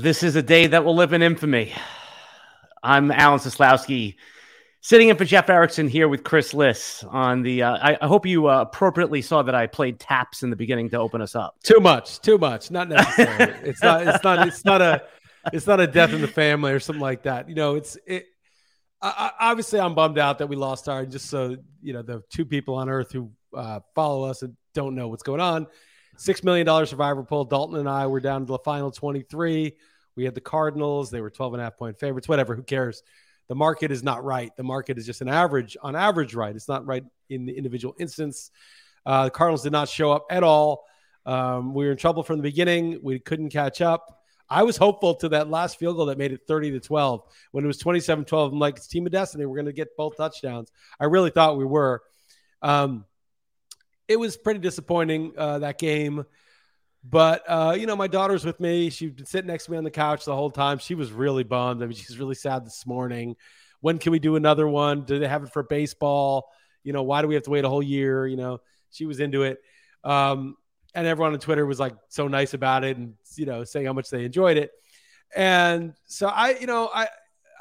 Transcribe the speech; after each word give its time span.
This 0.00 0.22
is 0.22 0.34
a 0.34 0.42
day 0.42 0.66
that 0.66 0.84
will 0.84 0.94
live 0.94 1.12
in 1.12 1.22
infamy. 1.22 1.72
I'm 2.82 3.10
Alan 3.10 3.38
Seslowsky, 3.38 4.16
sitting 4.80 5.10
in 5.10 5.16
for 5.16 5.26
Jeff 5.26 5.50
Erickson 5.50 5.88
here 5.88 6.08
with 6.08 6.24
Chris 6.24 6.54
Liss 6.54 7.04
on 7.08 7.42
the. 7.42 7.62
Uh, 7.62 7.76
I, 7.76 7.98
I, 8.00 8.06
hope 8.06 8.24
you 8.24 8.48
uh, 8.48 8.62
appropriately 8.62 9.20
saw 9.20 9.42
that 9.42 9.54
I 9.54 9.66
played 9.66 10.00
taps 10.00 10.42
in 10.42 10.48
the 10.48 10.56
beginning 10.56 10.88
to 10.90 10.98
open 10.98 11.20
us 11.20 11.34
up. 11.34 11.56
Too 11.62 11.80
much, 11.80 12.20
too 12.20 12.38
much. 12.38 12.70
Not 12.70 12.88
necessary. 12.88 13.54
it's 13.62 13.82
not. 13.82 14.06
It's 14.06 14.24
not. 14.24 14.48
It's 14.48 14.64
not 14.64 14.80
a. 14.80 15.02
It's 15.52 15.66
not 15.66 15.80
a 15.80 15.86
death 15.86 16.12
in 16.12 16.22
the 16.22 16.28
family 16.28 16.72
or 16.72 16.80
something 16.80 17.00
like 17.00 17.24
that. 17.24 17.48
You 17.48 17.54
know, 17.54 17.76
it's 17.76 17.98
it. 18.06 18.26
I, 19.02 19.32
obviously, 19.38 19.80
I'm 19.80 19.94
bummed 19.94 20.18
out 20.18 20.38
that 20.38 20.46
we 20.46 20.56
lost 20.56 20.88
our. 20.88 21.04
Just 21.04 21.26
so 21.26 21.56
you 21.82 21.92
know, 21.92 22.02
the 22.02 22.22
two 22.30 22.46
people 22.46 22.76
on 22.76 22.88
Earth 22.88 23.12
who 23.12 23.30
uh, 23.54 23.80
follow 23.94 24.24
us 24.24 24.42
and 24.42 24.56
don't 24.72 24.94
know 24.94 25.08
what's 25.08 25.22
going 25.22 25.40
on 25.40 25.66
Six 26.20 26.44
million 26.44 26.66
dollar 26.66 26.84
survivor 26.84 27.22
pool. 27.22 27.46
Dalton 27.46 27.78
and 27.78 27.88
I 27.88 28.06
were 28.06 28.20
down 28.20 28.42
to 28.42 28.46
the 28.46 28.58
final 28.58 28.90
23. 28.90 29.74
We 30.20 30.26
had 30.26 30.34
the 30.34 30.40
Cardinals. 30.42 31.10
They 31.10 31.22
were 31.22 31.30
12 31.30 31.54
and 31.54 31.62
a 31.62 31.64
half 31.64 31.78
point 31.78 31.98
favorites. 31.98 32.28
Whatever. 32.28 32.54
Who 32.54 32.62
cares? 32.62 33.02
The 33.48 33.54
market 33.54 33.90
is 33.90 34.02
not 34.02 34.22
right. 34.22 34.54
The 34.54 34.62
market 34.62 34.98
is 34.98 35.06
just 35.06 35.22
an 35.22 35.28
average, 35.28 35.78
on 35.82 35.96
average, 35.96 36.34
right. 36.34 36.54
It's 36.54 36.68
not 36.68 36.84
right 36.84 37.02
in 37.30 37.46
the 37.46 37.56
individual 37.56 37.96
instance. 37.98 38.50
Uh, 39.06 39.24
the 39.24 39.30
Cardinals 39.30 39.62
did 39.62 39.72
not 39.72 39.88
show 39.88 40.12
up 40.12 40.26
at 40.30 40.44
all. 40.44 40.84
Um, 41.24 41.72
we 41.72 41.86
were 41.86 41.92
in 41.92 41.96
trouble 41.96 42.22
from 42.22 42.36
the 42.36 42.42
beginning. 42.42 43.00
We 43.02 43.18
couldn't 43.18 43.48
catch 43.48 43.80
up. 43.80 44.22
I 44.50 44.62
was 44.62 44.76
hopeful 44.76 45.14
to 45.14 45.30
that 45.30 45.48
last 45.48 45.78
field 45.78 45.96
goal 45.96 46.04
that 46.06 46.18
made 46.18 46.32
it 46.32 46.42
30 46.46 46.72
to 46.72 46.80
12. 46.80 47.22
When 47.52 47.64
it 47.64 47.66
was 47.66 47.78
27 47.78 48.26
12, 48.26 48.52
I'm 48.52 48.58
like, 48.58 48.76
it's 48.76 48.88
team 48.88 49.06
of 49.06 49.12
destiny. 49.12 49.46
We're 49.46 49.56
going 49.56 49.66
to 49.66 49.72
get 49.72 49.96
both 49.96 50.18
touchdowns. 50.18 50.70
I 51.00 51.06
really 51.06 51.30
thought 51.30 51.56
we 51.56 51.64
were. 51.64 52.02
Um, 52.60 53.06
it 54.06 54.16
was 54.16 54.36
pretty 54.36 54.60
disappointing 54.60 55.32
uh, 55.38 55.60
that 55.60 55.78
game. 55.78 56.26
But 57.02 57.42
uh, 57.48 57.76
you 57.78 57.86
know, 57.86 57.96
my 57.96 58.06
daughter's 58.06 58.44
with 58.44 58.60
me. 58.60 58.90
She's 58.90 59.12
been 59.12 59.26
sitting 59.26 59.48
next 59.48 59.66
to 59.66 59.70
me 59.72 59.78
on 59.78 59.84
the 59.84 59.90
couch 59.90 60.24
the 60.24 60.34
whole 60.34 60.50
time. 60.50 60.78
She 60.78 60.94
was 60.94 61.12
really 61.12 61.44
bummed. 61.44 61.82
I 61.82 61.86
mean, 61.86 61.96
she's 61.96 62.18
really 62.18 62.34
sad 62.34 62.66
this 62.66 62.86
morning. 62.86 63.36
When 63.80 63.98
can 63.98 64.12
we 64.12 64.18
do 64.18 64.36
another 64.36 64.68
one? 64.68 65.04
Do 65.04 65.18
they 65.18 65.28
have 65.28 65.42
it 65.42 65.52
for 65.52 65.62
baseball? 65.62 66.50
You 66.84 66.92
know, 66.92 67.02
why 67.02 67.22
do 67.22 67.28
we 67.28 67.34
have 67.34 67.44
to 67.44 67.50
wait 67.50 67.64
a 67.64 67.68
whole 67.68 67.82
year? 67.82 68.26
You 68.26 68.36
know, 68.36 68.60
she 68.90 69.06
was 69.06 69.20
into 69.20 69.44
it. 69.44 69.60
Um, 70.04 70.56
and 70.94 71.06
everyone 71.06 71.32
on 71.32 71.38
Twitter 71.38 71.64
was 71.64 71.80
like 71.80 71.94
so 72.08 72.28
nice 72.28 72.54
about 72.54 72.84
it 72.84 72.96
and 72.96 73.14
you 73.36 73.46
know 73.46 73.64
saying 73.64 73.86
how 73.86 73.92
much 73.92 74.10
they 74.10 74.24
enjoyed 74.24 74.56
it. 74.56 74.70
And 75.34 75.94
so 76.06 76.28
I, 76.28 76.58
you 76.58 76.66
know, 76.66 76.90
I 76.92 77.08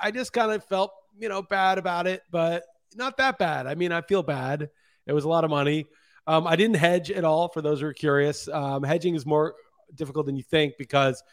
I 0.02 0.12
just 0.12 0.34
kind 0.34 0.52
of 0.52 0.64
felt 0.66 0.92
you 1.18 1.30
know 1.30 1.42
bad 1.42 1.78
about 1.78 2.08
it, 2.08 2.24
but 2.32 2.64
not 2.96 3.18
that 3.18 3.38
bad. 3.38 3.68
I 3.68 3.76
mean, 3.76 3.92
I 3.92 4.02
feel 4.02 4.24
bad. 4.24 4.70
It 5.06 5.14
was 5.14 5.24
a 5.24 5.30
lot 5.30 5.44
of 5.44 5.50
money. 5.50 5.88
Um, 6.30 6.46
I 6.46 6.56
didn't 6.56 6.76
hedge 6.76 7.10
at 7.10 7.24
all 7.24 7.48
for 7.48 7.60
those 7.60 7.82
who 7.82 7.88
are 7.88 7.94
curious. 7.94 8.48
Um, 8.48 8.84
hedging 8.84 9.16
is 9.16 9.26
more 9.26 9.56
difficult 9.96 10.28
than 10.28 10.36
you 10.36 10.44
think 10.44 10.76
because, 10.78 11.24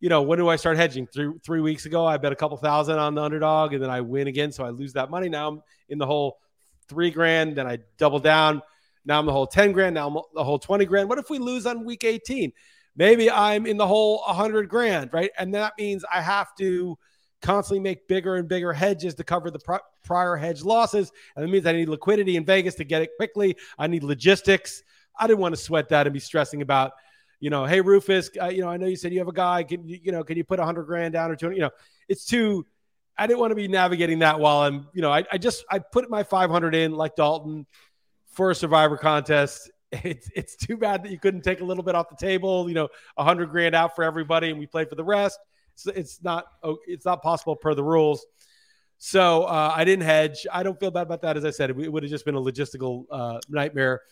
you 0.00 0.08
know, 0.08 0.22
when 0.22 0.38
do 0.38 0.48
I 0.48 0.56
start 0.56 0.78
hedging? 0.78 1.06
Three, 1.06 1.30
three 1.44 1.60
weeks 1.60 1.84
ago, 1.84 2.06
I 2.06 2.16
bet 2.16 2.32
a 2.32 2.36
couple 2.36 2.56
thousand 2.56 2.98
on 2.98 3.14
the 3.14 3.22
underdog 3.22 3.74
and 3.74 3.82
then 3.82 3.90
I 3.90 4.00
win 4.00 4.28
again. 4.28 4.50
So 4.50 4.64
I 4.64 4.70
lose 4.70 4.94
that 4.94 5.10
money. 5.10 5.28
Now 5.28 5.48
I'm 5.48 5.62
in 5.90 5.98
the 5.98 6.06
hole 6.06 6.38
three 6.88 7.10
grand, 7.10 7.54
then 7.54 7.66
I 7.66 7.80
double 7.98 8.18
down. 8.18 8.62
Now 9.04 9.18
I'm 9.18 9.26
the 9.26 9.32
hole 9.32 9.46
10 9.46 9.72
grand. 9.72 9.94
Now 9.94 10.08
I'm 10.08 10.14
the 10.34 10.42
hole 10.42 10.58
20 10.58 10.86
grand. 10.86 11.10
What 11.10 11.18
if 11.18 11.28
we 11.28 11.38
lose 11.38 11.66
on 11.66 11.84
week 11.84 12.04
18? 12.04 12.50
Maybe 12.96 13.30
I'm 13.30 13.66
in 13.66 13.76
the 13.76 13.86
hole 13.86 14.22
100 14.26 14.70
grand, 14.70 15.12
right? 15.12 15.32
And 15.36 15.52
that 15.52 15.74
means 15.76 16.02
I 16.10 16.22
have 16.22 16.54
to 16.54 16.96
constantly 17.40 17.80
make 17.80 18.06
bigger 18.08 18.36
and 18.36 18.48
bigger 18.48 18.72
hedges 18.72 19.14
to 19.14 19.24
cover 19.24 19.50
the 19.50 19.80
prior 20.04 20.36
hedge 20.36 20.62
losses. 20.62 21.10
And 21.36 21.44
that 21.44 21.48
means 21.48 21.66
I 21.66 21.72
need 21.72 21.88
liquidity 21.88 22.36
in 22.36 22.44
Vegas 22.44 22.74
to 22.76 22.84
get 22.84 23.02
it 23.02 23.10
quickly. 23.16 23.56
I 23.78 23.86
need 23.86 24.02
logistics. 24.02 24.82
I 25.18 25.26
didn't 25.26 25.40
want 25.40 25.54
to 25.54 25.60
sweat 25.60 25.88
that 25.90 26.06
and 26.06 26.14
be 26.14 26.20
stressing 26.20 26.62
about, 26.62 26.92
you 27.40 27.50
know, 27.50 27.64
hey 27.64 27.80
Rufus, 27.80 28.30
uh, 28.40 28.48
you 28.48 28.60
know, 28.60 28.68
I 28.68 28.76
know 28.76 28.86
you 28.86 28.96
said 28.96 29.12
you 29.12 29.18
have 29.18 29.28
a 29.28 29.32
guy. 29.32 29.62
Can 29.62 29.86
you, 29.88 29.98
you 30.02 30.12
know, 30.12 30.22
can 30.22 30.36
you 30.36 30.44
put 30.44 30.60
a 30.60 30.64
hundred 30.64 30.84
grand 30.84 31.12
down 31.12 31.30
or 31.30 31.36
two? 31.36 31.50
You 31.50 31.60
know, 31.60 31.70
it's 32.08 32.24
too. 32.24 32.66
I 33.18 33.26
didn't 33.26 33.40
want 33.40 33.50
to 33.50 33.56
be 33.56 33.68
navigating 33.68 34.20
that 34.20 34.40
while 34.40 34.62
I'm, 34.62 34.88
you 34.94 35.02
know, 35.02 35.12
I, 35.12 35.24
I 35.30 35.36
just 35.36 35.64
I 35.70 35.78
put 35.78 36.08
my 36.08 36.22
500 36.22 36.74
in 36.74 36.92
like 36.92 37.16
Dalton 37.16 37.66
for 38.32 38.50
a 38.50 38.54
Survivor 38.54 38.96
contest. 38.96 39.70
It's 39.92 40.30
it's 40.36 40.54
too 40.54 40.76
bad 40.76 41.02
that 41.02 41.10
you 41.10 41.18
couldn't 41.18 41.40
take 41.40 41.62
a 41.62 41.64
little 41.64 41.82
bit 41.82 41.96
off 41.96 42.08
the 42.08 42.14
table. 42.14 42.68
You 42.68 42.76
know, 42.76 42.88
a 43.16 43.24
hundred 43.24 43.50
grand 43.50 43.74
out 43.74 43.96
for 43.96 44.04
everybody, 44.04 44.50
and 44.50 44.56
we 44.56 44.64
played 44.64 44.88
for 44.88 44.94
the 44.94 45.02
rest. 45.02 45.36
So 45.74 45.92
it's 45.94 46.22
not 46.22 46.46
oh, 46.62 46.78
it's 46.86 47.04
not 47.04 47.22
possible 47.22 47.56
per 47.56 47.74
the 47.74 47.84
rules. 47.84 48.26
So 48.98 49.44
uh, 49.44 49.72
I 49.74 49.84
didn't 49.84 50.04
hedge. 50.04 50.46
I 50.52 50.62
don't 50.62 50.78
feel 50.78 50.90
bad 50.90 51.02
about 51.02 51.22
that. 51.22 51.36
As 51.36 51.44
I 51.44 51.50
said, 51.50 51.70
it 51.70 51.76
would 51.90 52.02
have 52.02 52.10
just 52.10 52.24
been 52.24 52.34
a 52.34 52.40
logistical 52.40 53.06
uh, 53.10 53.40
nightmare, 53.48 54.02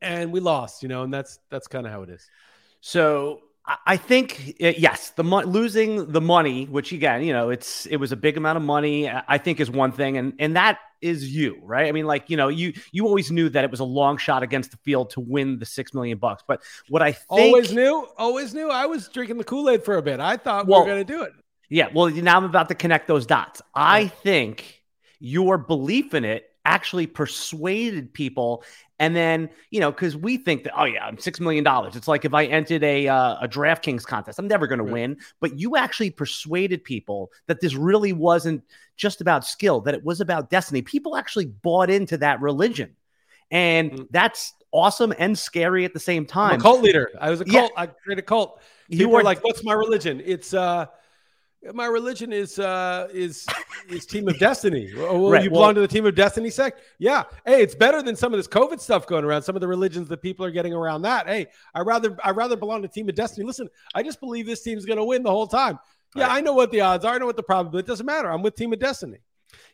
and 0.00 0.32
we 0.32 0.40
lost. 0.40 0.82
You 0.82 0.88
know, 0.88 1.02
and 1.02 1.14
that's 1.14 1.38
that's 1.50 1.68
kind 1.68 1.86
of 1.86 1.92
how 1.92 2.02
it 2.02 2.10
is. 2.10 2.28
So 2.80 3.40
I 3.64 3.96
think 3.96 4.56
uh, 4.60 4.72
yes, 4.76 5.10
the 5.10 5.22
mo- 5.22 5.42
losing 5.42 6.10
the 6.10 6.20
money, 6.20 6.64
which 6.64 6.92
again, 6.92 7.22
you 7.22 7.32
know, 7.32 7.50
it's 7.50 7.86
it 7.86 7.96
was 7.96 8.10
a 8.10 8.16
big 8.16 8.36
amount 8.36 8.56
of 8.56 8.62
money. 8.62 9.08
Uh, 9.08 9.22
I 9.28 9.38
think 9.38 9.60
is 9.60 9.70
one 9.70 9.92
thing, 9.92 10.16
and 10.16 10.34
and 10.40 10.56
that 10.56 10.80
is 11.00 11.32
you, 11.34 11.60
right? 11.62 11.86
I 11.86 11.92
mean, 11.92 12.06
like 12.06 12.28
you 12.28 12.36
know, 12.36 12.48
you 12.48 12.72
you 12.90 13.06
always 13.06 13.30
knew 13.30 13.48
that 13.50 13.62
it 13.62 13.70
was 13.70 13.78
a 13.78 13.84
long 13.84 14.16
shot 14.16 14.42
against 14.42 14.72
the 14.72 14.78
field 14.78 15.10
to 15.10 15.20
win 15.20 15.60
the 15.60 15.66
six 15.66 15.94
million 15.94 16.18
bucks. 16.18 16.42
But 16.46 16.60
what 16.88 17.02
I 17.02 17.12
think, 17.12 17.26
always 17.28 17.72
knew, 17.72 18.08
always 18.18 18.52
knew, 18.52 18.68
I 18.68 18.86
was 18.86 19.08
drinking 19.08 19.38
the 19.38 19.44
Kool 19.44 19.70
Aid 19.70 19.84
for 19.84 19.96
a 19.96 20.02
bit. 20.02 20.18
I 20.18 20.38
thought 20.38 20.66
well, 20.66 20.80
we 20.80 20.90
were 20.90 20.94
going 20.96 21.06
to 21.06 21.12
do 21.12 21.22
it. 21.22 21.32
Yeah, 21.68 21.88
well, 21.94 22.10
now 22.10 22.36
I'm 22.36 22.44
about 22.44 22.68
to 22.70 22.74
connect 22.74 23.06
those 23.06 23.26
dots. 23.26 23.62
I 23.74 24.08
think 24.08 24.82
your 25.20 25.56
belief 25.56 26.14
in 26.14 26.24
it 26.24 26.51
actually 26.64 27.06
persuaded 27.06 28.12
people 28.12 28.64
and 29.02 29.16
then, 29.16 29.50
you 29.70 29.80
know, 29.80 29.90
because 29.90 30.16
we 30.16 30.36
think 30.36 30.62
that, 30.62 30.78
oh 30.78 30.84
yeah, 30.84 31.04
I'm 31.04 31.18
six 31.18 31.40
million 31.40 31.64
dollars. 31.64 31.96
It's 31.96 32.06
like 32.06 32.24
if 32.24 32.34
I 32.34 32.44
entered 32.44 32.84
a 32.84 33.08
uh, 33.08 33.34
a 33.40 33.48
DraftKings 33.48 34.04
contest, 34.04 34.38
I'm 34.38 34.46
never 34.46 34.68
going 34.68 34.80
right. 34.80 34.86
to 34.86 34.92
win. 34.92 35.16
But 35.40 35.58
you 35.58 35.76
actually 35.76 36.10
persuaded 36.10 36.84
people 36.84 37.32
that 37.48 37.60
this 37.60 37.74
really 37.74 38.12
wasn't 38.12 38.62
just 38.96 39.20
about 39.20 39.44
skill; 39.44 39.80
that 39.80 39.94
it 39.94 40.04
was 40.04 40.20
about 40.20 40.50
destiny. 40.50 40.82
People 40.82 41.16
actually 41.16 41.46
bought 41.46 41.90
into 41.90 42.16
that 42.18 42.40
religion, 42.40 42.94
and 43.50 43.90
mm-hmm. 43.90 44.02
that's 44.12 44.54
awesome 44.70 45.12
and 45.18 45.36
scary 45.36 45.84
at 45.84 45.94
the 45.94 46.00
same 46.00 46.24
time. 46.24 46.60
Cult 46.60 46.82
leader. 46.82 47.10
I 47.20 47.30
was 47.30 47.40
a 47.40 47.44
cult. 47.44 47.72
Yeah. 47.74 47.82
I 47.82 47.86
created 47.86 48.22
a 48.22 48.26
cult. 48.26 48.60
People 48.88 49.00
you 49.00 49.08
were 49.08 49.24
like, 49.24 49.42
"What's 49.42 49.64
my 49.64 49.72
religion?" 49.72 50.22
It's 50.24 50.54
uh 50.54 50.86
my 51.72 51.86
religion 51.86 52.32
is 52.32 52.58
uh 52.58 53.08
is 53.12 53.46
is 53.88 54.06
team 54.06 54.28
of 54.28 54.38
destiny. 54.38 54.92
Well, 55.02 55.30
right. 55.30 55.44
you 55.44 55.50
belong 55.50 55.66
well, 55.68 55.74
to 55.74 55.80
the 55.80 55.88
team 55.88 56.06
of 56.06 56.14
destiny 56.14 56.50
sect? 56.50 56.80
Yeah. 56.98 57.24
Hey, 57.44 57.62
it's 57.62 57.74
better 57.74 58.02
than 58.02 58.16
some 58.16 58.32
of 58.32 58.38
this 58.38 58.48
COVID 58.48 58.80
stuff 58.80 59.06
going 59.06 59.24
around. 59.24 59.42
Some 59.42 59.54
of 59.56 59.60
the 59.60 59.68
religions 59.68 60.08
that 60.08 60.22
people 60.22 60.44
are 60.44 60.50
getting 60.50 60.72
around 60.72 61.02
that. 61.02 61.26
Hey, 61.26 61.48
I 61.74 61.80
rather 61.80 62.16
I 62.24 62.30
rather 62.30 62.56
belong 62.56 62.82
to 62.82 62.88
team 62.88 63.08
of 63.08 63.14
destiny. 63.14 63.46
Listen, 63.46 63.68
I 63.94 64.02
just 64.02 64.20
believe 64.20 64.46
this 64.46 64.62
team's 64.62 64.84
going 64.84 64.96
to 64.96 65.04
win 65.04 65.22
the 65.22 65.30
whole 65.30 65.46
time. 65.46 65.78
Yeah, 66.14 66.26
right. 66.26 66.38
I 66.38 66.40
know 66.40 66.52
what 66.52 66.70
the 66.70 66.80
odds 66.80 67.04
are. 67.04 67.14
I 67.14 67.18
know 67.18 67.26
what 67.26 67.36
the 67.36 67.42
problem. 67.42 67.78
It 67.78 67.86
doesn't 67.86 68.06
matter. 68.06 68.30
I'm 68.30 68.42
with 68.42 68.54
team 68.54 68.72
of 68.72 68.78
destiny. 68.78 69.18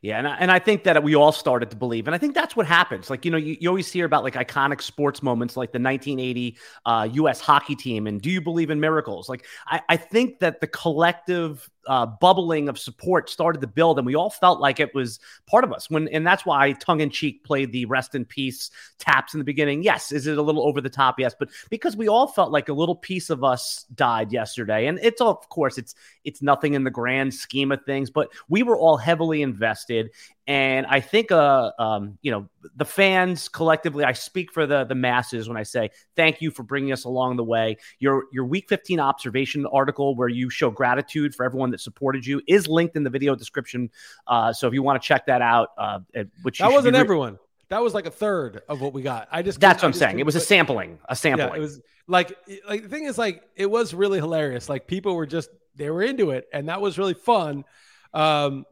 Yeah, 0.00 0.18
and 0.18 0.28
I, 0.28 0.36
and 0.36 0.50
I 0.50 0.58
think 0.60 0.84
that 0.84 1.02
we 1.02 1.16
all 1.16 1.32
started 1.32 1.70
to 1.70 1.76
believe, 1.76 2.06
and 2.06 2.14
I 2.14 2.18
think 2.18 2.34
that's 2.34 2.54
what 2.54 2.66
happens. 2.66 3.10
Like 3.10 3.24
you 3.24 3.30
know, 3.30 3.36
you, 3.36 3.56
you 3.60 3.68
always 3.68 3.90
hear 3.90 4.04
about 4.04 4.22
like 4.22 4.34
iconic 4.34 4.80
sports 4.80 5.22
moments, 5.22 5.56
like 5.56 5.72
the 5.72 5.80
1980 5.80 6.56
uh, 6.86 7.08
U.S. 7.12 7.40
hockey 7.40 7.74
team, 7.74 8.06
and 8.06 8.20
do 8.20 8.30
you 8.30 8.40
believe 8.40 8.70
in 8.70 8.78
miracles? 8.78 9.28
Like 9.28 9.44
I, 9.66 9.80
I 9.88 9.96
think 9.96 10.38
that 10.38 10.60
the 10.60 10.68
collective 10.68 11.68
uh, 11.88 12.06
bubbling 12.06 12.68
of 12.68 12.78
support 12.78 13.30
started 13.30 13.60
to 13.62 13.66
build, 13.66 13.98
and 13.98 14.06
we 14.06 14.14
all 14.14 14.30
felt 14.30 14.60
like 14.60 14.78
it 14.78 14.94
was 14.94 15.18
part 15.46 15.64
of 15.64 15.72
us. 15.72 15.88
When 15.88 16.06
and 16.08 16.26
that's 16.26 16.44
why 16.44 16.72
tongue 16.72 17.00
in 17.00 17.10
cheek 17.10 17.42
played 17.42 17.72
the 17.72 17.86
rest 17.86 18.14
in 18.14 18.24
peace 18.24 18.70
taps 18.98 19.32
in 19.32 19.38
the 19.38 19.44
beginning. 19.44 19.82
Yes, 19.82 20.12
is 20.12 20.26
it 20.26 20.38
a 20.38 20.42
little 20.42 20.66
over 20.66 20.80
the 20.80 20.90
top? 20.90 21.18
Yes, 21.18 21.34
but 21.38 21.48
because 21.70 21.96
we 21.96 22.06
all 22.08 22.28
felt 22.28 22.52
like 22.52 22.68
a 22.68 22.74
little 22.74 22.94
piece 22.94 23.30
of 23.30 23.42
us 23.42 23.86
died 23.94 24.32
yesterday, 24.32 24.86
and 24.86 24.98
it's 25.02 25.20
of 25.20 25.48
course, 25.48 25.78
it's 25.78 25.94
it's 26.24 26.42
nothing 26.42 26.74
in 26.74 26.84
the 26.84 26.90
grand 26.90 27.32
scheme 27.34 27.72
of 27.72 27.82
things, 27.84 28.10
but 28.10 28.28
we 28.48 28.62
were 28.62 28.78
all 28.78 28.98
heavily 28.98 29.40
invested, 29.40 30.10
and 30.48 30.86
I 30.86 31.00
think, 31.00 31.30
uh, 31.30 31.72
um, 31.78 32.18
you 32.22 32.30
know, 32.30 32.48
the 32.74 32.86
fans 32.86 33.50
collectively, 33.50 34.02
I 34.02 34.14
speak 34.14 34.50
for 34.50 34.66
the 34.66 34.84
the 34.84 34.94
masses 34.94 35.46
when 35.46 35.58
I 35.58 35.62
say 35.62 35.90
thank 36.16 36.40
you 36.40 36.50
for 36.50 36.62
bringing 36.62 36.90
us 36.90 37.04
along 37.04 37.36
the 37.36 37.44
way. 37.44 37.76
Your 37.98 38.24
your 38.32 38.46
Week 38.46 38.66
15 38.66 38.98
observation 38.98 39.66
article, 39.66 40.16
where 40.16 40.28
you 40.28 40.48
show 40.48 40.70
gratitude 40.70 41.34
for 41.34 41.44
everyone 41.44 41.70
that 41.72 41.82
supported 41.82 42.24
you, 42.24 42.40
is 42.48 42.66
linked 42.66 42.96
in 42.96 43.04
the 43.04 43.10
video 43.10 43.34
description. 43.34 43.90
Uh, 44.26 44.50
so 44.50 44.66
if 44.66 44.72
you 44.72 44.82
want 44.82 45.00
to 45.00 45.06
check 45.06 45.26
that 45.26 45.42
out, 45.42 45.68
uh, 45.76 45.98
which 46.40 46.60
that 46.60 46.72
wasn't 46.72 46.94
re- 46.94 47.00
everyone. 47.00 47.38
That 47.68 47.82
was 47.82 47.92
like 47.92 48.06
a 48.06 48.10
third 48.10 48.62
of 48.70 48.80
what 48.80 48.94
we 48.94 49.02
got. 49.02 49.28
I 49.30 49.42
just 49.42 49.60
that's 49.60 49.82
what 49.82 49.88
I'm 49.88 49.92
saying. 49.92 50.18
It 50.18 50.24
was 50.24 50.34
a 50.34 50.40
sampling, 50.40 50.98
a 51.06 51.14
sampling. 51.14 51.50
Yeah, 51.50 51.56
it 51.56 51.60
was 51.60 51.78
like 52.06 52.34
like 52.66 52.84
the 52.84 52.88
thing 52.88 53.04
is 53.04 53.18
like 53.18 53.42
it 53.54 53.70
was 53.70 53.92
really 53.92 54.18
hilarious. 54.18 54.70
Like 54.70 54.86
people 54.86 55.14
were 55.14 55.26
just 55.26 55.50
they 55.76 55.90
were 55.90 56.02
into 56.02 56.30
it, 56.30 56.48
and 56.54 56.70
that 56.70 56.80
was 56.80 56.96
really 56.96 57.12
fun. 57.12 57.66
Um, 58.14 58.64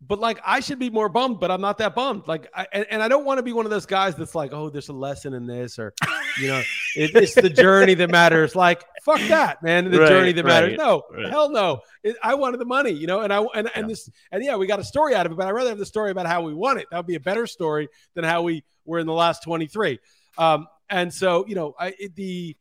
but 0.00 0.18
like 0.18 0.40
I 0.44 0.60
should 0.60 0.78
be 0.78 0.90
more 0.90 1.08
bummed, 1.08 1.40
but 1.40 1.50
I'm 1.50 1.60
not 1.60 1.78
that 1.78 1.94
bummed. 1.94 2.28
Like, 2.28 2.48
I, 2.54 2.66
and, 2.72 2.86
and 2.90 3.02
I 3.02 3.08
don't 3.08 3.24
want 3.24 3.38
to 3.38 3.42
be 3.42 3.52
one 3.52 3.64
of 3.64 3.70
those 3.70 3.86
guys 3.86 4.14
that's 4.14 4.34
like, 4.34 4.52
oh, 4.52 4.68
there's 4.68 4.88
a 4.88 4.92
lesson 4.92 5.32
in 5.32 5.46
this, 5.46 5.78
or 5.78 5.94
you 6.38 6.48
know, 6.48 6.58
it, 6.96 7.14
it's 7.14 7.34
the 7.34 7.48
journey 7.48 7.94
that 7.94 8.10
matters. 8.10 8.54
Like, 8.54 8.84
fuck 9.02 9.20
that, 9.28 9.62
man. 9.62 9.90
The 9.90 10.00
right, 10.00 10.08
journey 10.08 10.32
that 10.32 10.44
right, 10.44 10.50
matters. 10.50 10.78
No, 10.78 11.02
right. 11.10 11.30
hell 11.30 11.50
no. 11.50 11.80
It, 12.02 12.16
I 12.22 12.34
wanted 12.34 12.58
the 12.58 12.66
money, 12.66 12.90
you 12.90 13.06
know, 13.06 13.20
and 13.20 13.32
I 13.32 13.42
and, 13.54 13.70
and 13.74 13.88
this 13.88 14.10
and 14.30 14.44
yeah, 14.44 14.56
we 14.56 14.66
got 14.66 14.80
a 14.80 14.84
story 14.84 15.14
out 15.14 15.26
of 15.26 15.32
it, 15.32 15.36
but 15.36 15.46
I'd 15.46 15.52
rather 15.52 15.70
have 15.70 15.78
the 15.78 15.86
story 15.86 16.10
about 16.10 16.26
how 16.26 16.42
we 16.42 16.52
won 16.52 16.78
it. 16.78 16.86
That 16.90 16.98
would 16.98 17.06
be 17.06 17.16
a 17.16 17.20
better 17.20 17.46
story 17.46 17.88
than 18.14 18.24
how 18.24 18.42
we 18.42 18.64
were 18.84 18.98
in 18.98 19.06
the 19.06 19.14
last 19.14 19.42
23. 19.44 19.98
Um, 20.36 20.66
and 20.90 21.12
so 21.12 21.46
you 21.48 21.54
know, 21.54 21.74
I 21.78 21.94
it, 21.98 22.14
the 22.14 22.56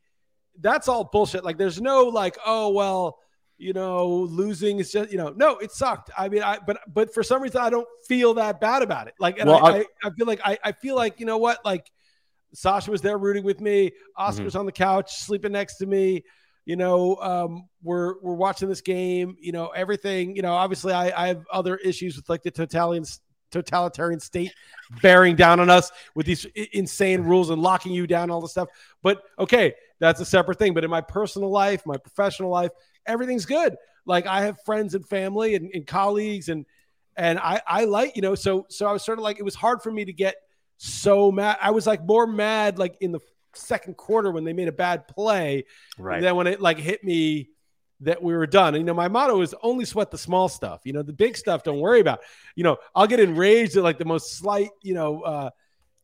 that's 0.61 0.87
all 0.87 1.03
bullshit. 1.03 1.43
Like, 1.43 1.57
there's 1.57 1.81
no 1.81 2.05
like, 2.05 2.37
oh 2.45 2.69
well 2.69 3.19
you 3.57 3.73
know, 3.73 4.07
losing 4.07 4.79
is 4.79 4.91
just, 4.91 5.11
you 5.11 5.17
know, 5.17 5.29
no, 5.35 5.57
it 5.57 5.71
sucked. 5.71 6.11
I 6.17 6.27
mean, 6.27 6.43
I, 6.43 6.59
but, 6.65 6.79
but 6.93 7.13
for 7.13 7.23
some 7.23 7.41
reason, 7.41 7.61
I 7.61 7.69
don't 7.69 7.87
feel 8.07 8.33
that 8.35 8.59
bad 8.59 8.81
about 8.81 9.07
it. 9.07 9.13
Like, 9.19 9.39
and 9.39 9.49
well, 9.49 9.65
I, 9.65 9.79
I, 9.79 9.85
I, 10.03 10.09
feel 10.11 10.27
like, 10.27 10.41
I, 10.43 10.57
I 10.63 10.71
feel 10.73 10.95
like, 10.95 11.19
you 11.19 11.25
know 11.25 11.37
what, 11.37 11.63
like 11.63 11.89
Sasha 12.53 12.91
was 12.91 13.01
there 13.01 13.17
rooting 13.17 13.43
with 13.43 13.61
me. 13.61 13.91
Oscar's 14.17 14.53
mm-hmm. 14.53 14.59
on 14.59 14.65
the 14.65 14.71
couch, 14.71 15.15
sleeping 15.15 15.53
next 15.53 15.77
to 15.77 15.85
me. 15.85 16.23
You 16.65 16.75
know, 16.75 17.15
um, 17.17 17.69
we're, 17.83 18.15
we're 18.21 18.33
watching 18.33 18.67
this 18.67 18.81
game, 18.81 19.37
you 19.39 19.51
know, 19.51 19.67
everything, 19.67 20.35
you 20.35 20.41
know, 20.41 20.53
obviously 20.53 20.91
I, 20.93 21.23
I 21.23 21.27
have 21.27 21.45
other 21.51 21.77
issues 21.77 22.15
with 22.15 22.27
like 22.27 22.41
the 22.41 22.51
totalitarian, 22.51 23.05
totalitarian 23.51 24.19
state 24.19 24.53
bearing 25.01 25.35
down 25.35 25.59
on 25.59 25.69
us 25.69 25.91
with 26.15 26.25
these 26.25 26.45
insane 26.73 27.21
rules 27.21 27.51
and 27.51 27.61
locking 27.61 27.93
you 27.93 28.07
down, 28.07 28.29
all 28.29 28.41
this 28.41 28.51
stuff. 28.51 28.69
But 29.01 29.21
okay, 29.39 29.75
that's 29.99 30.19
a 30.19 30.25
separate 30.25 30.59
thing. 30.59 30.73
But 30.73 30.83
in 30.83 30.89
my 30.89 31.01
personal 31.01 31.49
life, 31.49 31.85
my 31.85 31.97
professional 31.97 32.49
life, 32.49 32.71
everything's 33.05 33.45
good. 33.45 33.75
Like 34.05 34.27
I 34.27 34.41
have 34.41 34.61
friends 34.65 34.95
and 34.95 35.07
family 35.07 35.55
and, 35.55 35.71
and 35.73 35.85
colleagues 35.85 36.49
and 36.49 36.65
and 37.17 37.39
I 37.39 37.61
I 37.67 37.85
like 37.85 38.15
you 38.15 38.21
know 38.21 38.35
so 38.35 38.65
so 38.69 38.85
I 38.85 38.91
was 38.91 39.03
sort 39.03 39.17
of 39.17 39.23
like 39.23 39.39
it 39.39 39.43
was 39.43 39.55
hard 39.55 39.81
for 39.81 39.91
me 39.91 40.05
to 40.05 40.13
get 40.13 40.35
so 40.77 41.31
mad. 41.31 41.57
I 41.61 41.71
was 41.71 41.87
like 41.87 42.05
more 42.05 42.27
mad 42.27 42.77
like 42.77 42.97
in 43.01 43.11
the 43.11 43.19
second 43.53 43.97
quarter 43.97 44.31
when 44.31 44.43
they 44.43 44.53
made 44.53 44.67
a 44.67 44.73
bad 44.73 45.07
play, 45.07 45.65
right? 45.97 46.21
Then 46.21 46.35
when 46.35 46.47
it 46.47 46.61
like 46.61 46.77
hit 46.77 47.03
me 47.03 47.49
that 48.01 48.21
we 48.21 48.33
were 48.33 48.45
done. 48.45 48.75
And 48.75 48.81
you 48.81 48.85
know, 48.85 48.93
my 48.93 49.07
motto 49.07 49.41
is 49.41 49.55
only 49.63 49.85
sweat 49.85 50.11
the 50.11 50.17
small 50.17 50.49
stuff. 50.49 50.81
You 50.83 50.93
know, 50.93 51.01
the 51.01 51.13
big 51.13 51.37
stuff 51.37 51.63
don't 51.63 51.79
worry 51.79 52.01
about. 52.01 52.19
You 52.55 52.63
know, 52.65 52.77
I'll 52.93 53.07
get 53.07 53.19
enraged 53.21 53.77
at 53.77 53.83
like 53.83 53.97
the 53.97 54.05
most 54.05 54.37
slight, 54.37 54.69
you 54.83 54.93
know, 54.93 55.21
uh 55.21 55.49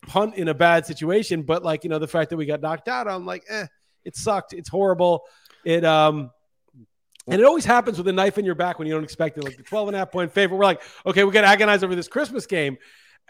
punt 0.08 0.36
in 0.36 0.48
a 0.48 0.54
bad 0.54 0.86
situation, 0.86 1.44
but 1.44 1.64
like, 1.64 1.84
you 1.84 1.90
know, 1.90 2.00
the 2.00 2.08
fact 2.08 2.32
that 2.32 2.38
we 2.38 2.46
got 2.46 2.62
knocked 2.62 2.88
out, 2.88 3.08
I'm 3.08 3.26
like, 3.26 3.44
eh, 3.50 3.68
it 4.06 4.16
sucked. 4.16 4.54
It's 4.54 4.70
horrible. 4.70 5.24
It 5.64 5.86
um 5.86 6.32
and 7.28 7.40
it 7.40 7.46
always 7.46 7.66
happens 7.66 7.98
with 7.98 8.08
a 8.08 8.12
knife 8.12 8.38
in 8.38 8.46
your 8.46 8.56
back 8.56 8.80
when 8.80 8.88
you 8.88 8.94
don't 8.94 9.04
expect 9.04 9.38
it. 9.38 9.44
Like 9.44 9.56
the 9.56 9.64
12 9.64 9.90
and 9.90 9.96
a 9.96 10.00
half 10.00 10.12
point 10.12 10.32
favorite. 10.32 10.58
We're 10.58 10.66
like, 10.66 10.82
okay, 11.06 11.24
we 11.24 11.32
got 11.32 11.42
to 11.42 11.48
agonize 11.48 11.84
over 11.84 11.96
this 11.96 12.08
Christmas 12.08 12.46
game. 12.46 12.78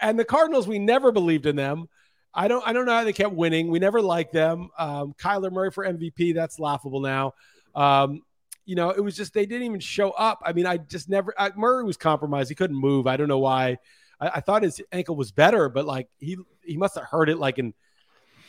And 0.00 0.18
the 0.18 0.24
Cardinals, 0.24 0.66
we 0.66 0.78
never 0.78 1.12
believed 1.12 1.46
in 1.46 1.56
them. 1.56 1.88
I 2.34 2.48
don't 2.48 2.66
I 2.66 2.72
don't 2.72 2.86
know 2.86 2.94
how 2.94 3.04
they 3.04 3.12
kept 3.12 3.34
winning. 3.34 3.68
We 3.68 3.78
never 3.78 4.00
liked 4.00 4.32
them. 4.32 4.70
Um, 4.78 5.14
Kyler 5.18 5.52
Murray 5.52 5.70
for 5.70 5.84
MVP, 5.84 6.34
that's 6.34 6.58
laughable 6.58 7.00
now. 7.00 7.34
Um, 7.74 8.22
you 8.64 8.74
know, 8.74 8.90
it 8.90 9.00
was 9.00 9.14
just 9.14 9.34
they 9.34 9.44
didn't 9.44 9.66
even 9.66 9.80
show 9.80 10.12
up. 10.12 10.40
I 10.42 10.54
mean, 10.54 10.66
I 10.66 10.78
just 10.78 11.10
never 11.10 11.34
I, 11.38 11.50
Murray 11.54 11.84
was 11.84 11.98
compromised. 11.98 12.48
He 12.48 12.54
couldn't 12.54 12.76
move. 12.76 13.06
I 13.06 13.18
don't 13.18 13.28
know 13.28 13.38
why. 13.38 13.76
I, 14.18 14.28
I, 14.36 14.40
thought 14.40 14.62
his 14.62 14.80
ankle 14.92 15.14
was 15.14 15.30
better, 15.30 15.68
but 15.68 15.84
like 15.84 16.08
he 16.18 16.38
he 16.64 16.78
must 16.78 16.94
have 16.94 17.04
hurt 17.04 17.28
it 17.28 17.36
like 17.36 17.58
in 17.58 17.74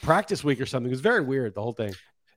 practice 0.01 0.45
week 0.45 0.61
or 0.61 0.65
something. 0.65 0.89
It 0.89 0.93
was 0.93 1.01
very 1.01 1.21
weird, 1.21 1.53
the 1.53 1.61
whole 1.61 1.73
thing 1.73 1.93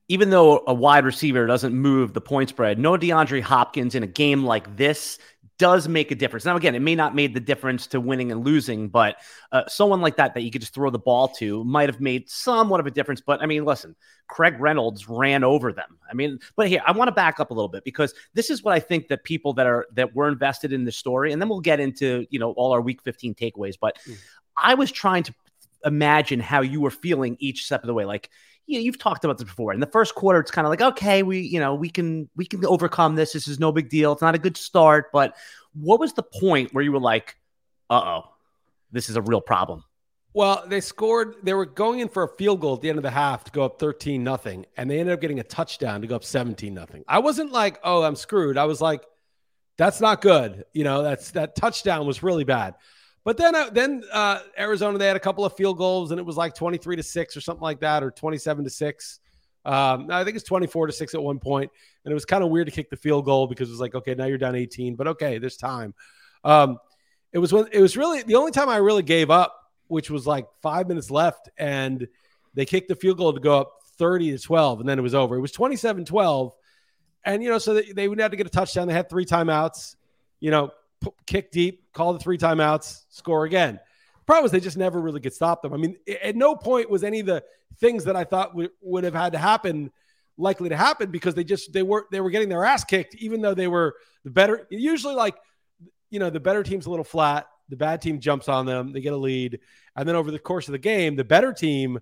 even 0.08 0.30
though 0.30 0.62
a 0.66 0.74
wide 0.74 1.04
receiver 1.04 1.46
doesn't 1.46 1.74
move 1.74 2.12
the 2.12 2.20
point 2.20 2.48
spread, 2.48 2.78
no 2.78 2.92
DeAndre 2.92 3.42
Hopkins 3.42 3.94
in 3.94 4.02
a 4.02 4.06
game 4.06 4.44
like 4.44 4.76
this 4.76 5.18
does 5.58 5.88
make 5.88 6.10
a 6.10 6.14
difference. 6.14 6.44
Now, 6.44 6.56
again, 6.56 6.74
it 6.74 6.82
may 6.82 6.94
not 6.94 7.14
made 7.14 7.32
the 7.32 7.40
difference 7.40 7.86
to 7.88 8.00
winning 8.00 8.30
and 8.30 8.44
losing, 8.44 8.88
but 8.88 9.16
uh, 9.52 9.62
someone 9.68 10.00
like 10.02 10.16
that 10.16 10.34
that 10.34 10.42
you 10.42 10.50
could 10.50 10.60
just 10.60 10.74
throw 10.74 10.90
the 10.90 10.98
ball 10.98 11.28
to 11.28 11.64
might 11.64 11.88
have 11.88 12.00
made 12.00 12.28
somewhat 12.28 12.78
of 12.78 12.86
a 12.86 12.90
difference. 12.90 13.20
But 13.20 13.42
I 13.42 13.46
mean, 13.46 13.64
listen, 13.64 13.96
Craig 14.28 14.56
Reynolds 14.60 15.08
ran 15.08 15.44
over 15.44 15.72
them. 15.72 15.98
I 16.10 16.14
mean, 16.14 16.38
but 16.56 16.68
here 16.68 16.82
I 16.86 16.92
want 16.92 17.08
to 17.08 17.12
back 17.12 17.40
up 17.40 17.50
a 17.50 17.54
little 17.54 17.68
bit 17.68 17.84
because 17.84 18.12
this 18.34 18.50
is 18.50 18.62
what 18.62 18.74
I 18.74 18.80
think 18.80 19.08
that 19.08 19.24
people 19.24 19.54
that 19.54 19.66
are 19.66 19.86
that 19.94 20.14
were 20.14 20.28
invested 20.28 20.72
in 20.72 20.84
the 20.84 20.92
story, 20.92 21.32
and 21.32 21.40
then 21.40 21.48
we'll 21.48 21.60
get 21.60 21.80
into 21.80 22.26
you 22.30 22.38
know 22.38 22.52
all 22.52 22.72
our 22.72 22.80
Week 22.80 23.00
15 23.02 23.34
takeaways. 23.34 23.76
But 23.80 23.98
mm. 24.06 24.16
I 24.56 24.74
was 24.74 24.92
trying 24.92 25.22
to 25.24 25.34
imagine 25.84 26.40
how 26.40 26.60
you 26.60 26.80
were 26.80 26.90
feeling 26.90 27.36
each 27.38 27.64
step 27.64 27.82
of 27.82 27.86
the 27.86 27.94
way, 27.94 28.04
like 28.04 28.28
you 28.66 28.78
know, 28.78 28.82
you've 28.82 28.98
talked 28.98 29.24
about 29.24 29.38
this 29.38 29.44
before. 29.44 29.72
In 29.72 29.80
the 29.80 29.86
first 29.86 30.14
quarter, 30.14 30.40
it's 30.40 30.50
kind 30.50 30.66
of 30.66 30.70
like, 30.70 30.80
okay, 30.80 31.22
we, 31.22 31.40
you 31.40 31.60
know, 31.60 31.74
we 31.74 31.88
can 31.88 32.28
we 32.36 32.44
can 32.44 32.64
overcome 32.66 33.14
this. 33.14 33.32
This 33.32 33.48
is 33.48 33.60
no 33.60 33.72
big 33.72 33.88
deal. 33.88 34.12
It's 34.12 34.22
not 34.22 34.34
a 34.34 34.38
good 34.38 34.56
start. 34.56 35.12
But 35.12 35.36
what 35.74 36.00
was 36.00 36.12
the 36.12 36.22
point 36.22 36.74
where 36.74 36.82
you 36.82 36.92
were 36.92 37.00
like, 37.00 37.36
uh 37.90 38.00
oh, 38.04 38.24
this 38.90 39.08
is 39.08 39.16
a 39.16 39.22
real 39.22 39.40
problem? 39.40 39.84
Well, 40.34 40.64
they 40.66 40.82
scored. 40.82 41.36
They 41.44 41.54
were 41.54 41.64
going 41.64 42.00
in 42.00 42.08
for 42.08 42.24
a 42.24 42.28
field 42.36 42.60
goal 42.60 42.74
at 42.74 42.82
the 42.82 42.90
end 42.90 42.98
of 42.98 43.02
the 43.02 43.10
half 43.10 43.44
to 43.44 43.52
go 43.52 43.64
up 43.64 43.78
13 43.78 44.22
nothing, 44.22 44.66
and 44.76 44.90
they 44.90 44.98
ended 45.00 45.14
up 45.14 45.20
getting 45.20 45.40
a 45.40 45.44
touchdown 45.44 46.02
to 46.02 46.06
go 46.06 46.16
up 46.16 46.24
17 46.24 46.74
nothing. 46.74 47.04
I 47.08 47.20
wasn't 47.20 47.52
like, 47.52 47.78
oh, 47.82 48.02
I'm 48.02 48.16
screwed. 48.16 48.58
I 48.58 48.64
was 48.64 48.80
like, 48.80 49.02
that's 49.78 50.00
not 50.00 50.20
good. 50.20 50.64
You 50.74 50.84
know, 50.84 51.02
that's 51.02 51.30
that 51.30 51.56
touchdown 51.56 52.06
was 52.06 52.22
really 52.22 52.44
bad. 52.44 52.74
But 53.26 53.36
then, 53.38 53.56
uh, 53.56 53.70
then 53.70 54.04
uh, 54.12 54.38
Arizona 54.56 54.98
they 54.98 55.08
had 55.08 55.16
a 55.16 55.20
couple 55.20 55.44
of 55.44 55.52
field 55.56 55.78
goals, 55.78 56.12
and 56.12 56.20
it 56.20 56.22
was 56.22 56.36
like 56.36 56.54
twenty 56.54 56.78
three 56.78 56.94
to 56.94 57.02
six 57.02 57.36
or 57.36 57.40
something 57.40 57.60
like 57.62 57.80
that, 57.80 58.04
or 58.04 58.12
twenty 58.12 58.38
seven 58.38 58.62
to 58.62 58.70
six. 58.70 59.18
Um, 59.64 60.06
I 60.12 60.22
think 60.22 60.36
it's 60.36 60.44
twenty 60.44 60.68
four 60.68 60.86
to 60.86 60.92
six 60.92 61.12
at 61.12 61.20
one 61.20 61.40
point, 61.40 61.72
and 62.04 62.12
it 62.12 62.14
was 62.14 62.24
kind 62.24 62.44
of 62.44 62.50
weird 62.50 62.68
to 62.68 62.70
kick 62.70 62.88
the 62.88 62.96
field 62.96 63.24
goal 63.24 63.48
because 63.48 63.68
it 63.68 63.72
was 63.72 63.80
like, 63.80 63.96
okay, 63.96 64.14
now 64.14 64.26
you're 64.26 64.38
down 64.38 64.54
eighteen, 64.54 64.94
but 64.94 65.08
okay, 65.08 65.38
there's 65.38 65.56
time. 65.56 65.92
Um, 66.44 66.78
it 67.32 67.40
was 67.40 67.52
when 67.52 67.66
it 67.72 67.80
was 67.80 67.96
really 67.96 68.22
the 68.22 68.36
only 68.36 68.52
time 68.52 68.68
I 68.68 68.76
really 68.76 69.02
gave 69.02 69.28
up, 69.28 69.60
which 69.88 70.08
was 70.08 70.24
like 70.24 70.46
five 70.62 70.86
minutes 70.86 71.10
left, 71.10 71.48
and 71.58 72.06
they 72.54 72.64
kicked 72.64 72.86
the 72.86 72.94
field 72.94 73.18
goal 73.18 73.32
to 73.32 73.40
go 73.40 73.58
up 73.58 73.72
thirty 73.98 74.30
to 74.30 74.38
twelve, 74.38 74.78
and 74.78 74.88
then 74.88 75.00
it 75.00 75.02
was 75.02 75.16
over. 75.16 75.34
It 75.34 75.40
was 75.40 75.50
27-12. 75.50 76.52
and 77.24 77.42
you 77.42 77.50
know, 77.50 77.58
so 77.58 77.74
they, 77.74 77.90
they 77.90 78.06
would 78.06 78.20
have 78.20 78.30
to 78.30 78.36
get 78.36 78.46
a 78.46 78.50
touchdown. 78.50 78.86
They 78.86 78.94
had 78.94 79.10
three 79.10 79.26
timeouts. 79.26 79.96
You 80.38 80.52
know, 80.52 80.70
kick 81.26 81.50
deep, 81.50 81.92
call 81.92 82.12
the 82.12 82.18
three 82.18 82.38
timeouts, 82.38 83.04
score 83.08 83.44
again. 83.44 83.80
Problem 84.26 84.46
is 84.46 84.50
they 84.50 84.60
just 84.60 84.76
never 84.76 85.00
really 85.00 85.20
could 85.20 85.32
stop 85.32 85.62
them. 85.62 85.72
I 85.72 85.76
mean, 85.76 85.96
at 86.22 86.34
no 86.34 86.56
point 86.56 86.90
was 86.90 87.04
any 87.04 87.20
of 87.20 87.26
the 87.26 87.44
things 87.78 88.04
that 88.04 88.16
I 88.16 88.24
thought 88.24 88.50
w- 88.50 88.70
would 88.80 89.04
have 89.04 89.14
had 89.14 89.32
to 89.32 89.38
happen 89.38 89.92
likely 90.38 90.68
to 90.68 90.76
happen 90.76 91.10
because 91.10 91.34
they 91.34 91.44
just 91.44 91.72
they 91.72 91.82
were 91.82 92.06
they 92.10 92.20
were 92.20 92.30
getting 92.30 92.48
their 92.48 92.64
ass 92.64 92.84
kicked 92.84 93.14
even 93.16 93.40
though 93.40 93.54
they 93.54 93.68
were 93.68 93.94
the 94.24 94.30
better 94.30 94.66
usually 94.70 95.14
like 95.14 95.34
you 96.10 96.18
know 96.18 96.28
the 96.28 96.40
better 96.40 96.62
team's 96.62 96.86
a 96.86 96.90
little 96.90 97.04
flat 97.04 97.46
the 97.68 97.76
bad 97.76 98.02
team 98.02 98.20
jumps 98.20 98.48
on 98.48 98.66
them 98.66 98.92
they 98.92 99.00
get 99.00 99.14
a 99.14 99.16
lead 99.16 99.58
and 99.96 100.06
then 100.06 100.14
over 100.14 100.30
the 100.30 100.38
course 100.38 100.68
of 100.68 100.72
the 100.72 100.78
game 100.78 101.16
the 101.16 101.24
better 101.24 101.52
team 101.52 101.98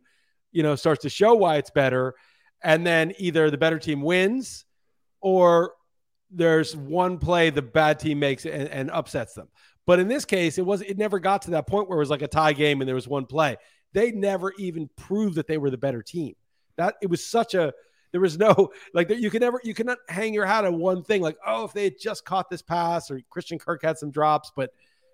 you 0.50 0.62
know 0.62 0.74
starts 0.74 1.02
to 1.02 1.08
show 1.08 1.34
why 1.34 1.56
it's 1.56 1.70
better 1.70 2.14
and 2.62 2.84
then 2.84 3.12
either 3.18 3.50
the 3.50 3.58
better 3.58 3.78
team 3.78 4.02
wins 4.02 4.64
or 5.20 5.74
there's 6.34 6.76
one 6.76 7.18
play 7.18 7.50
the 7.50 7.62
bad 7.62 7.98
team 7.98 8.18
makes 8.18 8.44
and, 8.44 8.68
and 8.68 8.90
upsets 8.90 9.34
them. 9.34 9.48
But 9.86 9.98
in 9.98 10.08
this 10.08 10.24
case, 10.24 10.58
it 10.58 10.64
was 10.64 10.80
it 10.82 10.98
never 10.98 11.18
got 11.18 11.42
to 11.42 11.52
that 11.52 11.66
point 11.66 11.88
where 11.88 11.98
it 11.98 12.00
was 12.00 12.10
like 12.10 12.22
a 12.22 12.28
tie 12.28 12.52
game 12.52 12.80
and 12.80 12.88
there 12.88 12.94
was 12.94 13.08
one 13.08 13.26
play. 13.26 13.56
They 13.92 14.10
never 14.12 14.52
even 14.58 14.88
proved 14.96 15.36
that 15.36 15.46
they 15.46 15.58
were 15.58 15.70
the 15.70 15.78
better 15.78 16.02
team. 16.02 16.34
That 16.76 16.96
it 17.02 17.08
was 17.08 17.24
such 17.24 17.54
a 17.54 17.72
there 18.12 18.20
was 18.20 18.38
no 18.38 18.70
like 18.94 19.10
you 19.10 19.30
can 19.30 19.40
never 19.40 19.60
you 19.62 19.74
cannot 19.74 19.98
hang 20.08 20.32
your 20.32 20.46
hat 20.46 20.64
on 20.64 20.78
one 20.78 21.02
thing 21.02 21.20
like 21.22 21.36
oh 21.46 21.64
if 21.64 21.72
they 21.72 21.84
had 21.84 21.98
just 22.00 22.24
caught 22.24 22.48
this 22.48 22.62
pass 22.62 23.10
or 23.10 23.20
Christian 23.30 23.58
Kirk 23.58 23.82
had 23.82 23.98
some 23.98 24.10
drops, 24.10 24.50
but 24.56 24.70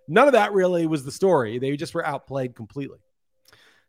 none 0.07 0.27
of 0.27 0.33
that 0.33 0.53
really 0.53 0.87
was 0.87 1.05
the 1.05 1.13
story. 1.13 1.59
They 1.59 1.77
just 1.77 1.95
were 1.95 2.07
outplayed 2.07 2.55
completely. 2.55 2.99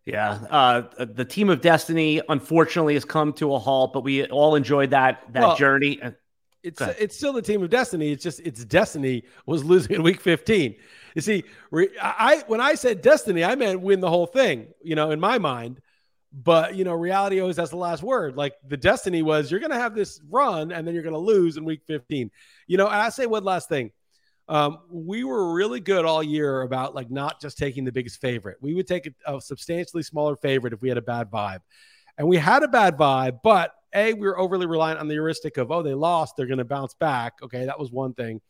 Yeah, 0.04 0.40
uh, 0.50 1.06
the 1.06 1.26
team 1.26 1.52
of 1.52 1.62
destiny 1.62 2.22
unfortunately 2.28 2.96
has 2.96 3.06
come 3.06 3.34
to 3.34 3.54
a 3.54 3.60
halt, 3.60 3.94
but 3.94 4.04
we 4.04 4.26
all 4.26 4.56
enjoyed 4.56 4.90
that 4.90 5.22
that 5.34 5.42
well, 5.42 5.56
journey. 5.56 6.00
It's 6.64 6.82
it's 6.82 7.16
still 7.16 7.34
the 7.34 7.42
team 7.42 7.64
of 7.64 7.70
destiny. 7.70 8.12
It's 8.12 8.24
just 8.24 8.40
its 8.42 8.64
destiny 8.66 9.24
was 9.46 9.64
losing 9.64 9.96
in 9.96 10.04
week 10.04 10.22
15. 10.22 10.76
You 11.16 11.22
see, 11.22 11.44
I 12.02 12.44
when 12.48 12.62
I 12.62 12.76
said 12.76 13.02
destiny, 13.02 13.44
I 13.44 13.56
meant 13.56 13.82
win 13.82 14.00
the 14.00 14.10
whole 14.10 14.28
thing. 14.28 14.68
You 14.84 14.96
know, 14.96 15.12
in 15.12 15.20
my 15.20 15.38
mind. 15.38 15.82
But 16.34 16.76
you 16.76 16.86
know, 16.86 16.94
reality 16.94 17.42
always 17.42 17.58
has 17.58 17.72
the 17.72 17.78
last 17.78 18.04
word. 18.04 18.38
Like 18.38 18.54
the 18.66 18.78
destiny 18.78 19.22
was, 19.22 19.52
you're 19.52 19.60
going 19.60 19.72
to 19.72 19.80
have 19.80 19.94
this 19.94 20.22
run, 20.30 20.72
and 20.72 20.88
then 20.88 20.94
you're 20.94 21.04
going 21.04 21.14
to 21.14 21.20
lose 21.20 21.58
in 21.58 21.66
week 21.66 21.82
15. 21.88 22.32
You 22.68 22.78
know, 22.78 22.88
and 22.88 22.96
I 22.96 23.10
say 23.10 23.26
one 23.26 23.44
last 23.44 23.68
thing. 23.68 23.92
Um, 24.48 24.80
we 24.90 25.24
were 25.24 25.54
really 25.54 25.80
good 25.80 26.06
all 26.06 26.24
year 26.24 26.62
about 26.62 26.96
like 26.96 27.10
not 27.10 27.42
just 27.42 27.58
taking 27.58 27.84
the 27.84 27.92
biggest 27.92 28.22
favorite. 28.22 28.58
We 28.62 28.74
would 28.74 28.88
take 28.88 29.08
a, 29.08 29.36
a 29.36 29.42
substantially 29.42 30.04
smaller 30.04 30.36
favorite 30.36 30.74
if 30.74 30.82
we 30.82 30.90
had 30.90 30.98
a 30.98 31.02
bad 31.02 31.30
vibe. 31.30 31.60
And 32.18 32.28
we 32.28 32.38
had 32.38 32.64
a 32.64 32.68
bad 32.68 32.98
vibe, 32.98 33.40
but 33.44 33.74
A, 33.94 34.14
we 34.14 34.28
were 34.28 34.40
overly 34.40 34.66
reliant 34.66 35.00
on 35.00 35.08
the 35.08 35.14
heuristic 35.14 35.58
of, 35.58 35.72
oh, 35.72 35.82
they 35.82 35.94
lost, 35.94 36.36
they're 36.36 36.46
going 36.46 36.58
to 36.60 36.66
bounce 36.66 36.94
back. 36.94 37.34
Okay, 37.44 37.66
that 37.66 37.80
was 37.80 37.92
one 37.92 38.14
thing. 38.14 38.42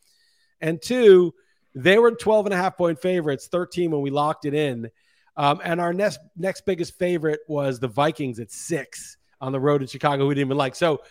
And 0.60 0.80
two, 0.80 1.34
they 1.74 1.98
were 1.98 2.12
12 2.12 2.46
and 2.46 2.54
a 2.54 2.56
half 2.56 2.76
point 2.76 3.00
favorites, 3.00 3.48
13 3.50 3.90
when 3.90 4.02
we 4.02 4.10
locked 4.10 4.44
it 4.44 4.54
in. 4.54 4.90
Um, 5.36 5.60
and 5.64 5.80
our 5.80 5.92
next 5.92 6.20
next 6.36 6.66
biggest 6.66 6.98
favorite 6.98 7.40
was 7.48 7.80
the 7.80 7.88
Vikings 7.88 8.38
at 8.38 8.50
six 8.50 9.16
on 9.40 9.52
the 9.52 9.60
road 9.60 9.80
in 9.80 9.88
Chicago. 9.88 10.26
We 10.26 10.34
didn't 10.34 10.48
even 10.48 10.58
like. 10.58 10.74
So 10.74 11.02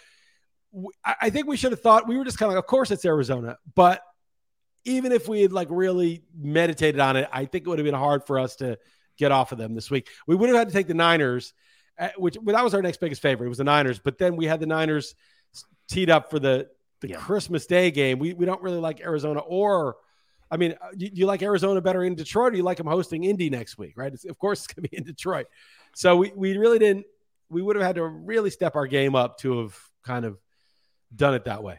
I 1.03 1.29
think 1.31 1.47
we 1.47 1.57
should 1.57 1.71
have 1.71 1.81
thought 1.81 2.07
we 2.07 2.17
were 2.17 2.23
just 2.23 2.37
kind 2.37 2.49
of 2.49 2.55
like, 2.55 2.63
of 2.63 2.67
course 2.67 2.91
it's 2.91 3.03
Arizona, 3.03 3.57
but 3.75 4.01
even 4.85 5.11
if 5.11 5.27
we 5.27 5.41
had 5.41 5.51
like 5.51 5.67
really 5.69 6.23
meditated 6.35 6.99
on 6.99 7.17
it, 7.17 7.27
I 7.31 7.45
think 7.45 7.65
it 7.65 7.69
would 7.69 7.79
have 7.79 7.85
been 7.85 7.93
hard 7.93 8.25
for 8.25 8.39
us 8.39 8.55
to 8.57 8.77
get 9.17 9.31
off 9.31 9.51
of 9.51 9.57
them 9.57 9.75
this 9.75 9.91
week. 9.91 10.07
We 10.27 10.35
would 10.35 10.49
have 10.49 10.57
had 10.57 10.67
to 10.69 10.73
take 10.73 10.87
the 10.87 10.93
Niners, 10.93 11.53
which 12.17 12.37
well, 12.41 12.55
that 12.55 12.63
was 12.63 12.73
our 12.73 12.81
next 12.81 12.99
biggest 12.99 13.21
favorite. 13.21 13.47
It 13.47 13.49
was 13.49 13.57
the 13.57 13.63
Niners, 13.63 13.99
but 13.99 14.17
then 14.17 14.35
we 14.35 14.45
had 14.45 14.59
the 14.59 14.65
Niners 14.65 15.15
teed 15.89 16.09
up 16.09 16.29
for 16.29 16.39
the 16.39 16.67
the 17.01 17.09
yeah. 17.09 17.17
Christmas 17.17 17.65
Day 17.65 17.91
game. 17.91 18.19
We 18.19 18.33
we 18.33 18.45
don't 18.45 18.61
really 18.61 18.79
like 18.79 19.01
Arizona 19.01 19.39
or. 19.39 19.97
I 20.53 20.57
mean, 20.57 20.75
uh, 20.81 20.89
do 20.97 21.09
you 21.13 21.27
like 21.27 21.41
Arizona 21.43 21.79
better 21.79 22.03
in 22.03 22.13
Detroit, 22.13 22.51
or 22.51 22.57
you 22.57 22.63
like 22.63 22.75
them 22.75 22.85
hosting 22.85 23.23
Indy 23.23 23.49
next 23.49 23.77
week? 23.77 23.93
Right? 23.95 24.13
It's, 24.13 24.25
of 24.25 24.37
course, 24.37 24.59
it's 24.65 24.73
going 24.73 24.83
to 24.83 24.89
be 24.89 24.97
in 24.97 25.05
Detroit. 25.05 25.47
So 25.95 26.17
we, 26.17 26.33
we 26.35 26.57
really 26.57 26.77
didn't. 26.77 27.05
We 27.49 27.61
would 27.61 27.77
have 27.77 27.85
had 27.85 27.95
to 27.95 28.03
really 28.03 28.49
step 28.49 28.75
our 28.75 28.85
game 28.85 29.15
up 29.15 29.37
to 29.39 29.59
have 29.59 29.79
kind 30.03 30.25
of 30.25 30.37
done 31.15 31.35
it 31.35 31.45
that 31.45 31.63
way. 31.63 31.77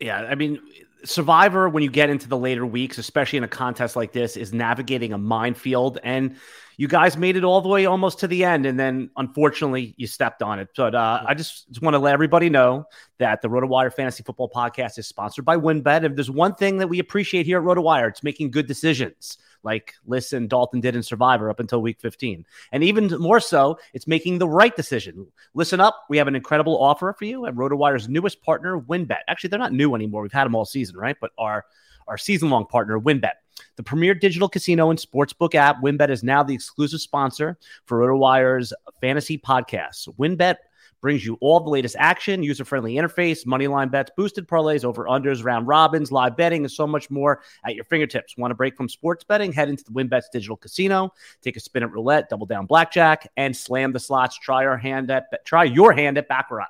Yeah, 0.00 0.18
I 0.18 0.34
mean, 0.34 0.58
Survivor, 1.04 1.68
when 1.68 1.82
you 1.82 1.90
get 1.90 2.10
into 2.10 2.28
the 2.28 2.36
later 2.36 2.66
weeks, 2.66 2.98
especially 2.98 3.38
in 3.38 3.44
a 3.44 3.48
contest 3.48 3.96
like 3.96 4.12
this, 4.12 4.36
is 4.36 4.52
navigating 4.52 5.12
a 5.12 5.18
minefield. 5.18 5.98
And 6.02 6.36
you 6.76 6.88
guys 6.88 7.16
made 7.16 7.36
it 7.36 7.44
all 7.44 7.60
the 7.60 7.68
way 7.68 7.86
almost 7.86 8.18
to 8.20 8.28
the 8.28 8.44
end. 8.44 8.66
And 8.66 8.78
then 8.78 9.10
unfortunately, 9.16 9.94
you 9.96 10.06
stepped 10.06 10.42
on 10.42 10.58
it. 10.58 10.68
But 10.76 10.94
uh, 10.94 11.22
I 11.26 11.34
just, 11.34 11.68
just 11.68 11.82
want 11.82 11.94
to 11.94 11.98
let 11.98 12.12
everybody 12.12 12.50
know 12.50 12.86
that 13.18 13.40
the 13.40 13.48
RotoWire 13.48 13.92
Fantasy 13.92 14.22
Football 14.22 14.50
Podcast 14.50 14.98
is 14.98 15.06
sponsored 15.06 15.44
by 15.44 15.56
WynnBET. 15.56 16.04
If 16.04 16.14
there's 16.14 16.30
one 16.30 16.54
thing 16.54 16.78
that 16.78 16.88
we 16.88 16.98
appreciate 16.98 17.46
here 17.46 17.58
at 17.58 17.64
RotoWire, 17.64 18.08
it's 18.08 18.22
making 18.22 18.50
good 18.50 18.66
decisions 18.66 19.38
like 19.62 19.94
Liss 20.06 20.32
and 20.32 20.48
Dalton 20.48 20.80
did 20.80 20.94
in 20.94 21.02
Survivor 21.02 21.50
up 21.50 21.60
until 21.60 21.82
week 21.82 21.98
15. 22.00 22.44
And 22.72 22.84
even 22.84 23.08
more 23.18 23.40
so, 23.40 23.78
it's 23.94 24.06
making 24.06 24.38
the 24.38 24.48
right 24.48 24.74
decision. 24.76 25.26
Listen 25.54 25.80
up. 25.80 26.04
We 26.08 26.18
have 26.18 26.28
an 26.28 26.36
incredible 26.36 26.80
offer 26.80 27.14
for 27.18 27.24
you 27.24 27.46
at 27.46 27.54
RotoWire's 27.54 28.08
newest 28.08 28.42
partner, 28.42 28.78
WynnBET. 28.80 29.20
Actually, 29.28 29.48
they're 29.48 29.58
not 29.58 29.72
new 29.72 29.94
anymore. 29.94 30.22
We've 30.22 30.32
had 30.32 30.44
them 30.44 30.54
all 30.54 30.66
season, 30.66 30.96
right? 30.96 31.16
But 31.20 31.32
our, 31.38 31.64
our 32.06 32.18
season 32.18 32.50
long 32.50 32.66
partner, 32.66 33.00
WynnBET. 33.00 33.32
The 33.76 33.82
premier 33.82 34.14
digital 34.14 34.48
casino 34.48 34.90
and 34.90 34.98
sportsbook 34.98 35.54
app, 35.54 35.82
WynnBET 35.82 36.10
is 36.10 36.22
now 36.22 36.42
the 36.42 36.54
exclusive 36.54 37.00
sponsor 37.00 37.58
for 37.84 37.98
RotoWire's 37.98 38.72
fantasy 39.00 39.38
podcasts. 39.38 40.08
WynnBET 40.18 40.56
brings 41.00 41.24
you 41.24 41.36
all 41.40 41.60
the 41.60 41.70
latest 41.70 41.94
action, 41.98 42.42
user 42.42 42.64
friendly 42.64 42.94
interface, 42.94 43.46
money 43.46 43.66
line 43.66 43.88
bets, 43.88 44.10
boosted 44.16 44.48
parlays, 44.48 44.84
over 44.84 45.04
unders, 45.04 45.44
round 45.44 45.66
robins, 45.66 46.10
live 46.10 46.36
betting, 46.36 46.64
and 46.64 46.72
so 46.72 46.86
much 46.86 47.10
more 47.10 47.42
at 47.64 47.74
your 47.74 47.84
fingertips. 47.84 48.36
Want 48.36 48.50
to 48.50 48.54
break 48.54 48.76
from 48.76 48.88
sports 48.88 49.22
betting? 49.22 49.52
Head 49.52 49.68
into 49.68 49.84
the 49.84 49.90
WynnBET's 49.90 50.30
digital 50.32 50.56
casino, 50.56 51.12
take 51.42 51.56
a 51.56 51.60
spin 51.60 51.82
at 51.82 51.92
roulette, 51.92 52.28
double 52.28 52.46
down 52.46 52.66
blackjack, 52.66 53.30
and 53.36 53.56
slam 53.56 53.92
the 53.92 54.00
slots. 54.00 54.38
Try 54.38 54.64
our 54.64 54.78
hand 54.78 55.10
at 55.10 55.44
try 55.44 55.64
your 55.64 55.92
hand 55.92 56.18
at 56.18 56.28
baccarat. 56.28 56.68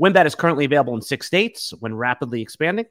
WynnBET 0.00 0.26
is 0.26 0.34
currently 0.34 0.64
available 0.64 0.94
in 0.94 1.00
six 1.00 1.26
states 1.26 1.72
when 1.78 1.94
rapidly 1.94 2.42
expanding. 2.42 2.86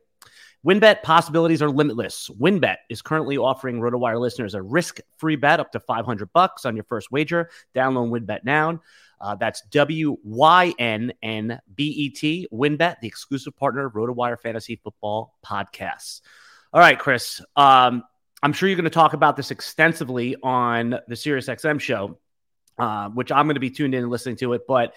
WynnBET 0.66 1.02
possibilities 1.02 1.62
are 1.64 1.70
limitless. 1.70 2.30
WynnBET 2.40 2.78
is 2.90 3.02
currently 3.02 3.38
offering 3.38 3.80
RotoWire 3.80 4.20
listeners 4.20 4.54
a 4.54 4.62
risk-free 4.62 5.38
bet 5.38 5.60
up 5.60 5.72
to 5.72 5.80
500 5.80 6.32
bucks 6.34 6.66
on 6.66 6.76
your 6.76 6.84
first 6.84 7.12
wager. 7.12 7.50
Download 7.76 8.12
WynnBET 8.12 8.44
now. 8.44 8.80
Uh, 9.20 9.36
that's 9.36 9.62
W 9.72 10.18
Y 10.24 10.74
N 10.78 11.14
N 11.24 11.60
B 11.76 11.86
E 11.86 12.10
T, 12.10 12.48
WynnBET, 12.52 13.00
the 13.02 13.08
exclusive 13.08 13.56
partner 13.56 13.86
of 13.86 13.94
RotoWire 13.94 14.40
Fantasy 14.40 14.80
Football 14.84 15.36
Podcasts. 15.46 16.22
All 16.74 16.80
right, 16.80 16.98
Chris. 16.98 17.42
Um, 17.56 18.04
I'm 18.44 18.54
sure 18.54 18.70
you're 18.70 18.76
going 18.76 18.84
to 18.86 18.90
talk 18.90 19.14
about 19.14 19.36
this 19.36 19.52
extensively 19.52 20.36
on 20.42 20.92
the 21.08 21.16
SiriusXM 21.16 21.80
show, 21.80 22.20
uh, 22.80 23.10
which 23.10 23.32
I'm 23.32 23.46
going 23.46 23.56
to 23.56 23.60
be 23.60 23.70
tuned 23.70 23.94
in 23.94 24.04
and 24.04 24.12
listening 24.12 24.38
to 24.38 24.54
it. 24.54 24.62
But 24.68 24.96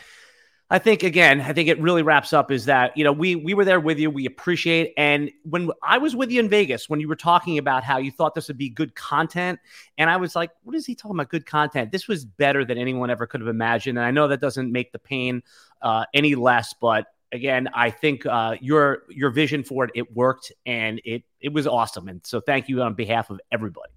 I 0.70 0.78
think 0.78 1.02
again, 1.02 1.42
I 1.42 1.52
think 1.52 1.68
it 1.68 1.78
really 1.78 2.02
wraps 2.02 2.32
up 2.32 2.50
is 2.50 2.64
that 2.64 2.96
you 2.96 3.04
know 3.04 3.12
we 3.12 3.36
we 3.36 3.52
were 3.52 3.66
there 3.66 3.80
with 3.80 3.98
you, 3.98 4.10
we 4.10 4.24
appreciate, 4.24 4.94
and 4.96 5.30
when 5.42 5.70
I 5.82 5.98
was 5.98 6.16
with 6.16 6.30
you 6.30 6.40
in 6.40 6.48
Vegas, 6.48 6.88
when 6.88 7.00
you 7.00 7.08
were 7.08 7.16
talking 7.16 7.58
about 7.58 7.84
how 7.84 7.98
you 7.98 8.10
thought 8.10 8.34
this 8.34 8.48
would 8.48 8.56
be 8.56 8.70
good 8.70 8.94
content, 8.94 9.60
and 9.98 10.08
I 10.08 10.16
was 10.16 10.34
like, 10.34 10.50
what 10.62 10.74
is 10.74 10.86
he 10.86 10.94
talking 10.94 11.16
about? 11.16 11.28
Good 11.28 11.44
content. 11.44 11.92
This 11.92 12.08
was 12.08 12.24
better 12.24 12.64
than 12.64 12.78
anyone 12.78 13.10
ever 13.10 13.26
could 13.26 13.42
have 13.42 13.48
imagined, 13.48 13.98
and 13.98 14.06
I 14.06 14.10
know 14.10 14.26
that 14.28 14.40
doesn't 14.40 14.72
make 14.72 14.90
the 14.92 14.98
pain 14.98 15.42
uh, 15.82 16.06
any 16.14 16.34
less, 16.34 16.74
but 16.80 17.06
again, 17.30 17.68
I 17.74 17.90
think 17.90 18.24
uh, 18.24 18.56
your 18.60 19.02
your 19.10 19.30
vision 19.30 19.64
for 19.64 19.84
it 19.84 19.90
it 19.94 20.16
worked, 20.16 20.50
and 20.64 20.98
it 21.04 21.24
it 21.40 21.52
was 21.52 21.66
awesome, 21.66 22.08
and 22.08 22.24
so 22.24 22.40
thank 22.40 22.70
you 22.70 22.80
on 22.80 22.94
behalf 22.94 23.28
of 23.28 23.38
everybody. 23.52 23.92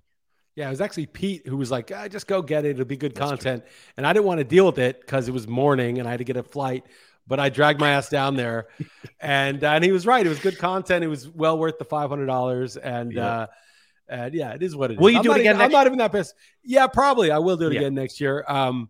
Yeah, 0.58 0.66
it 0.66 0.72
was 0.72 0.82
actually 0.82 1.06
Pete 1.06 1.46
who 1.46 1.56
was 1.56 1.70
like, 1.70 1.92
ah, 1.96 2.08
just 2.08 2.26
go 2.26 2.42
get 2.42 2.66
it. 2.66 2.72
It'll 2.72 2.86
be 2.86 2.98
good 2.98 3.14
That's 3.14 3.30
content. 3.30 3.64
True. 3.64 3.72
And 3.96 4.08
I 4.08 4.12
didn't 4.12 4.26
want 4.26 4.40
to 4.40 4.44
deal 4.44 4.66
with 4.66 4.80
it 4.80 5.00
because 5.00 5.28
it 5.28 5.32
was 5.32 5.48
morning 5.48 6.00
and 6.00 6.08
I 6.08 6.12
had 6.12 6.18
to 6.18 6.24
get 6.24 6.36
a 6.36 6.42
flight. 6.42 6.84
But 7.28 7.40
I 7.40 7.50
dragged 7.50 7.80
my 7.80 7.92
ass 7.92 8.10
down 8.10 8.38
there, 8.38 8.68
and 9.20 9.64
and 9.64 9.84
he 9.84 9.92
was 9.92 10.08
right. 10.08 10.26
It 10.26 10.30
was 10.30 10.40
good 10.40 10.58
content. 10.58 11.04
It 11.04 11.10
was 11.10 11.30
well 11.30 11.60
worth 11.60 11.78
the 11.78 11.86
five 11.86 12.10
hundred 12.10 12.26
dollars. 12.26 12.76
And 12.76 13.14
yeah. 13.14 13.28
uh, 13.28 13.48
and 14.10 14.34
yeah, 14.34 14.54
it 14.54 14.64
is 14.64 14.76
what 14.76 14.90
it 14.90 14.98
will 14.98 15.08
is. 15.08 15.14
you 15.14 15.20
I'm 15.20 15.24
do 15.24 15.32
it 15.34 15.42
again? 15.42 15.56
Even, 15.58 15.66
I'm 15.66 15.72
not 15.72 15.86
even 15.86 16.00
that 16.00 16.12
pissed. 16.12 16.34
Yeah, 16.64 16.88
probably 16.88 17.30
I 17.30 17.38
will 17.38 17.58
do 17.58 17.68
it 17.68 17.74
yeah. 17.74 17.82
again 17.82 17.94
next 17.94 18.20
year. 18.20 18.44
Um, 18.48 18.90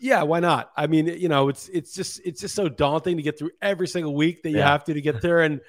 yeah, 0.00 0.24
why 0.24 0.40
not? 0.40 0.70
I 0.76 0.86
mean, 0.86 1.06
you 1.06 1.28
know, 1.28 1.48
it's 1.48 1.68
it's 1.68 1.94
just 1.94 2.20
it's 2.24 2.40
just 2.40 2.54
so 2.54 2.68
daunting 2.68 3.16
to 3.16 3.22
get 3.22 3.38
through 3.38 3.52
every 3.62 3.88
single 3.88 4.14
week 4.14 4.42
that 4.42 4.50
you 4.50 4.58
yeah. 4.58 4.68
have 4.68 4.84
to 4.84 4.94
to 4.94 5.00
get 5.00 5.22
there, 5.22 5.40
and 5.40 5.60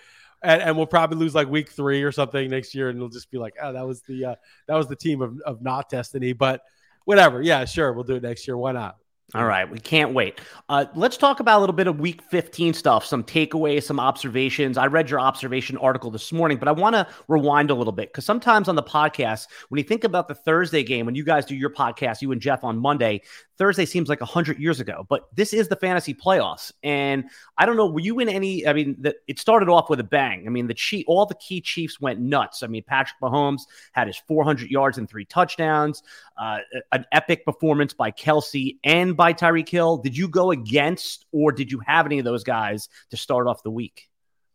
and, 0.41 0.61
and, 0.61 0.77
we'll 0.77 0.85
probably 0.85 1.17
lose 1.17 1.35
like 1.35 1.49
week 1.49 1.69
three 1.69 2.03
or 2.03 2.11
something 2.11 2.49
next 2.49 2.73
year, 2.73 2.89
and 2.89 2.97
it'll 2.97 3.09
just 3.09 3.31
be 3.31 3.37
like, 3.37 3.55
oh, 3.61 3.73
that 3.73 3.85
was 3.85 4.01
the 4.03 4.25
uh, 4.25 4.35
that 4.67 4.75
was 4.75 4.87
the 4.87 4.95
team 4.95 5.21
of, 5.21 5.39
of 5.45 5.61
not 5.61 5.89
destiny. 5.89 6.33
But 6.33 6.61
whatever, 7.05 7.41
yeah, 7.41 7.65
sure, 7.65 7.91
we'll 7.93 8.03
do 8.03 8.15
it 8.15 8.23
next 8.23 8.47
year. 8.47 8.57
Why 8.57 8.71
not? 8.71 8.97
All 9.35 9.45
right, 9.45 9.69
we 9.69 9.77
can't 9.77 10.11
wait. 10.11 10.41
Uh, 10.69 10.85
let's 10.95 11.15
talk 11.15 11.39
about 11.39 11.59
a 11.59 11.61
little 11.61 11.75
bit 11.75 11.85
of 11.85 11.99
week 11.99 12.23
15 12.23 12.73
stuff, 12.73 13.05
some 13.05 13.23
takeaways, 13.23 13.83
some 13.83 13.99
observations. 13.99 14.75
I 14.75 14.87
read 14.87 15.07
your 15.07 15.19
observation 15.19 15.77
article 15.77 16.09
this 16.09 16.31
morning, 16.31 16.57
but 16.57 16.67
I 16.67 16.71
want 16.71 16.95
to 16.95 17.07
rewind 17.27 17.69
a 17.69 17.75
little 17.75 17.93
bit 17.93 18.09
because 18.09 18.25
sometimes 18.25 18.67
on 18.67 18.75
the 18.75 18.81
podcast, 18.81 19.45
when 19.67 19.77
you 19.77 19.83
think 19.83 20.03
about 20.03 20.29
the 20.29 20.33
Thursday 20.33 20.81
game, 20.81 21.05
when 21.05 21.13
you 21.13 21.23
guys 21.23 21.45
do 21.45 21.55
your 21.55 21.69
podcast, 21.69 22.23
you 22.23 22.31
and 22.31 22.41
Jeff 22.41 22.63
on 22.63 22.79
Monday, 22.79 23.21
Thursday 23.59 23.85
seems 23.85 24.09
like 24.09 24.21
100 24.21 24.57
years 24.57 24.79
ago, 24.79 25.05
but 25.09 25.27
this 25.35 25.53
is 25.53 25.67
the 25.67 25.75
fantasy 25.75 26.13
playoffs. 26.13 26.71
And 26.81 27.25
I 27.57 27.67
don't 27.67 27.77
know, 27.77 27.87
were 27.87 27.99
you 27.99 28.19
in 28.19 28.29
any? 28.29 28.65
I 28.65 28.73
mean, 28.73 28.95
the, 28.99 29.15
it 29.27 29.37
started 29.37 29.69
off 29.69 29.91
with 29.91 29.99
a 29.99 30.03
bang. 30.03 30.45
I 30.47 30.49
mean, 30.49 30.65
the 30.65 30.73
chief, 30.73 31.03
all 31.07 31.27
the 31.27 31.35
key 31.35 31.61
Chiefs 31.61 32.01
went 32.01 32.19
nuts. 32.19 32.63
I 32.63 32.67
mean, 32.67 32.83
Patrick 32.83 33.19
Mahomes 33.21 33.63
had 33.91 34.07
his 34.07 34.17
400 34.17 34.71
yards 34.71 34.97
and 34.97 35.07
three 35.07 35.25
touchdowns, 35.25 36.01
uh, 36.37 36.59
an 36.93 37.05
epic 37.11 37.45
performance 37.45 37.93
by 37.93 38.11
Kelce 38.11 38.77
and 38.83 39.15
by 39.19 39.33
Tyreek 39.33 39.67
Hill. 39.67 39.97
Did 39.97 40.15
you 40.15 40.29
go 40.29 40.51
against, 40.51 41.25
or 41.33 41.51
did 41.51 41.73
you 41.73 41.81
have 41.85 42.05
any 42.05 42.19
of 42.19 42.25
those 42.25 42.45
guys 42.45 42.87
to 43.11 43.17
start 43.17 43.47
off 43.47 43.61
the 43.63 43.69
week? 43.69 44.07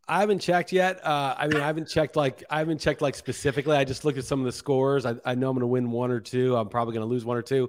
I 0.09 0.21
haven't 0.21 0.38
checked 0.38 0.73
yet. 0.73 1.04
Uh, 1.04 1.35
I 1.37 1.49
mean, 1.49 1.61
I 1.61 1.66
haven't 1.66 1.87
checked 1.87 2.16
like 2.16 2.42
I 2.49 2.61
haven't 2.61 2.78
checked 2.78 3.02
like 3.02 3.14
specifically. 3.14 3.76
I 3.76 3.85
just 3.85 4.06
looked 4.06 4.16
at 4.16 4.25
some 4.25 4.40
of 4.40 4.47
the 4.47 4.52
scores. 4.52 5.04
I, 5.04 5.16
I 5.23 5.35
know 5.35 5.50
I'm 5.50 5.54
going 5.54 5.61
to 5.61 5.66
win 5.66 5.90
one 5.90 6.11
or 6.11 6.18
two. 6.18 6.56
I'm 6.56 6.71
probably 6.71 6.94
going 6.94 7.06
to 7.06 7.11
lose 7.11 7.26
one 7.26 7.37
or 7.37 7.42
two. 7.42 7.68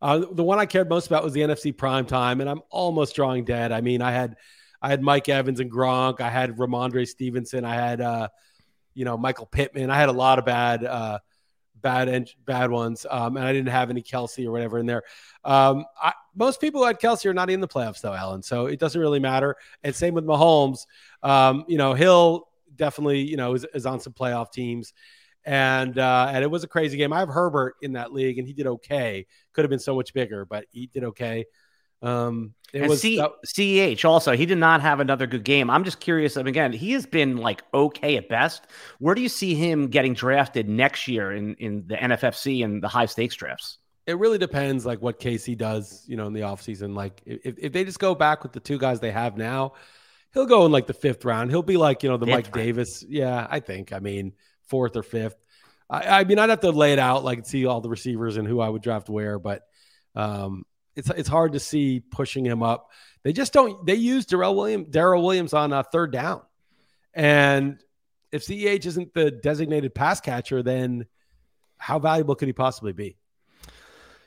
Uh, 0.00 0.24
the 0.30 0.44
one 0.44 0.60
I 0.60 0.66
cared 0.66 0.88
most 0.88 1.08
about 1.08 1.24
was 1.24 1.32
the 1.32 1.40
NFC 1.40 1.76
prime 1.76 2.06
time, 2.06 2.40
and 2.40 2.48
I'm 2.48 2.60
almost 2.70 3.16
drawing 3.16 3.44
dead. 3.44 3.72
I 3.72 3.80
mean, 3.80 4.00
I 4.00 4.12
had 4.12 4.36
I 4.80 4.88
had 4.88 5.02
Mike 5.02 5.28
Evans 5.28 5.58
and 5.58 5.68
Gronk, 5.68 6.20
I 6.20 6.30
had 6.30 6.58
Rhamondre 6.58 7.08
Stevenson, 7.08 7.64
I 7.64 7.74
had 7.74 8.00
uh, 8.00 8.28
you 8.94 9.04
know 9.04 9.16
Michael 9.16 9.46
Pittman. 9.46 9.90
I 9.90 9.96
had 9.96 10.10
a 10.10 10.12
lot 10.12 10.38
of 10.38 10.44
bad 10.44 10.84
uh, 10.84 11.18
bad 11.86 12.08
en- 12.08 12.26
bad 12.44 12.68
ones, 12.68 13.06
um, 13.08 13.36
and 13.36 13.46
I 13.46 13.52
didn't 13.52 13.68
have 13.68 13.90
any 13.90 14.02
Kelce 14.02 14.44
or 14.44 14.50
whatever 14.50 14.80
in 14.80 14.86
there. 14.86 15.04
Um, 15.44 15.84
I, 16.02 16.12
most 16.34 16.60
people 16.60 16.80
who 16.80 16.86
had 16.88 16.98
Kelce 16.98 17.24
are 17.26 17.34
not 17.34 17.48
in 17.48 17.60
the 17.60 17.68
playoffs 17.68 18.00
though, 18.00 18.12
Alan. 18.12 18.42
So 18.42 18.66
it 18.66 18.80
doesn't 18.80 19.00
really 19.00 19.20
matter. 19.20 19.54
And 19.84 19.94
same 19.94 20.12
with 20.12 20.24
Mahomes. 20.24 20.80
Um, 21.22 21.64
you 21.68 21.78
know, 21.78 21.94
Hill 21.94 22.48
definitely 22.74 23.20
you 23.20 23.36
know 23.36 23.54
is, 23.54 23.64
is 23.72 23.86
on 23.86 24.00
some 24.00 24.12
playoff 24.12 24.50
teams 24.50 24.92
and 25.44 25.96
uh, 25.96 26.28
and 26.32 26.42
it 26.42 26.50
was 26.50 26.64
a 26.64 26.68
crazy 26.68 26.96
game. 26.96 27.12
I 27.12 27.20
have 27.20 27.28
Herbert 27.28 27.76
in 27.80 27.92
that 27.92 28.12
league, 28.12 28.38
and 28.38 28.48
he 28.48 28.52
did 28.52 28.66
okay. 28.66 29.26
Could 29.52 29.64
have 29.64 29.70
been 29.70 29.78
so 29.78 29.94
much 29.94 30.12
bigger, 30.12 30.44
but 30.44 30.66
he 30.70 30.88
did 30.88 31.04
okay. 31.04 31.44
Um, 32.02 32.54
it 32.72 32.82
and 32.82 32.90
was 32.90 33.00
C- 33.00 33.20
CEH 33.46 34.04
also. 34.04 34.36
He 34.36 34.46
did 34.46 34.58
not 34.58 34.80
have 34.82 35.00
another 35.00 35.26
good 35.26 35.44
game. 35.44 35.70
I'm 35.70 35.84
just 35.84 36.00
curious. 36.00 36.36
I 36.36 36.40
mean, 36.40 36.48
again, 36.48 36.72
he 36.72 36.92
has 36.92 37.06
been 37.06 37.36
like 37.36 37.62
okay 37.72 38.16
at 38.16 38.28
best. 38.28 38.66
Where 38.98 39.14
do 39.14 39.22
you 39.22 39.28
see 39.28 39.54
him 39.54 39.88
getting 39.88 40.14
drafted 40.14 40.68
next 40.68 41.08
year 41.08 41.32
in 41.32 41.54
in 41.54 41.86
the 41.86 41.96
NFFC 41.96 42.64
and 42.64 42.82
the 42.82 42.88
high 42.88 43.06
stakes 43.06 43.34
drafts? 43.34 43.78
it 44.06 44.18
really 44.18 44.38
depends 44.38 44.86
like 44.86 45.02
what 45.02 45.18
KC 45.18 45.58
does, 45.58 46.04
you 46.06 46.16
know, 46.16 46.26
in 46.26 46.32
the 46.32 46.42
offseason. 46.42 46.94
Like 46.94 47.20
if, 47.26 47.58
if 47.58 47.72
they 47.72 47.84
just 47.84 47.98
go 47.98 48.14
back 48.14 48.42
with 48.42 48.52
the 48.52 48.60
two 48.60 48.78
guys 48.78 49.00
they 49.00 49.10
have 49.10 49.36
now, 49.36 49.72
he'll 50.32 50.46
go 50.46 50.64
in 50.64 50.72
like 50.72 50.86
the 50.86 50.94
fifth 50.94 51.24
round. 51.24 51.50
He'll 51.50 51.62
be 51.62 51.76
like, 51.76 52.02
you 52.02 52.08
know, 52.08 52.16
the 52.16 52.26
Fifth 52.26 52.34
Mike 52.34 52.44
round. 52.56 52.66
Davis. 52.66 53.04
Yeah, 53.08 53.46
I 53.50 53.60
think. 53.60 53.92
I 53.92 53.98
mean, 53.98 54.34
fourth 54.68 54.96
or 54.96 55.02
fifth. 55.02 55.36
I, 55.90 56.20
I 56.20 56.24
mean, 56.24 56.38
I'd 56.38 56.50
have 56.50 56.60
to 56.60 56.70
lay 56.70 56.92
it 56.92 57.00
out, 57.00 57.24
like 57.24 57.46
see 57.46 57.66
all 57.66 57.80
the 57.80 57.88
receivers 57.88 58.36
and 58.36 58.46
who 58.46 58.60
I 58.60 58.68
would 58.68 58.82
draft 58.82 59.08
where, 59.08 59.38
but 59.40 59.62
um, 60.14 60.64
it's 60.96 61.10
it's 61.10 61.28
hard 61.28 61.52
to 61.52 61.60
see 61.60 62.00
pushing 62.00 62.44
him 62.44 62.62
up. 62.62 62.90
They 63.22 63.32
just 63.32 63.52
don't. 63.52 63.84
They 63.86 63.94
use 63.96 64.26
Darrel 64.26 64.54
Williams, 64.54 64.88
Darrel 64.88 65.22
Williams 65.22 65.52
on 65.52 65.72
uh, 65.72 65.82
third 65.82 66.12
down, 66.12 66.42
and 67.14 67.78
if 68.32 68.44
Ceh 68.46 68.84
isn't 68.84 69.14
the 69.14 69.30
designated 69.30 69.94
pass 69.94 70.20
catcher, 70.20 70.62
then 70.62 71.06
how 71.78 71.98
valuable 71.98 72.34
could 72.34 72.48
he 72.48 72.52
possibly 72.52 72.92
be? 72.92 73.16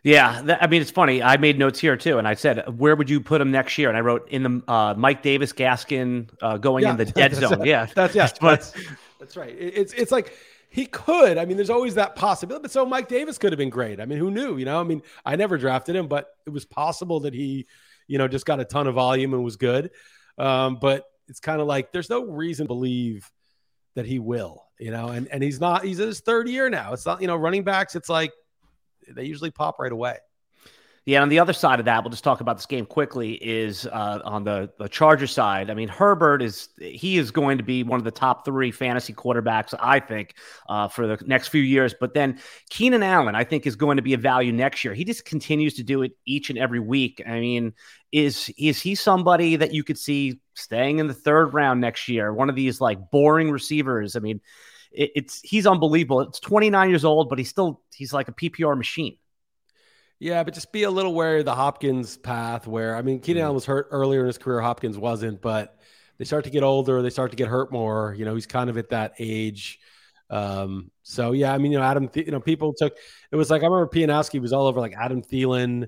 Yeah, 0.01 0.41
that, 0.43 0.63
I 0.63 0.67
mean 0.67 0.81
it's 0.81 0.91
funny. 0.91 1.21
I 1.21 1.35
made 1.37 1.59
notes 1.59 1.77
here 1.79 1.97
too, 1.97 2.17
and 2.19 2.27
I 2.27 2.33
said, 2.35 2.77
"Where 2.79 2.95
would 2.95 3.09
you 3.09 3.19
put 3.19 3.41
him 3.41 3.51
next 3.51 3.77
year?" 3.77 3.89
And 3.89 3.97
I 3.97 4.01
wrote 4.01 4.29
in 4.29 4.43
the 4.43 4.63
uh, 4.71 4.93
Mike 4.97 5.21
Davis, 5.21 5.51
Gaskin 5.51 6.29
uh, 6.41 6.57
going 6.57 6.83
Yeah, 6.83 6.91
in 6.91 6.97
the 6.97 7.05
dead 7.21 7.35
zone. 7.35 7.65
Yeah, 7.65 7.85
That's 7.93 8.15
yeah, 8.15 8.27
that's, 8.41 8.73
that's 9.19 9.35
right. 9.35 9.49
It- 9.49 9.77
It's 9.77 9.93
it's 9.93 10.11
like 10.11 10.33
he 10.69 10.85
could. 10.85 11.37
I 11.37 11.45
mean, 11.45 11.57
there's 11.57 11.69
always 11.69 11.95
that 11.95 12.15
possibility. 12.15 12.61
But 12.61 12.71
so 12.71 12.85
Mike 12.85 13.07
Davis 13.07 13.37
could 13.37 13.51
have 13.51 13.57
been 13.57 13.69
great. 13.69 13.99
I 13.99 14.05
mean, 14.05 14.19
who 14.19 14.29
knew? 14.29 14.57
You 14.57 14.65
know, 14.65 14.79
I 14.79 14.83
mean, 14.83 15.01
I 15.25 15.35
never 15.35 15.57
drafted 15.57 15.95
him, 15.95 16.07
but 16.07 16.27
it 16.45 16.51
was 16.51 16.65
possible 16.65 17.21
that 17.21 17.33
he, 17.33 17.67
you 18.07 18.17
know, 18.17 18.27
just 18.27 18.45
got 18.45 18.59
a 18.59 18.65
ton 18.65 18.87
of 18.87 18.95
volume 18.95 19.33
and 19.33 19.43
was 19.43 19.55
good. 19.55 19.91
Um, 20.37 20.77
but 20.79 21.05
it's 21.27 21.39
kind 21.39 21.59
of 21.59 21.67
like 21.67 21.91
there's 21.91 22.09
no 22.09 22.23
reason 22.23 22.65
to 22.65 22.67
believe 22.67 23.29
that 23.95 24.05
he 24.05 24.19
will. 24.19 24.63
You 24.79 24.91
know, 24.91 25.09
and 25.09 25.27
and 25.27 25.43
he's 25.43 25.59
not. 25.59 25.83
He's 25.83 25.99
in 25.99 26.07
his 26.07 26.21
third 26.21 26.47
year 26.47 26.69
now. 26.69 26.93
It's 26.93 27.05
not. 27.05 27.19
You 27.19 27.27
know, 27.27 27.35
running 27.35 27.63
backs. 27.63 27.95
It's 27.95 28.07
like 28.07 28.31
they 29.09 29.25
usually 29.25 29.51
pop 29.51 29.79
right 29.79 29.91
away. 29.91 30.17
Yeah, 31.09 31.23
on 31.23 31.29
the 31.29 31.39
other 31.39 31.53
side 31.53 31.79
of 31.79 31.85
that, 31.85 32.03
we'll 32.03 32.11
just 32.11 32.23
talk 32.23 32.39
about 32.39 32.57
this 32.57 32.67
game 32.67 32.85
quickly. 32.85 33.33
Is 33.33 33.87
uh, 33.87 34.19
on 34.23 34.43
the 34.43 34.71
the 34.77 34.87
Charger 34.87 35.25
side. 35.25 35.71
I 35.71 35.73
mean, 35.73 35.87
Herbert 35.87 36.43
is 36.43 36.69
he 36.79 37.17
is 37.17 37.31
going 37.31 37.57
to 37.57 37.63
be 37.63 37.81
one 37.81 37.99
of 37.99 38.03
the 38.03 38.11
top 38.11 38.45
three 38.45 38.69
fantasy 38.69 39.11
quarterbacks, 39.11 39.73
I 39.79 40.01
think, 40.01 40.35
uh, 40.69 40.87
for 40.87 41.07
the 41.07 41.17
next 41.25 41.47
few 41.47 41.63
years. 41.63 41.95
But 41.99 42.13
then 42.13 42.37
Keenan 42.69 43.01
Allen, 43.01 43.33
I 43.33 43.43
think, 43.43 43.65
is 43.65 43.75
going 43.75 43.97
to 43.97 44.03
be 44.03 44.13
a 44.13 44.19
value 44.19 44.51
next 44.51 44.85
year. 44.85 44.93
He 44.93 45.03
just 45.03 45.25
continues 45.25 45.73
to 45.77 45.83
do 45.83 46.03
it 46.03 46.11
each 46.27 46.51
and 46.51 46.59
every 46.59 46.79
week. 46.79 47.23
I 47.25 47.39
mean, 47.39 47.73
is 48.11 48.53
is 48.55 48.79
he 48.79 48.93
somebody 48.93 49.55
that 49.55 49.73
you 49.73 49.83
could 49.83 49.97
see 49.97 50.39
staying 50.53 50.99
in 50.99 51.07
the 51.07 51.15
third 51.15 51.55
round 51.55 51.81
next 51.81 52.07
year? 52.07 52.31
One 52.31 52.51
of 52.51 52.55
these 52.55 52.79
like 52.79 53.09
boring 53.09 53.49
receivers. 53.49 54.15
I 54.15 54.19
mean, 54.19 54.41
it, 54.91 55.09
it's 55.15 55.41
he's 55.41 55.65
unbelievable. 55.65 56.21
It's 56.21 56.39
29 56.39 56.87
years 56.87 57.03
old, 57.03 57.29
but 57.29 57.39
he's 57.39 57.49
still 57.49 57.81
he's 57.95 58.13
like 58.13 58.27
a 58.27 58.33
PPR 58.33 58.77
machine. 58.77 59.17
Yeah, 60.19 60.43
but 60.43 60.53
just 60.53 60.71
be 60.73 60.83
a 60.83 60.91
little 60.91 61.13
wary 61.13 61.39
of 61.39 61.45
the 61.45 61.55
Hopkins 61.55 62.17
path 62.17 62.67
where 62.67 62.95
I 62.95 63.01
mean 63.01 63.21
Keenan 63.21 63.43
Allen 63.43 63.55
was 63.55 63.65
hurt 63.65 63.87
earlier 63.91 64.21
in 64.21 64.27
his 64.27 64.37
career, 64.37 64.59
Hopkins 64.59 64.97
wasn't, 64.97 65.41
but 65.41 65.77
they 66.17 66.25
start 66.25 66.43
to 66.43 66.49
get 66.49 66.61
older, 66.63 67.01
they 67.01 67.09
start 67.09 67.31
to 67.31 67.37
get 67.37 67.47
hurt 67.47 67.71
more. 67.71 68.13
You 68.17 68.25
know, 68.25 68.35
he's 68.35 68.45
kind 68.45 68.69
of 68.69 68.77
at 68.77 68.89
that 68.89 69.13
age. 69.19 69.79
Um, 70.29 70.91
so 71.03 71.31
yeah, 71.31 71.53
I 71.53 71.57
mean, 71.57 71.71
you 71.71 71.77
know, 71.79 71.83
Adam, 71.85 72.09
Th- 72.09 72.25
you 72.25 72.33
know, 72.33 72.41
people 72.41 72.73
took 72.73 72.97
it 73.31 73.35
was 73.37 73.49
like 73.49 73.61
I 73.63 73.65
remember 73.65 73.87
Pianowski 73.87 74.41
was 74.41 74.51
all 74.53 74.67
over 74.67 74.79
like 74.81 74.93
Adam 74.93 75.21
Thielen 75.21 75.87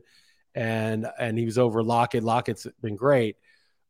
and 0.55 1.07
and 1.19 1.37
he 1.37 1.45
was 1.45 1.57
over 1.57 1.83
Lockett. 1.83 2.23
Lockett's 2.23 2.65
been 2.81 2.95
great, 2.95 3.35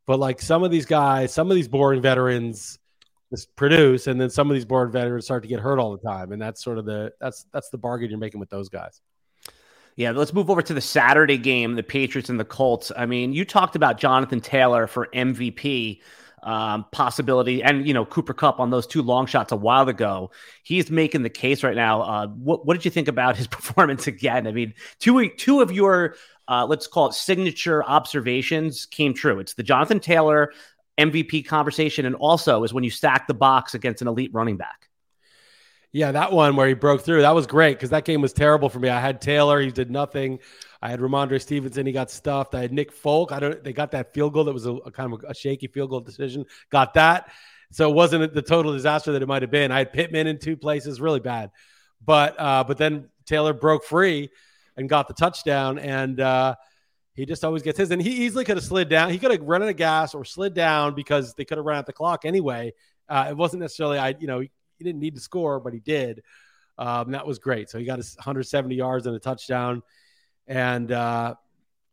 but 0.06 0.18
like 0.18 0.42
some 0.42 0.64
of 0.64 0.72
these 0.72 0.86
guys, 0.86 1.32
some 1.32 1.50
of 1.50 1.54
these 1.54 1.68
boring 1.68 2.02
veterans 2.02 2.78
just 3.30 3.54
produce, 3.56 4.08
and 4.08 4.20
then 4.20 4.28
some 4.30 4.50
of 4.50 4.54
these 4.54 4.64
boring 4.64 4.92
veterans 4.92 5.24
start 5.24 5.42
to 5.44 5.48
get 5.48 5.60
hurt 5.60 5.78
all 5.78 5.96
the 5.96 6.08
time, 6.08 6.32
and 6.32 6.42
that's 6.42 6.62
sort 6.64 6.78
of 6.78 6.84
the 6.84 7.12
that's 7.20 7.46
that's 7.52 7.70
the 7.70 7.78
bargain 7.78 8.10
you're 8.10 8.18
making 8.18 8.40
with 8.40 8.50
those 8.50 8.68
guys. 8.68 9.00
Yeah, 9.96 10.12
let's 10.12 10.32
move 10.32 10.48
over 10.48 10.62
to 10.62 10.74
the 10.74 10.80
Saturday 10.80 11.36
game, 11.36 11.74
the 11.74 11.82
Patriots 11.82 12.30
and 12.30 12.40
the 12.40 12.44
Colts. 12.44 12.90
I 12.96 13.06
mean, 13.06 13.32
you 13.32 13.44
talked 13.44 13.76
about 13.76 13.98
Jonathan 13.98 14.40
Taylor 14.40 14.86
for 14.86 15.08
MVP 15.14 16.00
um, 16.42 16.86
possibility, 16.92 17.62
and 17.62 17.86
you 17.86 17.94
know 17.94 18.04
Cooper 18.04 18.34
Kupp 18.34 18.58
on 18.58 18.70
those 18.70 18.86
two 18.86 19.02
long 19.02 19.26
shots 19.26 19.52
a 19.52 19.56
while 19.56 19.88
ago. 19.88 20.30
He's 20.62 20.90
making 20.90 21.22
the 21.22 21.30
case 21.30 21.62
right 21.62 21.76
now. 21.76 22.02
Uh, 22.02 22.26
what 22.28 22.66
what 22.66 22.74
did 22.74 22.84
you 22.84 22.90
think 22.90 23.08
about 23.08 23.36
his 23.36 23.46
performance 23.48 24.06
again? 24.06 24.46
I 24.46 24.52
mean, 24.52 24.74
two 24.98 25.28
two 25.36 25.60
of 25.60 25.70
your 25.70 26.16
uh, 26.48 26.66
let's 26.66 26.86
call 26.86 27.08
it 27.08 27.14
signature 27.14 27.84
observations 27.84 28.86
came 28.86 29.14
true. 29.14 29.38
It's 29.38 29.54
the 29.54 29.62
Jonathan 29.62 30.00
Taylor 30.00 30.52
MVP 30.98 31.46
conversation, 31.46 32.06
and 32.06 32.16
also 32.16 32.64
is 32.64 32.72
when 32.72 32.84
you 32.84 32.90
stack 32.90 33.26
the 33.26 33.34
box 33.34 33.74
against 33.74 34.02
an 34.02 34.08
elite 34.08 34.30
running 34.32 34.56
back. 34.56 34.88
Yeah, 35.92 36.12
that 36.12 36.32
one 36.32 36.56
where 36.56 36.66
he 36.66 36.72
broke 36.72 37.02
through, 37.02 37.20
that 37.20 37.34
was 37.34 37.46
great 37.46 37.76
because 37.76 37.90
that 37.90 38.06
game 38.06 38.22
was 38.22 38.32
terrible 38.32 38.70
for 38.70 38.78
me. 38.78 38.88
I 38.88 38.98
had 38.98 39.20
Taylor, 39.20 39.60
he 39.60 39.70
did 39.70 39.90
nothing. 39.90 40.38
I 40.80 40.88
had 40.88 41.00
Rhamondre 41.00 41.40
Stevenson, 41.40 41.84
he 41.84 41.92
got 41.92 42.10
stuffed. 42.10 42.54
I 42.54 42.62
had 42.62 42.72
Nick 42.72 42.90
Folk. 42.92 43.30
I 43.30 43.38
don't. 43.38 43.62
They 43.62 43.74
got 43.74 43.90
that 43.90 44.14
field 44.14 44.32
goal 44.32 44.44
that 44.44 44.54
was 44.54 44.64
a, 44.64 44.72
a 44.72 44.90
kind 44.90 45.12
of 45.12 45.22
a, 45.28 45.34
shaky 45.34 45.66
field 45.66 45.90
goal 45.90 46.00
decision. 46.00 46.46
Got 46.70 46.94
that, 46.94 47.30
so 47.70 47.90
it 47.90 47.94
wasn't 47.94 48.32
the 48.32 48.42
total 48.42 48.72
disaster 48.72 49.12
that 49.12 49.22
it 49.22 49.28
might 49.28 49.42
have 49.42 49.50
been. 49.50 49.70
I 49.70 49.78
had 49.78 49.92
Pittman 49.92 50.26
in 50.26 50.38
two 50.38 50.56
places, 50.56 50.98
really 50.98 51.20
bad, 51.20 51.50
but 52.04 52.40
uh, 52.40 52.64
but 52.64 52.78
then 52.78 53.10
Taylor 53.26 53.52
broke 53.52 53.84
free 53.84 54.30
and 54.76 54.88
got 54.88 55.08
the 55.08 55.14
touchdown, 55.14 55.78
and 55.78 56.18
uh, 56.18 56.54
he 57.14 57.26
just 57.26 57.44
always 57.44 57.62
gets 57.62 57.76
his. 57.78 57.90
And 57.90 58.00
he 58.00 58.24
easily 58.24 58.44
could 58.46 58.56
have 58.56 58.64
slid 58.64 58.88
down. 58.88 59.10
He 59.10 59.18
could 59.18 59.30
have 59.30 59.42
run 59.42 59.62
out 59.62 59.68
of 59.68 59.76
gas 59.76 60.14
or 60.14 60.24
slid 60.24 60.54
down 60.54 60.94
because 60.94 61.34
they 61.34 61.44
could 61.44 61.58
have 61.58 61.66
run 61.66 61.76
out 61.76 61.84
the 61.84 61.92
clock 61.92 62.24
anyway. 62.24 62.72
Uh, 63.10 63.26
it 63.28 63.36
wasn't 63.36 63.60
necessarily 63.60 63.98
I, 63.98 64.14
you 64.18 64.26
know, 64.26 64.42
he 64.82 64.90
didn't 64.90 65.00
need 65.00 65.14
to 65.14 65.20
score, 65.20 65.60
but 65.60 65.72
he 65.72 65.80
did. 65.80 66.22
Um, 66.78 67.12
that 67.12 67.26
was 67.26 67.38
great. 67.38 67.70
So 67.70 67.78
he 67.78 67.84
got 67.84 67.98
his 67.98 68.16
170 68.16 68.74
yards 68.74 69.06
and 69.06 69.14
a 69.14 69.18
touchdown, 69.18 69.82
and 70.46 70.90
uh, 70.90 71.34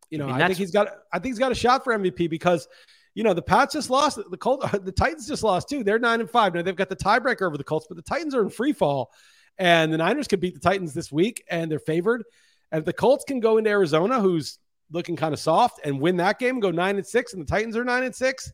you 0.09 0.17
know, 0.17 0.25
I 0.25 0.33
mean, 0.33 0.41
I, 0.41 0.47
think 0.47 0.57
he's 0.57 0.71
got. 0.71 0.87
I 1.11 1.19
think 1.19 1.33
he's 1.33 1.39
got 1.39 1.51
a 1.51 1.55
shot 1.55 1.83
for 1.83 1.97
MVP 1.97 2.29
because. 2.29 2.67
You 3.15 3.23
know 3.23 3.33
the 3.33 3.41
Pats 3.41 3.73
just 3.73 3.89
lost. 3.89 4.17
The 4.29 4.37
Colt, 4.37 4.63
the 4.85 4.91
Titans 4.93 5.27
just 5.27 5.43
lost 5.43 5.67
too. 5.67 5.83
They're 5.83 5.99
nine 5.99 6.21
and 6.21 6.29
five 6.29 6.53
now. 6.53 6.61
They've 6.61 6.75
got 6.75 6.87
the 6.87 6.95
tiebreaker 6.95 7.41
over 7.41 7.57
the 7.57 7.63
Colts, 7.63 7.87
but 7.89 7.97
the 7.97 8.03
Titans 8.03 8.33
are 8.33 8.41
in 8.41 8.49
free 8.49 8.71
fall, 8.71 9.11
and 9.57 9.91
the 9.91 9.97
Niners 9.97 10.27
could 10.27 10.39
beat 10.39 10.53
the 10.53 10.59
Titans 10.61 10.93
this 10.93 11.11
week, 11.11 11.43
and 11.49 11.69
they're 11.69 11.79
favored. 11.79 12.23
And 12.71 12.79
if 12.79 12.85
the 12.85 12.93
Colts 12.93 13.25
can 13.27 13.39
go 13.39 13.57
into 13.57 13.71
Arizona, 13.71 14.21
who's 14.21 14.59
looking 14.91 15.15
kind 15.15 15.33
of 15.33 15.39
soft, 15.39 15.81
and 15.83 15.99
win 15.99 16.17
that 16.17 16.39
game, 16.39 16.59
go 16.59 16.71
nine 16.71 16.95
and 16.95 17.05
six, 17.05 17.33
and 17.33 17.41
the 17.41 17.47
Titans 17.47 17.75
are 17.75 17.83
nine 17.83 18.03
and 18.03 18.15
six, 18.15 18.53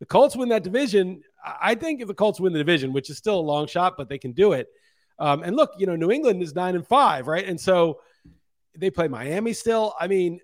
the 0.00 0.06
Colts 0.06 0.36
win 0.36 0.48
that 0.50 0.62
division. 0.62 1.22
I 1.44 1.74
think 1.74 2.00
if 2.00 2.08
the 2.08 2.14
Colts 2.14 2.40
win 2.40 2.52
the 2.52 2.58
division, 2.58 2.92
which 2.92 3.10
is 3.10 3.18
still 3.18 3.38
a 3.38 3.42
long 3.42 3.66
shot, 3.66 3.94
but 3.96 4.08
they 4.08 4.18
can 4.18 4.32
do 4.32 4.52
it. 4.52 4.68
Um, 5.18 5.42
and 5.42 5.54
look, 5.54 5.70
you 5.78 5.86
know, 5.86 5.96
New 5.96 6.10
England 6.10 6.42
is 6.42 6.54
nine 6.54 6.74
and 6.74 6.86
five, 6.86 7.26
right? 7.26 7.46
And 7.46 7.60
so 7.60 8.00
they 8.76 8.90
play 8.90 9.08
Miami 9.08 9.52
still. 9.52 9.94
I 9.98 10.08
mean, 10.08 10.40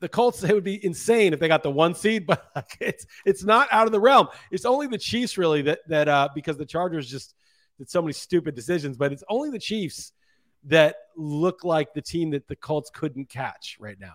the 0.00 0.08
Colts, 0.08 0.42
it 0.44 0.52
would 0.52 0.64
be 0.64 0.84
insane 0.84 1.32
if 1.32 1.40
they 1.40 1.48
got 1.48 1.62
the 1.62 1.70
one 1.70 1.94
seed, 1.94 2.26
but 2.26 2.50
it's 2.80 3.06
it's 3.24 3.44
not 3.44 3.68
out 3.70 3.86
of 3.86 3.92
the 3.92 4.00
realm. 4.00 4.28
It's 4.50 4.64
only 4.64 4.86
the 4.86 4.98
Chiefs 4.98 5.38
really 5.38 5.62
that 5.62 5.80
that 5.88 6.08
uh 6.08 6.28
because 6.34 6.56
the 6.56 6.66
Chargers 6.66 7.08
just 7.08 7.34
did 7.78 7.90
so 7.90 8.02
many 8.02 8.12
stupid 8.12 8.54
decisions, 8.54 8.96
but 8.96 9.12
it's 9.12 9.24
only 9.28 9.50
the 9.50 9.58
Chiefs 9.58 10.12
that 10.64 10.96
look 11.16 11.62
like 11.62 11.94
the 11.94 12.02
team 12.02 12.30
that 12.30 12.48
the 12.48 12.56
Colts 12.56 12.90
couldn't 12.92 13.28
catch 13.28 13.76
right 13.78 13.98
now. 14.00 14.14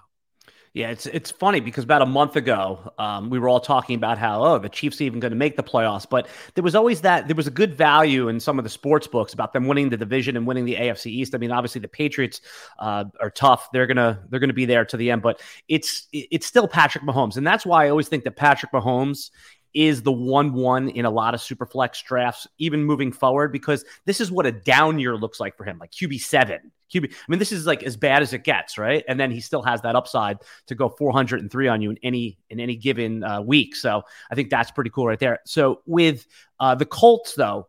Yeah, 0.74 0.90
it's 0.90 1.06
it's 1.06 1.30
funny 1.30 1.60
because 1.60 1.84
about 1.84 2.02
a 2.02 2.08
month 2.08 2.36
ago, 2.36 2.92
um, 2.98 3.30
we 3.30 3.38
were 3.38 3.48
all 3.48 3.60
talking 3.60 3.96
about 3.96 4.18
how 4.18 4.44
oh 4.44 4.58
the 4.58 4.70
Chiefs 4.70 5.02
even 5.02 5.20
going 5.20 5.32
to 5.32 5.38
make 5.38 5.56
the 5.56 5.62
playoffs, 5.62 6.10
but 6.10 6.28
there 6.56 6.64
was 6.64 6.74
always 6.74 7.02
that 7.02 7.28
there 7.28 7.36
was 7.36 7.46
a 7.46 7.52
good 7.52 7.76
value 7.76 8.28
in 8.28 8.40
some 8.40 8.58
of 8.58 8.64
the 8.64 8.72
sports 8.72 9.06
books 9.06 9.34
about 9.34 9.54
them 9.54 9.68
winning 9.68 9.90
the 9.90 9.98
division 9.98 10.36
and 10.36 10.48
winning 10.48 10.66
the 10.66 10.74
AFC 10.74 11.12
East. 11.12 11.36
I 11.36 11.38
mean, 11.38 11.52
obviously 11.52 11.80
the 11.80 11.88
Patriots 11.88 12.42
uh, 12.80 13.06
are 13.22 13.30
tough; 13.30 13.70
they're 13.72 13.86
gonna 13.86 14.24
they're 14.30 14.40
gonna 14.40 14.52
be 14.52 14.66
there 14.66 14.84
to 14.84 14.98
the 14.98 15.12
end, 15.12 15.22
but 15.22 15.44
it's 15.68 16.08
it's 16.12 16.48
still 16.48 16.68
Patrick 16.68 17.04
Mahomes, 17.04 17.38
and 17.38 17.46
that's 17.46 17.68
why 17.68 17.86
I 17.86 17.90
always 17.90 18.08
think 18.08 18.24
that 18.24 18.36
Patrick 18.36 18.72
Mahomes 18.72 19.30
is 19.76 20.02
the 20.02 20.12
one 20.12 20.54
one 20.54 20.90
in 20.90 21.06
a 21.06 21.12
lot 21.12 21.36
of 21.36 21.42
super 21.42 21.68
flex 21.68 22.02
drafts, 22.02 22.48
even 22.58 22.84
moving 22.84 23.12
forward, 23.12 23.52
because 23.52 23.86
this 24.06 24.20
is 24.20 24.32
what 24.32 24.48
a 24.48 24.52
down 24.52 24.98
year 24.98 25.16
looks 25.16 25.40
like 25.40 25.56
for 25.56 25.66
him, 25.66 25.78
like 25.78 25.92
QB 25.92 26.20
seven. 26.20 26.72
QB, 26.94 27.12
I 27.12 27.16
mean, 27.28 27.40
this 27.40 27.52
is 27.52 27.66
like 27.66 27.84
as 27.84 27.98
bad 27.98 28.22
as 28.22 28.34
it 28.34 28.44
gets, 28.44 28.78
right? 28.78 29.04
And 29.08 29.20
then 29.20 29.32
he 29.32 29.42
still 29.42 29.62
has 29.64 29.82
that 29.82 29.96
upside 29.96 30.40
to 30.68 30.76
go 30.76 30.90
403 30.90 31.68
on 31.68 31.82
you 31.82 31.92
in 31.92 31.98
any 32.04 32.38
in 32.50 32.60
any 32.60 32.76
given 32.76 33.24
uh, 33.24 33.42
week. 33.42 33.76
So 33.76 34.04
I 34.32 34.36
think 34.36 34.50
that's 34.50 34.72
pretty 34.72 34.90
cool 34.90 35.08
right 35.08 35.20
there. 35.20 35.40
So 35.46 35.82
with 35.86 36.26
uh, 36.60 36.76
the 36.76 36.86
Colts, 36.86 37.36
though, 37.36 37.68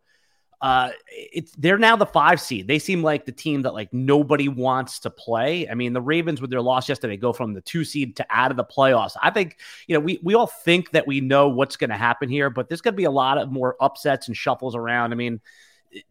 uh, 0.65 0.91
it's 1.09 1.53
they're 1.59 1.77
now 1.77 1.95
the 1.95 2.07
five 2.07 2.41
seed. 2.41 2.67
They 2.67 2.79
seem 2.79 3.03
like 3.03 3.27
the 3.27 3.33
team 3.33 3.63
that 3.63 3.75
like 3.75 3.93
nobody 3.93 4.49
wants 4.49 5.01
to 5.01 5.11
play. 5.11 5.69
I 5.69 5.75
mean, 5.75 5.93
the 5.93 6.01
Ravens 6.01 6.41
with 6.41 6.49
their 6.49 6.63
loss 6.63 6.89
yesterday 6.89 7.19
go 7.19 7.35
from 7.35 7.53
the 7.53 7.61
two 7.61 7.85
seed 7.85 8.17
to 8.17 8.27
out 8.31 8.51
of 8.51 8.57
the 8.57 8.65
playoffs. 8.65 9.15
I 9.23 9.31
think 9.31 9.59
you 9.87 9.95
know 9.95 10.01
we 10.01 10.21
we 10.23 10.35
all 10.35 10.47
think 10.47 10.93
that 10.93 11.07
we 11.07 11.21
know 11.21 11.49
what's 11.49 11.77
going 11.77 11.91
to 11.91 11.97
happen 11.97 12.31
here, 12.31 12.49
but 12.49 12.69
there's 12.69 12.81
going 12.81 12.95
to 12.95 12.97
be 12.97 13.05
a 13.05 13.11
lot 13.11 13.37
of 13.37 13.53
more 13.53 13.77
upsets 13.79 14.29
and 14.29 14.37
shuffles 14.37 14.75
around. 14.75 15.13
I 15.13 15.17
mean 15.17 15.43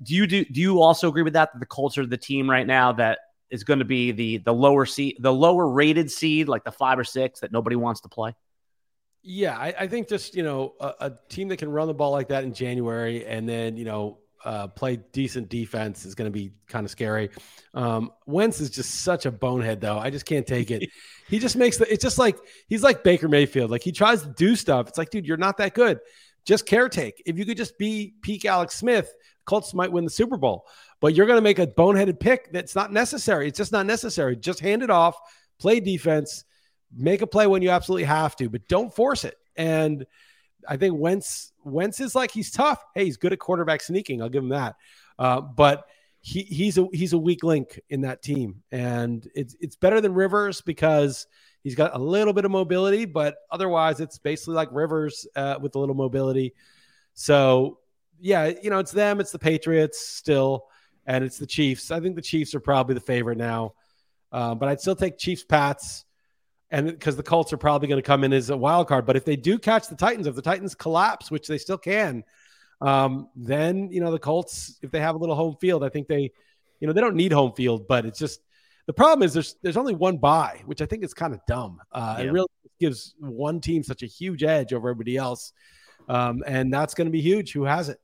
do 0.01 0.15
you 0.15 0.27
do 0.27 0.45
do 0.45 0.61
you 0.61 0.81
also 0.81 1.09
agree 1.09 1.23
with 1.23 1.33
that? 1.33 1.51
That 1.53 1.59
the 1.59 1.65
Colts 1.65 1.97
are 1.97 2.05
the 2.05 2.17
team 2.17 2.49
right 2.49 2.67
now 2.67 2.93
that 2.93 3.19
is 3.49 3.63
going 3.63 3.79
to 3.79 3.85
be 3.85 4.11
the 4.11 4.37
the 4.37 4.53
lower 4.53 4.85
seed, 4.85 5.17
the 5.19 5.33
lower 5.33 5.67
rated 5.69 6.09
seed, 6.11 6.47
like 6.47 6.63
the 6.63 6.71
five 6.71 6.97
or 6.97 7.03
six 7.03 7.41
that 7.41 7.51
nobody 7.51 7.75
wants 7.75 8.01
to 8.01 8.09
play. 8.09 8.35
Yeah, 9.21 9.57
I, 9.57 9.73
I 9.79 9.87
think 9.87 10.09
just 10.09 10.35
you 10.35 10.43
know 10.43 10.73
a, 10.79 10.93
a, 10.99 11.13
team 11.29 11.47
that 11.49 11.57
can 11.57 11.69
run 11.69 11.87
the 11.87 11.93
ball 11.93 12.11
like 12.11 12.27
that 12.29 12.43
in 12.43 12.53
January, 12.53 13.25
and 13.25 13.47
then 13.47 13.77
you 13.77 13.85
know 13.85 14.19
uh, 14.43 14.67
play 14.67 14.97
decent 15.13 15.49
defense 15.49 16.05
is 16.05 16.15
going 16.15 16.25
to 16.25 16.31
be 16.31 16.51
kind 16.67 16.83
of 16.83 16.91
scary. 16.91 17.29
Um, 17.73 18.11
Wentz 18.25 18.59
is 18.59 18.69
just 18.69 19.03
such 19.03 19.25
a 19.25 19.31
bonehead, 19.31 19.81
though. 19.81 19.97
I 19.97 20.09
just 20.09 20.25
can't 20.25 20.45
take 20.45 20.71
it. 20.71 20.89
he 21.29 21.39
just 21.39 21.55
makes 21.55 21.77
the. 21.77 21.91
It's 21.91 22.03
just 22.03 22.17
like 22.17 22.37
he's 22.67 22.83
like 22.83 23.03
Baker 23.03 23.29
Mayfield. 23.29 23.71
Like 23.71 23.83
he 23.83 23.91
tries 23.91 24.23
to 24.23 24.29
do 24.29 24.55
stuff. 24.55 24.87
It's 24.89 24.97
like, 24.97 25.09
dude, 25.09 25.25
you're 25.25 25.37
not 25.37 25.57
that 25.57 25.73
good. 25.73 25.99
Just 26.45 26.65
caretake. 26.65 27.13
If 27.25 27.37
you 27.37 27.45
could 27.45 27.57
just 27.57 27.77
be 27.77 28.15
peak 28.21 28.43
Alex 28.43 28.75
Smith, 28.75 29.13
Colts 29.45 29.73
might 29.73 29.91
win 29.91 30.03
the 30.03 30.09
Super 30.09 30.37
Bowl. 30.37 30.65
But 30.99 31.15
you're 31.15 31.25
going 31.27 31.37
to 31.37 31.41
make 31.41 31.59
a 31.59 31.67
boneheaded 31.67 32.19
pick 32.19 32.51
that's 32.51 32.75
not 32.75 32.91
necessary. 32.91 33.47
It's 33.47 33.57
just 33.57 33.71
not 33.71 33.85
necessary. 33.85 34.35
Just 34.35 34.59
hand 34.59 34.83
it 34.83 34.89
off, 34.89 35.17
play 35.59 35.79
defense, 35.79 36.45
make 36.95 37.21
a 37.21 37.27
play 37.27 37.47
when 37.47 37.61
you 37.61 37.69
absolutely 37.69 38.05
have 38.05 38.35
to, 38.37 38.49
but 38.49 38.67
don't 38.67 38.93
force 38.93 39.25
it. 39.25 39.35
And 39.55 40.05
I 40.67 40.77
think 40.77 40.97
Wentz 40.97 41.51
Wentz 41.63 41.99
is 41.99 42.15
like 42.15 42.31
he's 42.31 42.51
tough. 42.51 42.83
Hey, 42.95 43.05
he's 43.05 43.17
good 43.17 43.33
at 43.33 43.39
quarterback 43.39 43.81
sneaking. 43.81 44.21
I'll 44.21 44.29
give 44.29 44.43
him 44.43 44.49
that. 44.49 44.75
Uh, 45.19 45.41
but 45.41 45.85
he, 46.21 46.43
he's 46.43 46.77
a 46.77 46.87
he's 46.93 47.13
a 47.13 47.17
weak 47.17 47.43
link 47.43 47.79
in 47.89 48.01
that 48.01 48.21
team, 48.21 48.63
and 48.71 49.27
it's 49.35 49.55
it's 49.59 49.75
better 49.75 49.99
than 49.99 50.13
Rivers 50.13 50.61
because 50.61 51.27
he's 51.63 51.75
got 51.75 51.95
a 51.95 51.99
little 51.99 52.33
bit 52.33 52.45
of 52.45 52.51
mobility, 52.51 53.05
but 53.05 53.35
otherwise 53.51 53.99
it's 53.99 54.17
basically 54.17 54.55
like 54.55 54.69
Rivers 54.71 55.27
uh, 55.35 55.57
with 55.61 55.75
a 55.75 55.79
little 55.79 55.95
mobility. 55.95 56.53
So 57.13 57.79
yeah, 58.23 58.53
you 58.63 58.69
know, 58.69 58.79
it's 58.79 58.91
them, 58.91 59.19
it's 59.19 59.31
the 59.31 59.39
Patriots 59.39 59.99
still, 59.99 60.65
and 61.05 61.25
it's 61.25 61.37
the 61.37 61.45
Chiefs. 61.45 61.91
I 61.91 61.99
think 61.99 62.15
the 62.15 62.21
Chiefs 62.21 62.55
are 62.55 62.61
probably 62.61 62.95
the 62.95 63.01
favorite 63.01 63.37
now, 63.37 63.73
uh, 64.31 64.55
but 64.55 64.69
I'd 64.69 64.79
still 64.79 64.95
take 64.95 65.17
Chiefs 65.17 65.43
Pats, 65.43 66.05
and 66.71 66.87
because 66.87 67.17
the 67.17 67.23
Colts 67.23 67.51
are 67.51 67.57
probably 67.57 67.89
going 67.89 68.01
to 68.01 68.07
come 68.07 68.23
in 68.23 68.31
as 68.31 68.49
a 68.49 68.55
wild 68.55 68.87
card. 68.87 69.05
But 69.05 69.17
if 69.17 69.25
they 69.25 69.35
do 69.35 69.59
catch 69.59 69.89
the 69.89 69.97
Titans, 69.97 70.25
if 70.25 70.35
the 70.35 70.41
Titans 70.41 70.73
collapse, 70.73 71.31
which 71.31 71.49
they 71.49 71.57
still 71.57 71.77
can, 71.77 72.23
um, 72.79 73.27
then 73.35 73.91
you 73.91 73.99
know 73.99 74.09
the 74.09 74.19
Colts, 74.19 74.79
if 74.81 74.89
they 74.89 75.01
have 75.01 75.15
a 75.15 75.17
little 75.17 75.35
home 75.35 75.57
field, 75.59 75.83
I 75.83 75.89
think 75.89 76.07
they, 76.07 76.31
you 76.79 76.87
know, 76.87 76.93
they 76.93 77.01
don't 77.01 77.15
need 77.15 77.33
home 77.33 77.51
field, 77.51 77.89
but 77.89 78.05
it's 78.05 78.19
just 78.19 78.39
the 78.87 78.93
problem 78.93 79.23
is 79.23 79.33
there's 79.33 79.57
there's 79.61 79.77
only 79.77 79.95
one 79.95 80.15
bye, 80.15 80.61
which 80.65 80.81
I 80.81 80.85
think 80.85 81.03
is 81.03 81.13
kind 81.13 81.33
of 81.33 81.41
dumb. 81.45 81.81
Uh, 81.91 82.15
yeah. 82.19 82.23
It 82.23 82.31
really 82.31 82.47
gives 82.79 83.15
one 83.19 83.59
team 83.59 83.83
such 83.83 84.01
a 84.01 84.07
huge 84.07 84.43
edge 84.43 84.71
over 84.71 84.89
everybody 84.89 85.17
else, 85.17 85.51
um, 86.07 86.41
and 86.47 86.73
that's 86.73 86.93
going 86.93 87.07
to 87.07 87.11
be 87.11 87.21
huge. 87.21 87.51
Who 87.51 87.65
has 87.65 87.89
it? 87.89 87.99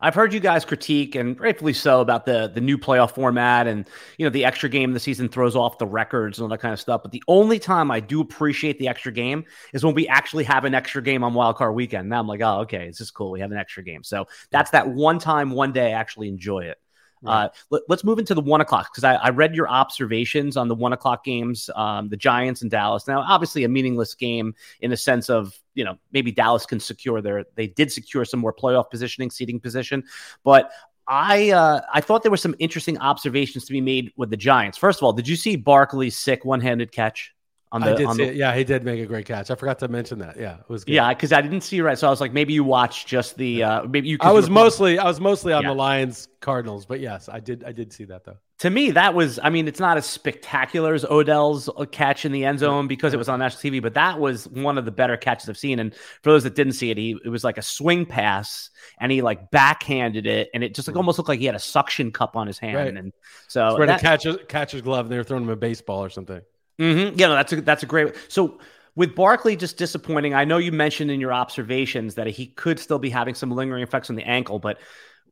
I've 0.00 0.14
heard 0.14 0.34
you 0.34 0.40
guys 0.40 0.64
critique, 0.64 1.14
and 1.14 1.38
rightfully 1.40 1.72
so, 1.72 2.00
about 2.00 2.26
the 2.26 2.50
the 2.52 2.60
new 2.60 2.76
playoff 2.76 3.12
format 3.12 3.66
and 3.66 3.88
you 4.18 4.26
know 4.26 4.30
the 4.30 4.44
extra 4.44 4.68
game 4.68 4.92
the 4.92 5.00
season 5.00 5.28
throws 5.28 5.56
off 5.56 5.78
the 5.78 5.86
records 5.86 6.38
and 6.38 6.44
all 6.44 6.48
that 6.48 6.60
kind 6.60 6.72
of 6.72 6.80
stuff. 6.80 7.02
But 7.02 7.12
the 7.12 7.22
only 7.28 7.58
time 7.58 7.90
I 7.90 8.00
do 8.00 8.20
appreciate 8.20 8.78
the 8.78 8.88
extra 8.88 9.12
game 9.12 9.44
is 9.72 9.84
when 9.84 9.94
we 9.94 10.08
actually 10.08 10.44
have 10.44 10.64
an 10.64 10.74
extra 10.74 11.02
game 11.02 11.24
on 11.24 11.34
Wild 11.34 11.56
Card 11.56 11.74
Weekend. 11.74 12.08
Now 12.08 12.20
I'm 12.20 12.26
like, 12.26 12.40
oh, 12.42 12.60
okay, 12.60 12.86
this 12.86 13.00
is 13.00 13.10
cool. 13.10 13.30
We 13.30 13.40
have 13.40 13.52
an 13.52 13.58
extra 13.58 13.82
game, 13.82 14.02
so 14.02 14.26
that's 14.50 14.70
that 14.72 14.88
one 14.88 15.18
time, 15.18 15.50
one 15.50 15.72
day. 15.72 15.92
I 15.92 16.00
actually 16.00 16.28
enjoy 16.28 16.60
it. 16.60 16.78
Uh, 17.26 17.48
let, 17.70 17.82
us 17.88 18.04
move 18.04 18.18
into 18.18 18.34
the 18.34 18.40
one 18.40 18.60
o'clock 18.60 18.92
because 18.92 19.04
I, 19.04 19.14
I, 19.14 19.30
read 19.30 19.54
your 19.54 19.68
observations 19.68 20.56
on 20.56 20.68
the 20.68 20.74
one 20.74 20.92
o'clock 20.92 21.24
games, 21.24 21.70
um, 21.76 22.08
the 22.08 22.16
Giants 22.16 22.62
and 22.62 22.70
Dallas. 22.70 23.06
Now, 23.06 23.20
obviously, 23.20 23.64
a 23.64 23.68
meaningless 23.68 24.14
game 24.14 24.54
in 24.80 24.90
the 24.90 24.96
sense 24.96 25.30
of 25.30 25.58
you 25.74 25.84
know 25.84 25.96
maybe 26.12 26.32
Dallas 26.32 26.66
can 26.66 26.80
secure 26.80 27.20
their 27.20 27.44
they 27.54 27.68
did 27.68 27.92
secure 27.92 28.24
some 28.24 28.40
more 28.40 28.52
playoff 28.52 28.90
positioning, 28.90 29.30
seating 29.30 29.60
position, 29.60 30.04
but 30.42 30.70
I 31.06 31.50
uh, 31.50 31.80
I 31.92 32.00
thought 32.00 32.22
there 32.22 32.30
were 32.30 32.36
some 32.36 32.54
interesting 32.58 32.98
observations 32.98 33.64
to 33.66 33.72
be 33.72 33.80
made 33.80 34.12
with 34.16 34.30
the 34.30 34.36
Giants. 34.36 34.78
First 34.78 35.00
of 35.00 35.04
all, 35.04 35.12
did 35.12 35.28
you 35.28 35.36
see 35.36 35.56
Barkley's 35.56 36.16
sick 36.16 36.44
one 36.44 36.60
handed 36.60 36.92
catch? 36.92 37.34
The, 37.80 37.86
I 37.86 37.94
did 37.94 38.10
see 38.10 38.26
the. 38.26 38.34
Yeah, 38.34 38.54
he 38.54 38.64
did 38.64 38.84
make 38.84 39.00
a 39.00 39.06
great 39.06 39.24
catch. 39.24 39.50
I 39.50 39.54
forgot 39.54 39.78
to 39.78 39.88
mention 39.88 40.18
that. 40.18 40.36
Yeah, 40.38 40.56
it 40.56 40.68
was 40.68 40.84
good. 40.84 40.92
Yeah, 40.92 41.08
because 41.08 41.32
I 41.32 41.40
didn't 41.40 41.62
see 41.62 41.80
right, 41.80 41.98
so 41.98 42.06
I 42.06 42.10
was 42.10 42.20
like, 42.20 42.32
maybe 42.32 42.52
you 42.52 42.64
watched 42.64 43.06
just 43.06 43.36
the. 43.36 43.62
Uh, 43.62 43.84
maybe 43.84 44.08
you. 44.08 44.18
I 44.20 44.30
was 44.30 44.50
mostly 44.50 44.98
I 44.98 45.04
was 45.04 45.20
mostly 45.20 45.54
on 45.54 45.62
yeah. 45.62 45.70
the 45.70 45.74
Lions 45.74 46.28
Cardinals, 46.40 46.84
but 46.84 47.00
yes, 47.00 47.30
I 47.30 47.40
did 47.40 47.64
I 47.64 47.72
did 47.72 47.90
see 47.92 48.04
that 48.04 48.24
though. 48.24 48.36
To 48.58 48.70
me, 48.70 48.90
that 48.90 49.14
was. 49.14 49.40
I 49.42 49.48
mean, 49.48 49.68
it's 49.68 49.80
not 49.80 49.96
as 49.96 50.04
spectacular 50.04 50.92
as 50.92 51.06
Odell's 51.06 51.70
uh, 51.70 51.86
catch 51.90 52.26
in 52.26 52.32
the 52.32 52.44
end 52.44 52.58
zone 52.58 52.88
because 52.88 53.14
it 53.14 53.16
was 53.16 53.30
on 53.30 53.38
national 53.38 53.72
TV, 53.72 53.82
but 53.82 53.94
that 53.94 54.20
was 54.20 54.46
one 54.48 54.76
of 54.76 54.84
the 54.84 54.92
better 54.92 55.16
catches 55.16 55.48
I've 55.48 55.56
seen. 55.56 55.78
And 55.78 55.94
for 55.94 56.30
those 56.30 56.42
that 56.42 56.54
didn't 56.54 56.74
see 56.74 56.90
it, 56.90 56.98
he 56.98 57.16
it 57.24 57.30
was 57.30 57.42
like 57.42 57.56
a 57.56 57.62
swing 57.62 58.04
pass, 58.04 58.68
and 59.00 59.10
he 59.10 59.22
like 59.22 59.50
backhanded 59.50 60.26
it, 60.26 60.50
and 60.52 60.62
it 60.62 60.74
just 60.74 60.88
like 60.88 60.94
mm. 60.94 60.98
almost 60.98 61.16
looked 61.16 61.28
like 61.28 61.40
he 61.40 61.46
had 61.46 61.54
a 61.54 61.60
suction 61.60 62.12
cup 62.12 62.36
on 62.36 62.46
his 62.46 62.58
hand. 62.58 62.76
Right. 62.76 62.94
And 62.94 63.12
so, 63.48 63.80
it's 63.82 63.86
that, 63.86 64.00
catch 64.00 64.26
catcher's 64.48 64.82
glove, 64.82 65.06
and 65.06 65.12
they 65.12 65.16
were 65.16 65.24
throwing 65.24 65.44
him 65.44 65.50
a 65.50 65.56
baseball 65.56 66.04
or 66.04 66.10
something. 66.10 66.42
Mm-hmm. 66.78 67.18
Yeah, 67.18 67.28
no, 67.28 67.34
that's 67.34 67.52
a 67.52 67.60
that's 67.60 67.82
a 67.82 67.86
great. 67.86 68.14
So 68.28 68.58
with 68.94 69.14
Barkley 69.14 69.56
just 69.56 69.76
disappointing, 69.76 70.34
I 70.34 70.44
know 70.44 70.58
you 70.58 70.72
mentioned 70.72 71.10
in 71.10 71.20
your 71.20 71.32
observations 71.32 72.14
that 72.16 72.26
he 72.26 72.46
could 72.46 72.78
still 72.78 72.98
be 72.98 73.10
having 73.10 73.34
some 73.34 73.50
lingering 73.50 73.82
effects 73.82 74.10
on 74.10 74.16
the 74.16 74.24
ankle, 74.24 74.58
but 74.58 74.78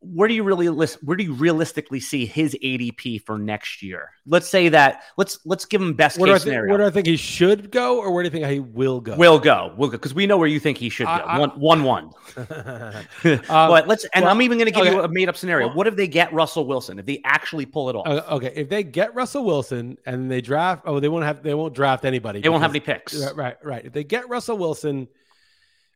where 0.01 0.27
do 0.27 0.33
you 0.33 0.43
really 0.43 0.67
list 0.67 0.97
where 1.03 1.15
do 1.15 1.23
you 1.23 1.33
realistically 1.33 1.99
see 1.99 2.25
his 2.25 2.57
ADP 2.63 3.23
for 3.23 3.37
next 3.37 3.83
year? 3.83 4.09
Let's 4.25 4.49
say 4.49 4.67
that 4.69 5.03
let's 5.17 5.39
let's 5.45 5.63
give 5.65 5.79
him 5.79 5.93
best 5.93 6.17
where 6.17 6.33
case 6.33 6.43
think, 6.43 6.49
scenario. 6.49 6.71
Where 6.71 6.79
do 6.79 6.85
I 6.85 6.89
think 6.89 7.05
he 7.05 7.17
should 7.17 7.71
go, 7.71 7.99
or 7.99 8.11
where 8.11 8.23
do 8.23 8.27
you 8.27 8.31
think 8.31 8.51
he 8.51 8.59
will 8.59 8.99
go? 8.99 9.15
Will 9.15 9.37
go, 9.37 9.73
will 9.77 9.89
go, 9.89 9.91
because 9.91 10.15
we 10.15 10.25
know 10.25 10.37
where 10.37 10.47
you 10.47 10.59
think 10.59 10.79
he 10.79 10.89
should 10.89 11.05
go. 11.05 11.11
I, 11.11 11.37
one, 11.37 11.51
one, 11.51 11.83
one. 11.83 12.09
um, 12.35 13.41
but 13.47 13.87
let's, 13.87 14.05
and 14.15 14.23
well, 14.23 14.31
I'm 14.31 14.41
even 14.41 14.57
going 14.57 14.65
to 14.65 14.71
give 14.71 14.87
okay. 14.87 14.95
you 14.95 15.01
a 15.01 15.07
made 15.07 15.29
up 15.29 15.37
scenario. 15.37 15.67
Well, 15.67 15.77
what 15.77 15.87
if 15.87 15.95
they 15.95 16.07
get 16.07 16.33
Russell 16.33 16.65
Wilson? 16.65 16.97
If 16.97 17.05
they 17.05 17.21
actually 17.23 17.67
pull 17.67 17.89
it 17.89 17.95
off? 17.95 18.07
Uh, 18.07 18.23
okay, 18.35 18.51
if 18.55 18.69
they 18.69 18.83
get 18.83 19.13
Russell 19.13 19.43
Wilson 19.43 19.97
and 20.07 20.31
they 20.31 20.41
draft, 20.41 20.83
oh, 20.85 20.99
they 20.99 21.09
won't 21.09 21.25
have, 21.25 21.43
they 21.43 21.53
won't 21.53 21.75
draft 21.75 22.05
anybody. 22.05 22.39
They 22.39 22.43
because, 22.43 22.51
won't 22.51 22.63
have 22.63 22.71
any 22.71 22.79
picks. 22.79 23.15
Right, 23.15 23.35
right, 23.35 23.57
right. 23.63 23.85
If 23.85 23.93
they 23.93 24.03
get 24.03 24.27
Russell 24.29 24.57
Wilson 24.57 25.07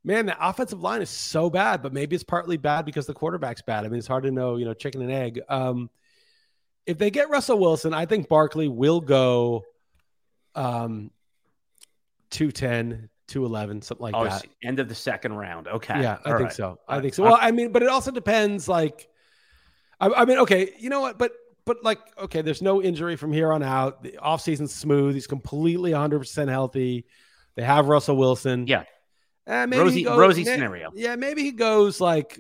man, 0.05 0.27
the 0.27 0.47
offensive 0.47 0.81
line 0.81 1.01
is 1.01 1.09
so 1.09 1.49
bad, 1.49 1.81
but 1.81 1.91
maybe 1.91 2.15
it's 2.15 2.23
partly 2.23 2.57
bad 2.57 2.85
because 2.85 3.07
the 3.07 3.13
quarterback's 3.13 3.63
bad. 3.63 3.83
I 3.83 3.89
mean, 3.89 3.97
it's 3.97 4.07
hard 4.07 4.23
to 4.23 4.31
know, 4.31 4.55
you 4.55 4.65
know, 4.65 4.73
chicken 4.73 5.01
and 5.01 5.11
egg. 5.11 5.41
Um, 5.49 5.89
if 6.85 6.99
they 6.99 7.09
get 7.09 7.29
Russell 7.29 7.57
Wilson, 7.57 7.93
I 7.93 8.05
think 8.05 8.29
Barkley 8.29 8.67
will 8.67 9.01
go 9.01 9.63
um 10.53 11.11
210, 12.29 13.09
211, 13.27 13.81
something 13.81 14.03
like 14.03 14.15
oh, 14.15 14.23
that. 14.25 14.45
End 14.63 14.79
of 14.79 14.87
the 14.87 14.95
second 14.95 15.33
round. 15.33 15.67
Okay. 15.67 16.01
Yeah, 16.01 16.17
I 16.23 16.31
All 16.31 16.37
think 16.37 16.49
right. 16.49 16.53
so. 16.53 16.79
I 16.87 17.01
think 17.01 17.13
so. 17.13 17.23
Well, 17.23 17.37
I 17.41 17.51
mean, 17.51 17.71
but 17.71 17.81
it 17.81 17.89
also 17.89 18.11
depends 18.11 18.67
like 18.67 19.09
I, 19.99 20.09
I 20.09 20.25
mean, 20.25 20.37
okay, 20.39 20.73
you 20.77 20.89
know 20.89 21.01
what, 21.01 21.17
but 21.17 21.31
but 21.65 21.83
like, 21.83 21.99
okay, 22.19 22.43
there's 22.43 22.61
no 22.61 22.81
injury 22.81 23.15
from 23.15 23.33
here 23.33 23.51
on 23.51 23.63
out. 23.63 24.03
The 24.03 24.19
offseason's 24.23 24.73
smooth. 24.73 25.15
He's 25.15 25.25
completely 25.25 25.91
100% 25.91 26.47
healthy. 26.47 27.05
They 27.55 27.63
have 27.63 27.87
Russell 27.87 28.17
Wilson. 28.17 28.67
Yeah. 28.67 28.83
Uh, 29.47 29.67
maybe 29.67 29.81
rosy, 29.81 30.03
goes, 30.03 30.17
rosy 30.17 30.43
scenario. 30.43 30.91
Yeah, 30.95 31.15
maybe 31.15 31.43
he 31.43 31.51
goes 31.51 32.01
like 32.01 32.39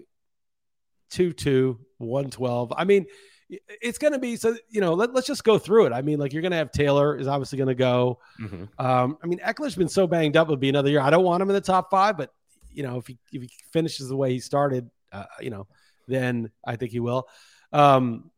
2 1.11 1.33
2, 1.33 1.79
112. 1.97 2.73
I 2.75 2.83
mean, 2.83 3.05
it's 3.49 3.97
going 3.97 4.13
to 4.13 4.19
be 4.19 4.35
so, 4.37 4.55
you 4.69 4.81
know, 4.81 4.93
let, 4.93 5.11
us 5.11 5.25
just 5.25 5.43
go 5.43 5.59
through 5.59 5.85
it. 5.85 5.93
I 5.93 6.01
mean, 6.01 6.19
like 6.19 6.33
you're 6.33 6.41
going 6.41 6.51
to 6.51 6.57
have 6.57 6.71
Taylor 6.71 7.15
is 7.15 7.27
obviously 7.27 7.57
going 7.57 7.67
to 7.67 7.75
go. 7.75 8.19
Mm-hmm. 8.41 8.63
Um, 8.83 9.17
I 9.23 9.27
mean, 9.27 9.39
Ekeler's 9.39 9.75
been 9.75 9.87
so 9.87 10.07
banged 10.07 10.35
up, 10.35 10.47
it'll 10.47 10.57
be 10.57 10.69
another 10.69 10.89
year. 10.89 10.99
I 10.99 11.09
don't 11.09 11.23
want 11.23 11.41
him 11.41 11.49
in 11.49 11.53
the 11.53 11.61
top 11.61 11.91
five, 11.91 12.17
but, 12.17 12.31
you 12.71 12.83
know, 12.83 12.97
if 12.97 13.07
he, 13.07 13.17
if 13.31 13.43
he 13.43 13.49
finishes 13.71 14.09
the 14.09 14.15
way 14.15 14.31
he 14.31 14.39
started, 14.39 14.89
uh, 15.11 15.25
you 15.39 15.51
know, 15.51 15.67
then 16.07 16.51
I 16.65 16.75
think 16.75 16.91
he 16.91 16.99
will. 16.99 17.27
Um, 17.71 18.31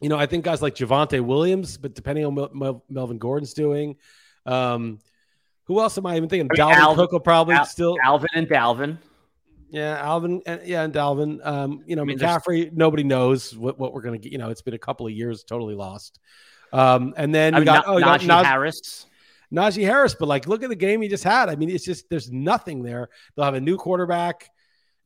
you 0.00 0.08
know, 0.08 0.16
I 0.16 0.26
think 0.26 0.44
guys 0.44 0.62
like 0.62 0.74
Javonte 0.74 1.20
Williams, 1.20 1.76
but 1.76 1.94
depending 1.94 2.24
on 2.24 2.34
what 2.34 2.54
Mel- 2.54 2.84
Melvin 2.88 3.18
Gordon's 3.18 3.52
doing, 3.52 3.96
um, 4.46 4.98
who 5.70 5.80
else 5.80 5.96
am 5.96 6.04
I 6.04 6.16
even 6.16 6.28
thinking? 6.28 6.48
I 6.50 6.54
mean, 6.56 6.68
Dalvin 6.68 6.78
Alvin, 6.80 6.96
Cook 6.96 7.12
will 7.12 7.20
probably 7.20 7.54
Al- 7.54 7.64
still 7.64 7.96
Alvin 8.02 8.28
and 8.34 8.48
Dalvin. 8.48 8.98
Yeah, 9.70 9.96
Alvin. 10.00 10.42
And, 10.44 10.60
yeah, 10.66 10.82
and 10.82 10.92
Dalvin. 10.92 11.46
Um, 11.46 11.84
you 11.86 11.94
know, 11.94 12.02
I 12.02 12.06
mean, 12.06 12.18
McCaffrey. 12.18 12.72
Nobody 12.72 13.04
knows 13.04 13.56
what, 13.56 13.78
what 13.78 13.92
we're 13.92 14.00
gonna 14.00 14.18
get. 14.18 14.32
You 14.32 14.38
know, 14.38 14.50
it's 14.50 14.62
been 14.62 14.74
a 14.74 14.78
couple 14.78 15.06
of 15.06 15.12
years 15.12 15.44
totally 15.44 15.76
lost. 15.76 16.18
Um, 16.72 17.14
and 17.16 17.32
then 17.32 17.54
I 17.54 17.58
mean, 17.58 17.66
got, 17.66 17.84
oh, 17.86 17.98
Najee 17.98 18.00
got 18.00 18.20
Naj- 18.22 18.44
Harris. 18.46 19.06
Najee 19.54 19.84
Harris, 19.84 20.16
but 20.18 20.26
like, 20.26 20.48
look 20.48 20.64
at 20.64 20.70
the 20.70 20.74
game 20.74 21.02
he 21.02 21.08
just 21.08 21.22
had. 21.22 21.48
I 21.48 21.54
mean, 21.54 21.70
it's 21.70 21.84
just 21.84 22.10
there's 22.10 22.32
nothing 22.32 22.82
there. 22.82 23.08
They'll 23.36 23.44
have 23.44 23.54
a 23.54 23.60
new 23.60 23.76
quarterback. 23.76 24.50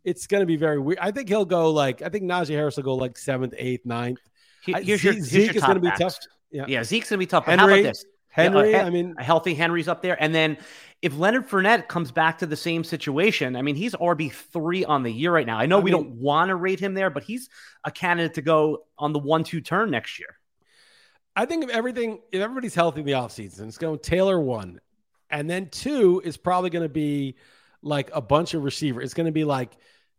It's 0.02 0.26
going 0.26 0.40
to 0.40 0.46
be 0.46 0.56
very 0.56 0.78
weird. 0.78 0.98
I 0.98 1.10
think 1.10 1.28
he'll 1.28 1.44
go 1.44 1.72
like 1.72 2.00
I 2.00 2.08
think 2.08 2.24
Najee 2.24 2.54
Harris 2.54 2.76
will 2.76 2.84
go 2.84 2.94
like 2.94 3.18
seventh, 3.18 3.52
eighth, 3.58 3.84
ninth. 3.84 4.20
Here's 4.62 5.04
your, 5.04 5.12
Zeke, 5.12 5.52
your 5.52 5.56
is 5.56 5.62
going 5.62 5.74
to 5.74 5.80
be 5.80 5.90
tough. 5.90 6.16
Yeah. 6.50 6.64
yeah, 6.68 6.84
Zeke's 6.84 7.10
going 7.10 7.18
to 7.18 7.26
be 7.26 7.26
tough. 7.26 7.44
Henry, 7.44 7.58
how 7.58 7.66
about 7.66 7.82
this? 7.82 8.06
Uh, 8.36 8.42
Henry, 8.42 8.72
yeah, 8.72 8.84
I 8.84 8.90
mean, 8.90 9.14
a 9.18 9.22
healthy 9.22 9.54
Henry's 9.54 9.88
up 9.88 10.02
there. 10.02 10.20
And 10.20 10.34
then 10.34 10.58
if 11.02 11.16
Leonard 11.16 11.48
Fournette 11.48 11.88
comes 11.88 12.10
back 12.10 12.38
to 12.38 12.46
the 12.46 12.56
same 12.56 12.82
situation, 12.82 13.56
I 13.56 13.62
mean, 13.62 13.76
he's 13.76 13.94
RB3 13.94 14.88
on 14.88 15.02
the 15.02 15.12
year 15.12 15.32
right 15.32 15.46
now. 15.46 15.58
I 15.58 15.66
know 15.66 15.78
I 15.78 15.80
we 15.80 15.90
mean, 15.90 16.02
don't 16.02 16.14
want 16.16 16.48
to 16.48 16.56
rate 16.56 16.80
him 16.80 16.94
there, 16.94 17.10
but 17.10 17.24
he's 17.24 17.48
a 17.84 17.90
candidate 17.90 18.34
to 18.34 18.42
go 18.42 18.84
on 18.98 19.12
the 19.12 19.18
one 19.18 19.44
two 19.44 19.60
turn 19.60 19.90
next 19.90 20.18
year. 20.18 20.36
I 21.36 21.46
think 21.46 21.64
if 21.64 21.70
everything, 21.70 22.20
if 22.32 22.40
everybody's 22.40 22.74
healthy 22.74 23.00
in 23.00 23.06
the 23.06 23.12
offseason, 23.12 23.66
it's 23.66 23.78
going 23.78 23.98
to 23.98 24.02
Taylor 24.02 24.40
one. 24.40 24.80
And 25.30 25.50
then 25.50 25.68
two 25.68 26.22
is 26.24 26.36
probably 26.36 26.70
going 26.70 26.84
to 26.84 26.88
be 26.88 27.36
like 27.82 28.10
a 28.12 28.20
bunch 28.20 28.54
of 28.54 28.62
receivers. 28.62 29.04
It's 29.04 29.14
going 29.14 29.26
to 29.26 29.32
be 29.32 29.44
like 29.44 29.72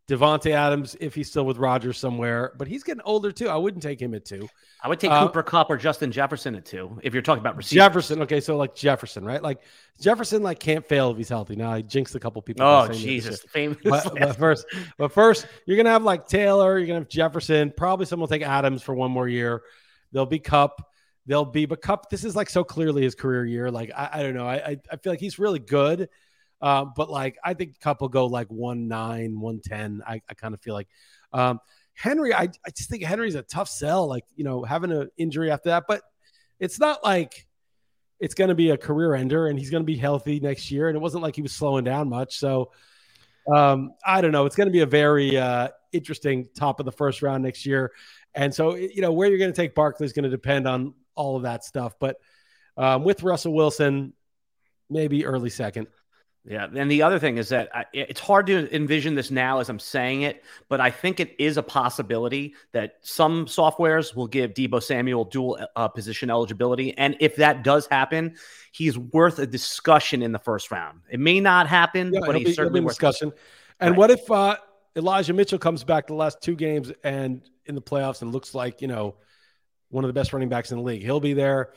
Davante 0.07 0.51
Adams, 0.51 0.95
if 0.99 1.15
he's 1.15 1.29
still 1.29 1.45
with 1.45 1.57
Rodgers 1.57 1.97
somewhere, 1.97 2.53
but 2.57 2.67
he's 2.67 2.83
getting 2.83 3.01
older 3.05 3.31
too. 3.31 3.49
I 3.49 3.55
wouldn't 3.55 3.81
take 3.81 3.99
him 3.99 4.13
at 4.13 4.23
two. 4.23 4.47
I 4.83 4.87
would 4.87 4.99
take 4.99 5.09
uh, 5.09 5.25
Cooper 5.25 5.41
Kupp 5.41 5.71
or 5.71 5.77
Justin 5.77 6.11
Jefferson 6.11 6.53
at 6.53 6.63
two 6.63 6.99
if 7.01 7.13
you're 7.13 7.23
talking 7.23 7.39
about 7.39 7.57
receivers. 7.57 7.83
Jefferson, 7.83 8.21
okay, 8.21 8.39
so 8.39 8.55
like 8.55 8.75
Jefferson, 8.75 9.25
right? 9.25 9.41
Like 9.41 9.61
Jefferson, 9.99 10.43
like 10.43 10.59
can't 10.59 10.85
fail 10.87 11.09
if 11.09 11.17
he's 11.17 11.29
healthy. 11.29 11.55
Now 11.55 11.71
I 11.71 11.81
jinxed 11.81 12.13
a 12.13 12.19
couple 12.19 12.39
people. 12.43 12.63
Oh 12.63 12.87
Jesus, 12.89 13.41
famous. 13.41 13.77
But, 13.83 14.13
but, 14.13 14.33
first, 14.37 14.67
but 14.99 15.11
first, 15.11 15.47
you're 15.65 15.77
gonna 15.77 15.89
have 15.89 16.03
like 16.03 16.27
Taylor. 16.27 16.77
You're 16.77 16.85
gonna 16.85 16.99
have 16.99 17.09
Jefferson. 17.09 17.73
Probably 17.75 18.05
someone 18.05 18.29
will 18.29 18.37
take 18.37 18.47
Adams 18.47 18.83
for 18.83 18.93
one 18.93 19.09
more 19.09 19.27
year. 19.27 19.63
There'll 20.11 20.27
be 20.27 20.39
Kupp. 20.39 20.87
There'll 21.25 21.45
be, 21.45 21.65
but 21.65 21.81
Kupp. 21.81 22.11
This 22.11 22.23
is 22.23 22.35
like 22.35 22.51
so 22.51 22.63
clearly 22.63 23.01
his 23.01 23.15
career 23.15 23.43
year. 23.43 23.71
Like 23.71 23.89
I, 23.95 24.09
I 24.13 24.21
don't 24.21 24.35
know. 24.35 24.47
I, 24.47 24.77
I 24.91 24.97
feel 24.97 25.11
like 25.11 25.19
he's 25.19 25.39
really 25.39 25.57
good. 25.57 26.09
Uh, 26.65 26.83
but 26.83 27.11
like 27.11 27.37
I 27.43 27.53
think 27.53 27.79
Kupp 27.79 28.01
will 28.01 28.09
go 28.09 28.25
like 28.25 28.47
one 28.47 28.87
nine, 28.87 29.39
one 29.39 29.61
ten. 29.63 30.01
I, 30.05 30.19
I 30.27 30.33
kind 30.33 30.55
of 30.55 30.61
feel 30.61 30.73
like 30.73 30.87
um, 31.31 31.59
Henry. 31.93 32.33
I, 32.33 32.49
I 32.65 32.71
just 32.75 32.89
think 32.89 33.03
Henry's 33.03 33.35
a 33.35 33.43
tough 33.43 33.69
sell. 33.69 34.07
Like 34.07 34.23
you 34.35 34.43
know 34.43 34.63
having 34.63 34.91
an 34.91 35.11
injury 35.15 35.51
after 35.51 35.69
that, 35.69 35.83
but 35.87 36.01
it's 36.59 36.79
not 36.79 37.03
like 37.03 37.45
it's 38.19 38.33
going 38.33 38.47
to 38.47 38.55
be 38.55 38.71
a 38.71 38.77
career 38.77 39.13
ender, 39.13 39.45
and 39.45 39.59
he's 39.59 39.69
going 39.69 39.83
to 39.83 39.85
be 39.85 39.95
healthy 39.95 40.39
next 40.39 40.71
year. 40.71 40.87
And 40.87 40.97
it 40.97 40.99
wasn't 40.99 41.21
like 41.21 41.35
he 41.35 41.43
was 41.43 41.51
slowing 41.51 41.83
down 41.83 42.09
much. 42.09 42.39
So 42.39 42.71
um, 43.53 43.91
I 44.03 44.21
don't 44.21 44.31
know. 44.31 44.47
It's 44.47 44.55
going 44.55 44.67
to 44.67 44.73
be 44.73 44.81
a 44.81 44.87
very 44.87 45.37
uh, 45.37 45.67
interesting 45.91 46.49
top 46.57 46.79
of 46.79 46.87
the 46.87 46.91
first 46.91 47.21
round 47.21 47.43
next 47.43 47.67
year. 47.67 47.91
And 48.33 48.51
so 48.51 48.73
you 48.73 49.01
know 49.01 49.13
where 49.13 49.29
you're 49.29 49.37
going 49.37 49.53
to 49.53 49.55
take 49.55 49.75
Barkley 49.75 50.07
is 50.07 50.13
going 50.13 50.23
to 50.23 50.31
depend 50.31 50.67
on 50.67 50.95
all 51.13 51.37
of 51.37 51.43
that 51.43 51.63
stuff. 51.63 51.93
But 51.99 52.17
um, 52.75 53.03
with 53.03 53.21
Russell 53.21 53.53
Wilson, 53.53 54.13
maybe 54.89 55.27
early 55.27 55.51
second. 55.51 55.85
Yeah, 56.47 56.67
and 56.75 56.91
the 56.91 57.01
other 57.01 57.17
thing 57.17 57.37
is 57.37 57.49
that 57.49 57.75
I, 57.75 57.85
it's 57.91 58.19
hard 58.19 58.45
to 58.47 58.73
envision 58.73 59.15
this 59.15 59.31
now 59.31 59.59
as 59.59 59.67
I'm 59.67 59.79
saying 59.79 60.21
it, 60.21 60.43
but 60.69 60.79
I 60.79 60.91
think 60.91 61.19
it 61.19 61.35
is 61.39 61.57
a 61.57 61.63
possibility 61.63 62.53
that 62.71 62.97
some 63.01 63.47
softwares 63.47 64.15
will 64.15 64.27
give 64.27 64.53
Deebo 64.53 64.81
Samuel 64.83 65.25
dual 65.25 65.57
uh, 65.75 65.87
position 65.87 66.29
eligibility, 66.29 66.95
and 66.99 67.17
if 67.19 67.37
that 67.37 67.63
does 67.63 67.87
happen, 67.87 68.35
he's 68.71 68.95
worth 68.95 69.39
a 69.39 69.47
discussion 69.47 70.21
in 70.21 70.33
the 70.33 70.39
first 70.39 70.69
round. 70.69 71.01
It 71.09 71.19
may 71.19 71.39
not 71.39 71.67
happen, 71.67 72.13
yeah, 72.13 72.19
but 72.23 72.35
he's 72.35 72.49
be, 72.49 72.53
certainly 72.53 72.79
worth 72.81 72.91
a 72.91 72.93
discussion. 72.93 73.33
And 73.79 73.91
right. 73.91 73.97
what 73.97 74.11
if 74.11 74.29
uh, 74.29 74.57
Elijah 74.95 75.33
Mitchell 75.33 75.57
comes 75.57 75.83
back 75.83 76.05
the 76.05 76.13
last 76.13 76.41
two 76.41 76.55
games 76.55 76.91
and 77.03 77.41
in 77.65 77.73
the 77.73 77.81
playoffs 77.81 78.21
and 78.21 78.31
looks 78.31 78.53
like 78.53 78.83
you 78.83 78.87
know 78.87 79.15
one 79.89 80.03
of 80.03 80.09
the 80.09 80.13
best 80.13 80.31
running 80.31 80.49
backs 80.49 80.71
in 80.71 80.77
the 80.77 80.83
league? 80.83 81.01
He'll 81.01 81.19
be 81.19 81.33
there, 81.33 81.73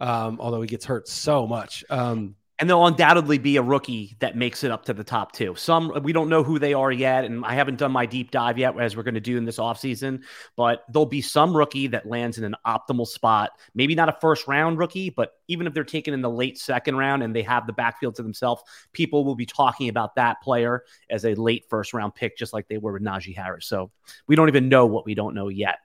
um, 0.00 0.38
although 0.40 0.60
he 0.60 0.66
gets 0.66 0.84
hurt 0.84 1.06
so 1.06 1.46
much. 1.46 1.84
Um, 1.88 2.34
and 2.58 2.68
there'll 2.68 2.86
undoubtedly 2.86 3.38
be 3.38 3.56
a 3.56 3.62
rookie 3.62 4.16
that 4.18 4.36
makes 4.36 4.64
it 4.64 4.72
up 4.72 4.84
to 4.86 4.92
the 4.92 5.04
top 5.04 5.30
two. 5.32 5.54
Some 5.54 5.92
we 6.02 6.12
don't 6.12 6.28
know 6.28 6.42
who 6.42 6.58
they 6.58 6.74
are 6.74 6.90
yet, 6.90 7.24
and 7.24 7.44
I 7.44 7.54
haven't 7.54 7.78
done 7.78 7.92
my 7.92 8.04
deep 8.04 8.32
dive 8.32 8.58
yet, 8.58 8.78
as 8.80 8.96
we're 8.96 9.04
going 9.04 9.14
to 9.14 9.20
do 9.20 9.36
in 9.36 9.44
this 9.44 9.58
offseason. 9.58 10.24
But 10.56 10.84
there'll 10.90 11.06
be 11.06 11.22
some 11.22 11.56
rookie 11.56 11.86
that 11.88 12.06
lands 12.06 12.36
in 12.36 12.44
an 12.44 12.56
optimal 12.66 13.06
spot. 13.06 13.52
Maybe 13.74 13.94
not 13.94 14.08
a 14.08 14.16
first 14.20 14.48
round 14.48 14.78
rookie, 14.78 15.10
but 15.10 15.34
even 15.46 15.68
if 15.68 15.74
they're 15.74 15.84
taken 15.84 16.14
in 16.14 16.20
the 16.20 16.30
late 16.30 16.58
second 16.58 16.96
round 16.96 17.22
and 17.22 17.34
they 17.34 17.42
have 17.42 17.66
the 17.66 17.72
backfield 17.72 18.16
to 18.16 18.22
themselves, 18.24 18.62
people 18.92 19.24
will 19.24 19.36
be 19.36 19.46
talking 19.46 19.88
about 19.88 20.16
that 20.16 20.42
player 20.42 20.82
as 21.08 21.24
a 21.24 21.34
late 21.34 21.64
first 21.68 21.94
round 21.94 22.14
pick, 22.16 22.36
just 22.36 22.52
like 22.52 22.66
they 22.66 22.78
were 22.78 22.92
with 22.92 23.02
Najee 23.02 23.36
Harris. 23.36 23.66
So 23.66 23.92
we 24.26 24.34
don't 24.34 24.48
even 24.48 24.68
know 24.68 24.86
what 24.86 25.06
we 25.06 25.14
don't 25.14 25.34
know 25.34 25.48
yet. 25.48 25.78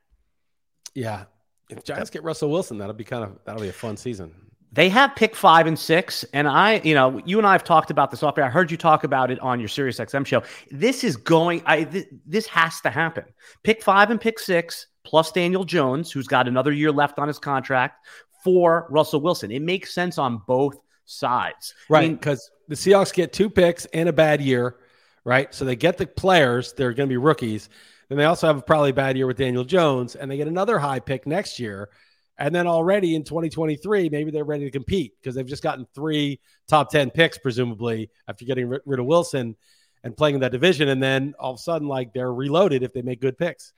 Yeah. 0.96 1.26
If 1.70 1.84
Giants 1.84 2.10
get 2.10 2.24
Russell 2.24 2.50
Wilson, 2.50 2.80
that'll 2.80 2.94
be 2.96 3.04
kind 3.04 3.24
of 3.24 3.40
that'll 3.46 3.62
be 3.62 3.70
a 3.70 3.74
fun 3.74 3.96
season 3.96 4.34
they 4.74 4.90
have 4.90 5.16
pick 5.16 5.36
five 5.36 5.68
and 5.68 5.78
six. 5.78 6.26
And 6.34 6.48
I, 6.48 6.82
you 6.84 6.96
know, 6.96 7.22
you 7.26 7.38
and 7.38 7.48
I 7.48 7.52
have 7.52 7.64
talked 7.64 7.92
about 7.92 8.10
this 8.10 8.24
off 8.24 8.38
I 8.38 8.50
heard 8.50 8.72
you 8.72 8.78
talk 8.78 9.04
about 9.04 9.30
it 9.30 9.40
on 9.40 9.60
your 9.60 9.70
Sirius 9.70 10.00
XM 10.00 10.26
show. 10.26 10.42
This 10.72 11.04
is 11.04 11.16
going, 11.16 11.62
I, 11.66 11.84
th- 11.84 12.08
this 12.26 12.48
has 12.48 12.82
to 12.82 12.90
happen. 12.90 13.26
Pick 13.62 13.84
five 13.84 14.10
and 14.10 14.20
pick 14.20 14.40
six, 14.40 14.88
plus 15.04 15.32
Daniel 15.32 15.64
Jones, 15.64 16.12
who's 16.12 16.28
got 16.28 16.48
another 16.48 16.72
year 16.72 16.92
left 16.92 17.20
on 17.20 17.28
his 17.28 17.38
contract 17.38 18.06
for 18.44 18.88
Russell 18.90 19.22
Wilson. 19.22 19.52
It 19.52 19.62
makes 19.62 19.94
sense 19.94 20.18
on 20.18 20.42
both 20.48 20.78
sides. 21.06 21.76
Right. 21.88 22.12
Because 22.12 22.50
I 22.52 22.58
mean, 22.62 22.66
the 22.70 22.76
Seahawks 22.76 23.14
get 23.14 23.32
two 23.32 23.50
picks 23.50 23.86
and 23.86 24.10
a 24.10 24.14
bad 24.14 24.42
year, 24.42 24.78
right? 25.24 25.54
So 25.54 25.66
they 25.66 25.76
get 25.76 25.98
the 25.98 26.08
players, 26.08 26.74
they're 26.74 26.94
going 26.94 27.08
to 27.08 27.14
be 27.14 27.18
rookies. 27.18 27.70
Then 28.10 28.18
they 28.18 28.26
also 28.26 28.48
have 28.48 28.58
a 28.58 28.62
probably 28.62 28.90
a 28.90 28.94
bad 28.94 29.18
year 29.18 29.28
with 29.28 29.38
Daniel 29.38 29.64
Jones, 29.64 30.16
and 30.16 30.30
they 30.30 30.38
get 30.38 30.48
another 30.48 30.80
high 30.80 31.00
pick 31.00 31.26
next 31.28 31.60
year. 31.60 31.90
And 32.38 32.54
then 32.54 32.68
already 32.68 33.16
in 33.16 33.24
2023, 33.24 34.10
maybe 34.10 34.32
they're 34.32 34.44
ready 34.44 34.66
to 34.66 34.72
compete 34.72 35.14
because 35.20 35.36
they've 35.36 35.46
just 35.46 35.64
gotten 35.64 35.86
three 35.94 36.40
top 36.68 36.90
10 36.90 37.12
picks, 37.12 37.38
presumably, 37.38 38.10
after 38.28 38.46
getting 38.46 38.68
rid 38.86 39.00
of 39.00 39.06
Wilson 39.06 39.56
and 40.04 40.18
playing 40.18 40.36
in 40.36 40.42
that 40.42 40.52
division. 40.52 40.90
And 40.90 41.02
then 41.02 41.36
all 41.40 41.52
of 41.52 41.56
a 41.56 41.62
sudden, 41.62 41.88
like 41.88 42.14
they're 42.14 42.34
reloaded 42.34 42.84
if 42.84 42.94
they 42.94 43.02
make 43.02 43.22
good 43.22 43.38
picks. 43.38 43.74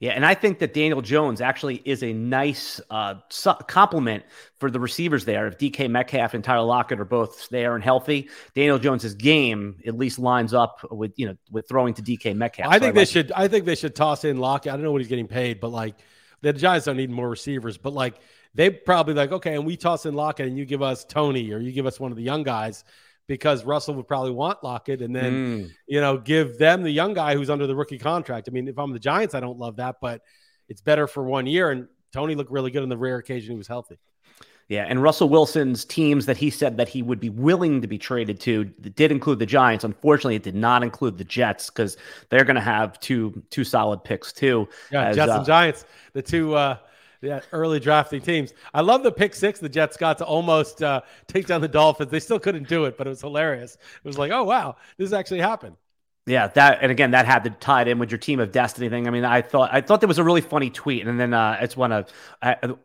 Yeah, 0.00 0.12
and 0.12 0.24
I 0.24 0.32
think 0.32 0.60
that 0.60 0.72
Daniel 0.72 1.02
Jones 1.02 1.42
actually 1.42 1.82
is 1.84 2.02
a 2.02 2.14
nice 2.14 2.80
uh, 2.88 3.16
complement 3.68 4.24
for 4.58 4.70
the 4.70 4.80
receivers 4.80 5.26
there. 5.26 5.46
If 5.46 5.58
DK 5.58 5.90
Metcalf 5.90 6.32
and 6.32 6.42
Tyler 6.42 6.64
Lockett 6.64 7.00
are 7.00 7.04
both 7.04 7.50
there 7.50 7.74
and 7.74 7.84
healthy, 7.84 8.30
Daniel 8.54 8.78
Jones's 8.78 9.12
game 9.12 9.76
at 9.86 9.94
least 9.94 10.18
lines 10.18 10.54
up 10.54 10.80
with 10.90 11.12
you 11.16 11.26
know 11.26 11.36
with 11.50 11.68
throwing 11.68 11.92
to 11.94 12.02
DK 12.02 12.34
Metcalf. 12.34 12.72
I 12.72 12.78
think 12.78 12.82
so 12.82 12.88
I 12.88 12.92
they 12.92 13.00
like 13.00 13.08
should. 13.08 13.32
I 13.32 13.48
think 13.48 13.66
they 13.66 13.74
should 13.74 13.94
toss 13.94 14.24
in 14.24 14.38
Lockett. 14.38 14.72
I 14.72 14.76
don't 14.76 14.84
know 14.84 14.92
what 14.92 15.02
he's 15.02 15.08
getting 15.08 15.28
paid, 15.28 15.60
but 15.60 15.68
like 15.68 15.96
the 16.42 16.52
Giants 16.52 16.86
don't 16.86 16.96
need 16.96 17.10
more 17.10 17.28
receivers, 17.28 17.76
but 17.76 17.92
like 17.92 18.20
they 18.54 18.70
probably 18.70 19.14
like, 19.14 19.32
okay, 19.32 19.54
and 19.54 19.66
we 19.66 19.76
toss 19.76 20.06
in 20.06 20.14
Lockett 20.14 20.48
and 20.48 20.58
you 20.58 20.64
give 20.64 20.82
us 20.82 21.04
Toney 21.04 21.52
or 21.52 21.58
you 21.58 21.72
give 21.72 21.86
us 21.86 22.00
one 22.00 22.10
of 22.10 22.16
the 22.16 22.22
young 22.22 22.42
guys 22.42 22.84
because 23.26 23.64
Russell 23.64 23.94
would 23.94 24.08
probably 24.08 24.32
want 24.32 24.64
Lockett 24.64 25.02
and 25.02 25.14
then, 25.14 25.32
mm. 25.32 25.70
you 25.86 26.00
know, 26.00 26.18
give 26.18 26.58
them 26.58 26.82
the 26.82 26.90
young 26.90 27.14
guy 27.14 27.34
who's 27.34 27.48
under 27.48 27.66
the 27.66 27.76
rookie 27.76 27.98
contract. 27.98 28.48
I 28.48 28.52
mean, 28.52 28.66
if 28.66 28.78
I'm 28.78 28.92
the 28.92 28.98
Giants, 28.98 29.34
I 29.34 29.40
don't 29.40 29.58
love 29.58 29.76
that, 29.76 29.96
but 30.00 30.22
it's 30.68 30.80
better 30.80 31.06
for 31.06 31.22
one 31.22 31.46
year. 31.46 31.70
And 31.70 31.86
Toney 32.12 32.34
looked 32.34 32.50
really 32.50 32.72
good 32.72 32.82
on 32.82 32.88
the 32.88 32.96
rare 32.96 33.18
occasion 33.18 33.52
he 33.52 33.56
was 33.56 33.68
healthy. 33.68 33.98
Yeah, 34.70 34.86
and 34.88 35.02
Russell 35.02 35.28
Wilson's 35.28 35.84
teams 35.84 36.26
that 36.26 36.36
he 36.36 36.48
said 36.48 36.76
that 36.76 36.88
he 36.88 37.02
would 37.02 37.18
be 37.18 37.28
willing 37.28 37.80
to 37.82 37.88
be 37.88 37.98
traded 37.98 38.38
to 38.42 38.66
did 38.66 39.10
include 39.10 39.40
the 39.40 39.46
Giants. 39.46 39.82
Unfortunately, 39.82 40.36
it 40.36 40.44
did 40.44 40.54
not 40.54 40.84
include 40.84 41.18
the 41.18 41.24
Jets 41.24 41.70
because 41.70 41.96
they're 42.28 42.44
going 42.44 42.54
to 42.54 42.62
have 42.62 42.98
two 43.00 43.42
two 43.50 43.64
solid 43.64 44.04
picks 44.04 44.32
too. 44.32 44.68
Yeah, 44.92 45.06
as, 45.06 45.16
Jets 45.16 45.32
uh, 45.32 45.36
and 45.38 45.44
Giants, 45.44 45.84
the 46.12 46.22
two 46.22 46.54
uh, 46.54 46.76
yeah, 47.20 47.40
early 47.50 47.80
drafting 47.80 48.20
teams. 48.20 48.54
I 48.72 48.82
love 48.82 49.02
the 49.02 49.10
pick 49.10 49.34
six 49.34 49.58
the 49.58 49.68
Jets 49.68 49.96
got 49.96 50.18
to 50.18 50.24
almost 50.24 50.84
uh, 50.84 51.00
take 51.26 51.48
down 51.48 51.60
the 51.62 51.68
Dolphins. 51.68 52.12
They 52.12 52.20
still 52.20 52.38
couldn't 52.38 52.68
do 52.68 52.84
it, 52.84 52.96
but 52.96 53.08
it 53.08 53.10
was 53.10 53.22
hilarious. 53.22 53.74
It 53.74 54.06
was 54.06 54.18
like, 54.18 54.30
oh 54.30 54.44
wow, 54.44 54.76
this 54.98 55.12
actually 55.12 55.40
happened. 55.40 55.74
Yeah, 56.30 56.46
that 56.46 56.78
and 56.80 56.92
again 56.92 57.10
that 57.10 57.26
had 57.26 57.42
to 57.42 57.50
tie 57.50 57.82
in 57.82 57.98
with 57.98 58.12
your 58.12 58.18
team 58.18 58.38
of 58.38 58.52
destiny 58.52 58.88
thing. 58.88 59.08
I 59.08 59.10
mean, 59.10 59.24
I 59.24 59.42
thought 59.42 59.70
I 59.72 59.80
thought 59.80 60.00
there 60.00 60.06
was 60.06 60.18
a 60.18 60.22
really 60.22 60.40
funny 60.40 60.70
tweet, 60.70 61.04
and 61.04 61.18
then 61.18 61.34
uh, 61.34 61.56
I 61.58 61.62
just 61.62 61.76
want 61.76 61.92
to 61.92 62.06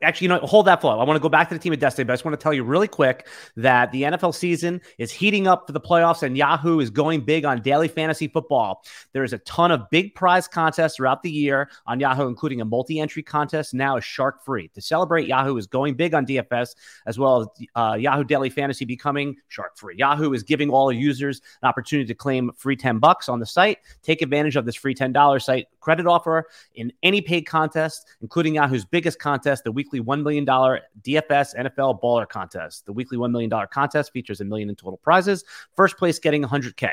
actually, 0.01 0.25
you 0.25 0.29
know, 0.29 0.39
hold 0.39 0.65
that 0.65 0.81
flow. 0.81 0.99
I 0.99 1.03
want 1.03 1.15
to 1.15 1.21
go 1.21 1.29
back 1.29 1.49
to 1.49 1.53
the 1.53 1.59
team 1.59 1.71
of 1.71 1.77
destiny, 1.77 2.05
but 2.05 2.13
I 2.13 2.15
just 2.15 2.25
want 2.25 2.39
to 2.39 2.43
tell 2.43 2.55
you 2.55 2.63
really 2.63 2.87
quick 2.87 3.27
that 3.55 3.91
the 3.91 4.01
NFL 4.01 4.33
season 4.33 4.81
is 4.97 5.11
heating 5.11 5.45
up 5.45 5.67
for 5.67 5.73
the 5.73 5.79
playoffs, 5.79 6.23
and 6.23 6.35
Yahoo 6.35 6.79
is 6.79 6.89
going 6.89 7.21
big 7.21 7.45
on 7.45 7.61
daily 7.61 7.87
fantasy 7.87 8.27
football. 8.27 8.83
There 9.13 9.23
is 9.23 9.31
a 9.31 9.37
ton 9.39 9.71
of 9.71 9.91
big 9.91 10.15
prize 10.15 10.47
contests 10.47 10.95
throughout 10.95 11.21
the 11.21 11.29
year 11.29 11.69
on 11.85 11.99
Yahoo, 11.99 12.27
including 12.27 12.61
a 12.61 12.65
multi-entry 12.65 13.21
contest 13.21 13.75
now 13.75 13.95
is 13.97 14.03
shark 14.03 14.43
free. 14.43 14.69
To 14.69 14.81
celebrate, 14.81 15.27
Yahoo 15.27 15.55
is 15.57 15.67
going 15.67 15.93
big 15.93 16.15
on 16.15 16.25
DFS 16.25 16.73
as 17.05 17.19
well 17.19 17.41
as 17.41 17.67
uh, 17.75 17.93
Yahoo 17.93 18.23
Daily 18.23 18.49
Fantasy 18.49 18.85
becoming 18.85 19.35
shark 19.49 19.77
free. 19.77 19.95
Yahoo 19.97 20.33
is 20.33 20.41
giving 20.41 20.71
all 20.71 20.91
users 20.91 21.41
an 21.61 21.69
opportunity 21.69 22.07
to 22.07 22.15
claim 22.15 22.51
free 22.57 22.75
ten 22.75 22.97
bucks 22.97 23.29
on 23.29 23.34
the 23.39 23.45
site. 23.45 23.79
Take 24.03 24.21
advantage 24.21 24.55
of 24.55 24.65
this 24.65 24.75
free 24.75 24.95
$10 24.95 25.41
site 25.41 25.67
credit 25.79 26.05
offer 26.05 26.45
in 26.75 26.91
any 27.03 27.21
paid 27.21 27.43
contest, 27.43 28.07
including 28.21 28.55
Yahoo's 28.55 28.85
biggest 28.85 29.19
contest, 29.19 29.63
the 29.63 29.71
weekly 29.71 30.01
$1 30.01 30.23
million 30.23 30.45
DFS 30.45 31.55
NFL 31.55 32.01
Baller 32.01 32.27
Contest. 32.27 32.85
The 32.85 32.93
weekly 32.93 33.17
$1 33.17 33.31
million 33.31 33.51
contest 33.71 34.11
features 34.11 34.41
a 34.41 34.45
million 34.45 34.69
in 34.69 34.75
total 34.75 34.97
prizes. 34.97 35.43
First 35.75 35.97
place 35.97 36.19
getting 36.19 36.43
100K. 36.43 36.89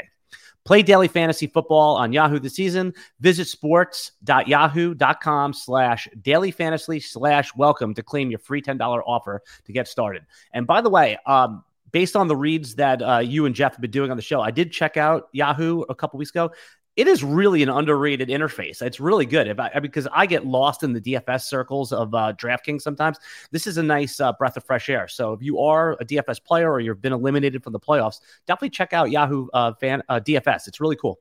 Play 0.65 0.83
daily 0.83 1.09
fantasy 1.09 1.49
football 1.49 1.97
on 1.97 2.13
Yahoo 2.13 2.39
this 2.39 2.55
season. 2.55 2.95
Visit 3.21 3.49
sports.yahoo.com 3.49 5.53
slash 5.53 6.09
daily 6.21 6.53
fantasy 6.53 7.01
slash 7.01 7.55
welcome 7.57 7.95
to 7.95 8.03
claim 8.03 8.31
your 8.31 8.39
free 8.39 8.63
$10 8.63 8.79
offer 9.05 9.43
to 9.65 9.73
get 9.73 9.89
started. 9.89 10.25
And 10.53 10.65
by 10.67 10.81
the 10.81 10.91
way, 10.91 11.19
um, 11.27 11.65
based 11.93 12.17
on 12.17 12.27
the 12.27 12.37
reads 12.37 12.75
that 12.77 13.03
uh, 13.03 13.19
you 13.19 13.47
and 13.47 13.55
Jeff 13.55 13.73
have 13.73 13.81
been 13.81 13.91
doing 13.91 14.11
on 14.11 14.17
the 14.17 14.23
show, 14.23 14.41
I 14.41 14.51
did 14.51 14.73
check 14.73 14.97
out 14.97 15.29
Yahoo 15.33 15.83
a 15.89 15.95
couple 15.95 16.19
weeks 16.19 16.31
ago. 16.31 16.51
It 16.95 17.09
is 17.09 17.25
really 17.25 17.63
an 17.63 17.71
underrated 17.71 18.29
interface. 18.29 18.83
It's 18.83 19.01
really 19.01 19.25
good 19.25 19.49
if 19.49 19.59
I, 19.59 19.79
because 19.81 20.07
I 20.13 20.27
get 20.27 20.45
lost 20.45 20.83
in 20.83 20.93
the 20.93 21.01
DFS 21.01 21.43
circles 21.43 21.91
of 21.91 22.15
uh, 22.15 22.35
DraftKings 22.35 22.83
sometimes. 22.83 23.19
This 23.51 23.67
is 23.67 23.79
a 23.79 23.83
nice 23.83 24.21
uh, 24.21 24.33
breath 24.35 24.59
of 24.59 24.65
fresh 24.65 24.91
air. 24.91 25.09
So 25.09 25.33
if 25.33 25.41
you 25.41 25.59
are 25.61 25.93
a 25.93 26.05
DFS 26.05 26.45
player 26.45 26.71
or 26.71 26.81
you've 26.81 27.01
been 27.01 27.15
eliminated 27.15 27.65
from 27.65 27.73
the 27.73 27.81
playoffs, 27.81 28.21
definitely 28.47 28.71
check 28.71 28.93
out 28.93 29.11
Yahoo 29.11 29.49
uh, 29.55 29.73
fan 29.81 30.03
uh, 30.11 30.21
DFS. 30.21 30.69
It's 30.69 30.81
really 30.81 30.97
cool. 30.97 31.19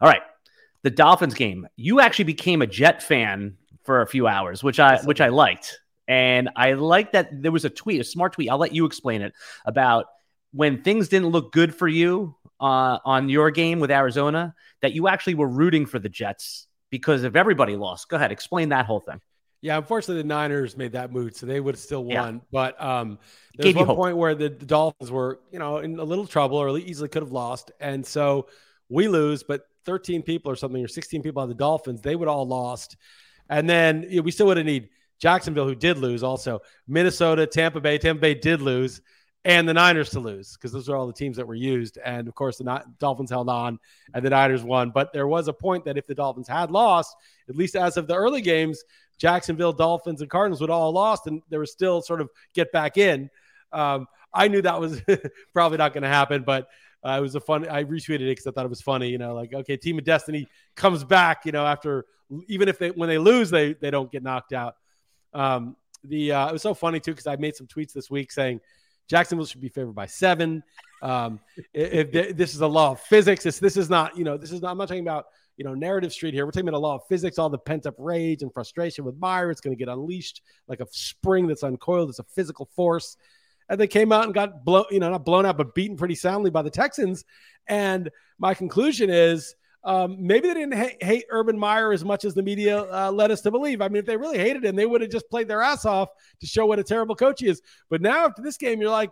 All 0.00 0.08
right, 0.08 0.22
the 0.82 0.90
Dolphins 0.90 1.34
game. 1.34 1.66
You 1.74 2.00
actually 2.00 2.26
became 2.26 2.62
a 2.62 2.66
Jet 2.66 3.02
fan 3.02 3.56
for 3.82 4.02
a 4.02 4.06
few 4.06 4.28
hours, 4.28 4.62
which 4.62 4.78
I 4.78 5.02
which 5.02 5.20
I 5.20 5.28
liked. 5.28 5.80
And 6.08 6.50
I 6.56 6.72
like 6.72 7.12
that 7.12 7.42
there 7.42 7.52
was 7.52 7.64
a 7.64 7.70
tweet, 7.70 8.00
a 8.00 8.04
smart 8.04 8.32
tweet. 8.32 8.50
I'll 8.50 8.58
let 8.58 8.74
you 8.74 8.84
explain 8.86 9.22
it 9.22 9.32
about 9.64 10.06
when 10.52 10.82
things 10.82 11.08
didn't 11.08 11.28
look 11.28 11.52
good 11.52 11.74
for 11.74 11.88
you 11.88 12.36
uh, 12.60 12.98
on 13.04 13.28
your 13.28 13.50
game 13.50 13.80
with 13.80 13.90
Arizona 13.90 14.54
that 14.82 14.92
you 14.92 15.08
actually 15.08 15.34
were 15.34 15.48
rooting 15.48 15.86
for 15.86 15.98
the 15.98 16.08
Jets 16.08 16.66
because 16.90 17.24
if 17.24 17.34
everybody 17.34 17.76
lost. 17.76 18.08
Go 18.08 18.16
ahead, 18.16 18.30
explain 18.30 18.68
that 18.68 18.86
whole 18.86 19.00
thing. 19.00 19.20
Yeah, 19.62 19.78
unfortunately, 19.78 20.22
the 20.22 20.28
Niners 20.28 20.76
made 20.76 20.92
that 20.92 21.12
move, 21.12 21.36
so 21.36 21.46
they 21.46 21.60
would 21.60 21.76
have 21.76 21.80
still 21.80 22.04
won. 22.04 22.34
Yeah. 22.34 22.40
But 22.50 22.82
um, 22.82 23.18
there 23.54 23.64
Gave 23.64 23.76
was 23.76 23.86
one 23.86 23.96
point 23.96 24.16
where 24.16 24.34
the, 24.34 24.48
the, 24.48 24.66
Dolphins 24.66 25.08
were, 25.08 25.38
you 25.52 25.60
know, 25.60 25.78
in 25.78 26.00
a 26.00 26.04
little 26.04 26.26
trouble 26.26 26.56
or 26.56 26.76
easily 26.78 27.08
could 27.08 27.22
have 27.22 27.30
lost, 27.30 27.70
and 27.78 28.04
so 28.04 28.48
we 28.88 29.06
lose. 29.06 29.44
But 29.44 29.62
13 29.84 30.22
people 30.22 30.50
or 30.50 30.56
something, 30.56 30.82
or 30.84 30.88
16 30.88 31.22
people 31.22 31.42
on 31.42 31.48
the 31.48 31.54
Dolphins, 31.54 32.02
they 32.02 32.16
would 32.16 32.26
all 32.26 32.46
lost, 32.46 32.96
and 33.48 33.70
then 33.70 34.02
you 34.08 34.16
know, 34.16 34.22
we 34.22 34.32
still 34.32 34.46
would 34.46 34.56
have 34.56 34.66
need 34.66 34.88
Jacksonville, 35.22 35.68
who 35.68 35.76
did 35.76 35.98
lose, 35.98 36.24
also 36.24 36.60
Minnesota, 36.88 37.46
Tampa 37.46 37.80
Bay. 37.80 37.96
Tampa 37.96 38.20
Bay 38.20 38.34
did 38.34 38.60
lose, 38.60 39.00
and 39.44 39.68
the 39.68 39.72
Niners 39.72 40.10
to 40.10 40.20
lose 40.20 40.54
because 40.54 40.72
those 40.72 40.88
are 40.88 40.96
all 40.96 41.06
the 41.06 41.12
teams 41.12 41.36
that 41.36 41.46
were 41.46 41.54
used. 41.54 41.96
And 42.04 42.26
of 42.26 42.34
course, 42.34 42.58
the 42.58 42.84
Dolphins 42.98 43.30
held 43.30 43.48
on, 43.48 43.78
and 44.12 44.26
the 44.26 44.30
Niners 44.30 44.64
won. 44.64 44.90
But 44.90 45.12
there 45.12 45.28
was 45.28 45.46
a 45.46 45.52
point 45.52 45.84
that 45.84 45.96
if 45.96 46.08
the 46.08 46.14
Dolphins 46.16 46.48
had 46.48 46.72
lost, 46.72 47.14
at 47.48 47.54
least 47.54 47.76
as 47.76 47.96
of 47.96 48.08
the 48.08 48.16
early 48.16 48.40
games, 48.40 48.82
Jacksonville, 49.16 49.72
Dolphins, 49.72 50.22
and 50.22 50.28
Cardinals 50.28 50.60
would 50.60 50.70
all 50.70 50.90
lost, 50.90 51.28
and 51.28 51.40
there 51.50 51.60
was 51.60 51.70
still 51.70 52.02
sort 52.02 52.20
of 52.20 52.28
get 52.52 52.72
back 52.72 52.96
in. 52.96 53.30
Um, 53.72 54.08
I 54.34 54.48
knew 54.48 54.60
that 54.62 54.80
was 54.80 55.02
probably 55.52 55.78
not 55.78 55.92
going 55.92 56.02
to 56.02 56.08
happen, 56.08 56.42
but 56.42 56.66
uh, 57.04 57.14
it 57.16 57.20
was 57.20 57.36
a 57.36 57.40
fun. 57.40 57.68
I 57.68 57.84
retweeted 57.84 58.22
it 58.22 58.30
because 58.30 58.48
I 58.48 58.50
thought 58.50 58.64
it 58.64 58.70
was 58.70 58.82
funny. 58.82 59.08
You 59.08 59.18
know, 59.18 59.36
like 59.36 59.54
okay, 59.54 59.76
Team 59.76 59.98
of 59.98 60.04
Destiny 60.04 60.48
comes 60.74 61.04
back. 61.04 61.46
You 61.46 61.52
know, 61.52 61.64
after 61.64 62.06
even 62.48 62.68
if 62.68 62.80
they 62.80 62.90
when 62.90 63.08
they 63.08 63.18
lose, 63.18 63.50
they 63.50 63.74
they 63.74 63.92
don't 63.92 64.10
get 64.10 64.24
knocked 64.24 64.52
out. 64.52 64.74
Um, 65.34 65.76
the 66.04 66.32
uh, 66.32 66.48
it 66.48 66.52
was 66.52 66.62
so 66.62 66.74
funny 66.74 67.00
too 67.00 67.12
because 67.12 67.26
I 67.26 67.36
made 67.36 67.56
some 67.56 67.66
tweets 67.66 67.92
this 67.92 68.10
week 68.10 68.32
saying 68.32 68.60
Jacksonville 69.08 69.46
should 69.46 69.60
be 69.60 69.68
favored 69.68 69.94
by 69.94 70.06
seven. 70.06 70.62
Um, 71.02 71.40
if, 71.74 72.36
this 72.36 72.54
is 72.54 72.60
a 72.60 72.66
law 72.66 72.92
of 72.92 73.00
physics, 73.00 73.44
this 73.44 73.58
this 73.58 73.76
is 73.76 73.90
not 73.90 74.16
you 74.16 74.24
know 74.24 74.36
this 74.36 74.52
is 74.52 74.62
not. 74.62 74.72
I'm 74.72 74.78
not 74.78 74.88
talking 74.88 75.02
about 75.02 75.26
you 75.56 75.64
know 75.64 75.74
narrative 75.74 76.12
street 76.12 76.34
here. 76.34 76.44
We're 76.44 76.52
talking 76.52 76.68
about 76.68 76.78
a 76.78 76.80
law 76.80 76.96
of 76.96 77.02
physics, 77.08 77.38
all 77.38 77.50
the 77.50 77.58
pent 77.58 77.86
up 77.86 77.94
rage 77.98 78.42
and 78.42 78.52
frustration 78.52 79.04
with 79.04 79.16
Meyer. 79.18 79.50
It's 79.50 79.60
going 79.60 79.76
to 79.76 79.78
get 79.78 79.88
unleashed 79.92 80.42
like 80.68 80.80
a 80.80 80.86
spring 80.90 81.46
that's 81.46 81.62
uncoiled. 81.62 82.10
It's 82.10 82.18
a 82.18 82.24
physical 82.24 82.68
force. 82.74 83.16
And 83.68 83.80
they 83.80 83.86
came 83.86 84.12
out 84.12 84.24
and 84.24 84.34
got 84.34 84.64
blown, 84.64 84.84
you 84.90 84.98
know, 84.98 85.10
not 85.10 85.24
blown 85.24 85.46
out, 85.46 85.56
but 85.56 85.74
beaten 85.74 85.96
pretty 85.96 86.16
soundly 86.16 86.50
by 86.50 86.62
the 86.62 86.70
Texans. 86.70 87.24
And 87.68 88.10
my 88.38 88.54
conclusion 88.54 89.08
is 89.08 89.54
um, 89.84 90.16
maybe 90.20 90.48
they 90.48 90.54
didn't 90.54 90.74
ha- 90.74 90.96
hate 91.00 91.24
Urban 91.30 91.58
Meyer 91.58 91.92
as 91.92 92.04
much 92.04 92.24
as 92.24 92.34
the 92.34 92.42
media 92.42 92.84
uh, 92.92 93.10
led 93.10 93.30
us 93.30 93.40
to 93.42 93.50
believe. 93.50 93.80
I 93.80 93.88
mean, 93.88 93.98
if 93.98 94.06
they 94.06 94.16
really 94.16 94.38
hated 94.38 94.64
him, 94.64 94.76
they 94.76 94.86
would 94.86 95.00
have 95.00 95.10
just 95.10 95.28
played 95.28 95.48
their 95.48 95.62
ass 95.62 95.84
off 95.84 96.08
to 96.40 96.46
show 96.46 96.66
what 96.66 96.78
a 96.78 96.84
terrible 96.84 97.16
coach 97.16 97.40
he 97.40 97.48
is. 97.48 97.60
But 97.90 98.00
now 98.00 98.26
after 98.26 98.42
this 98.42 98.56
game, 98.56 98.80
you're 98.80 98.90
like, 98.90 99.10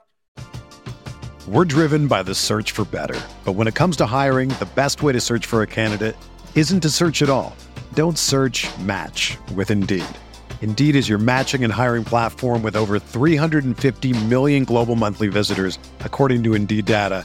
we're 1.49 1.65
driven 1.65 2.07
by 2.07 2.23
the 2.23 2.35
search 2.35 2.71
for 2.71 2.85
better. 2.85 3.21
But 3.45 3.53
when 3.53 3.67
it 3.67 3.75
comes 3.75 3.97
to 3.97 4.07
hiring, 4.07 4.51
the 4.51 4.69
best 4.77 5.03
way 5.03 5.13
to 5.13 5.21
search 5.21 5.47
for 5.47 5.63
a 5.63 5.67
candidate 5.67 6.17
isn't 6.55 6.81
to 6.81 6.91
search 6.91 7.23
at 7.23 7.31
all. 7.31 7.57
Don't 7.95 8.19
search. 8.19 8.69
Match 8.79 9.37
with 9.57 9.71
Indeed. 9.71 10.05
Indeed 10.61 10.95
is 10.95 11.09
your 11.09 11.19
matching 11.19 11.65
and 11.65 11.73
hiring 11.73 12.05
platform 12.05 12.63
with 12.63 12.77
over 12.77 12.99
350 12.99 14.25
million 14.27 14.65
global 14.65 14.95
monthly 14.95 15.29
visitors, 15.29 15.79
according 16.01 16.45
to 16.45 16.55
Indeed 16.55 16.85
data 16.85 17.25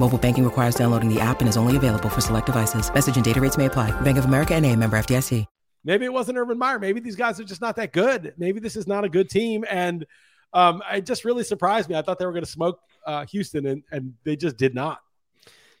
Mobile 0.00 0.16
banking 0.16 0.44
requires 0.44 0.74
downloading 0.74 1.12
the 1.12 1.20
app 1.20 1.40
and 1.40 1.48
is 1.48 1.58
only 1.58 1.76
available 1.76 2.08
for 2.08 2.22
select 2.22 2.46
devices. 2.46 2.92
Message 2.92 3.16
and 3.16 3.24
data 3.24 3.38
rates 3.38 3.58
may 3.58 3.66
apply. 3.66 3.90
Bank 4.00 4.16
of 4.16 4.24
America 4.24 4.54
and 4.54 4.64
a 4.64 4.74
member 4.74 4.98
FDIC. 4.98 5.44
Maybe 5.84 6.06
it 6.06 6.12
wasn't 6.12 6.38
Urban 6.38 6.58
Meyer. 6.58 6.78
Maybe 6.78 7.00
these 7.00 7.16
guys 7.16 7.38
are 7.38 7.44
just 7.44 7.60
not 7.60 7.76
that 7.76 7.92
good. 7.92 8.32
Maybe 8.38 8.60
this 8.60 8.76
is 8.76 8.86
not 8.86 9.04
a 9.04 9.10
good 9.10 9.28
team. 9.28 9.64
And 9.68 10.06
um, 10.54 10.82
it 10.90 11.04
just 11.04 11.26
really 11.26 11.44
surprised 11.44 11.90
me. 11.90 11.96
I 11.96 12.02
thought 12.02 12.18
they 12.18 12.24
were 12.24 12.32
going 12.32 12.44
to 12.44 12.50
smoke 12.50 12.80
uh, 13.06 13.26
Houston, 13.26 13.66
and, 13.66 13.82
and 13.90 14.14
they 14.24 14.36
just 14.36 14.56
did 14.56 14.74
not. 14.74 15.00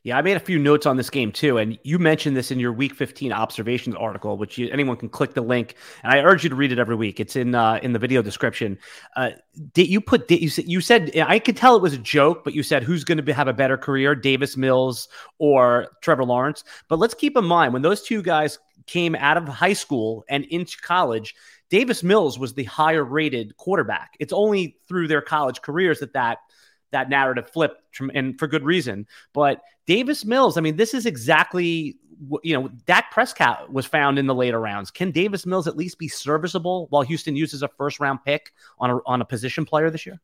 Yeah, 0.02 0.16
I 0.16 0.22
made 0.22 0.38
a 0.38 0.40
few 0.40 0.58
notes 0.58 0.86
on 0.86 0.96
this 0.96 1.10
game 1.10 1.30
too, 1.30 1.58
and 1.58 1.78
you 1.82 1.98
mentioned 1.98 2.34
this 2.34 2.50
in 2.50 2.58
your 2.58 2.72
Week 2.72 2.94
15 2.94 3.32
observations 3.32 3.94
article, 3.94 4.38
which 4.38 4.56
you, 4.56 4.70
anyone 4.72 4.96
can 4.96 5.10
click 5.10 5.34
the 5.34 5.42
link, 5.42 5.74
and 6.02 6.10
I 6.10 6.22
urge 6.22 6.42
you 6.42 6.48
to 6.48 6.56
read 6.56 6.72
it 6.72 6.78
every 6.78 6.94
week. 6.94 7.20
It's 7.20 7.36
in 7.36 7.54
uh, 7.54 7.80
in 7.82 7.92
the 7.92 7.98
video 7.98 8.22
description. 8.22 8.78
Uh, 9.14 9.32
did 9.74 9.88
you 9.88 10.00
put 10.00 10.26
did 10.26 10.40
you 10.40 10.64
you 10.66 10.80
said 10.80 11.14
I 11.18 11.38
could 11.38 11.56
tell 11.56 11.76
it 11.76 11.82
was 11.82 11.92
a 11.92 11.98
joke, 11.98 12.44
but 12.44 12.54
you 12.54 12.62
said 12.62 12.82
who's 12.82 13.04
going 13.04 13.22
to 13.22 13.34
have 13.34 13.46
a 13.46 13.52
better 13.52 13.76
career, 13.76 14.14
Davis 14.14 14.56
Mills 14.56 15.06
or 15.38 15.88
Trevor 16.00 16.24
Lawrence? 16.24 16.64
But 16.88 16.98
let's 16.98 17.14
keep 17.14 17.36
in 17.36 17.44
mind 17.44 17.74
when 17.74 17.82
those 17.82 18.02
two 18.02 18.22
guys 18.22 18.58
came 18.86 19.14
out 19.14 19.36
of 19.36 19.46
high 19.48 19.74
school 19.74 20.24
and 20.30 20.44
into 20.46 20.78
college, 20.78 21.34
Davis 21.68 22.02
Mills 22.02 22.38
was 22.38 22.54
the 22.54 22.64
higher 22.64 23.04
rated 23.04 23.56
quarterback. 23.58 24.14
It's 24.18 24.32
only 24.32 24.78
through 24.88 25.08
their 25.08 25.20
college 25.20 25.60
careers 25.60 26.00
that 26.00 26.14
that 26.14 26.38
that 26.92 27.08
narrative 27.08 27.50
flipped, 27.50 28.00
and 28.14 28.38
for 28.38 28.46
good 28.46 28.64
reason. 28.64 29.06
But 29.32 29.60
Davis 29.86 30.24
Mills, 30.24 30.56
I 30.56 30.60
mean, 30.60 30.76
this 30.76 30.94
is 30.94 31.06
exactly 31.06 31.96
you 32.42 32.54
know, 32.54 32.68
Dak 32.86 33.10
Prescott 33.10 33.72
was 33.72 33.86
found 33.86 34.18
in 34.18 34.26
the 34.26 34.34
later 34.34 34.60
rounds. 34.60 34.90
Can 34.90 35.10
Davis 35.10 35.46
Mills 35.46 35.66
at 35.66 35.76
least 35.76 35.98
be 35.98 36.08
serviceable 36.08 36.86
while 36.90 37.02
Houston 37.02 37.34
uses 37.34 37.62
a 37.62 37.68
first 37.68 38.00
round 38.00 38.20
pick 38.24 38.52
on 38.78 38.90
a 38.90 38.98
on 39.06 39.22
a 39.22 39.24
position 39.24 39.64
player 39.64 39.90
this 39.90 40.06
year? 40.06 40.20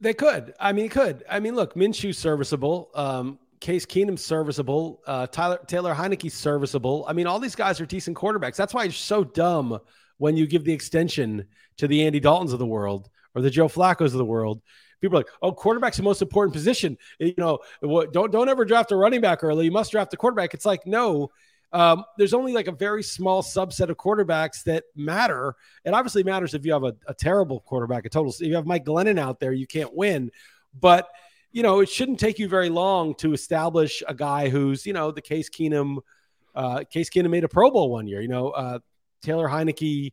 They 0.00 0.12
could. 0.12 0.54
I 0.60 0.72
mean, 0.72 0.88
could. 0.88 1.24
I 1.30 1.40
mean, 1.40 1.54
look, 1.54 1.74
Minshew 1.74 2.14
serviceable. 2.14 2.90
Um, 2.94 3.38
Case 3.60 3.86
Keenum 3.86 4.18
serviceable. 4.18 5.00
Uh, 5.06 5.26
Tyler 5.26 5.58
Taylor 5.66 5.94
Heinicke 5.94 6.30
serviceable. 6.30 7.04
I 7.08 7.14
mean, 7.14 7.26
all 7.26 7.38
these 7.38 7.54
guys 7.54 7.80
are 7.80 7.86
decent 7.86 8.16
quarterbacks. 8.16 8.56
That's 8.56 8.74
why 8.74 8.84
it's 8.84 8.96
so 8.96 9.24
dumb 9.24 9.78
when 10.18 10.36
you 10.36 10.46
give 10.46 10.64
the 10.64 10.72
extension 10.72 11.46
to 11.78 11.88
the 11.88 12.04
Andy 12.04 12.20
Daltons 12.20 12.52
of 12.52 12.58
the 12.58 12.66
world 12.66 13.08
or 13.34 13.42
the 13.42 13.50
Joe 13.50 13.68
Flacco's 13.68 14.12
of 14.12 14.18
the 14.18 14.24
world 14.24 14.60
people 15.04 15.18
are 15.18 15.20
like, 15.20 15.30
"Oh, 15.42 15.52
quarterback's 15.52 15.96
the 15.96 16.02
most 16.02 16.22
important 16.22 16.52
position." 16.52 16.98
You 17.18 17.34
know, 17.38 17.58
don't 17.82 18.32
don't 18.32 18.48
ever 18.48 18.64
draft 18.64 18.92
a 18.92 18.96
running 18.96 19.20
back 19.20 19.44
early. 19.44 19.66
You 19.66 19.70
must 19.70 19.92
draft 19.92 20.14
a 20.14 20.16
quarterback. 20.16 20.54
It's 20.54 20.66
like 20.66 20.86
no. 20.86 21.30
Um, 21.72 22.04
there's 22.18 22.34
only 22.34 22.52
like 22.52 22.68
a 22.68 22.72
very 22.72 23.02
small 23.02 23.42
subset 23.42 23.88
of 23.88 23.96
quarterbacks 23.96 24.62
that 24.64 24.84
matter. 24.94 25.56
It 25.84 25.92
obviously 25.92 26.22
matters 26.22 26.54
if 26.54 26.64
you 26.64 26.72
have 26.72 26.84
a, 26.84 26.94
a 27.08 27.14
terrible 27.14 27.60
quarterback, 27.60 28.06
a 28.06 28.08
total. 28.08 28.32
If 28.32 28.42
you 28.42 28.54
have 28.54 28.66
Mike 28.66 28.84
Glennon 28.84 29.18
out 29.18 29.40
there, 29.40 29.52
you 29.52 29.66
can't 29.66 29.92
win. 29.94 30.30
But 30.80 31.08
you 31.50 31.62
know, 31.62 31.80
it 31.80 31.88
shouldn't 31.88 32.18
take 32.18 32.38
you 32.38 32.48
very 32.48 32.68
long 32.68 33.14
to 33.16 33.32
establish 33.32 34.02
a 34.08 34.14
guy 34.14 34.48
who's, 34.48 34.84
you 34.84 34.92
know, 34.92 35.12
the 35.12 35.22
Case 35.22 35.48
Keenum. 35.48 35.98
Uh, 36.54 36.82
Case 36.90 37.10
Keenum 37.10 37.30
made 37.30 37.44
a 37.44 37.48
Pro 37.48 37.70
Bowl 37.70 37.90
one 37.90 38.06
year. 38.08 38.20
You 38.20 38.28
know, 38.28 38.50
uh, 38.50 38.78
Taylor 39.22 39.48
Heinicke, 39.48 40.12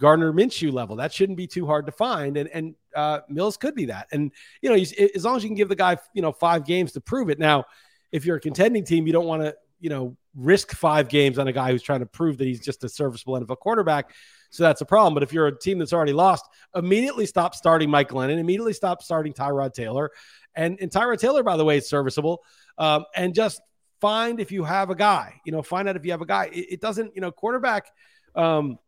Gardner 0.00 0.32
Minshew 0.32 0.72
level. 0.72 0.96
That 0.96 1.12
shouldn't 1.12 1.36
be 1.36 1.46
too 1.46 1.66
hard 1.66 1.86
to 1.86 1.92
find, 1.92 2.36
and 2.36 2.48
and 2.48 2.74
uh, 2.96 3.20
Mills 3.28 3.56
could 3.56 3.74
be 3.74 3.86
that. 3.86 4.08
And 4.10 4.32
you 4.62 4.70
know, 4.70 4.76
as 4.76 5.24
long 5.24 5.36
as 5.36 5.44
you 5.44 5.48
can 5.48 5.56
give 5.56 5.68
the 5.68 5.76
guy, 5.76 5.98
you 6.14 6.22
know, 6.22 6.32
five 6.32 6.64
games 6.64 6.92
to 6.92 7.00
prove 7.00 7.28
it. 7.30 7.38
Now, 7.38 7.66
if 8.10 8.24
you're 8.24 8.36
a 8.36 8.40
contending 8.40 8.84
team, 8.84 9.06
you 9.06 9.12
don't 9.12 9.26
want 9.26 9.42
to, 9.42 9.54
you 9.78 9.90
know, 9.90 10.16
risk 10.34 10.72
five 10.72 11.08
games 11.08 11.38
on 11.38 11.48
a 11.48 11.52
guy 11.52 11.70
who's 11.70 11.82
trying 11.82 12.00
to 12.00 12.06
prove 12.06 12.38
that 12.38 12.46
he's 12.46 12.60
just 12.60 12.82
a 12.82 12.88
serviceable 12.88 13.38
NFL 13.38 13.58
quarterback. 13.58 14.12
So 14.50 14.64
that's 14.64 14.80
a 14.80 14.86
problem. 14.86 15.14
But 15.14 15.22
if 15.22 15.32
you're 15.32 15.46
a 15.46 15.56
team 15.56 15.78
that's 15.78 15.92
already 15.92 16.12
lost, 16.12 16.44
immediately 16.74 17.26
stop 17.26 17.54
starting 17.54 17.90
Mike 17.90 18.08
Glennon, 18.08 18.38
immediately 18.38 18.72
stop 18.72 19.02
starting 19.02 19.32
Tyrod 19.32 19.74
Taylor. 19.74 20.10
And, 20.54 20.78
and 20.80 20.90
Tyrod 20.90 21.18
Taylor, 21.18 21.42
by 21.42 21.56
the 21.56 21.64
way, 21.64 21.78
is 21.78 21.88
serviceable. 21.88 22.42
Um, 22.78 23.04
and 23.14 23.34
just 23.34 23.60
find 24.00 24.40
if 24.40 24.50
you 24.50 24.64
have 24.64 24.90
a 24.90 24.94
guy, 24.94 25.40
you 25.44 25.52
know, 25.52 25.62
find 25.62 25.88
out 25.88 25.96
if 25.96 26.04
you 26.04 26.10
have 26.10 26.22
a 26.22 26.26
guy. 26.26 26.46
It, 26.46 26.72
it 26.72 26.80
doesn't, 26.80 27.14
you 27.14 27.20
know, 27.20 27.30
quarterback, 27.30 27.86
um, 28.34 28.78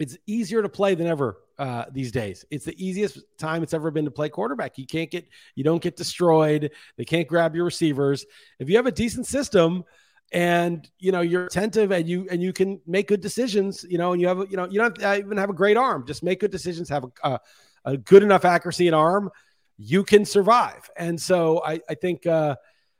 it's 0.00 0.16
easier 0.26 0.62
to 0.62 0.68
play 0.68 0.94
than 0.94 1.06
ever 1.06 1.38
uh, 1.58 1.84
these 1.92 2.10
days. 2.10 2.44
It's 2.50 2.64
the 2.64 2.84
easiest 2.84 3.18
time 3.38 3.62
it's 3.62 3.74
ever 3.74 3.90
been 3.90 4.04
to 4.06 4.10
play 4.10 4.28
quarterback. 4.28 4.76
You 4.78 4.86
can't 4.86 5.10
get, 5.10 5.28
you 5.54 5.64
don't 5.64 5.82
get 5.82 5.96
destroyed. 5.96 6.72
They 6.96 7.04
can't 7.04 7.28
grab 7.28 7.54
your 7.54 7.64
receivers. 7.64 8.26
If 8.58 8.68
you 8.68 8.76
have 8.76 8.86
a 8.86 8.92
decent 8.92 9.26
system, 9.26 9.84
and 10.32 10.90
you 10.98 11.12
know 11.12 11.20
you're 11.20 11.46
attentive 11.46 11.92
and 11.92 12.08
you 12.08 12.26
and 12.30 12.42
you 12.42 12.52
can 12.52 12.80
make 12.86 13.06
good 13.06 13.20
decisions 13.20 13.84
you 13.88 13.98
know 13.98 14.12
and 14.12 14.20
you 14.20 14.26
have 14.26 14.38
you 14.50 14.56
know 14.56 14.66
you 14.68 14.80
don't 14.80 15.00
even 15.00 15.36
have 15.36 15.50
a 15.50 15.54
great 15.54 15.76
arm 15.76 16.04
just 16.06 16.22
make 16.24 16.40
good 16.40 16.50
decisions 16.50 16.88
have 16.88 17.04
a, 17.04 17.30
a, 17.30 17.40
a 17.84 17.96
good 17.98 18.22
enough 18.22 18.44
accuracy 18.44 18.88
and 18.88 18.96
arm 18.96 19.30
you 19.76 20.02
can 20.02 20.24
survive 20.24 20.90
and 20.96 21.20
so 21.20 21.62
i 21.64 21.78
i 21.88 21.94
think 21.94 22.26
uh 22.26 22.56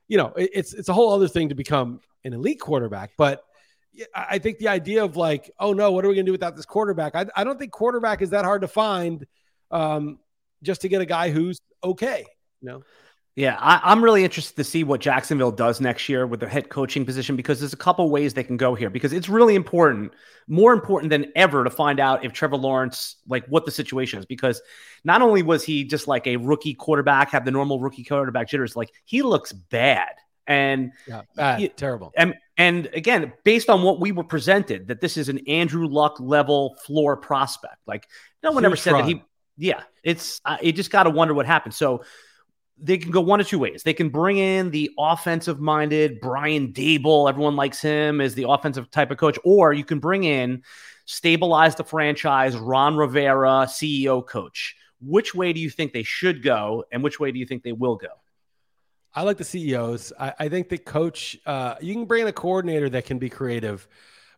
you 0.07 0.17
know 0.17 0.33
it, 0.37 0.51
it's 0.53 0.75
it's 0.75 0.89
a 0.89 0.93
whole 0.93 1.13
other 1.13 1.27
thing 1.27 1.49
to 1.49 1.55
become 1.55 1.99
an 2.25 2.35
elite 2.35 2.61
quarterback 2.61 3.13
but 3.17 3.43
I 4.15 4.39
think 4.39 4.59
the 4.59 4.69
idea 4.69 5.05
of 5.05 5.17
like, 5.17 5.51
oh 5.59 5.73
no, 5.73 5.93
what 5.93 6.05
are 6.05 6.09
we 6.09 6.15
going 6.15 6.27
to 6.27 6.29
do 6.29 6.33
without 6.33 6.57
this 6.57 6.67
quarterback? 6.67 7.15
I, 7.15 7.27
I 7.37 7.45
don't 7.45 7.59
think 7.59 7.73
quarterback 7.73 8.23
is 8.23 8.31
that 8.31 8.45
hard 8.45 8.63
to 8.63 8.69
find, 8.69 9.27
um, 9.71 10.19
just 10.63 10.81
to 10.83 10.89
get 10.89 11.01
a 11.01 11.07
guy 11.07 11.31
who's 11.31 11.61
okay. 11.83 12.25
You 12.61 12.69
know? 12.69 12.83
Yeah, 13.37 13.57
I, 13.59 13.91
am 13.91 14.03
really 14.03 14.23
interested 14.23 14.55
to 14.57 14.63
see 14.63 14.85
what 14.85 15.01
Jacksonville 15.01 15.51
does 15.51 15.81
next 15.81 16.09
year 16.09 16.25
with 16.25 16.39
the 16.39 16.49
head 16.49 16.69
coaching 16.69 17.05
position 17.05 17.35
because 17.35 17.59
there's 17.59 17.73
a 17.73 17.77
couple 17.77 18.09
ways 18.09 18.33
they 18.33 18.45
can 18.45 18.57
go 18.57 18.77
here 18.77 18.91
because 18.91 19.13
it's 19.13 19.29
really 19.29 19.57
important, 19.57 20.13
more 20.47 20.73
important 20.73 21.11
than 21.11 21.33
ever 21.35 21.65
to 21.65 21.71
find 21.71 21.99
out 21.99 22.25
if 22.25 22.33
Trevor 22.33 22.57
Lawrence, 22.57 23.17
like 23.27 23.45
what 23.47 23.65
the 23.65 23.73
situation 23.73 24.21
is. 24.21 24.27
Because 24.27 24.63
not 25.03 25.21
only 25.21 25.43
was 25.43 25.65
he 25.65 25.83
just 25.83 26.07
like 26.07 26.29
a 26.29 26.37
rookie 26.37 26.75
quarterback, 26.75 27.31
have 27.31 27.45
the 27.45 27.51
normal 27.51 27.81
rookie 27.81 28.05
quarterback 28.05 28.49
jitters, 28.49 28.77
like 28.77 28.93
he 29.05 29.23
looks 29.23 29.53
bad. 29.53 30.15
And 30.47 30.93
yeah, 31.09 31.23
bad, 31.35 31.59
he, 31.59 31.69
terrible. 31.71 32.13
And 32.17 32.35
and 32.57 32.87
again, 32.93 33.33
based 33.43 33.69
on 33.69 33.83
what 33.83 34.01
we 34.01 34.13
were 34.13 34.25
presented, 34.25 34.89
that 34.89 35.01
this 35.01 35.17
is 35.17 35.29
an 35.29 35.39
Andrew 35.49 35.87
Luck 35.87 36.19
level 36.21 36.77
floor 36.85 37.17
prospect. 37.17 37.79
Like 37.87 38.09
no 38.43 38.53
one 38.53 38.63
Huge 38.63 38.67
ever 38.67 38.77
said 38.77 38.91
fraud. 38.91 39.05
that 39.05 39.09
he. 39.09 39.23
Yeah, 39.57 39.83
it's 40.03 40.41
uh, 40.45 40.57
you 40.63 40.73
just 40.73 40.91
got 40.91 41.05
to 41.05 41.11
wonder 41.11 41.35
what 41.35 41.47
happened. 41.47 41.75
So 41.75 42.05
they 42.79 42.99
can 42.99 43.11
go 43.11 43.21
one 43.21 43.41
of 43.41 43.47
two 43.47 43.59
ways. 43.59 43.83
They 43.83 43.95
can 43.95 44.09
bring 44.09 44.39
in 44.39 44.71
the 44.71 44.91
offensive 44.99 45.61
minded 45.61 46.21
Brian 46.21 46.73
Daboll, 46.73 47.29
everyone 47.29 47.57
likes 47.57 47.81
him 47.81 48.21
as 48.21 48.35
the 48.35 48.49
offensive 48.49 48.91
type 48.91 49.11
of 49.11 49.19
coach, 49.19 49.39
or 49.45 49.73
you 49.73 49.85
can 49.85 50.01
bring 50.01 50.25
in 50.25 50.63
stabilize 51.07 51.77
the 51.77 51.85
franchise 51.85 52.57
Ron 52.57 52.97
Rivera, 52.97 53.67
CEO 53.69 54.27
coach. 54.27 54.77
Which 55.01 55.35
way 55.35 55.53
do 55.53 55.61
you 55.61 55.71
think 55.71 55.93
they 55.93 56.03
should 56.03 56.43
go, 56.43 56.85
and 56.91 57.03
which 57.03 57.21
way 57.21 57.31
do 57.31 57.39
you 57.39 57.47
think 57.47 57.63
they 57.63 57.73
will 57.73 57.97
go? 57.97 58.09
I 59.15 59.23
like 59.23 59.37
the 59.37 59.45
CEOs. 59.45 60.13
I, 60.19 60.35
I 60.41 60.49
think 60.49 60.69
the 60.69 60.79
coach, 60.79 61.39
uh, 61.47 61.77
you 61.81 61.95
can 61.95 62.05
bring 62.05 62.23
in 62.23 62.29
a 62.29 62.33
coordinator 62.33 62.89
that 62.91 63.05
can 63.05 63.19
be 63.19 63.31
creative, 63.31 63.87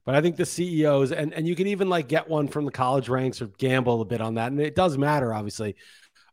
but 0.04 0.14
I 0.14 0.20
think 0.20 0.36
the 0.36 0.44
CEOs, 0.46 1.12
and, 1.12 1.32
and 1.32 1.48
you 1.48 1.56
can 1.56 1.66
even 1.68 1.88
like 1.88 2.08
get 2.08 2.28
one 2.28 2.48
from 2.48 2.64
the 2.64 2.70
college 2.70 3.08
ranks 3.08 3.40
or 3.40 3.46
gamble 3.46 4.02
a 4.02 4.04
bit 4.04 4.20
on 4.20 4.34
that. 4.34 4.52
And 4.52 4.60
it 4.60 4.74
does 4.74 4.98
matter, 4.98 5.32
obviously. 5.32 5.76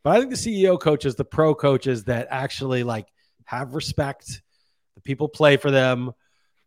But 0.04 0.16
I 0.16 0.20
think 0.20 0.32
the 0.32 0.36
CEO 0.36 0.80
coaches, 0.80 1.16
the 1.16 1.26
pro 1.26 1.56
coaches 1.56 2.04
that 2.06 2.28
actually 2.30 2.84
like 2.84 3.08
have 3.46 3.74
respect, 3.74 4.42
the 4.96 5.02
people 5.02 5.30
play 5.30 5.58
for 5.58 5.72
them. 5.72 6.12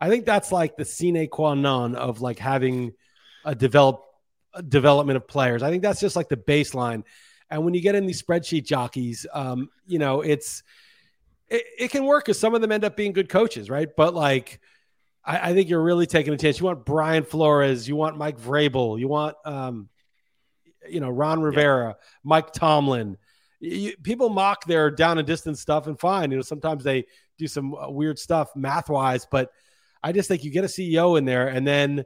I 0.01 0.09
think 0.09 0.25
that's 0.25 0.51
like 0.51 0.77
the 0.77 0.85
sine 0.85 1.29
qua 1.29 1.55
non 1.55 1.95
of 1.95 2.21
like 2.21 2.39
having 2.39 2.95
a 3.45 3.55
develop 3.55 4.03
a 4.55 4.63
development 4.63 5.19
of 5.19 5.29
players. 5.29 5.63
I 5.63 5.71
think 5.71 5.83
that's 5.83 6.01
just 6.01 6.17
like 6.17 6.29
the 6.29 6.37
baseline. 6.37 7.05
And 7.51 7.65
when 7.65 7.75
you 7.75 7.81
get 7.83 7.95
in 7.95 8.07
these 8.07 8.23
spreadsheet 8.23 8.65
jockeys, 8.65 9.27
um, 9.33 9.69
you 9.87 9.99
know, 9.99 10.23
it's 10.23 10.63
it, 11.49 11.65
it 11.79 11.91
can 11.91 12.05
work 12.05 12.25
because 12.25 12.39
some 12.39 12.55
of 12.55 12.61
them 12.61 12.73
end 12.73 12.85
up 12.85 12.97
being 12.97 13.13
good 13.13 13.29
coaches, 13.29 13.71
right? 13.71 13.89
But 13.97 14.15
like, 14.15 14.61
I, 15.25 15.51
I, 15.51 15.55
think 15.55 15.69
you're 15.69 15.83
really 15.83 16.07
taking 16.07 16.33
a 16.33 16.37
chance. 16.37 16.59
You 16.59 16.67
want 16.67 16.85
Brian 16.85 17.25
Flores, 17.25 17.89
you 17.89 17.97
want 17.97 18.17
Mike 18.17 18.39
Vrabel, 18.39 18.99
you 18.99 19.09
want, 19.09 19.37
um, 19.45 19.89
you 20.89 21.01
know, 21.01 21.11
Ron 21.11 21.41
Rivera, 21.41 21.89
yeah. 21.89 22.07
Mike 22.25 22.53
Tomlin. 22.53 23.17
You, 23.61 23.97
people 24.03 24.29
mock 24.29 24.65
their 24.67 24.91
down 24.91 25.19
and 25.19 25.27
distance 25.27 25.61
stuff 25.61 25.87
and 25.87 25.99
fine. 25.99 26.31
You 26.31 26.39
know, 26.39 26.43
sometimes 26.43 26.85
they 26.85 27.07
do 27.39 27.47
some 27.47 27.75
uh, 27.75 27.89
weird 27.91 28.19
stuff 28.19 28.55
math 28.55 28.89
wise, 28.89 29.27
but 29.31 29.51
I 30.03 30.13
just 30.13 30.29
think 30.29 30.45
you 30.45 30.51
get 30.51 30.65
a 30.65 30.69
CEO 30.69 31.19
in 31.19 31.25
there 31.25 31.49
and 31.49 31.67
then, 31.67 32.05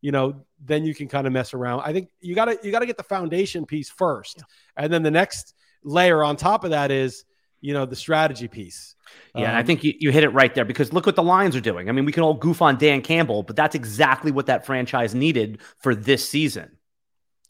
you 0.00 0.12
know, 0.12 0.44
then 0.64 0.84
you 0.84 0.94
can 0.94 1.08
kind 1.08 1.26
of 1.26 1.32
mess 1.32 1.54
around. 1.54 1.80
I 1.80 1.92
think 1.92 2.08
you 2.20 2.34
got 2.34 2.46
to 2.46 2.58
you 2.62 2.72
got 2.72 2.80
to 2.80 2.86
get 2.86 2.96
the 2.96 3.02
foundation 3.02 3.66
piece 3.66 3.90
first, 3.90 4.38
yeah. 4.38 4.84
and 4.84 4.92
then 4.92 5.02
the 5.02 5.10
next 5.10 5.54
layer 5.84 6.22
on 6.24 6.36
top 6.36 6.64
of 6.64 6.70
that 6.70 6.90
is 6.90 7.24
you 7.62 7.72
know 7.72 7.86
the 7.86 7.96
strategy 7.96 8.48
piece. 8.48 8.94
Yeah, 9.34 9.52
um, 9.52 9.56
I 9.56 9.62
think 9.62 9.82
you, 9.84 9.94
you 9.98 10.10
hit 10.10 10.24
it 10.24 10.30
right 10.30 10.54
there 10.54 10.64
because 10.66 10.92
look 10.92 11.06
what 11.06 11.16
the 11.16 11.22
Lions 11.22 11.56
are 11.56 11.60
doing. 11.60 11.88
I 11.88 11.92
mean, 11.92 12.04
we 12.04 12.12
can 12.12 12.22
all 12.22 12.34
goof 12.34 12.60
on 12.60 12.76
Dan 12.76 13.00
Campbell, 13.00 13.42
but 13.42 13.56
that's 13.56 13.74
exactly 13.74 14.30
what 14.30 14.46
that 14.46 14.66
franchise 14.66 15.14
needed 15.14 15.60
for 15.78 15.94
this 15.94 16.28
season. 16.28 16.76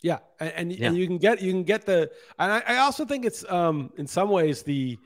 Yeah, 0.02 0.18
and 0.38 0.52
and, 0.54 0.72
yeah. 0.72 0.88
and 0.88 0.96
you 0.96 1.06
can 1.06 1.18
get 1.18 1.42
you 1.42 1.50
can 1.50 1.64
get 1.64 1.86
the, 1.86 2.10
and 2.38 2.52
I, 2.52 2.62
I 2.66 2.76
also 2.78 3.04
think 3.04 3.24
it's 3.24 3.44
um 3.50 3.90
in 3.96 4.06
some 4.06 4.28
ways 4.28 4.62
the 4.62 4.98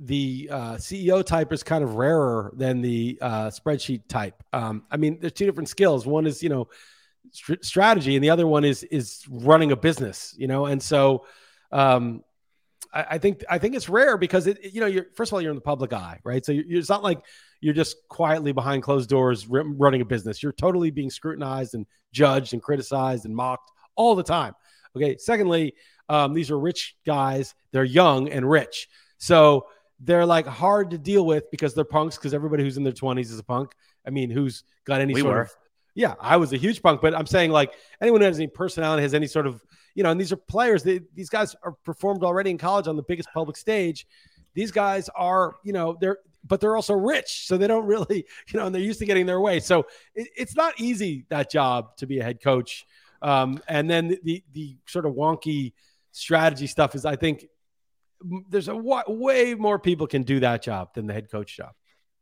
the 0.00 0.48
uh, 0.52 0.74
CEO 0.74 1.24
type 1.24 1.52
is 1.52 1.62
kind 1.62 1.82
of 1.82 1.96
rarer 1.96 2.52
than 2.54 2.80
the 2.80 3.18
uh, 3.20 3.48
spreadsheet 3.48 4.02
type. 4.08 4.42
Um, 4.52 4.84
I 4.90 4.96
mean, 4.96 5.18
there's 5.20 5.32
two 5.32 5.46
different 5.46 5.68
skills. 5.68 6.06
One 6.06 6.26
is 6.26 6.42
you 6.42 6.48
know 6.48 6.68
st- 7.32 7.64
strategy, 7.64 8.14
and 8.14 8.22
the 8.22 8.30
other 8.30 8.46
one 8.46 8.64
is 8.64 8.84
is 8.84 9.24
running 9.28 9.72
a 9.72 9.76
business. 9.76 10.34
You 10.38 10.46
know, 10.46 10.66
and 10.66 10.82
so 10.82 11.26
um, 11.72 12.22
I, 12.92 13.06
I, 13.10 13.18
think 13.18 13.44
I 13.48 13.58
think 13.58 13.74
it's 13.74 13.88
rare 13.88 14.16
because 14.16 14.46
it, 14.46 14.72
you 14.72 14.80
know 14.80 14.86
you're 14.86 15.06
first 15.14 15.30
of 15.30 15.34
all 15.34 15.42
you're 15.42 15.50
in 15.50 15.56
the 15.56 15.60
public 15.60 15.92
eye, 15.92 16.20
right? 16.24 16.44
So 16.44 16.52
you're, 16.52 16.78
it's 16.78 16.88
not 16.88 17.02
like 17.02 17.20
you're 17.60 17.74
just 17.74 17.96
quietly 18.08 18.52
behind 18.52 18.82
closed 18.82 19.08
doors 19.08 19.46
running 19.48 20.00
a 20.00 20.04
business. 20.04 20.42
You're 20.42 20.52
totally 20.52 20.90
being 20.90 21.10
scrutinized 21.10 21.74
and 21.74 21.86
judged 22.12 22.52
and 22.52 22.62
criticized 22.62 23.24
and 23.24 23.34
mocked 23.34 23.70
all 23.96 24.14
the 24.14 24.22
time. 24.22 24.54
Okay. 24.96 25.16
Secondly, 25.18 25.74
um, 26.08 26.32
these 26.34 26.50
are 26.50 26.58
rich 26.58 26.96
guys. 27.04 27.54
They're 27.72 27.84
young 27.84 28.28
and 28.28 28.48
rich, 28.48 28.88
so 29.18 29.66
they're 30.00 30.26
like 30.26 30.46
hard 30.46 30.90
to 30.90 30.98
deal 30.98 31.26
with 31.26 31.50
because 31.50 31.74
they're 31.74 31.84
punks. 31.84 32.16
Because 32.16 32.34
everybody 32.34 32.62
who's 32.62 32.76
in 32.76 32.84
their 32.84 32.92
20s 32.92 33.20
is 33.20 33.38
a 33.38 33.44
punk. 33.44 33.72
I 34.06 34.10
mean, 34.10 34.30
who's 34.30 34.64
got 34.84 35.00
any 35.00 35.14
we 35.14 35.20
sort 35.20 35.34
were. 35.34 35.40
of 35.42 35.50
yeah, 35.98 36.14
I 36.20 36.36
was 36.36 36.52
a 36.52 36.56
huge 36.56 36.80
punk, 36.80 37.00
but 37.00 37.12
I'm 37.12 37.26
saying 37.26 37.50
like 37.50 37.72
anyone 38.00 38.20
who 38.20 38.28
has 38.28 38.38
any 38.38 38.46
personality, 38.46 39.02
has 39.02 39.14
any 39.14 39.26
sort 39.26 39.48
of, 39.48 39.60
you 39.94 40.02
know, 40.02 40.10
and 40.10 40.20
these 40.20 40.32
are 40.32 40.36
players, 40.36 40.82
they, 40.82 41.00
these 41.14 41.28
guys 41.28 41.54
are 41.62 41.72
performed 41.84 42.22
already 42.22 42.50
in 42.50 42.58
college 42.58 42.88
on 42.88 42.96
the 42.96 43.02
biggest 43.02 43.28
public 43.32 43.56
stage. 43.56 44.06
These 44.54 44.70
guys 44.70 45.08
are, 45.14 45.56
you 45.64 45.72
know, 45.72 45.96
they're, 46.00 46.18
but 46.46 46.60
they're 46.60 46.76
also 46.76 46.94
rich. 46.94 47.46
So 47.46 47.56
they 47.56 47.66
don't 47.66 47.86
really, 47.86 48.26
you 48.48 48.58
know, 48.58 48.66
and 48.66 48.74
they're 48.74 48.82
used 48.82 49.00
to 49.00 49.06
getting 49.06 49.26
their 49.26 49.40
way. 49.40 49.60
So 49.60 49.86
it, 50.14 50.28
it's 50.36 50.56
not 50.56 50.80
easy, 50.80 51.26
that 51.28 51.50
job 51.50 51.96
to 51.98 52.06
be 52.06 52.18
a 52.18 52.24
head 52.24 52.42
coach. 52.42 52.86
Um, 53.20 53.60
and 53.68 53.90
then 53.90 54.08
the, 54.08 54.20
the, 54.22 54.44
the 54.52 54.76
sort 54.86 55.06
of 55.06 55.14
wonky 55.14 55.72
strategy 56.12 56.66
stuff 56.66 56.94
is, 56.94 57.04
I 57.04 57.16
think, 57.16 57.46
there's 58.48 58.66
a 58.66 58.74
way 58.76 59.54
more 59.54 59.78
people 59.78 60.06
can 60.08 60.24
do 60.24 60.40
that 60.40 60.62
job 60.62 60.92
than 60.94 61.06
the 61.06 61.14
head 61.14 61.30
coach 61.30 61.56
job. 61.56 61.72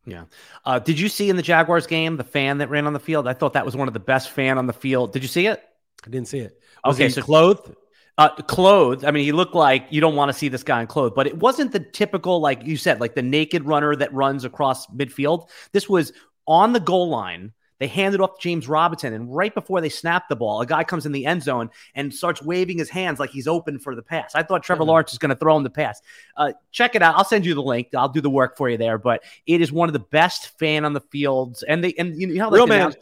Yeah. 0.04 0.24
Uh, 0.64 0.78
did 0.78 1.00
you 1.00 1.08
see 1.08 1.28
in 1.28 1.36
the 1.36 1.42
Jaguars 1.42 1.86
game 1.86 2.16
the 2.16 2.24
fan 2.24 2.58
that 2.58 2.70
ran 2.70 2.86
on 2.86 2.92
the 2.92 3.00
field? 3.00 3.26
I 3.26 3.32
thought 3.32 3.54
that 3.54 3.64
was 3.64 3.76
one 3.76 3.88
of 3.88 3.94
the 3.94 4.00
best 4.00 4.30
fan 4.30 4.56
on 4.56 4.66
the 4.66 4.72
field. 4.72 5.12
Did 5.12 5.22
you 5.22 5.28
see 5.28 5.46
it? 5.46 5.62
I 6.04 6.10
didn't 6.10 6.28
see 6.28 6.40
it. 6.40 6.60
Was 6.84 6.96
okay, 6.96 7.08
so 7.08 7.22
clothed. 7.22 7.74
Uh, 8.18 8.30
clothed. 8.30 9.04
I 9.04 9.10
mean, 9.10 9.24
he 9.24 9.32
looked 9.32 9.54
like 9.54 9.86
you 9.90 10.00
don't 10.00 10.16
want 10.16 10.30
to 10.30 10.32
see 10.32 10.48
this 10.48 10.62
guy 10.62 10.80
in 10.80 10.86
clothes, 10.86 11.12
but 11.14 11.26
it 11.26 11.36
wasn't 11.36 11.72
the 11.72 11.80
typical, 11.80 12.40
like 12.40 12.64
you 12.64 12.76
said, 12.76 13.00
like 13.00 13.14
the 13.14 13.22
naked 13.22 13.66
runner 13.66 13.94
that 13.96 14.12
runs 14.14 14.44
across 14.44 14.86
midfield. 14.86 15.48
This 15.72 15.88
was 15.88 16.12
on 16.46 16.72
the 16.72 16.80
goal 16.80 17.08
line 17.08 17.52
they 17.78 17.86
handed 17.86 18.20
off 18.20 18.36
to 18.36 18.40
James 18.40 18.68
Robinson, 18.68 19.12
and 19.12 19.34
right 19.34 19.52
before 19.52 19.80
they 19.80 19.88
snap 19.88 20.28
the 20.28 20.36
ball, 20.36 20.62
a 20.62 20.66
guy 20.66 20.82
comes 20.82 21.04
in 21.04 21.12
the 21.12 21.26
end 21.26 21.42
zone 21.42 21.70
and 21.94 22.12
starts 22.12 22.42
waving 22.42 22.78
his 22.78 22.88
hands 22.88 23.20
like 23.20 23.30
he's 23.30 23.46
open 23.46 23.78
for 23.78 23.94
the 23.94 24.02
pass. 24.02 24.34
I 24.34 24.42
thought 24.42 24.62
Trevor 24.62 24.80
mm-hmm. 24.82 24.90
Lawrence 24.90 25.12
was 25.12 25.18
going 25.18 25.30
to 25.30 25.36
throw 25.36 25.56
him 25.56 25.62
the 25.62 25.70
pass. 25.70 26.00
Uh, 26.36 26.52
check 26.72 26.94
it 26.94 27.02
out. 27.02 27.16
I'll 27.16 27.24
send 27.24 27.44
you 27.44 27.54
the 27.54 27.62
link. 27.62 27.88
I'll 27.94 28.08
do 28.08 28.22
the 28.22 28.30
work 28.30 28.56
for 28.56 28.70
you 28.70 28.78
there. 28.78 28.96
But 28.96 29.24
it 29.46 29.60
is 29.60 29.72
one 29.72 29.88
of 29.88 29.92
the 29.92 29.98
best 29.98 30.58
fan 30.58 30.84
on 30.84 30.94
the 30.94 31.00
fields, 31.00 31.62
and 31.62 31.84
they 31.84 31.92
and 31.98 32.18
you 32.18 32.28
know 32.28 32.44
how 32.44 32.50
real 32.50 32.66
man. 32.66 32.94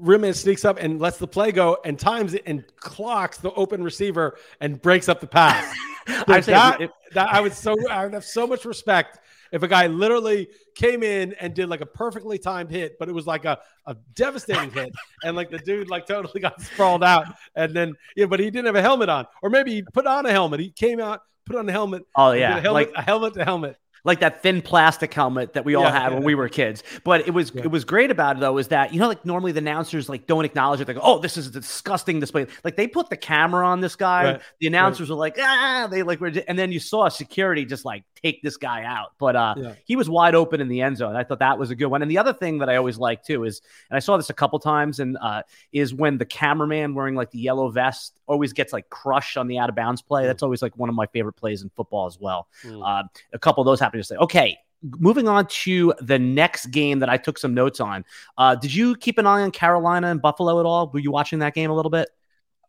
Rimman 0.00 0.34
sneaks 0.34 0.64
up 0.64 0.78
and 0.80 1.00
lets 1.00 1.18
the 1.18 1.28
play 1.28 1.52
go 1.52 1.78
and 1.84 1.98
times 1.98 2.34
it 2.34 2.42
and 2.46 2.64
clocks 2.76 3.38
the 3.38 3.52
open 3.52 3.82
receiver 3.82 4.36
and 4.60 4.80
breaks 4.80 5.08
up 5.08 5.20
the 5.20 5.26
pass. 5.26 5.74
I 6.06 6.40
that, 6.40 6.90
that 7.12 7.28
I 7.32 7.40
would 7.40 7.52
so 7.52 7.76
I 7.88 8.04
would 8.04 8.14
have 8.14 8.24
so 8.24 8.46
much 8.46 8.64
respect 8.64 9.20
if 9.52 9.62
a 9.62 9.68
guy 9.68 9.86
literally 9.86 10.48
came 10.74 11.02
in 11.02 11.34
and 11.34 11.54
did 11.54 11.68
like 11.68 11.82
a 11.82 11.86
perfectly 11.86 12.38
timed 12.38 12.70
hit, 12.70 12.98
but 12.98 13.08
it 13.08 13.12
was 13.12 13.26
like 13.26 13.44
a, 13.44 13.58
a 13.86 13.94
devastating 14.14 14.70
hit, 14.70 14.92
and 15.24 15.36
like 15.36 15.50
the 15.50 15.58
dude 15.58 15.90
like 15.90 16.06
totally 16.06 16.40
got 16.40 16.60
sprawled 16.60 17.04
out, 17.04 17.26
and 17.54 17.74
then 17.74 17.94
yeah, 18.16 18.26
but 18.26 18.40
he 18.40 18.50
didn't 18.50 18.66
have 18.66 18.74
a 18.74 18.82
helmet 18.82 19.08
on, 19.08 19.26
or 19.42 19.50
maybe 19.50 19.72
he 19.72 19.82
put 19.82 20.06
on 20.06 20.26
a 20.26 20.32
helmet. 20.32 20.58
He 20.58 20.70
came 20.70 20.98
out, 20.98 21.20
put 21.44 21.56
on 21.56 21.68
a 21.68 21.72
helmet. 21.72 22.02
Oh 22.16 22.32
yeah, 22.32 22.56
a 22.56 22.60
helmet, 22.60 22.72
like 22.72 22.92
a 22.96 23.02
helmet 23.02 23.34
to 23.34 23.44
helmet. 23.44 23.76
Like 24.04 24.20
that 24.20 24.42
thin 24.42 24.62
plastic 24.62 25.12
helmet 25.14 25.52
that 25.54 25.64
we 25.64 25.74
all 25.74 25.84
Yeah, 25.84 25.90
had 25.90 26.12
when 26.12 26.22
yeah. 26.22 26.26
we 26.26 26.34
were 26.34 26.48
kids. 26.48 26.82
But 27.04 27.26
it 27.28 27.30
was 27.32 27.50
it 27.50 27.70
was 27.70 27.84
great 27.84 28.10
about 28.10 28.36
it 28.36 28.40
though 28.40 28.58
is 28.58 28.68
that 28.68 28.92
you 28.92 28.98
know 29.00 29.08
like 29.08 29.24
normally 29.24 29.52
the 29.52 29.58
announcers 29.58 30.08
like 30.08 30.26
don't 30.26 30.44
acknowledge 30.44 30.80
it. 30.80 30.86
They 30.86 30.94
go, 30.94 31.00
"Oh, 31.02 31.18
this 31.18 31.36
is 31.36 31.46
a 31.48 31.50
disgusting 31.50 32.18
display." 32.20 32.46
Like 32.64 32.76
they 32.76 32.88
put 32.88 33.10
the 33.10 33.16
camera 33.16 33.66
on 33.66 33.80
this 33.80 33.94
guy. 33.96 34.24
Right, 34.32 34.42
The 34.60 34.66
announcers 34.66 35.10
were 35.10 35.16
like, 35.16 35.36
"Ah," 35.40 35.88
they 35.90 36.02
like 36.02 36.20
were, 36.20 36.32
and 36.48 36.58
then 36.58 36.72
you 36.72 36.80
saw 36.80 37.08
security 37.08 37.64
just 37.64 37.84
like 37.84 38.04
take 38.22 38.42
this 38.42 38.56
guy 38.56 38.84
out. 38.84 39.12
But 39.18 39.36
uh, 39.36 39.54
Yeah. 39.56 39.74
he 39.84 39.96
was 39.96 40.08
wide 40.08 40.34
open 40.34 40.60
in 40.60 40.68
the 40.68 40.80
end 40.80 40.96
zone. 40.96 41.16
I 41.16 41.24
thought 41.24 41.40
that 41.40 41.58
was 41.58 41.70
a 41.70 41.74
good 41.74 41.86
one. 41.86 42.02
And 42.02 42.10
the 42.10 42.18
other 42.18 42.32
thing 42.32 42.58
that 42.58 42.68
I 42.68 42.76
always 42.76 42.98
like 42.98 43.24
too 43.24 43.44
is, 43.44 43.60
and 43.90 43.96
I 43.96 44.00
saw 44.00 44.16
this 44.16 44.30
a 44.30 44.34
couple 44.34 44.58
times, 44.58 45.00
and 45.00 45.16
uh, 45.20 45.42
is 45.72 45.92
when 45.94 46.18
the 46.18 46.24
cameraman 46.26 46.94
wearing 46.94 47.14
like 47.14 47.30
the 47.30 47.38
yellow 47.38 47.68
vest 47.68 48.18
always 48.26 48.52
gets 48.52 48.72
like 48.72 48.88
crushed 48.90 49.36
on 49.36 49.46
the 49.48 49.58
out 49.58 49.68
of 49.68 49.74
bounds 49.74 50.02
play. 50.02 50.26
That's 50.26 50.42
always 50.42 50.62
like 50.62 50.76
one 50.76 50.88
of 50.88 50.94
my 50.94 51.06
favorite 51.06 51.34
plays 51.34 51.62
in 51.62 51.70
football 51.70 52.06
as 52.06 52.18
well. 52.20 52.48
Mm. 52.64 52.82
Uh, 52.86 53.08
a 53.32 53.38
couple 53.38 53.60
of 53.60 53.66
those 53.66 53.80
happen 53.80 53.98
to 53.98 54.04
say, 54.04 54.16
okay, 54.16 54.58
moving 54.98 55.28
on 55.28 55.46
to 55.46 55.94
the 56.00 56.18
next 56.18 56.66
game 56.66 56.98
that 56.98 57.08
I 57.08 57.16
took 57.16 57.38
some 57.38 57.54
notes 57.54 57.80
on. 57.80 58.04
Uh, 58.36 58.54
did 58.56 58.74
you 58.74 58.96
keep 58.96 59.18
an 59.18 59.26
eye 59.26 59.42
on 59.42 59.50
Carolina 59.52 60.08
and 60.08 60.20
Buffalo 60.20 60.58
at 60.60 60.66
all? 60.66 60.88
Were 60.88 60.98
you 60.98 61.10
watching 61.12 61.38
that 61.40 61.54
game 61.54 61.70
a 61.70 61.74
little 61.74 61.90
bit? 61.90 62.08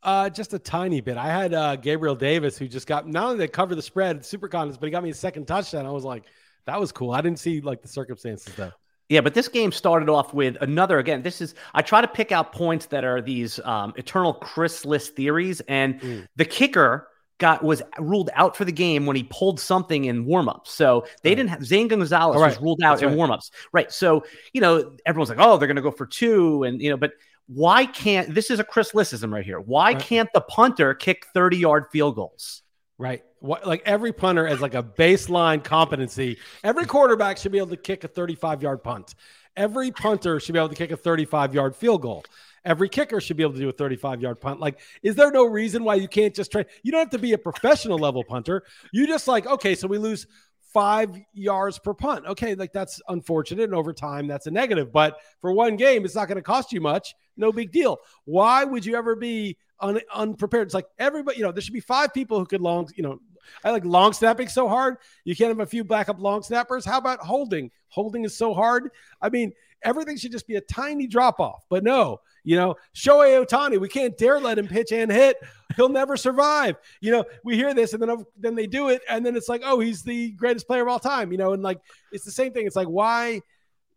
Uh, 0.03 0.29
just 0.29 0.53
a 0.53 0.59
tiny 0.59 0.99
bit. 1.01 1.17
I 1.17 1.27
had 1.27 1.53
uh, 1.53 1.75
Gabriel 1.77 2.15
Davis 2.15 2.57
who 2.57 2.67
just 2.67 2.87
got 2.87 3.07
not 3.07 3.25
only 3.25 3.37
they 3.37 3.47
cover 3.47 3.73
the 3.75 3.81
spread 3.81 4.25
super 4.25 4.47
confidence, 4.47 4.77
but 4.77 4.87
he 4.87 4.91
got 4.91 5.03
me 5.03 5.09
a 5.11 5.13
second 5.13 5.45
touchdown. 5.47 5.85
I 5.85 5.91
was 5.91 6.03
like, 6.03 6.23
that 6.65 6.79
was 6.79 6.91
cool. 6.91 7.11
I 7.11 7.21
didn't 7.21 7.39
see 7.39 7.61
like 7.61 7.81
the 7.81 7.87
circumstances 7.87 8.53
though. 8.55 8.71
Yeah, 9.09 9.21
but 9.21 9.33
this 9.33 9.47
game 9.47 9.71
started 9.71 10.09
off 10.09 10.33
with 10.33 10.57
another. 10.61 10.97
Again, 10.99 11.21
this 11.21 11.39
is 11.41 11.55
I 11.73 11.81
try 11.81 12.01
to 12.01 12.07
pick 12.07 12.31
out 12.31 12.51
points 12.53 12.87
that 12.87 13.03
are 13.03 13.21
these 13.21 13.59
um, 13.63 13.93
eternal 13.97 14.33
Chris 14.33 14.85
Liss 14.85 15.09
theories, 15.09 15.61
and 15.67 15.99
Mm. 16.01 16.27
the 16.35 16.45
kicker 16.45 17.07
got 17.37 17.63
was 17.63 17.81
ruled 17.99 18.29
out 18.33 18.55
for 18.55 18.63
the 18.63 18.71
game 18.71 19.05
when 19.05 19.15
he 19.15 19.23
pulled 19.23 19.59
something 19.59 20.05
in 20.05 20.25
warmups. 20.25 20.67
So 20.67 21.05
they 21.21 21.31
Right. 21.31 21.35
didn't 21.35 21.49
have 21.49 21.65
Zane 21.65 21.87
Gonzalez 21.89 22.37
Oh, 22.37 22.45
was 22.45 22.59
ruled 22.61 22.81
out 22.83 22.99
That's 22.99 23.11
in 23.11 23.17
right. 23.19 23.29
warmups. 23.29 23.51
Right. 23.73 23.91
So 23.91 24.23
you 24.53 24.61
know 24.61 24.95
everyone's 25.05 25.29
like, 25.29 25.39
oh, 25.41 25.57
they're 25.57 25.67
going 25.67 25.75
to 25.75 25.81
go 25.81 25.91
for 25.91 26.05
two, 26.05 26.63
and 26.63 26.81
you 26.81 26.89
know, 26.89 26.97
but 26.97 27.11
why 27.47 27.85
can't 27.85 28.33
this 28.33 28.49
is 28.49 28.59
a 28.59 28.63
Chris 28.63 28.91
Listism 28.93 29.31
right 29.33 29.45
here? 29.45 29.59
Why 29.59 29.91
Right. 29.93 29.99
can't 29.99 30.29
the 30.33 30.41
punter 30.41 30.93
kick 30.93 31.25
thirty 31.33 31.57
yard 31.57 31.85
field 31.91 32.15
goals? 32.15 32.61
Right. 32.97 33.23
What 33.39 33.67
like 33.67 33.81
every 33.85 34.13
punter 34.13 34.47
as 34.47 34.61
like 34.61 34.75
a 34.75 34.83
baseline 34.83 35.63
competency. 35.63 36.37
Every 36.63 36.85
quarterback 36.85 37.37
should 37.37 37.51
be 37.51 37.57
able 37.57 37.69
to 37.69 37.77
kick 37.77 38.03
a 38.03 38.07
35 38.07 38.61
yard 38.63 38.83
punt. 38.83 39.15
Every 39.57 39.91
punter 39.91 40.39
should 40.39 40.53
be 40.53 40.59
able 40.59 40.69
to 40.69 40.75
kick 40.75 40.91
a 40.91 40.97
35 40.97 41.53
yard 41.53 41.75
field 41.75 42.01
goal. 42.01 42.23
Every 42.65 42.87
kicker 42.87 43.19
should 43.19 43.35
be 43.35 43.43
able 43.43 43.53
to 43.53 43.59
do 43.59 43.67
a 43.67 43.73
35 43.73 44.21
yard 44.21 44.39
punt. 44.39 44.61
Like, 44.61 44.79
is 45.01 45.15
there 45.15 45.31
no 45.31 45.43
reason 45.45 45.83
why 45.83 45.95
you 45.95 46.07
can't 46.07 46.33
just 46.33 46.51
train? 46.51 46.65
You 46.83 46.91
don't 46.93 46.99
have 47.01 47.09
to 47.09 47.19
be 47.19 47.33
a 47.33 47.37
professional 47.37 47.97
level 47.97 48.23
punter. 48.23 48.63
You 48.93 49.05
just 49.05 49.27
like, 49.27 49.45
okay, 49.45 49.75
so 49.75 49.87
we 49.87 49.97
lose 49.97 50.25
five 50.73 51.15
yards 51.33 51.79
per 51.79 51.93
punt. 51.93 52.25
Okay, 52.25 52.55
like 52.55 52.73
that's 52.73 53.01
unfortunate. 53.07 53.65
And 53.65 53.75
over 53.75 53.93
time, 53.93 54.27
that's 54.27 54.47
a 54.47 54.51
negative. 54.51 54.91
But 54.91 55.19
for 55.39 55.51
one 55.53 55.75
game, 55.75 56.03
it's 56.03 56.15
not 56.15 56.27
going 56.27 56.37
to 56.37 56.41
cost 56.41 56.73
you 56.73 56.81
much. 56.81 57.15
No 57.37 57.51
big 57.51 57.71
deal. 57.71 57.99
Why 58.25 58.63
would 58.63 58.85
you 58.85 58.95
ever 58.95 59.15
be 59.15 59.57
un- 59.79 60.01
unprepared? 60.13 60.67
It's 60.67 60.73
like 60.73 60.87
everybody, 60.97 61.37
you 61.37 61.43
know, 61.43 61.51
there 61.51 61.61
should 61.61 61.73
be 61.73 61.79
five 61.79 62.13
people 62.13 62.39
who 62.39 62.45
could 62.45 62.61
long, 62.61 62.89
you 62.95 63.03
know, 63.03 63.19
I 63.63 63.71
like 63.71 63.85
long 63.85 64.13
snapping 64.13 64.47
so 64.47 64.67
hard. 64.67 64.97
You 65.25 65.35
can't 65.35 65.49
have 65.49 65.59
a 65.59 65.65
few 65.65 65.83
backup 65.83 66.19
long 66.19 66.43
snappers. 66.43 66.85
How 66.85 66.97
about 66.97 67.19
holding? 67.19 67.71
Holding 67.89 68.23
is 68.23 68.35
so 68.35 68.53
hard. 68.53 68.89
I 69.21 69.29
mean, 69.29 69.53
everything 69.83 70.17
should 70.17 70.31
just 70.31 70.47
be 70.47 70.55
a 70.55 70.61
tiny 70.61 71.07
drop 71.07 71.39
off. 71.39 71.63
But 71.69 71.83
no, 71.83 72.19
you 72.43 72.55
know, 72.55 72.75
Shohei 72.95 73.43
Ohtani, 73.45 73.79
we 73.79 73.89
can't 73.89 74.17
dare 74.17 74.39
let 74.39 74.57
him 74.57 74.67
pitch 74.67 74.91
and 74.91 75.11
hit. 75.11 75.37
He'll 75.75 75.89
never 75.89 76.17
survive. 76.17 76.75
You 77.01 77.11
know, 77.11 77.25
we 77.43 77.55
hear 77.55 77.73
this 77.73 77.93
and 77.93 78.01
then 78.01 78.25
then 78.37 78.55
they 78.55 78.67
do 78.67 78.89
it, 78.89 79.01
and 79.09 79.25
then 79.25 79.35
it's 79.35 79.49
like, 79.49 79.61
oh, 79.65 79.79
he's 79.79 80.03
the 80.03 80.31
greatest 80.31 80.67
player 80.67 80.83
of 80.83 80.87
all 80.87 80.99
time. 80.99 81.31
You 81.31 81.37
know, 81.37 81.53
and 81.53 81.63
like 81.63 81.79
it's 82.11 82.25
the 82.25 82.31
same 82.31 82.53
thing. 82.53 82.67
It's 82.67 82.75
like 82.75 82.87
why. 82.87 83.41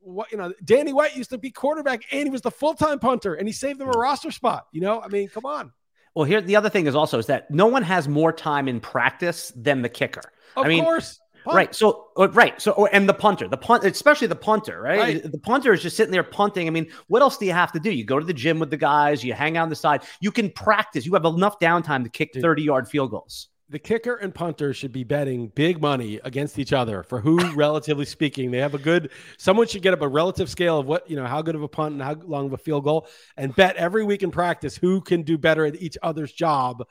What 0.00 0.30
you 0.30 0.38
know, 0.38 0.52
Danny 0.64 0.92
White 0.92 1.16
used 1.16 1.30
to 1.30 1.38
be 1.38 1.50
quarterback 1.50 2.02
and 2.12 2.22
he 2.22 2.30
was 2.30 2.40
the 2.40 2.50
full 2.52 2.74
time 2.74 3.00
punter 3.00 3.34
and 3.34 3.48
he 3.48 3.52
saved 3.52 3.80
them 3.80 3.88
a 3.88 3.98
roster 3.98 4.30
spot. 4.30 4.68
You 4.70 4.80
know, 4.80 5.00
I 5.00 5.08
mean, 5.08 5.28
come 5.28 5.44
on. 5.44 5.72
Well, 6.14 6.24
here 6.24 6.40
the 6.40 6.54
other 6.54 6.70
thing 6.70 6.86
is 6.86 6.94
also 6.94 7.18
is 7.18 7.26
that 7.26 7.50
no 7.50 7.66
one 7.66 7.82
has 7.82 8.06
more 8.08 8.32
time 8.32 8.68
in 8.68 8.78
practice 8.78 9.52
than 9.56 9.82
the 9.82 9.88
kicker. 9.88 10.22
Of 10.56 10.64
I 10.64 10.68
mean, 10.68 10.84
course. 10.84 11.18
Punt. 11.46 11.56
Right. 11.56 11.74
So 11.74 12.08
uh, 12.18 12.28
right. 12.30 12.60
So 12.60 12.86
and 12.86 13.08
the 13.08 13.14
punter, 13.14 13.48
the 13.48 13.56
punt, 13.56 13.84
especially 13.84 14.26
the 14.26 14.36
punter, 14.36 14.80
right? 14.82 14.98
Right. 14.98 15.32
The 15.32 15.38
punter 15.38 15.72
is 15.72 15.80
just 15.82 15.96
sitting 15.96 16.12
there 16.12 16.22
punting. 16.22 16.66
I 16.66 16.70
mean, 16.70 16.88
what 17.06 17.22
else 17.22 17.38
do 17.38 17.46
you 17.46 17.52
have 17.52 17.72
to 17.72 17.80
do? 17.80 17.90
You 17.90 18.04
go 18.04 18.18
to 18.18 18.26
the 18.26 18.34
gym 18.34 18.58
with 18.58 18.70
the 18.70 18.76
guys, 18.76 19.24
you 19.24 19.32
hang 19.32 19.56
out 19.56 19.62
on 19.62 19.70
the 19.70 19.76
side, 19.76 20.02
you 20.20 20.30
can 20.32 20.50
practice. 20.50 21.06
You 21.06 21.14
have 21.14 21.24
enough 21.24 21.58
downtime 21.60 22.04
to 22.04 22.10
kick 22.10 22.30
30 22.34 22.62
yard 22.62 22.88
field 22.88 23.10
goals. 23.12 23.48
the 23.68 23.78
kicker 23.80 24.14
and 24.14 24.32
punter 24.34 24.72
should 24.72 24.92
be 24.92 25.02
betting 25.02 25.48
big 25.48 25.80
money 25.80 26.20
against 26.22 26.58
each 26.58 26.72
other 26.72 27.02
for 27.02 27.20
who, 27.20 27.38
relatively 27.54 28.04
speaking, 28.04 28.50
they 28.50 28.58
have 28.58 28.74
a 28.74 28.78
good. 28.78 29.10
Someone 29.38 29.66
should 29.66 29.82
get 29.82 29.92
up 29.92 30.02
a 30.02 30.08
relative 30.08 30.48
scale 30.48 30.78
of 30.78 30.86
what 30.86 31.08
you 31.10 31.16
know, 31.16 31.26
how 31.26 31.42
good 31.42 31.56
of 31.56 31.62
a 31.62 31.68
punt 31.68 31.94
and 31.94 32.02
how 32.02 32.14
long 32.14 32.46
of 32.46 32.52
a 32.52 32.58
field 32.58 32.84
goal, 32.84 33.08
and 33.36 33.54
bet 33.56 33.76
every 33.76 34.04
week 34.04 34.22
in 34.22 34.30
practice 34.30 34.76
who 34.76 35.00
can 35.00 35.22
do 35.22 35.36
better 35.36 35.66
at 35.66 35.74
each 35.76 35.98
other's 36.02 36.32
job, 36.32 36.84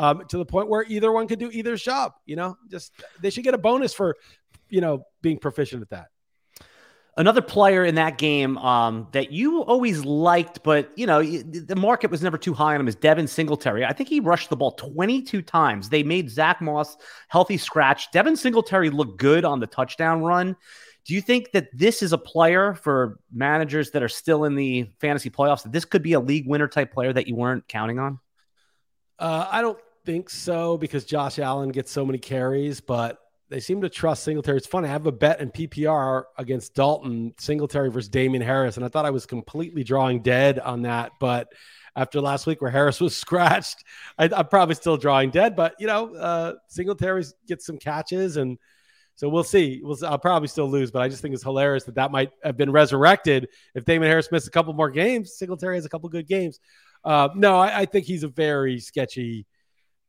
um, 0.00 0.22
to 0.28 0.38
the 0.38 0.46
point 0.46 0.68
where 0.68 0.82
either 0.88 1.12
one 1.12 1.28
could 1.28 1.38
do 1.38 1.50
either's 1.52 1.82
job. 1.82 2.14
You 2.24 2.36
know, 2.36 2.56
just 2.70 2.92
they 3.20 3.28
should 3.28 3.44
get 3.44 3.52
a 3.52 3.58
bonus 3.58 3.92
for, 3.92 4.16
you 4.70 4.80
know, 4.80 5.04
being 5.20 5.38
proficient 5.38 5.82
at 5.82 5.90
that. 5.90 6.06
Another 7.18 7.42
player 7.42 7.84
in 7.84 7.96
that 7.96 8.16
game 8.16 8.56
um, 8.58 9.08
that 9.12 9.30
you 9.30 9.62
always 9.62 10.02
liked, 10.06 10.62
but 10.62 10.90
you 10.96 11.06
know 11.06 11.22
the 11.22 11.76
market 11.76 12.10
was 12.10 12.22
never 12.22 12.38
too 12.38 12.54
high 12.54 12.74
on 12.74 12.80
him 12.80 12.88
is 12.88 12.94
Devin 12.94 13.26
Singletary. 13.26 13.84
I 13.84 13.92
think 13.92 14.08
he 14.08 14.20
rushed 14.20 14.48
the 14.48 14.56
ball 14.56 14.72
22 14.72 15.42
times. 15.42 15.90
They 15.90 16.02
made 16.02 16.30
Zach 16.30 16.62
Moss 16.62 16.96
healthy 17.28 17.58
scratch. 17.58 18.10
Devin 18.10 18.36
Singletary 18.36 18.88
looked 18.88 19.18
good 19.18 19.44
on 19.44 19.60
the 19.60 19.66
touchdown 19.66 20.22
run. 20.22 20.56
Do 21.04 21.14
you 21.14 21.20
think 21.20 21.50
that 21.52 21.68
this 21.74 22.02
is 22.02 22.14
a 22.14 22.18
player 22.18 22.74
for 22.74 23.18
managers 23.30 23.90
that 23.90 24.02
are 24.02 24.08
still 24.08 24.44
in 24.44 24.54
the 24.54 24.88
fantasy 24.98 25.28
playoffs? 25.28 25.64
That 25.64 25.72
this 25.72 25.84
could 25.84 26.02
be 26.02 26.14
a 26.14 26.20
league 26.20 26.46
winner 26.46 26.68
type 26.68 26.90
player 26.90 27.12
that 27.12 27.26
you 27.26 27.34
weren't 27.34 27.68
counting 27.68 27.98
on? 27.98 28.18
Uh, 29.18 29.46
I 29.50 29.60
don't 29.60 29.78
think 30.04 30.30
so 30.30 30.76
because 30.76 31.04
Josh 31.04 31.38
Allen 31.38 31.70
gets 31.70 31.90
so 31.90 32.04
many 32.04 32.18
carries, 32.18 32.80
but 32.80 33.18
they 33.50 33.60
seem 33.60 33.80
to 33.82 33.88
trust 33.88 34.22
Singletary. 34.22 34.58
It's 34.58 34.66
funny. 34.66 34.88
I 34.88 34.92
have 34.92 35.06
a 35.06 35.12
bet 35.12 35.40
in 35.40 35.50
PPR 35.50 36.24
against 36.38 36.74
Dalton 36.74 37.34
Singletary 37.38 37.90
versus 37.90 38.08
Damien 38.08 38.42
Harris, 38.42 38.76
and 38.76 38.84
I 38.84 38.88
thought 38.88 39.06
I 39.06 39.10
was 39.10 39.26
completely 39.26 39.82
drawing 39.82 40.22
dead 40.22 40.60
on 40.60 40.82
that. 40.82 41.12
But 41.18 41.48
after 41.96 42.20
last 42.20 42.46
week 42.46 42.62
where 42.62 42.70
Harris 42.70 43.00
was 43.00 43.16
scratched, 43.16 43.84
I, 44.16 44.30
I'm 44.34 44.46
probably 44.46 44.76
still 44.76 44.96
drawing 44.96 45.30
dead. 45.30 45.56
But 45.56 45.74
you 45.80 45.88
know, 45.88 46.14
uh, 46.14 46.54
Singletary 46.68 47.24
gets 47.48 47.66
some 47.66 47.76
catches, 47.76 48.36
and 48.36 48.56
so 49.16 49.28
we'll 49.28 49.44
see. 49.44 49.80
We'll, 49.82 49.98
I'll 50.06 50.18
probably 50.18 50.48
still 50.48 50.70
lose, 50.70 50.92
but 50.92 51.02
I 51.02 51.08
just 51.08 51.20
think 51.20 51.34
it's 51.34 51.42
hilarious 51.42 51.84
that 51.84 51.96
that 51.96 52.12
might 52.12 52.30
have 52.44 52.56
been 52.56 52.70
resurrected 52.70 53.48
if 53.74 53.84
Damien 53.84 54.10
Harris 54.10 54.30
missed 54.30 54.46
a 54.46 54.52
couple 54.52 54.72
more 54.74 54.90
games. 54.90 55.36
Singletary 55.36 55.76
has 55.76 55.84
a 55.84 55.88
couple 55.88 56.08
good 56.08 56.28
games. 56.28 56.60
Uh, 57.02 57.30
no, 57.34 57.58
I, 57.58 57.80
I 57.80 57.84
think 57.86 58.06
he's 58.06 58.22
a 58.22 58.28
very 58.28 58.78
sketchy 58.78 59.46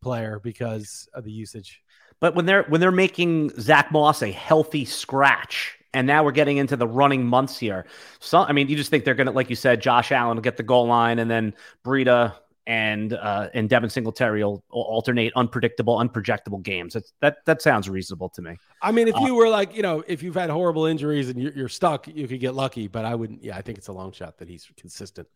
player 0.01 0.39
because 0.43 1.07
of 1.13 1.23
the 1.23 1.31
usage. 1.31 1.81
But 2.19 2.35
when 2.35 2.45
they're 2.45 2.63
when 2.63 2.81
they're 2.81 2.91
making 2.91 3.49
Zach 3.59 3.91
Moss 3.91 4.21
a 4.21 4.31
healthy 4.31 4.85
scratch, 4.85 5.77
and 5.93 6.05
now 6.05 6.23
we're 6.23 6.31
getting 6.31 6.57
into 6.57 6.75
the 6.75 6.87
running 6.87 7.25
months 7.25 7.57
here. 7.57 7.85
So 8.19 8.39
I 8.39 8.51
mean, 8.51 8.67
you 8.67 8.75
just 8.75 8.89
think 8.89 9.05
they're 9.05 9.15
gonna, 9.15 9.31
like 9.31 9.49
you 9.49 9.55
said, 9.55 9.81
Josh 9.81 10.11
Allen 10.11 10.37
will 10.37 10.43
get 10.43 10.57
the 10.57 10.63
goal 10.63 10.87
line, 10.87 11.19
and 11.19 11.29
then 11.29 11.53
Breida 11.83 12.35
and 12.67 13.13
uh, 13.13 13.49
and 13.53 13.69
Devin 13.69 13.89
Singletary 13.89 14.43
will, 14.43 14.63
will 14.71 14.83
alternate 14.83 15.33
unpredictable, 15.35 15.97
unprojectable 15.97 16.61
games. 16.61 16.93
That's, 16.93 17.13
that 17.21 17.45
that 17.45 17.61
sounds 17.61 17.89
reasonable 17.89 18.29
to 18.29 18.41
me. 18.41 18.57
I 18.81 18.91
mean, 18.91 19.07
if 19.07 19.15
you 19.19 19.35
were 19.35 19.49
like, 19.49 19.75
you 19.75 19.81
know, 19.81 20.03
if 20.07 20.21
you've 20.21 20.35
had 20.35 20.49
horrible 20.49 20.85
injuries 20.85 21.29
and 21.29 21.41
you're, 21.41 21.53
you're 21.53 21.69
stuck, 21.69 22.07
you 22.07 22.27
could 22.27 22.39
get 22.39 22.53
lucky. 22.53 22.87
But 22.87 23.05
I 23.05 23.15
wouldn't. 23.15 23.43
Yeah, 23.43 23.57
I 23.57 23.61
think 23.61 23.77
it's 23.77 23.87
a 23.87 23.93
long 23.93 24.11
shot 24.11 24.37
that 24.37 24.47
he's 24.47 24.69
consistent. 24.77 25.27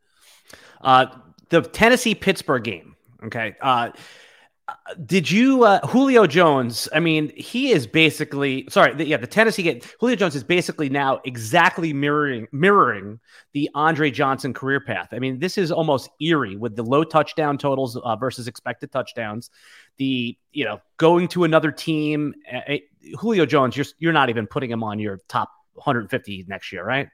Uh, 0.82 1.08
the 1.50 1.62
Tennessee 1.62 2.14
Pittsburgh 2.14 2.64
game. 2.64 2.96
Okay. 3.24 3.56
Uh, 3.60 3.92
did 5.06 5.30
you 5.30 5.64
uh, 5.64 5.86
Julio 5.88 6.26
Jones? 6.26 6.90
I 6.94 7.00
mean, 7.00 7.32
he 7.36 7.72
is 7.72 7.86
basically 7.86 8.66
sorry. 8.70 8.94
The, 8.94 9.06
yeah, 9.06 9.18
the 9.18 9.28
Tennessee 9.28 9.64
game. 9.64 9.82
Julio 10.00 10.16
Jones 10.16 10.36
is 10.36 10.44
basically 10.44 10.90
now 10.90 11.22
exactly 11.26 11.94
mirroring 11.94 12.48
mirroring 12.52 13.20
the 13.54 13.70
Andre 13.76 14.10
Johnson 14.10 14.54
career 14.54 14.80
path. 14.80 15.10
I 15.12 15.20
mean, 15.20 15.40
this 15.40 15.58
is 15.58 15.72
almost 15.72 16.10
eerie 16.20 16.56
with 16.56 16.76
the 16.76 16.84
low 16.84 17.04
touchdown 17.04 17.58
totals 17.58 17.96
uh, 17.96 18.16
versus 18.16 18.48
expected 18.48 18.92
touchdowns. 18.92 19.52
The 19.98 20.38
you 20.52 20.66
know 20.66 20.80
going 20.98 21.28
to 21.30 21.44
another 21.44 21.72
team. 21.72 22.34
Uh, 22.52 22.78
Julio 23.20 23.46
Jones, 23.46 23.78
you're 23.78 23.86
you're 24.00 24.14
not 24.14 24.30
even 24.30 24.48
putting 24.48 24.72
him 24.72 24.84
on 24.84 24.98
your 24.98 25.20
top 25.28 25.52
150 25.74 26.46
next 26.48 26.72
year, 26.72 26.84
right? 26.84 27.08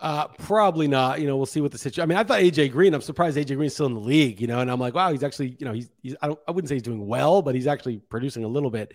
Uh, 0.00 0.28
probably 0.28 0.86
not. 0.86 1.20
You 1.20 1.26
know, 1.26 1.36
we'll 1.36 1.46
see 1.46 1.60
what 1.60 1.72
the 1.72 1.78
situation. 1.78 2.02
I 2.02 2.06
mean, 2.06 2.18
I 2.18 2.22
thought 2.22 2.40
AJ 2.40 2.70
Green. 2.70 2.94
I'm 2.94 3.00
surprised 3.00 3.36
AJ 3.36 3.56
Green's 3.56 3.74
still 3.74 3.86
in 3.86 3.94
the 3.94 4.00
league. 4.00 4.40
You 4.40 4.46
know, 4.46 4.60
and 4.60 4.70
I'm 4.70 4.78
like, 4.78 4.94
wow, 4.94 5.10
he's 5.10 5.24
actually, 5.24 5.56
you 5.58 5.66
know, 5.66 5.72
he's, 5.72 5.90
he's 6.02 6.14
I, 6.22 6.28
don't, 6.28 6.38
I 6.46 6.52
wouldn't 6.52 6.68
say 6.68 6.76
he's 6.76 6.82
doing 6.82 7.06
well, 7.06 7.42
but 7.42 7.54
he's 7.54 7.66
actually 7.66 7.98
producing 7.98 8.44
a 8.44 8.48
little 8.48 8.70
bit. 8.70 8.94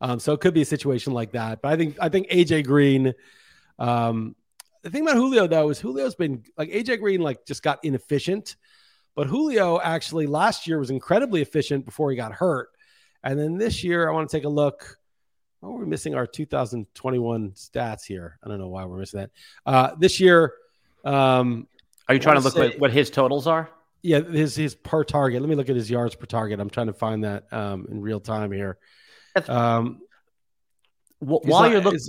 Um, 0.00 0.18
so 0.18 0.32
it 0.32 0.40
could 0.40 0.54
be 0.54 0.62
a 0.62 0.66
situation 0.66 1.12
like 1.12 1.32
that. 1.32 1.62
But 1.62 1.72
I 1.72 1.76
think 1.76 1.96
I 2.00 2.08
think 2.08 2.28
AJ 2.28 2.66
Green. 2.66 3.14
Um, 3.78 4.34
the 4.82 4.90
thing 4.90 5.02
about 5.02 5.16
Julio 5.16 5.46
though 5.46 5.68
is 5.70 5.80
Julio's 5.80 6.14
been 6.14 6.42
like 6.56 6.70
AJ 6.70 7.00
Green 7.00 7.20
like 7.20 7.46
just 7.46 7.62
got 7.62 7.84
inefficient, 7.84 8.56
but 9.14 9.26
Julio 9.26 9.78
actually 9.78 10.26
last 10.26 10.66
year 10.66 10.78
was 10.78 10.90
incredibly 10.90 11.42
efficient 11.42 11.84
before 11.84 12.10
he 12.10 12.16
got 12.16 12.32
hurt, 12.32 12.70
and 13.22 13.38
then 13.38 13.56
this 13.58 13.84
year 13.84 14.08
I 14.08 14.12
want 14.12 14.28
to 14.28 14.36
take 14.36 14.44
a 14.44 14.48
look. 14.48 14.96
Oh, 15.62 15.72
we're 15.72 15.84
missing 15.86 16.14
our 16.14 16.26
2021 16.26 17.50
stats 17.50 18.04
here. 18.06 18.38
I 18.42 18.48
don't 18.48 18.58
know 18.58 18.68
why 18.68 18.84
we're 18.86 18.98
missing 18.98 19.20
that. 19.20 19.30
Uh, 19.66 19.90
this 19.98 20.18
year, 20.20 20.54
um, 21.04 21.66
Are 22.08 22.14
you 22.14 22.20
trying 22.20 22.36
to 22.36 22.42
look 22.42 22.54
say- 22.54 22.72
at 22.72 22.80
what 22.80 22.92
his 22.92 23.10
totals 23.10 23.46
are? 23.46 23.70
yeah, 24.02 24.20
his 24.20 24.56
his 24.56 24.74
per 24.74 25.04
target. 25.04 25.42
Let 25.42 25.50
me 25.50 25.54
look 25.56 25.68
at 25.68 25.76
his 25.76 25.90
yards 25.90 26.14
per 26.14 26.24
target. 26.24 26.58
I'm 26.60 26.70
trying 26.70 26.86
to 26.86 26.94
find 26.94 27.24
that 27.24 27.52
um, 27.52 27.86
in 27.90 28.00
real 28.00 28.20
time 28.20 28.50
here. 28.52 28.78
Um, 29.46 30.00
he's 31.20 31.28
While 31.28 31.62
not- 31.62 31.70
you're 31.72 31.80
looking, 31.82 32.00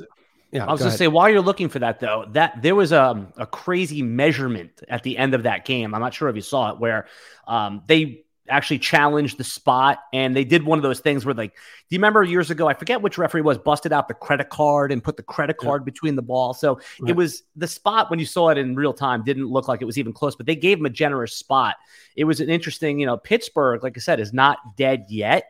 yeah, 0.52 0.66
I 0.66 0.72
was 0.72 0.80
go 0.80 0.86
going 0.86 0.92
to 0.94 0.98
say 0.98 1.08
while 1.10 1.30
you're 1.30 1.42
looking 1.42 1.68
for 1.68 1.80
that 1.80 2.00
though, 2.00 2.26
that 2.32 2.62
there 2.62 2.76
was 2.76 2.94
a 2.94 3.28
a 3.36 3.46
crazy 3.46 4.02
measurement 4.02 4.82
at 4.88 5.04
the 5.04 5.18
end 5.18 5.34
of 5.34 5.44
that 5.44 5.66
game. 5.66 5.94
I'm 5.94 6.00
not 6.02 6.14
sure 6.14 6.30
if 6.30 6.36
you 6.38 6.42
saw 6.42 6.72
it, 6.72 6.80
where 6.80 7.08
um, 7.48 7.84
they 7.88 8.24
actually 8.52 8.80
challenged 8.80 9.38
the 9.38 9.44
spot 9.44 10.00
and 10.14 10.36
they 10.36 10.44
did 10.44 10.64
one 10.64 10.78
of 10.78 10.84
those 10.84 11.00
things 11.00 11.26
where 11.26 11.34
like, 11.34 11.54
do 11.54 11.60
you 11.96 11.98
remember 11.98 12.24
years 12.24 12.52
ago? 12.52 12.68
I 12.68 12.74
forget 12.74 13.02
which 13.02 13.18
referee 13.18 13.42
was 13.42 13.58
busted 13.58 13.92
out 13.92 14.08
the 14.08 14.14
credit 14.14 14.50
card 14.50 14.92
and 14.92 15.04
put 15.04 15.18
the 15.18 15.24
credit 15.24 15.58
Yeah. 15.62 15.68
card 15.68 15.86
between 15.86 16.16
the 16.16 16.22
ball. 16.22 16.54
So 16.54 16.80
Right. 17.00 17.10
it 17.10 17.16
was 17.16 17.44
the 17.56 17.68
spot 17.68 18.10
when 18.10 18.20
you 18.20 18.26
saw 18.26 18.50
it 18.50 18.58
in 18.58 18.76
real 18.76 18.94
time 18.94 19.24
didn't 19.24 19.48
look 19.48 19.68
like 19.68 19.82
it 19.82 19.86
was 19.86 19.98
even 19.98 20.14
close, 20.14 20.36
but 20.36 20.46
they 20.46 20.56
gave 20.56 20.78
him 20.78 20.86
a 20.86 20.90
generous 20.92 21.34
spot. 21.34 21.76
It 22.16 22.26
was 22.26 22.40
an 22.42 22.50
interesting, 22.50 23.00
you 23.00 23.06
know, 23.06 23.18
Pittsburgh, 23.18 23.82
like 23.84 23.98
I 23.98 24.00
said, 24.00 24.20
is 24.20 24.34
not 24.34 24.58
dead 24.78 25.06
yet 25.10 25.46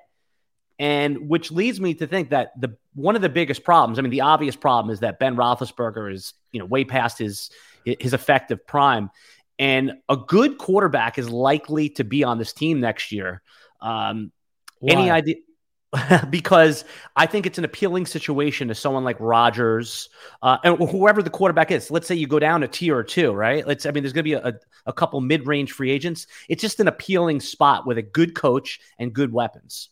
and 0.80 1.30
which 1.30 1.52
leads 1.52 1.80
me 1.80 1.94
to 1.94 2.08
think 2.08 2.32
that 2.32 2.60
the 2.60 2.76
one 2.96 3.16
of 3.16 3.22
the 3.22 3.30
biggest 3.30 3.64
problems, 3.64 4.00
I 4.00 4.02
mean, 4.02 4.10
the 4.12 4.22
obvious 4.22 4.56
problem 4.56 4.92
is 4.92 5.00
that 5.02 5.20
Ben 5.20 5.36
Roethlisberger 5.36 6.12
is 6.12 6.34
you 6.52 6.60
know 6.60 6.66
way 6.66 6.84
past 6.84 7.20
his 7.20 7.52
his 7.86 8.14
effective 8.14 8.66
prime, 8.66 9.10
and 9.62 9.94
a 10.10 10.18
good 10.18 10.58
quarterback 10.58 11.20
is 11.20 11.30
likely 11.30 11.88
to 11.90 12.04
be 12.04 12.24
on 12.24 12.40
this 12.40 12.52
team 12.52 12.80
next 12.80 13.12
year. 13.12 13.44
Um, 13.80 14.32
any 14.86 15.12
idea? 15.12 15.36
because 16.32 16.84
I 17.16 17.28
think 17.28 17.46
it's 17.46 17.60
an 17.60 17.66
appealing 17.66 18.08
situation 18.08 18.70
to 18.70 18.76
someone 18.76 19.04
like 19.04 19.18
Rodgers 19.20 20.10
uh, 20.42 20.58
and 20.64 20.78
whoever 20.90 21.22
the 21.22 21.30
quarterback 21.30 21.70
is. 21.70 21.92
Let's 21.92 22.08
say 22.08 22.16
you 22.16 22.26
go 22.26 22.40
down 22.40 22.64
a 22.64 22.68
tier 22.68 22.98
or 22.98 23.04
two, 23.04 23.34
right? 23.34 23.66
Let's. 23.68 23.86
I 23.86 23.92
mean, 23.92 24.02
there's 24.02 24.14
going 24.14 24.24
to 24.26 24.30
be 24.30 24.34
a, 24.34 24.60
a 24.88 24.94
couple 24.94 25.22
mid-range 25.22 25.74
free 25.74 25.92
agents. 25.92 26.26
It's 26.50 26.62
just 26.62 26.80
an 26.80 26.88
appealing 26.88 27.40
spot 27.40 27.86
with 27.86 28.00
a 28.00 28.02
good 28.02 28.34
coach 28.34 28.80
and 28.98 29.14
good 29.14 29.32
weapons. 29.32 29.90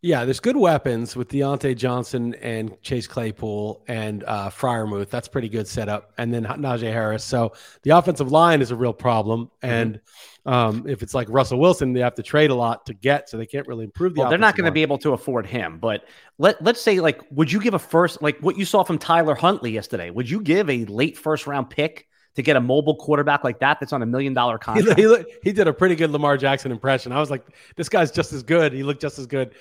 Yeah, 0.00 0.24
there's 0.24 0.38
good 0.38 0.56
weapons 0.56 1.16
with 1.16 1.28
Diontae 1.28 1.76
Johnson 1.76 2.34
and 2.36 2.80
Chase 2.82 3.08
Claypool 3.08 3.82
and 3.88 4.22
uh, 4.24 4.48
Freiermuth. 4.48 5.10
That's 5.10 5.26
pretty 5.26 5.48
good 5.48 5.66
setup. 5.66 6.12
And 6.18 6.32
then 6.32 6.44
Najee 6.44 6.92
Harris. 6.92 7.24
So 7.24 7.52
the 7.82 7.90
offensive 7.90 8.30
line 8.30 8.62
is 8.62 8.70
a 8.70 8.76
real 8.76 8.92
problem. 8.92 9.50
Mm-hmm. 9.60 9.66
And 9.68 10.00
um, 10.46 10.86
if 10.86 11.02
it's 11.02 11.14
like 11.14 11.28
Russell 11.28 11.58
Wilson, 11.58 11.94
they 11.94 12.00
have 12.00 12.14
to 12.14 12.22
trade 12.22 12.50
a 12.50 12.54
lot 12.54 12.86
to 12.86 12.94
get, 12.94 13.28
so 13.28 13.36
they 13.36 13.46
can't 13.46 13.66
really 13.66 13.84
improve 13.84 14.14
the. 14.14 14.20
Well, 14.20 14.30
they're 14.30 14.38
not 14.38 14.56
going 14.56 14.66
to 14.66 14.72
be 14.72 14.82
able 14.82 14.98
to 14.98 15.14
afford 15.14 15.46
him. 15.46 15.78
But 15.78 16.04
let 16.38 16.62
let's 16.62 16.80
say, 16.80 17.00
like, 17.00 17.20
would 17.32 17.50
you 17.50 17.60
give 17.60 17.74
a 17.74 17.78
first, 17.78 18.22
like 18.22 18.38
what 18.38 18.56
you 18.56 18.64
saw 18.64 18.84
from 18.84 18.98
Tyler 18.98 19.34
Huntley 19.34 19.72
yesterday? 19.72 20.10
Would 20.10 20.30
you 20.30 20.40
give 20.40 20.70
a 20.70 20.84
late 20.84 21.18
first 21.18 21.48
round 21.48 21.70
pick 21.70 22.06
to 22.36 22.42
get 22.42 22.56
a 22.56 22.60
mobile 22.60 22.94
quarterback 22.94 23.42
like 23.42 23.58
that 23.58 23.80
that's 23.80 23.92
on 23.92 24.02
a 24.02 24.06
million 24.06 24.32
dollar 24.32 24.58
contract? 24.58 24.98
he, 24.98 25.08
look- 25.08 25.26
he 25.42 25.50
did 25.52 25.66
a 25.66 25.72
pretty 25.72 25.96
good 25.96 26.12
Lamar 26.12 26.36
Jackson 26.36 26.70
impression. 26.70 27.10
I 27.10 27.18
was 27.18 27.30
like, 27.30 27.44
this 27.74 27.88
guy's 27.88 28.12
just 28.12 28.32
as 28.32 28.44
good. 28.44 28.72
He 28.72 28.84
looked 28.84 29.02
just 29.02 29.18
as 29.18 29.26
good. 29.26 29.54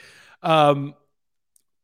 Um, 0.43 0.93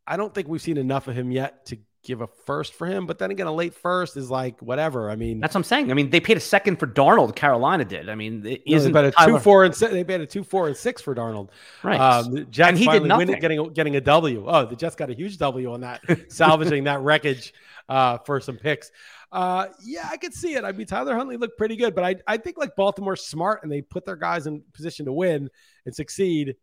I 0.06 0.18
don't 0.18 0.34
think 0.34 0.48
we've 0.48 0.62
seen 0.62 0.78
enough 0.78 1.08
of 1.08 1.16
him 1.16 1.32
yet 1.32 1.66
to 1.68 1.78
give 2.04 2.20
a 2.20 2.28
first 2.46 2.74
for 2.74 2.86
him. 2.86 3.06
But 3.06 3.18
then 3.18 3.32
again, 3.32 3.48
a 3.48 3.54
late 3.54 3.74
first 3.74 4.18
is 4.18 4.30
like 4.30 4.62
whatever. 4.62 5.10
I 5.10 5.16
mean, 5.16 5.40
That's 5.40 5.54
what 5.56 5.60
I'm 5.60 5.64
saying. 5.64 5.90
I 5.90 5.94
mean, 5.94 6.10
they 6.10 6.20
paid 6.20 6.36
a 6.36 6.42
second 6.42 6.78
for 6.78 6.86
Darnold. 6.86 7.34
Carolina 7.36 7.86
did. 7.86 8.10
I 8.10 8.16
mean, 8.16 8.46
it 8.46 8.50
you 8.50 8.52
know, 8.52 8.62
they 8.66 8.74
isn't 8.76 8.92
bet 8.92 9.06
a 9.06 9.12
Tyler- 9.12 9.32
two 9.34 9.40
four 9.40 9.64
and 9.64 9.74
six, 9.74 9.94
they 9.94 10.04
bet 10.04 10.20
a 10.20 10.26
two 10.26 10.44
four 10.44 10.68
and 10.68 10.76
six 10.76 11.02
for 11.02 11.16
Darnold. 11.16 11.50
right? 11.82 11.98
Um, 12.00 12.46
Jets 12.52 12.70
And 12.70 12.78
he 12.78 12.84
did 12.84 12.92
finally 12.92 13.10
winning, 13.10 13.28
nothing. 13.28 13.42
getting 13.42 13.74
getting 13.74 13.96
a 13.96 14.02
W. 14.02 14.44
Oh, 14.48 14.66
the 14.66 14.76
Jets 14.76 14.96
got 14.98 15.10
a 15.10 15.14
huge 15.14 15.38
W 15.38 15.72
on 15.72 15.82
that, 15.82 16.02
salvaging 16.32 16.84
that 16.84 17.00
wreckage 17.00 17.54
uh, 17.88 18.18
for 18.20 18.42
some 18.42 18.58
picks. 18.58 18.92
Uh, 19.32 19.68
yeah, 19.84 20.08
I 20.12 20.18
could 20.18 20.34
see 20.34 20.54
it. 20.56 20.64
I 20.66 20.74
mean, 20.74 20.86
Tyler 20.86 21.16
Huntley 21.16 21.38
looked 21.38 21.58
pretty 21.58 21.78
good, 21.78 21.96
but 21.96 22.04
I 22.04 22.18
I 22.28 22.36
think 22.36 22.58
like 22.58 22.76
Baltimore's 22.76 23.24
smart 23.24 23.64
and 23.64 23.72
they 23.72 23.82
put 23.82 24.04
their 24.06 24.18
guys 24.18 24.46
in 24.46 24.62
position 24.74 25.06
to 25.06 25.14
win 25.14 25.50
and 25.86 25.96
succeed, 25.96 26.58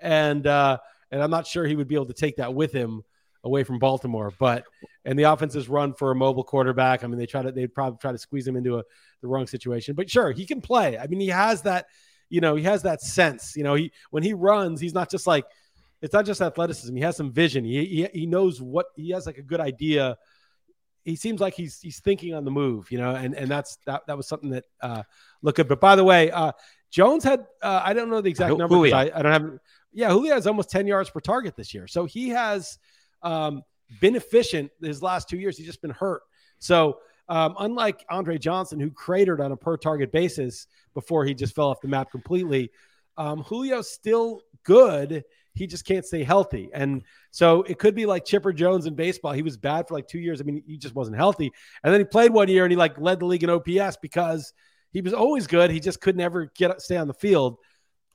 and 0.00 0.44
uh, 0.46 0.78
and 1.10 1.22
I'm 1.22 1.30
not 1.30 1.46
sure 1.46 1.66
he 1.66 1.76
would 1.76 1.88
be 1.88 1.94
able 1.94 2.06
to 2.06 2.14
take 2.14 2.36
that 2.36 2.54
with 2.54 2.72
him 2.72 3.02
away 3.44 3.64
from 3.64 3.78
Baltimore. 3.78 4.32
But 4.38 4.64
and 5.04 5.18
the 5.18 5.24
offense 5.24 5.54
is 5.54 5.68
run 5.68 5.94
for 5.94 6.10
a 6.10 6.14
mobile 6.14 6.44
quarterback. 6.44 7.04
I 7.04 7.06
mean, 7.06 7.18
they 7.18 7.26
try 7.26 7.42
to 7.42 7.52
they'd 7.52 7.74
probably 7.74 7.98
try 8.00 8.12
to 8.12 8.18
squeeze 8.18 8.46
him 8.46 8.56
into 8.56 8.78
a 8.78 8.84
the 9.22 9.28
wrong 9.28 9.46
situation, 9.46 9.94
but 9.94 10.10
sure, 10.10 10.32
he 10.32 10.46
can 10.46 10.60
play. 10.60 10.98
I 10.98 11.06
mean, 11.06 11.20
he 11.20 11.28
has 11.28 11.62
that 11.62 11.86
you 12.28 12.40
know, 12.40 12.56
he 12.56 12.64
has 12.64 12.82
that 12.82 13.00
sense. 13.00 13.56
You 13.56 13.64
know, 13.64 13.74
he 13.74 13.92
when 14.10 14.22
he 14.22 14.32
runs, 14.32 14.80
he's 14.80 14.94
not 14.94 15.10
just 15.10 15.26
like 15.26 15.44
it's 16.02 16.12
not 16.12 16.26
just 16.26 16.40
athleticism. 16.40 16.94
He 16.94 17.02
has 17.02 17.16
some 17.16 17.32
vision. 17.32 17.64
He 17.64 17.84
he, 17.84 18.08
he 18.12 18.26
knows 18.26 18.60
what 18.60 18.86
he 18.96 19.10
has 19.10 19.26
like 19.26 19.38
a 19.38 19.42
good 19.42 19.60
idea. 19.60 20.16
He 21.04 21.16
seems 21.16 21.40
like 21.40 21.54
he's 21.54 21.80
he's 21.80 22.00
thinking 22.00 22.34
on 22.34 22.44
the 22.44 22.50
move, 22.50 22.90
you 22.90 22.98
know, 22.98 23.14
and 23.14 23.34
and 23.34 23.48
that's 23.48 23.78
that 23.86 24.02
that 24.08 24.16
was 24.16 24.26
something 24.26 24.50
that 24.50 24.64
uh 24.80 25.02
looked 25.42 25.56
good. 25.56 25.68
But 25.68 25.80
by 25.80 25.96
the 25.96 26.04
way, 26.04 26.30
uh 26.30 26.52
Jones 26.90 27.24
had 27.24 27.46
uh, 27.62 27.80
I 27.84 27.92
don't 27.92 28.10
know 28.10 28.20
the 28.20 28.30
exact 28.30 28.56
number. 28.56 28.76
I, 28.76 29.10
I 29.14 29.22
don't 29.22 29.32
have 29.32 29.58
yeah, 29.92 30.10
Julio 30.10 30.34
has 30.34 30.46
almost 30.46 30.70
10 30.70 30.86
yards 30.86 31.10
per 31.10 31.20
target 31.20 31.56
this 31.56 31.72
year. 31.74 31.86
So 31.86 32.04
he 32.04 32.30
has 32.30 32.78
um 33.22 33.62
been 34.00 34.16
efficient 34.16 34.70
his 34.82 35.02
last 35.02 35.28
two 35.28 35.38
years. 35.38 35.56
He's 35.56 35.66
just 35.66 35.82
been 35.82 35.90
hurt. 35.90 36.22
So 36.58 36.98
um, 37.28 37.54
unlike 37.58 38.04
Andre 38.08 38.38
Johnson, 38.38 38.78
who 38.78 38.90
cratered 38.90 39.40
on 39.40 39.52
a 39.52 39.56
per 39.56 39.76
target 39.76 40.12
basis 40.12 40.66
before 40.94 41.24
he 41.24 41.34
just 41.34 41.54
fell 41.54 41.68
off 41.68 41.80
the 41.80 41.88
map 41.88 42.10
completely, 42.10 42.70
um, 43.16 43.44
Julio's 43.48 43.90
still 43.90 44.42
good. 44.64 45.24
He 45.54 45.66
just 45.66 45.86
can't 45.86 46.04
stay 46.04 46.22
healthy. 46.22 46.68
And 46.74 47.02
so 47.30 47.62
it 47.62 47.78
could 47.78 47.94
be 47.94 48.06
like 48.06 48.24
Chipper 48.24 48.52
Jones 48.52 48.86
in 48.86 48.94
baseball. 48.94 49.32
He 49.32 49.42
was 49.42 49.56
bad 49.56 49.88
for 49.88 49.94
like 49.94 50.06
two 50.06 50.18
years. 50.18 50.40
I 50.40 50.44
mean, 50.44 50.62
he 50.66 50.76
just 50.76 50.94
wasn't 50.94 51.16
healthy. 51.16 51.50
And 51.82 51.92
then 51.92 52.00
he 52.00 52.04
played 52.04 52.32
one 52.32 52.48
year 52.48 52.64
and 52.64 52.70
he 52.70 52.76
like 52.76 52.98
led 53.00 53.20
the 53.20 53.26
league 53.26 53.42
in 53.42 53.50
OPS 53.50 53.96
because 54.02 54.52
he 54.92 55.00
was 55.00 55.14
always 55.14 55.46
good. 55.46 55.70
He 55.70 55.80
just 55.80 56.00
could 56.00 56.16
never 56.16 56.52
get 56.54 56.80
stay 56.82 56.96
on 56.96 57.08
the 57.08 57.14
field. 57.14 57.56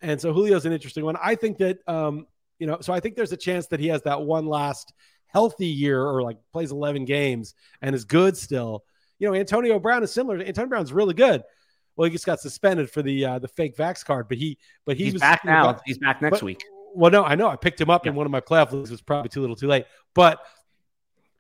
And 0.02 0.20
so 0.20 0.34
Julio's 0.34 0.66
an 0.66 0.74
interesting 0.74 1.06
one. 1.06 1.16
I 1.22 1.36
think 1.36 1.58
that 1.60 1.80
um, 1.88 2.26
you 2.60 2.68
know, 2.68 2.78
so 2.82 2.94
I 2.94 3.00
think 3.00 3.16
there's 3.16 3.32
a 3.32 3.38
chance 3.38 3.68
that 3.68 3.80
he 3.80 3.88
has 3.88 4.02
that 4.04 4.22
one 4.22 4.46
last 4.46 4.94
healthy 5.28 5.68
year 5.68 6.04
or 6.04 6.22
like 6.22 6.38
plays 6.52 6.72
11 6.72 7.06
games 7.06 7.56
and 7.82 7.96
is 7.96 8.06
good 8.06 8.38
still. 8.38 8.84
You 9.18 9.28
know, 9.28 9.36
Antonio 9.36 9.80
Brown 9.80 10.04
is 10.04 10.12
similar. 10.12 10.40
Antonio 10.40 10.70
Brown's 10.70 10.92
really 10.94 11.14
good. 11.14 11.44
Well, 11.96 12.06
he 12.06 12.12
just 12.12 12.26
got 12.26 12.40
suspended 12.40 12.90
for 12.90 13.02
the 13.02 13.26
uh, 13.26 13.40
the 13.40 13.48
fake 13.48 13.76
vax 13.76 14.04
card, 14.06 14.28
but 14.28 14.38
he 14.38 14.58
but 14.86 14.98
he 14.98 15.06
he's 15.06 15.14
was 15.14 15.22
back 15.22 15.46
now. 15.46 15.78
He's 15.86 15.98
back 15.98 16.22
next 16.22 16.40
but- 16.40 16.44
week. 16.44 16.64
well, 16.94 17.12
no, 17.12 17.24
I 17.24 17.36
know. 17.36 17.48
I 17.48 17.56
picked 17.56 17.80
him 17.80 17.90
up 17.90 18.08
in 18.08 18.16
one 18.16 18.26
of 18.26 18.32
my 18.32 18.42
playoff 18.42 18.72
leagues. 18.72 18.90
It 18.90 18.94
was 18.94 19.02
probably 19.02 19.30
too 19.30 19.42
little, 19.42 19.56
too 19.56 19.68
late. 19.68 19.86
But 20.16 20.40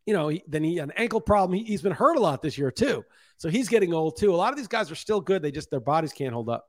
you 0.05 0.13
know, 0.13 0.27
he, 0.29 0.43
then 0.47 0.63
he 0.63 0.77
had 0.77 0.89
an 0.89 0.95
ankle 0.97 1.21
problem. 1.21 1.57
He, 1.57 1.65
he's 1.65 1.81
been 1.81 1.91
hurt 1.91 2.17
a 2.17 2.19
lot 2.19 2.41
this 2.41 2.57
year 2.57 2.71
too, 2.71 3.05
so 3.37 3.49
he's 3.49 3.69
getting 3.69 3.93
old 3.93 4.17
too. 4.17 4.33
A 4.33 4.35
lot 4.35 4.51
of 4.51 4.57
these 4.57 4.67
guys 4.67 4.91
are 4.91 4.95
still 4.95 5.21
good. 5.21 5.41
They 5.41 5.51
just 5.51 5.69
their 5.69 5.79
bodies 5.79 6.13
can't 6.13 6.33
hold 6.33 6.49
up. 6.49 6.67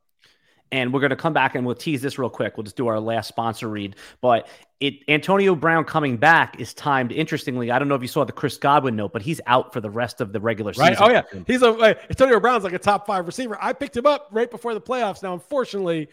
And 0.73 0.93
we're 0.93 1.01
going 1.01 1.11
to 1.11 1.16
come 1.16 1.35
back 1.35 1.55
and 1.55 1.64
we'll 1.64 1.75
tease 1.75 2.03
this 2.03 2.18
real 2.18 2.31
quick. 2.31 2.57
We'll 2.57 2.64
just 2.64 2.77
do 2.77 2.89
our 2.89 2.99
last 2.99 3.29
sponsor 3.29 3.68
read. 3.68 3.95
But 4.23 4.49
it 4.81 4.95
Antonio 5.07 5.55
Brown 5.55 5.85
coming 5.85 6.16
back 6.16 6.59
is 6.59 6.75
timed 6.75 7.12
interestingly. 7.12 7.70
I 7.70 7.79
don't 7.79 7.89
know 7.89 7.95
if 7.95 8.03
you 8.03 8.09
saw 8.09 8.25
the 8.25 8.33
Chris 8.33 8.57
Godwin 8.57 8.97
note, 8.97 9.12
but 9.12 9.23
he's 9.23 9.41
out 9.47 9.73
for 9.73 9.81
the 9.81 9.91
rest 9.91 10.20
of 10.20 10.33
the 10.33 10.41
regular 10.41 10.73
season. 10.73 10.85
Right? 10.85 10.99
season. 10.99 11.11
Oh 11.11 11.39
yeah, 11.39 11.43
he's 11.47 11.62
a 11.62 11.70
like, 11.70 12.01
Antonio 12.11 12.41
Brown's 12.41 12.64
like 12.64 12.73
a 12.73 12.79
top 12.79 13.07
five 13.07 13.27
receiver. 13.27 13.57
I 13.61 13.75
picked 13.75 13.97
him 13.97 14.07
up 14.07 14.29
right 14.33 14.51
before 14.51 14.75
the 14.75 14.81
playoffs. 14.81 15.23
Now, 15.23 15.35
unfortunately, 15.35 16.09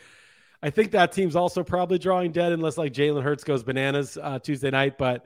I 0.62 0.70
think 0.70 0.91
that 0.91 1.14
team's 1.14 1.36
also 1.36 1.64
probably 1.64 1.97
drawing 1.97 2.32
dead 2.32 2.51
unless 2.51 2.78
like 2.78 2.93
Jalen 2.93 3.24
Hurts 3.24 3.43
goes 3.43 3.64
bananas 3.64 4.18
uh, 4.22 4.39
Tuesday 4.39 4.70
night. 4.70 4.97
But 4.97 5.26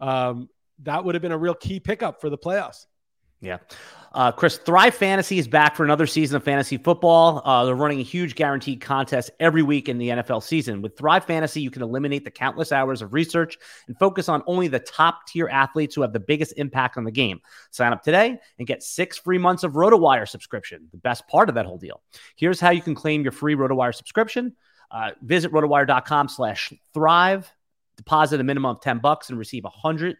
um, 0.00 0.48
that 0.82 1.04
would 1.04 1.14
have 1.14 1.22
been 1.22 1.32
a 1.32 1.38
real 1.38 1.54
key 1.54 1.80
pickup 1.80 2.20
for 2.20 2.30
the 2.30 2.38
playoffs. 2.38 2.86
Yeah. 3.40 3.58
Uh, 4.16 4.32
Chris, 4.32 4.56
Thrive 4.56 4.94
Fantasy 4.94 5.38
is 5.38 5.46
back 5.46 5.76
for 5.76 5.84
another 5.84 6.06
season 6.06 6.36
of 6.36 6.42
fantasy 6.42 6.78
football. 6.78 7.42
Uh, 7.44 7.66
they're 7.66 7.74
running 7.74 8.00
a 8.00 8.02
huge 8.02 8.34
guaranteed 8.34 8.80
contest 8.80 9.30
every 9.40 9.62
week 9.62 9.90
in 9.90 9.98
the 9.98 10.08
NFL 10.08 10.42
season. 10.42 10.80
With 10.80 10.96
Thrive 10.96 11.26
Fantasy, 11.26 11.60
you 11.60 11.70
can 11.70 11.82
eliminate 11.82 12.24
the 12.24 12.30
countless 12.30 12.72
hours 12.72 13.02
of 13.02 13.12
research 13.12 13.58
and 13.88 13.98
focus 13.98 14.30
on 14.30 14.42
only 14.46 14.68
the 14.68 14.78
top 14.78 15.26
tier 15.26 15.48
athletes 15.48 15.94
who 15.94 16.00
have 16.00 16.14
the 16.14 16.20
biggest 16.20 16.54
impact 16.56 16.96
on 16.96 17.04
the 17.04 17.10
game. 17.10 17.40
Sign 17.72 17.92
up 17.92 18.02
today 18.02 18.38
and 18.58 18.66
get 18.66 18.82
six 18.82 19.18
free 19.18 19.36
months 19.36 19.64
of 19.64 19.74
RotoWire 19.74 20.26
subscription, 20.26 20.88
the 20.92 20.98
best 20.98 21.28
part 21.28 21.50
of 21.50 21.54
that 21.56 21.66
whole 21.66 21.76
deal. 21.76 22.00
Here's 22.36 22.58
how 22.58 22.70
you 22.70 22.80
can 22.80 22.94
claim 22.94 23.22
your 23.22 23.32
free 23.32 23.54
RotoWire 23.54 23.94
subscription. 23.94 24.56
Uh, 24.90 25.10
visit 25.20 25.52
rotowire.com 25.52 26.28
slash 26.28 26.72
thrive, 26.94 27.52
deposit 27.98 28.40
a 28.40 28.44
minimum 28.44 28.76
of 28.76 28.80
10 28.80 29.00
bucks 29.00 29.28
and 29.28 29.38
receive 29.38 29.66
a 29.66 29.68
100 29.68 30.16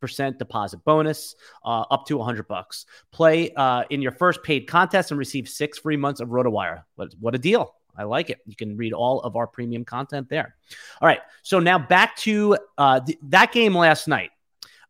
percent 0.00 0.38
deposit 0.38 0.84
bonus, 0.84 1.34
uh, 1.64 1.84
up 1.90 2.06
to 2.06 2.16
100 2.16 2.46
bucks. 2.48 2.86
Play 3.12 3.52
uh, 3.54 3.84
in 3.90 4.02
your 4.02 4.12
first 4.12 4.42
paid 4.42 4.66
contest 4.66 5.10
and 5.10 5.18
receive 5.18 5.48
six 5.48 5.78
free 5.78 5.96
months 5.96 6.20
of 6.20 6.28
RotoWire. 6.28 6.82
What, 6.96 7.14
what 7.20 7.34
a 7.34 7.38
deal! 7.38 7.74
I 7.96 8.04
like 8.04 8.30
it. 8.30 8.38
You 8.46 8.54
can 8.54 8.76
read 8.76 8.92
all 8.92 9.20
of 9.22 9.34
our 9.34 9.46
premium 9.46 9.84
content 9.84 10.28
there. 10.28 10.54
All 11.00 11.08
right, 11.08 11.20
so 11.42 11.58
now 11.58 11.78
back 11.78 12.16
to 12.18 12.56
uh, 12.78 13.00
th- 13.00 13.18
that 13.24 13.52
game 13.52 13.76
last 13.76 14.06
night, 14.06 14.30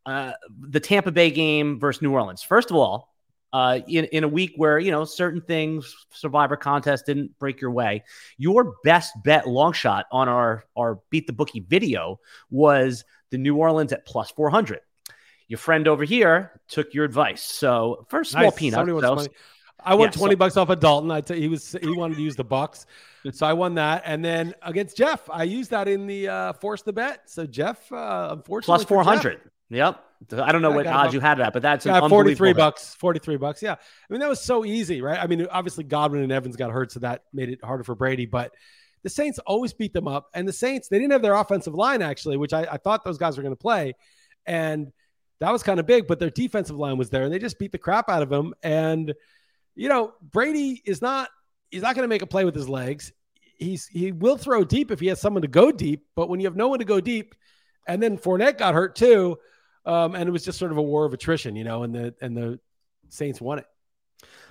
uh, 0.05 0.33
the 0.59 0.79
Tampa 0.79 1.11
Bay 1.11 1.31
game 1.31 1.79
versus 1.79 2.01
New 2.01 2.11
Orleans. 2.11 2.43
First 2.43 2.69
of 2.69 2.77
all, 2.77 3.09
uh, 3.51 3.79
in, 3.87 4.05
in 4.05 4.23
a 4.23 4.27
week 4.27 4.53
where 4.57 4.79
you 4.79 4.91
know 4.91 5.05
certain 5.05 5.41
things 5.41 5.95
survivor 6.11 6.55
contest 6.55 7.05
didn't 7.05 7.37
break 7.39 7.59
your 7.59 7.71
way 7.71 8.03
your 8.37 8.75
best 8.83 9.11
bet 9.23 9.47
long 9.47 9.73
shot 9.73 10.05
on 10.11 10.29
our 10.29 10.65
our 10.75 10.99
beat 11.09 11.25
the 11.25 11.33
bookie 11.33 11.61
video 11.61 12.19
was 12.51 13.03
the 13.31 13.37
new 13.37 13.55
orleans 13.55 13.91
at 13.91 14.05
plus 14.05 14.29
400 14.31 14.81
your 15.49 15.57
friend 15.57 15.87
over 15.87 16.05
here 16.05 16.61
took 16.69 16.93
your 16.93 17.03
advice 17.03 17.41
so 17.41 18.05
first 18.09 18.31
small 18.31 18.43
Nice. 18.43 18.55
peanut 18.55 18.87
so- 19.01 19.27
I 19.83 19.95
won 19.95 20.07
Yeah, 20.07 20.11
so- 20.11 20.19
twenty 20.19 20.35
bucks 20.35 20.57
off 20.57 20.69
of 20.69 20.79
Dalton. 20.79 21.09
I 21.11 21.21
he 21.21 21.47
was 21.47 21.75
he 21.81 21.91
wanted 21.91 22.15
to 22.15 22.21
use 22.21 22.35
the 22.35 22.43
Bucks, 22.43 22.85
so 23.31 23.45
I 23.47 23.53
won 23.53 23.75
that. 23.75 24.03
And 24.05 24.23
then 24.23 24.53
against 24.61 24.97
Jeff, 24.97 25.29
I 25.29 25.43
used 25.43 25.71
that 25.71 25.87
in 25.87 26.05
the 26.05 26.27
uh, 26.27 26.53
force 26.53 26.81
the 26.81 26.91
bet. 26.91 27.29
So 27.29 27.45
Jeff, 27.45 27.89
uh, 27.91 28.29
unfortunately, 28.31 28.65
plus 28.65 28.83
for 28.83 29.03
400 29.03 29.39
yep 29.69 30.03
i 30.33 30.51
don't 30.51 30.61
know 30.63 30.71
I 30.71 30.75
what 30.75 30.87
odds 30.87 31.13
you 31.13 31.19
had 31.19 31.39
at 31.39 31.53
but 31.53 31.61
that's 31.61 31.85
an 31.85 31.93
got 31.93 32.09
forty 32.09 32.35
three 32.35 32.53
bucks. 32.53 32.93
Forty 32.95 33.19
three 33.19 33.37
bucks. 33.37 33.61
Yeah, 33.61 33.73
I 33.73 33.77
mean 34.13 34.19
that 34.19 34.27
was 34.27 34.41
so 34.41 34.65
easy, 34.65 35.01
right? 35.01 35.17
I 35.17 35.27
mean, 35.27 35.47
obviously 35.49 35.85
Godwin 35.85 36.23
and 36.23 36.31
Evans 36.31 36.57
got 36.57 36.71
hurt, 36.71 36.91
so 36.91 36.99
that 36.99 37.23
made 37.31 37.49
it 37.49 37.63
harder 37.63 37.83
for 37.85 37.95
Brady. 37.95 38.25
But 38.25 38.53
the 39.03 39.09
Saints 39.09 39.39
always 39.39 39.71
beat 39.73 39.93
them 39.93 40.07
up, 40.09 40.27
and 40.33 40.45
the 40.45 40.53
Saints 40.53 40.89
they 40.89 40.97
didn't 40.97 41.13
have 41.13 41.21
their 41.21 41.35
offensive 41.35 41.73
line 41.73 42.01
actually, 42.01 42.35
which 42.35 42.51
I, 42.51 42.63
I 42.63 42.77
thought 42.77 43.05
those 43.05 43.17
guys 43.17 43.37
were 43.37 43.43
going 43.43 43.55
to 43.55 43.61
play, 43.61 43.93
and 44.45 44.91
that 45.39 45.51
was 45.51 45.63
kind 45.63 45.79
of 45.79 45.85
big. 45.85 46.07
But 46.07 46.19
their 46.19 46.29
defensive 46.29 46.77
line 46.77 46.97
was 46.97 47.09
there, 47.09 47.23
and 47.23 47.33
they 47.33 47.39
just 47.39 47.59
beat 47.59 47.71
the 47.71 47.77
crap 47.77 48.09
out 48.09 48.21
of 48.21 48.29
them. 48.29 48.53
And 48.63 49.13
you 49.75 49.89
know, 49.89 50.13
Brady 50.21 50.81
is 50.85 51.01
not 51.01 51.29
he's 51.71 51.81
not 51.81 51.95
going 51.95 52.03
to 52.03 52.09
make 52.09 52.21
a 52.21 52.27
play 52.27 52.45
with 52.45 52.55
his 52.55 52.69
legs. 52.69 53.11
He's 53.57 53.87
he 53.87 54.11
will 54.11 54.37
throw 54.37 54.63
deep 54.63 54.91
if 54.91 54.99
he 54.99 55.07
has 55.07 55.19
someone 55.19 55.41
to 55.41 55.47
go 55.47 55.71
deep, 55.71 56.05
but 56.15 56.29
when 56.29 56.39
you 56.39 56.47
have 56.47 56.55
no 56.55 56.67
one 56.67 56.79
to 56.79 56.85
go 56.85 56.99
deep, 56.99 57.35
and 57.87 58.01
then 58.01 58.17
Fournette 58.17 58.57
got 58.57 58.73
hurt 58.73 58.95
too, 58.95 59.37
um, 59.85 60.15
and 60.15 60.27
it 60.27 60.31
was 60.31 60.45
just 60.45 60.59
sort 60.59 60.71
of 60.71 60.77
a 60.77 60.81
war 60.81 61.05
of 61.05 61.13
attrition, 61.13 61.55
you 61.55 61.63
know, 61.63 61.83
and 61.83 61.93
the 61.93 62.15
and 62.21 62.35
the 62.35 62.59
Saints 63.09 63.41
won 63.41 63.59
it. 63.59 63.65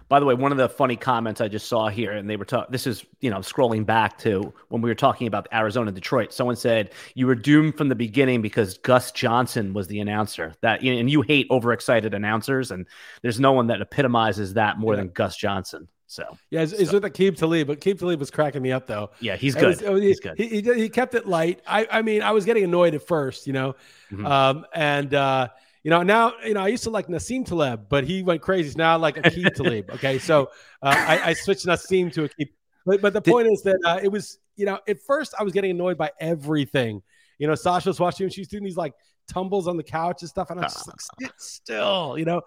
By 0.09 0.21
the 0.21 0.27
way, 0.27 0.33
one 0.35 0.53
of 0.53 0.59
the 0.59 0.69
funny 0.71 0.97
comments 0.97 1.41
I 1.41 1.49
just 1.49 1.69
saw 1.69 1.89
here, 1.89 2.13
and 2.13 2.31
they 2.31 2.37
were 2.37 2.45
talking. 2.47 2.73
This 2.73 2.87
is 2.87 3.05
you 3.21 3.29
know 3.31 3.39
scrolling 3.39 3.85
back 3.85 4.17
to 4.19 4.53
when 4.69 4.81
we 4.81 4.89
were 4.89 4.95
talking 4.95 5.27
about 5.27 5.47
Arizona 5.53 5.93
Detroit. 5.93 6.33
Someone 6.33 6.57
said 6.57 6.93
you 7.15 7.27
were 7.27 7.35
doomed 7.35 7.77
from 7.77 7.89
the 7.91 7.95
beginning 7.95 8.41
because 8.41 8.79
Gus 8.79 9.13
Johnson 9.13 9.75
was 9.75 9.87
the 9.87 10.01
announcer. 10.01 10.55
That 10.63 10.83
and 10.83 11.11
you 11.11 11.21
hate 11.23 11.47
overexcited 11.51 12.15
announcers, 12.15 12.71
and 12.71 12.87
there's 13.23 13.39
no 13.39 13.53
one 13.53 13.67
that 13.67 13.81
epitomizes 13.83 14.55
that 14.55 14.79
more 14.79 14.95
Yeah. 14.95 15.01
than 15.01 15.09
Gus 15.11 15.37
Johnson. 15.37 15.89
So 16.11 16.25
Yeah, 16.49 16.63
it's, 16.63 16.73
it's 16.73 16.91
with 16.91 17.03
Aqib 17.03 17.37
Talib, 17.37 17.67
but 17.67 17.81
Aqib 17.81 17.99
Talib 17.99 18.19
was 18.19 18.31
cracking 18.31 18.63
me 18.63 18.73
up 18.73 18.87
though. 18.87 19.11
yeah, 19.21 19.37
he's 19.37 19.55
good. 19.55 19.67
was- 19.67 19.83
was- 19.83 20.01
he's 20.01 20.21
good. 20.21 20.39
He, 20.39 20.63
he, 20.63 20.75
he 20.75 20.89
kept 20.89 21.15
it 21.15 21.27
light. 21.29 21.61
I, 21.67 21.87
I 21.91 22.01
mean, 22.01 22.23
I 22.23 22.31
was 22.31 22.47
getting 22.47 22.65
annoyed 22.65 22.95
at 22.95 23.07
first, 23.07 23.47
you 23.47 23.53
know, 23.53 23.77
Mhm. 24.11 24.25
um, 24.27 24.65
and 24.75 25.13
uh, 25.13 25.49
you 25.89 25.91
know 25.91 26.03
now 26.03 26.35
you 26.45 26.53
know 26.53 26.61
I 26.61 26.69
used 26.69 26.85
to 26.85 26.91
like 26.91 27.07
Nassim 27.07 27.47
Taleb, 27.47 27.89
but 27.89 28.05
he 28.05 28.23
went 28.23 28.43
crazy. 28.43 28.69
So 28.69 28.77
now 28.77 28.93
I 28.93 28.97
like 28.97 29.17
Aqib 29.17 29.55
Talib. 29.55 29.89
Okay, 29.93 30.19
so 30.19 30.51
uh, 30.83 30.95
I, 30.95 31.31
I 31.31 31.33
switched 31.33 31.65
Nassim 31.65 32.13
to 32.13 32.29
Aqib. 32.29 32.51
But 32.85 33.01
but 33.01 33.15
the 33.15 33.23
Did- 33.23 33.33
point 33.33 33.49
is 33.49 33.63
that 33.63 33.81
uh, 33.87 33.99
it 34.03 34.09
was 34.09 34.39
you 34.57 34.67
know 34.67 34.79
at 34.87 35.01
first 35.01 35.33
I 35.41 35.45
was 35.45 35.55
getting 35.55 35.71
annoyed 35.71 35.97
by 35.97 36.11
everything. 36.21 37.03
You 37.39 37.47
know, 37.47 37.55
Sasha 37.55 37.89
was 37.89 37.99
watching 37.99 38.25
and 38.25 38.33
she's 38.35 38.49
doing 38.49 38.65
these 38.65 38.77
like 38.77 38.93
tumbles 39.29 39.67
on 39.67 39.79
the 39.79 39.83
couch 39.83 40.21
and 40.21 40.29
stuff, 40.29 40.51
and 40.51 40.61
I'm 40.61 40.65
just 40.65 40.87
like, 40.87 41.01
sit 41.23 41.33
still, 41.39 42.19
you 42.19 42.27
know. 42.27 42.43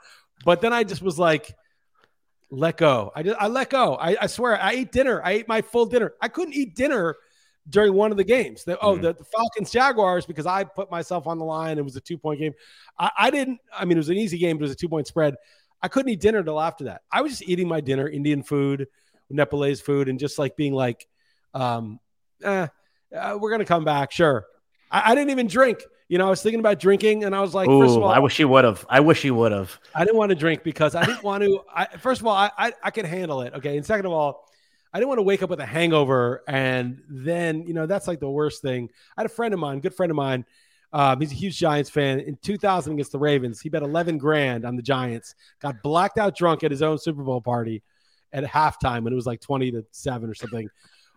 But 0.45 0.61
then 0.61 0.71
I 0.71 0.83
just 0.83 1.01
was 1.01 1.17
like, 1.17 1.51
let 2.51 2.77
go. 2.77 3.11
I 3.15 3.23
just 3.23 3.41
I 3.41 3.47
let 3.47 3.71
go. 3.71 3.95
I, 3.95 4.17
I 4.21 4.27
swear 4.27 4.61
I 4.61 4.73
ate 4.73 4.91
dinner. 4.91 5.19
I 5.23 5.31
ate 5.31 5.47
my 5.47 5.63
full 5.63 5.87
dinner. 5.87 6.13
I 6.21 6.27
couldn't 6.27 6.53
eat 6.53 6.75
dinner 6.75 7.15
during 7.69 7.93
one 7.93 8.11
of 8.11 8.17
the 8.17 8.23
games. 8.23 8.63
The, 8.63 8.79
Oh, 8.79 8.95
Mhm. 8.95 9.01
the, 9.01 9.13
the 9.13 9.23
Falcons 9.23 9.71
Jaguars 9.71 10.25
because 10.25 10.45
I 10.45 10.63
put 10.63 10.89
myself 10.89 11.27
on 11.27 11.37
the 11.37 11.45
line. 11.45 11.77
It 11.77 11.83
was 11.83 11.95
a 11.95 12.01
two 12.01 12.17
point 12.17 12.39
game. 12.39 12.53
I, 12.97 13.11
I 13.17 13.29
didn't. 13.29 13.59
I 13.71 13.85
mean, 13.85 13.97
it 13.97 13.99
was 13.99 14.09
an 14.09 14.17
easy 14.17 14.37
game. 14.37 14.57
But 14.57 14.63
it 14.63 14.69
was 14.69 14.71
a 14.73 14.75
two 14.75 14.89
point 14.89 15.07
spread. 15.07 15.35
I 15.81 15.87
couldn't 15.87 16.09
eat 16.09 16.19
dinner 16.21 16.43
till 16.43 16.59
after 16.59 16.85
that. 16.85 17.01
I 17.11 17.21
was 17.21 17.31
just 17.33 17.49
eating 17.49 17.67
my 17.67 17.81
dinner, 17.81 18.07
Indian 18.07 18.43
food, 18.43 18.87
Nepalese 19.29 19.81
food, 19.81 20.09
and 20.09 20.19
just 20.19 20.37
like 20.37 20.55
being 20.55 20.73
like, 20.73 21.07
um, 21.53 21.99
eh, 22.43 22.67
uh, 23.15 23.37
we're 23.39 23.51
gonna 23.51 23.65
come 23.65 23.83
back. 23.83 24.11
Sure. 24.11 24.45
I, 24.91 25.11
I 25.11 25.15
didn't 25.15 25.31
even 25.31 25.47
drink. 25.47 25.81
You 26.07 26.17
know, 26.17 26.27
I 26.27 26.29
was 26.29 26.41
thinking 26.41 26.59
about 26.59 26.79
drinking, 26.79 27.23
and 27.23 27.33
I 27.33 27.39
was 27.39 27.55
like, 27.55 27.67
first 27.69 27.95
of 27.95 28.01
Ooh, 28.01 28.03
all, 28.03 28.09
I 28.09 28.19
wish 28.19 28.35
he 28.35 28.43
would 28.43 28.65
have. 28.65 28.85
I 28.89 28.99
wish 28.99 29.21
he 29.21 29.31
would 29.31 29.53
have. 29.53 29.79
I 29.95 30.03
didn't 30.03 30.17
want 30.17 30.29
to 30.29 30.35
drink 30.35 30.61
because 30.61 30.93
I 30.93 31.05
didn't 31.05 31.23
want 31.23 31.43
to. 31.43 31.61
I, 31.73 31.85
first 31.97 32.19
of 32.19 32.27
all, 32.27 32.35
I, 32.35 32.51
I 32.57 32.73
I 32.83 32.91
could 32.91 33.05
handle 33.05 33.41
it. 33.41 33.53
Okay, 33.53 33.77
and 33.77 33.85
second 33.85 34.05
of 34.05 34.11
all, 34.11 34.45
I 34.93 34.99
didn't 34.99 35.09
want 35.09 35.19
to 35.19 35.23
wake 35.23 35.41
up 35.41 35.49
with 35.49 35.59
a 35.59 35.65
hangover, 35.65 36.43
and 36.47 37.01
then 37.07 37.65
you 37.65 37.73
know 37.73 37.85
that's 37.85 38.07
like 38.07 38.19
the 38.19 38.29
worst 38.29 38.61
thing. 38.61 38.89
I 39.17 39.21
had 39.21 39.25
a 39.25 39.33
friend 39.33 39.53
of 39.53 39.59
mine, 39.59 39.79
good 39.79 39.93
friend 39.93 40.11
of 40.11 40.15
mine. 40.15 40.45
Um, 40.93 41.21
he's 41.21 41.31
a 41.31 41.35
huge 41.35 41.57
Giants 41.57 41.89
fan. 41.89 42.19
In 42.19 42.35
2000 42.41 42.93
against 42.93 43.13
the 43.13 43.19
Ravens, 43.19 43.61
he 43.61 43.69
bet 43.69 43.81
11 43.81 44.17
grand 44.17 44.65
on 44.65 44.75
the 44.75 44.81
Giants. 44.81 45.35
Got 45.61 45.81
blacked 45.81 46.17
out 46.17 46.35
drunk 46.35 46.63
at 46.63 46.71
his 46.71 46.81
own 46.81 46.97
Super 46.97 47.23
Bowl 47.23 47.39
party 47.39 47.81
at 48.33 48.43
halftime 48.43 49.03
when 49.03 49.13
it 49.13 49.15
was 49.15 49.25
like 49.25 49.39
20 49.39 49.71
to 49.71 49.85
seven 49.91 50.29
or 50.29 50.33
something. 50.33 50.69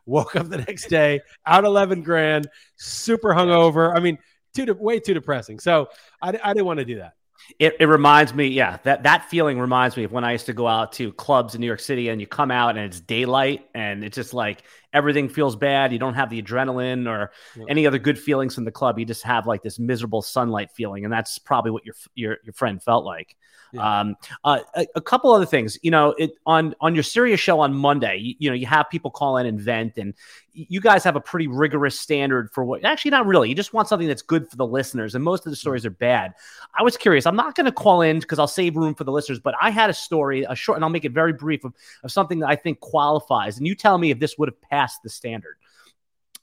Woke 0.07 0.37
up 0.37 0.49
the 0.49 0.59
next 0.59 0.89
day 0.89 1.21
out 1.47 1.65
11 1.65 2.03
grand, 2.03 2.49
super 2.77 3.31
hungover. 3.31 3.97
I 3.97 4.01
mean, 4.01 4.19
too 4.55 4.67
de- 4.67 4.75
way 4.75 5.01
too 5.01 5.15
depressing. 5.15 5.59
So 5.59 5.89
I, 6.23 6.29
I 6.29 6.53
didn't 6.53 6.67
want 6.67 6.79
to 6.79 6.85
do 6.85 6.99
that. 6.99 7.15
It, 7.59 7.77
it 7.79 7.87
reminds 7.87 8.35
me, 8.35 8.49
yeah, 8.49 8.79
that 8.85 9.03
that 9.05 9.29
feeling 9.29 9.59
reminds 9.59 9.97
me 9.97 10.05
of 10.05 10.13
when 10.13 10.25
I 10.25 10.33
used 10.33 10.47
to 10.47 10.53
go 10.53 10.67
out 10.67 10.93
to 10.95 11.13
clubs 11.13 11.55
in 11.55 11.61
New 11.61 11.67
York 11.67 11.81
City 11.81 12.09
and 12.09 12.21
you 12.21 12.27
come 12.27 12.51
out 12.51 12.77
and 12.77 12.87
it's 12.87 13.01
daylight 13.01 13.69
and 13.75 14.03
it's 14.03 14.15
just 14.15 14.35
like 14.35 14.63
everything 14.95 15.29
feels 15.29 15.57
bad. 15.57 15.93
You 15.93 15.99
don't 15.99 16.15
have 16.15 16.31
the 16.31 16.41
adrenaline 16.41 17.07
or 17.07 17.33
Yeah. 17.57 17.65
any 17.69 17.87
other 17.87 17.99
good 17.99 18.19
feelings 18.19 18.55
from 18.55 18.65
the 18.65 18.73
club. 18.73 18.99
You 18.99 19.05
just 19.05 19.25
have 19.25 19.47
like 19.47 19.63
this 19.63 19.79
miserable 19.79 20.23
sunlight 20.23 20.71
feeling, 20.71 21.05
and 21.05 21.13
that's 21.13 21.39
probably 21.39 21.73
what 21.73 21.85
your 21.85 21.95
your 22.15 22.39
your 22.45 22.55
friend 22.55 22.83
felt 22.83 23.05
like. 23.05 23.37
Yeah. 23.73 24.01
Um, 24.01 24.17
uh, 24.45 24.61
a, 24.77 24.87
a 24.95 25.01
couple 25.01 25.33
other 25.33 25.47
things, 25.47 25.77
you 25.83 25.91
know, 25.91 26.15
it 26.17 26.35
on 26.47 26.77
on 26.81 26.95
your 26.95 27.03
serious 27.03 27.41
show 27.41 27.59
on 27.59 27.75
Monday, 27.75 28.19
you, 28.19 28.35
you 28.39 28.49
know, 28.51 28.55
you 28.55 28.67
have 28.67 28.89
people 28.89 29.11
call 29.11 29.37
in 29.39 29.47
and 29.47 29.61
vent, 29.61 29.99
and 29.99 30.15
you 30.53 30.81
guys 30.81 31.03
have 31.03 31.17
a 31.17 31.21
pretty 31.21 31.49
rigorous 31.49 31.99
standard 31.99 32.53
for 32.53 32.65
what. 32.65 32.85
Actually, 32.85 33.11
not 33.11 33.27
really. 33.27 33.49
You 33.49 33.57
just 33.57 33.73
want 33.75 33.89
something 33.89 34.07
that's 34.07 34.23
good 34.23 34.49
for 34.49 34.55
the 34.55 34.67
listeners, 34.67 35.17
and 35.17 35.25
most 35.25 35.45
of 35.45 35.51
the 35.51 35.57
stories 35.57 35.85
are 35.85 35.91
bad. 35.91 36.35
I 36.79 36.85
was 36.85 36.97
curious. 36.97 37.27
I'm 37.27 37.35
not 37.35 37.57
going 37.57 37.65
to 37.67 37.73
call 37.73 38.03
in 38.03 38.21
because 38.21 38.39
I'll 38.39 38.47
save 38.47 38.77
room 38.77 38.95
for 38.95 39.03
the 39.03 39.11
listeners, 39.11 39.41
but 39.41 39.57
I 39.61 39.71
had 39.71 39.91
a 39.91 39.95
story, 39.95 40.45
a 40.49 40.55
short, 40.55 40.77
and 40.77 40.85
I'll 40.85 40.91
make 40.91 41.05
it 41.05 41.11
very 41.11 41.33
brief 41.33 41.65
of, 41.65 41.75
of 42.05 42.13
something 42.13 42.39
that 42.39 42.49
I 42.49 42.55
think 42.55 42.79
qualifies. 42.79 43.59
And 43.59 43.67
you 43.67 43.75
tell 43.75 43.99
me 43.99 44.13
if 44.13 44.21
this 44.21 44.39
would 44.39 44.49
have 44.49 44.61
passed 44.63 44.84
the 45.03 45.11
standard. 45.11 45.57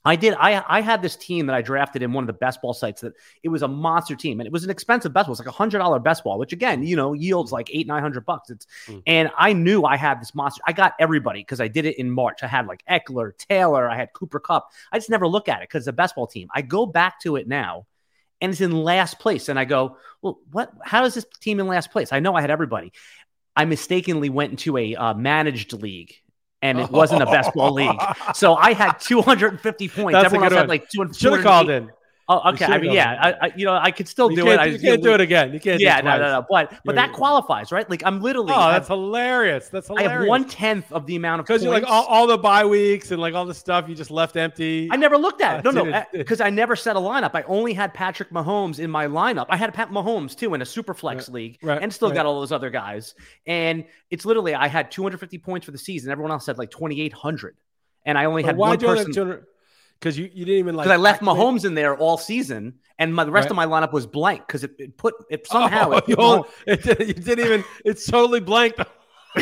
I 0.04 0.16
did. 0.16 0.34
I 0.34 0.64
I 0.66 0.80
had 0.80 1.00
this 1.00 1.14
team 1.14 1.46
that 1.46 1.54
I 1.54 1.62
drafted 1.62 2.02
in 2.02 2.12
one 2.12 2.24
of 2.24 2.26
the 2.26 2.32
best 2.32 2.60
ball 2.60 2.74
sites 2.74 3.02
that 3.02 3.12
it 3.44 3.48
was 3.50 3.62
a 3.62 3.68
monster 3.68 4.16
team 4.16 4.40
and 4.40 4.48
it 4.48 4.52
was 4.52 4.64
an 4.64 4.70
expensive 4.70 5.12
best 5.12 5.26
ball. 5.28 5.32
It's 5.32 5.40
like 5.40 5.46
a 5.46 5.52
hundred 5.52 5.78
dollar 5.78 6.00
best 6.00 6.24
ball, 6.24 6.40
which 6.40 6.52
again, 6.52 6.82
you 6.82 6.96
know, 6.96 7.12
yields 7.12 7.52
like 7.52 7.70
eight, 7.72 7.86
nine 7.86 8.02
hundred 8.02 8.26
bucks. 8.26 8.50
It's 8.50 8.66
Mm. 8.88 9.02
and 9.06 9.30
I 9.38 9.52
knew 9.52 9.84
I 9.84 9.96
had 9.96 10.20
this 10.20 10.34
monster. 10.34 10.60
I 10.66 10.72
got 10.72 10.94
everybody 10.98 11.40
because 11.40 11.60
I 11.60 11.68
did 11.68 11.84
it 11.86 11.98
in 12.00 12.10
March. 12.10 12.42
I 12.42 12.48
had 12.48 12.66
like 12.66 12.82
Ekeler, 12.90 13.36
Taylor, 13.38 13.88
I 13.88 13.94
had 13.96 14.12
Cooper 14.12 14.40
Kupp. 14.40 14.72
I 14.90 14.98
just 14.98 15.08
never 15.10 15.28
look 15.28 15.48
at 15.48 15.62
it 15.62 15.68
because 15.68 15.82
it's 15.82 15.88
a 15.88 15.92
best 15.92 16.16
ball 16.16 16.26
team. 16.26 16.48
I 16.52 16.62
go 16.62 16.84
back 16.84 17.20
to 17.20 17.36
it 17.36 17.46
now 17.46 17.86
and 18.40 18.50
it's 18.50 18.60
in 18.60 18.72
last 18.72 19.20
place. 19.20 19.48
And 19.48 19.56
I 19.56 19.64
go, 19.64 19.98
well, 20.20 20.40
what? 20.50 20.72
How 20.82 21.04
is 21.04 21.14
this 21.14 21.26
team 21.40 21.60
in 21.60 21.68
last 21.68 21.92
place? 21.92 22.12
I 22.12 22.18
know 22.18 22.34
I 22.34 22.40
had 22.40 22.50
everybody. 22.50 22.92
I 23.54 23.66
mistakenly 23.66 24.30
went 24.30 24.50
into 24.50 24.76
a 24.78 24.96
uh, 24.96 25.14
managed 25.14 25.74
league, 25.74 26.14
and 26.62 26.80
it 26.80 26.90
wasn't 26.90 27.22
a 27.22 27.26
best 27.26 27.52
ball 27.54 27.72
league. 27.72 28.00
So 28.34 28.54
I 28.54 28.72
had 28.72 28.92
250 28.94 29.88
points. 29.88 30.12
That's 30.14 30.26
Everyone 30.26 30.46
else 30.46 30.54
had 30.54 30.68
like 30.68 30.88
200. 30.88 31.16
Should 31.16 31.32
have 31.34 31.42
called 31.42 31.70
in. 31.70 31.90
Oh, 32.32 32.50
okay. 32.50 32.64
I 32.64 32.78
mean, 32.78 32.92
yeah. 32.92 33.18
I, 33.20 33.46
I, 33.46 33.52
you 33.54 33.66
know, 33.66 33.74
I 33.74 33.90
could 33.90 34.08
still 34.08 34.30
You 34.30 34.36
do 34.36 34.48
it. 34.48 34.58
I 34.58 34.66
you 34.66 34.78
can't 34.78 35.02
do 35.02 35.12
it 35.12 35.20
again. 35.20 35.52
You 35.52 35.60
can't. 35.60 35.80
Yeah, 35.80 36.00
do 36.00 36.06
it 36.06 36.10
no, 36.10 36.18
no, 36.18 36.32
no. 36.40 36.46
But 36.48 36.80
but 36.84 36.94
that 36.94 37.12
qualifies, 37.12 37.72
right? 37.72 37.88
Like 37.88 38.02
I'm 38.06 38.20
literally. 38.20 38.52
Oh, 38.54 38.70
that's 38.70 38.88
hilarious. 38.88 39.68
That's 39.68 39.88
hilarious. 39.88 40.10
I 40.10 40.14
have 40.14 40.26
one 40.26 40.46
tenth 40.46 40.90
of 40.92 41.06
the 41.06 41.16
amount 41.16 41.40
of 41.40 41.46
because 41.46 41.62
you're 41.62 41.72
like 41.72 41.84
all, 41.86 42.04
all 42.04 42.26
the 42.26 42.38
bye 42.38 42.64
weeks 42.64 43.10
and 43.10 43.20
like 43.20 43.34
all 43.34 43.44
the 43.44 43.54
stuff 43.54 43.88
you 43.88 43.94
just 43.94 44.10
left 44.10 44.36
empty. 44.36 44.88
I 44.90 44.96
never 44.96 45.18
looked 45.18 45.42
at 45.42 45.58
it. 45.66 45.72
No, 45.72 45.82
no, 45.82 46.04
because 46.12 46.40
eh, 46.40 46.46
I 46.46 46.50
never 46.50 46.74
set 46.76 46.96
a 46.96 47.00
lineup. 47.00 47.32
I 47.34 47.42
only 47.42 47.74
had 47.74 47.92
Patrick 47.92 48.30
Mahomes 48.30 48.78
in 48.78 48.90
my 48.90 49.06
lineup. 49.06 49.46
I 49.48 49.56
had 49.56 49.74
Pat 49.74 49.90
Mahomes 49.90 50.36
too 50.36 50.54
in 50.54 50.62
a 50.62 50.66
super 50.66 50.94
flex 50.94 51.28
league, 51.28 51.58
right, 51.62 51.82
and 51.82 51.92
still 51.92 52.08
right. 52.08 52.14
got 52.14 52.26
all 52.26 52.40
those 52.40 52.52
other 52.52 52.70
guys. 52.70 53.14
And 53.46 53.84
it's 54.10 54.24
literally 54.24 54.54
I 54.54 54.68
had 54.68 54.90
250 54.90 55.38
points 55.38 55.66
for 55.66 55.72
the 55.72 55.78
season. 55.78 56.10
Everyone 56.10 56.30
else 56.30 56.46
had 56.46 56.58
like 56.58 56.70
2,800, 56.70 57.56
and 58.06 58.16
I 58.16 58.24
only 58.24 58.42
But 58.42 58.48
had 58.48 58.56
one 58.56 58.78
do 58.78 58.86
you 58.86 58.90
only 58.90 58.98
have 59.00 59.06
person 59.08 59.14
200? 59.14 59.46
Because 60.02 60.18
you, 60.18 60.28
you 60.34 60.44
didn't 60.44 60.58
even 60.58 60.74
like. 60.74 60.86
because 60.86 60.98
I 60.98 61.00
left 61.00 61.22
activate- 61.22 61.36
Mahomes 61.36 61.64
in 61.64 61.74
there 61.74 61.94
all 61.96 62.18
season, 62.18 62.74
and 62.98 63.14
my, 63.14 63.22
the 63.22 63.30
rest 63.30 63.44
Right. 63.46 63.50
of 63.52 63.56
my 63.56 63.66
lineup 63.66 63.92
was 63.92 64.04
blank 64.04 64.44
because 64.44 64.64
it, 64.64 64.72
it 64.80 64.96
put 64.96 65.14
it 65.30 65.46
somehow. 65.46 65.90
Oh, 65.92 65.96
it 65.98 66.06
put 66.06 66.18
only- 66.24 66.48
it, 66.66 66.82
did- 66.82 67.06
you 67.06 67.14
didn't 67.14 67.44
even. 67.46 67.64
It's 67.84 68.04
totally 68.04 68.40
blank. 68.40 68.74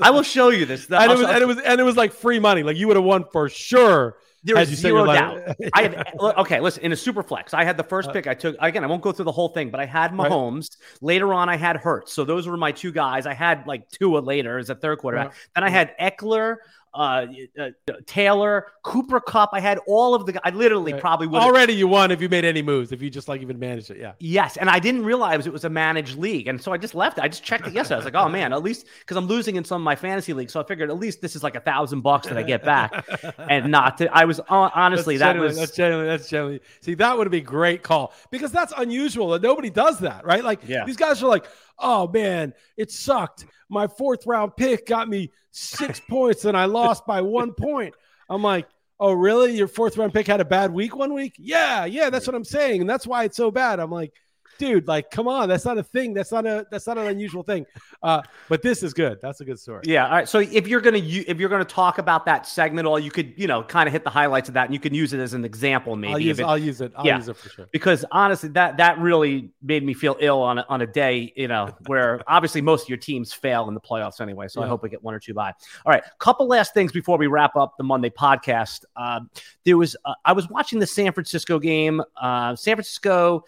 I 0.00 0.10
will 0.10 0.22
show 0.22 0.48
you 0.50 0.66
this. 0.66 0.86
and 0.90 1.10
it 1.12 1.18
was 1.18 1.28
and 1.28 1.42
it 1.42 1.46
was 1.46 1.58
and 1.58 1.80
it 1.80 1.84
was 1.84 1.96
like 1.96 2.12
free 2.12 2.38
money. 2.38 2.62
Like 2.62 2.76
you 2.76 2.86
would 2.88 2.96
have 2.96 3.04
won 3.04 3.24
for 3.32 3.48
sure 3.48 4.16
There 4.46 4.58
is 4.58 4.68
zero 4.70 5.04
doubt. 5.06 5.56
I 5.74 5.82
had 5.82 6.06
okay. 6.20 6.60
Listen, 6.60 6.82
in 6.84 6.92
a 6.92 6.96
super 6.96 7.22
flex, 7.22 7.52
I 7.52 7.64
had 7.64 7.76
the 7.76 7.82
first 7.84 8.08
Uh, 8.08 8.12
pick. 8.12 8.26
I 8.26 8.34
took 8.34 8.56
again. 8.60 8.84
I 8.84 8.86
won't 8.86 9.02
go 9.02 9.12
through 9.12 9.24
the 9.26 9.32
whole 9.32 9.48
thing, 9.50 9.70
but 9.70 9.80
I 9.80 9.86
had 9.86 10.16
Right. 10.16 10.30
Mahomes. 10.30 10.76
Later 11.00 11.34
on, 11.34 11.48
I 11.48 11.56
had 11.56 11.76
Hurts. 11.76 12.12
So 12.12 12.24
those 12.24 12.46
were 12.48 12.56
my 12.56 12.72
two 12.72 12.92
guys. 12.92 13.26
I 13.26 13.34
had 13.34 13.66
like 13.66 13.90
Tua 13.90 14.20
later 14.20 14.58
as 14.58 14.70
a 14.70 14.74
third 14.74 14.98
quarterback. 14.98 15.34
Then 15.54 15.64
I 15.64 15.70
had 15.70 15.94
Ekeler, 15.98 16.56
uh, 16.96 17.26
uh, 17.58 17.70
Taylor, 18.06 18.66
Cooper 18.82 19.20
Kupp. 19.20 19.50
I 19.52 19.60
had 19.60 19.78
all 19.86 20.14
of 20.14 20.26
the. 20.26 20.40
I 20.44 20.50
literally 20.50 20.92
Right. 20.92 21.00
probably 21.00 21.26
would. 21.26 21.40
Already 21.40 21.74
you 21.74 21.88
won 21.88 22.10
if 22.10 22.20
you 22.20 22.28
made 22.28 22.44
any 22.44 22.62
moves, 22.62 22.92
if 22.92 23.02
you 23.02 23.10
just 23.10 23.28
like 23.28 23.40
even 23.42 23.58
managed 23.58 23.90
it. 23.90 23.98
Yeah. 23.98 24.12
Yes, 24.18 24.56
and 24.56 24.70
I 24.70 24.78
didn't 24.78 25.04
realize 25.04 25.46
it 25.46 25.52
was 25.52 25.64
a 25.64 25.70
managed 25.70 26.16
league, 26.18 26.48
and 26.48 26.60
so 26.60 26.72
I 26.72 26.76
just 26.78 26.94
left 26.94 27.18
it. 27.18 27.24
I 27.24 27.28
just 27.28 27.44
checked 27.44 27.66
it 27.66 27.72
yesterday. 27.74 27.96
I 27.96 27.98
was 27.98 28.04
like, 28.04 28.14
"Oh 28.14 28.28
man, 28.28 28.52
at 28.52 28.62
least 28.62 28.86
because 29.00 29.16
I'm 29.16 29.26
losing 29.26 29.56
in 29.56 29.64
some 29.64 29.80
of 29.80 29.84
my 29.84 29.96
fantasy 29.96 30.32
leagues, 30.32 30.52
so 30.52 30.60
I 30.60 30.64
figured 30.64 30.90
at 30.90 30.98
least 30.98 31.20
this 31.20 31.36
is 31.36 31.42
like 31.42 31.54
a 31.56 31.60
thousand 31.60 32.00
bucks 32.00 32.26
that 32.28 32.36
I 32.38 32.42
get 32.42 32.64
back, 32.64 33.06
and 33.38 33.70
not 33.70 33.98
to." 33.98 34.08
I 34.16 34.24
was 34.24 34.40
honestly 34.48 35.16
That's 35.16 35.20
that 35.28 35.32
genuinely- 35.34 35.48
was 35.48 35.56
that's 35.58 35.76
genuinely 35.76 36.08
that's 36.08 36.28
genuinely 36.28 36.60
see 36.80 36.94
that 36.94 37.18
would 37.18 37.30
be 37.30 37.40
great 37.40 37.82
call 37.82 38.12
because 38.30 38.52
that's 38.52 38.72
unusual 38.76 39.30
that 39.30 39.42
nobody 39.42 39.70
does 39.70 39.98
that 40.00 40.24
right 40.24 40.42
like 40.44 40.60
Yeah. 40.66 40.84
these 40.84 40.96
guys 40.96 41.22
are 41.22 41.28
like 41.28 41.46
oh 41.78 42.08
man 42.08 42.52
it 42.76 42.90
sucked. 42.90 43.46
My 43.68 43.86
fourth 43.86 44.26
round 44.26 44.56
pick 44.56 44.86
got 44.86 45.08
me 45.08 45.30
six 45.50 46.00
points 46.08 46.44
and 46.44 46.56
I 46.56 46.66
lost 46.66 47.06
by 47.06 47.20
one 47.20 47.52
point. 47.52 47.94
I'm 48.28 48.42
like 48.42 48.66
oh 48.98 49.12
really? 49.12 49.56
Your 49.56 49.68
fourth 49.68 49.96
round 49.96 50.14
pick 50.14 50.26
had 50.26 50.40
a 50.40 50.44
bad 50.44 50.72
week 50.72 50.96
one 50.96 51.12
week? 51.14 51.34
Yeah 51.38 51.84
yeah 51.84 52.10
that's 52.10 52.26
what 52.26 52.36
I'm 52.36 52.44
saying 52.44 52.80
and 52.80 52.90
that's 52.90 53.06
why 53.06 53.24
it's 53.24 53.36
so 53.36 53.50
bad. 53.50 53.80
I'm 53.80 53.90
like 53.90 54.12
dude 54.58 54.86
like 54.88 55.10
come 55.10 55.28
on 55.28 55.48
that's 55.48 55.64
not 55.64 55.78
a 55.78 55.82
thing 55.82 56.14
that's 56.14 56.32
not 56.32 56.46
a 56.46 56.66
that's 56.70 56.86
not 56.86 56.98
an 56.98 57.06
unusual 57.06 57.42
thing 57.42 57.64
uh 58.02 58.22
but 58.48 58.62
this 58.62 58.82
is 58.82 58.92
good 58.94 59.18
that's 59.20 59.40
a 59.40 59.44
good 59.44 59.58
story 59.58 59.82
Yeah. 59.84 60.06
All 60.06 60.12
right. 60.12 60.28
So 60.28 60.38
if 60.38 60.66
you're 60.68 60.80
gonna 60.80 60.98
if 60.98 61.38
you're 61.38 61.48
gonna 61.48 61.64
talk 61.64 61.98
about 61.98 62.26
that 62.26 62.46
segment, 62.46 62.86
or 62.86 62.98
you 63.00 63.10
could 63.10 63.34
you 63.36 63.46
know 63.46 63.62
kind 63.62 63.86
of 63.88 63.92
hit 63.92 64.04
the 64.04 64.10
highlights 64.10 64.48
of 64.48 64.54
that, 64.54 64.66
and 64.66 64.74
you 64.74 64.80
can 64.80 64.94
use 64.94 65.12
it 65.12 65.20
as 65.20 65.34
an 65.34 65.44
example, 65.44 65.96
maybe. 65.96 66.12
I'll 66.12 66.18
use 66.20 66.38
it- 66.38 66.44
I'll 66.44 66.58
use 66.58 66.80
it 66.80 66.92
I'll 66.96 67.06
yeah. 67.06 67.16
use 67.16 67.28
it 67.28 67.36
for 67.36 67.48
sure 67.48 67.66
because 67.72 68.04
honestly, 68.10 68.48
that 68.50 68.76
that 68.78 68.98
really 68.98 69.50
made 69.62 69.84
me 69.84 69.94
feel 69.94 70.16
ill 70.20 70.42
on 70.42 70.58
a, 70.58 70.66
on 70.68 70.82
a 70.82 70.86
day, 70.86 71.32
you 71.36 71.48
know, 71.48 71.74
where 71.86 72.20
obviously 72.28 72.60
most 72.60 72.82
of 72.84 72.88
your 72.88 72.98
teams 72.98 73.32
fail 73.32 73.68
in 73.68 73.74
the 73.74 73.80
playoffs 73.80 74.20
anyway. 74.20 74.48
So 74.48 74.62
I 74.62 74.66
hope 74.68 74.82
we 74.82 74.88
get 74.88 75.02
one 75.02 75.14
or 75.14 75.20
two 75.20 75.34
by. 75.34 75.48
All 75.84 75.92
right, 75.92 76.02
couple 76.18 76.46
last 76.46 76.74
things 76.74 76.92
before 76.92 77.18
we 77.18 77.26
wrap 77.26 77.56
up 77.56 77.76
the 77.76 77.84
Monday 77.84 78.10
podcast. 78.10 78.84
Um, 78.96 79.30
there 79.64 79.76
was 79.76 79.96
uh, 80.04 80.14
I 80.24 80.32
was 80.32 80.48
watching 80.48 80.78
the 80.78 80.86
San 80.86 81.12
Francisco 81.12 81.58
game. 81.58 82.02
Uh, 82.20 82.54
San 82.56 82.76
Francisco. 82.76 83.44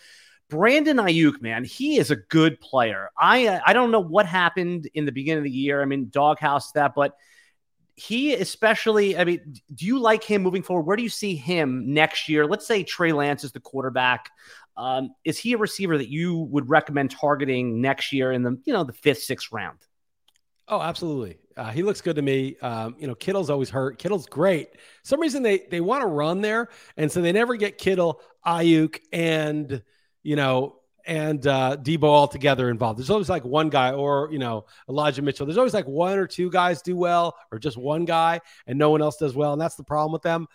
Brandon 0.48 0.96
Aiyuk, 0.96 1.42
man, 1.42 1.64
he 1.64 1.98
is 1.98 2.10
a 2.10 2.16
good 2.16 2.60
player. 2.60 3.10
I 3.18 3.46
uh, 3.46 3.60
I 3.66 3.72
don't 3.72 3.90
know 3.90 4.00
what 4.00 4.26
happened 4.26 4.88
in 4.94 5.04
the 5.04 5.12
beginning 5.12 5.38
of 5.38 5.44
the 5.44 5.50
year. 5.50 5.82
I 5.82 5.84
mean, 5.84 6.08
doghouse 6.10 6.72
that, 6.72 6.94
but 6.94 7.16
he 7.96 8.34
especially. 8.34 9.18
I 9.18 9.24
mean, 9.24 9.54
do 9.74 9.84
you 9.84 9.98
like 9.98 10.24
him 10.24 10.42
moving 10.42 10.62
forward? 10.62 10.86
Where 10.86 10.96
do 10.96 11.02
you 11.02 11.10
see 11.10 11.36
him 11.36 11.92
next 11.92 12.28
year? 12.28 12.46
Let's 12.46 12.66
say 12.66 12.82
Trey 12.82 13.12
Lance 13.12 13.44
is 13.44 13.52
the 13.52 13.60
quarterback. 13.60 14.30
Um, 14.76 15.10
is 15.24 15.36
he 15.38 15.52
a 15.54 15.58
receiver 15.58 15.98
that 15.98 16.08
you 16.08 16.36
would 16.36 16.68
recommend 16.70 17.10
targeting 17.10 17.80
next 17.80 18.12
year 18.12 18.32
in 18.32 18.42
the 18.42 18.58
you 18.64 18.72
know 18.72 18.84
the 18.84 18.92
fifth, 18.92 19.22
sixth 19.22 19.52
round? 19.52 19.78
Oh, 20.68 20.80
absolutely. 20.80 21.38
Uh, 21.56 21.72
he 21.72 21.82
looks 21.82 22.00
good 22.00 22.16
to 22.16 22.22
me. 22.22 22.56
Um, 22.62 22.94
you 22.98 23.06
know, 23.06 23.14
Kittle's 23.14 23.50
always 23.50 23.70
hurt. 23.70 23.98
Kittle's 23.98 24.26
great. 24.26 24.68
some 25.02 25.20
reason 25.20 25.42
they 25.42 25.66
they 25.70 25.80
want 25.80 26.02
to 26.02 26.06
run 26.06 26.40
there, 26.40 26.68
and 26.96 27.10
so 27.10 27.20
they 27.20 27.32
never 27.32 27.56
get 27.56 27.76
Kittle, 27.76 28.20
Aiyuk, 28.46 28.98
and 29.12 29.82
you 30.22 30.36
know, 30.36 30.76
and 31.06 31.46
uh, 31.46 31.76
Deebo 31.80 32.04
all 32.04 32.28
together 32.28 32.68
involved. 32.68 32.98
There's 32.98 33.10
always 33.10 33.30
like 33.30 33.44
one 33.44 33.70
guy, 33.70 33.92
or 33.92 34.28
you 34.30 34.38
know, 34.38 34.66
Elijah 34.88 35.22
Mitchell. 35.22 35.46
There's 35.46 35.58
always 35.58 35.74
like 35.74 35.86
one 35.86 36.18
or 36.18 36.26
two 36.26 36.50
guys 36.50 36.82
do 36.82 36.96
well, 36.96 37.36
or 37.50 37.58
just 37.58 37.76
one 37.76 38.04
guy, 38.04 38.40
and 38.66 38.78
no 38.78 38.90
one 38.90 39.00
else 39.00 39.16
does 39.16 39.34
well, 39.34 39.52
and 39.52 39.60
that's 39.60 39.76
the 39.76 39.84
problem 39.84 40.12
with 40.12 40.22
them. 40.22 40.46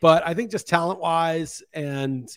But 0.00 0.26
I 0.26 0.34
think 0.34 0.50
just 0.50 0.68
talent 0.68 1.00
wise, 1.00 1.62
and 1.72 2.28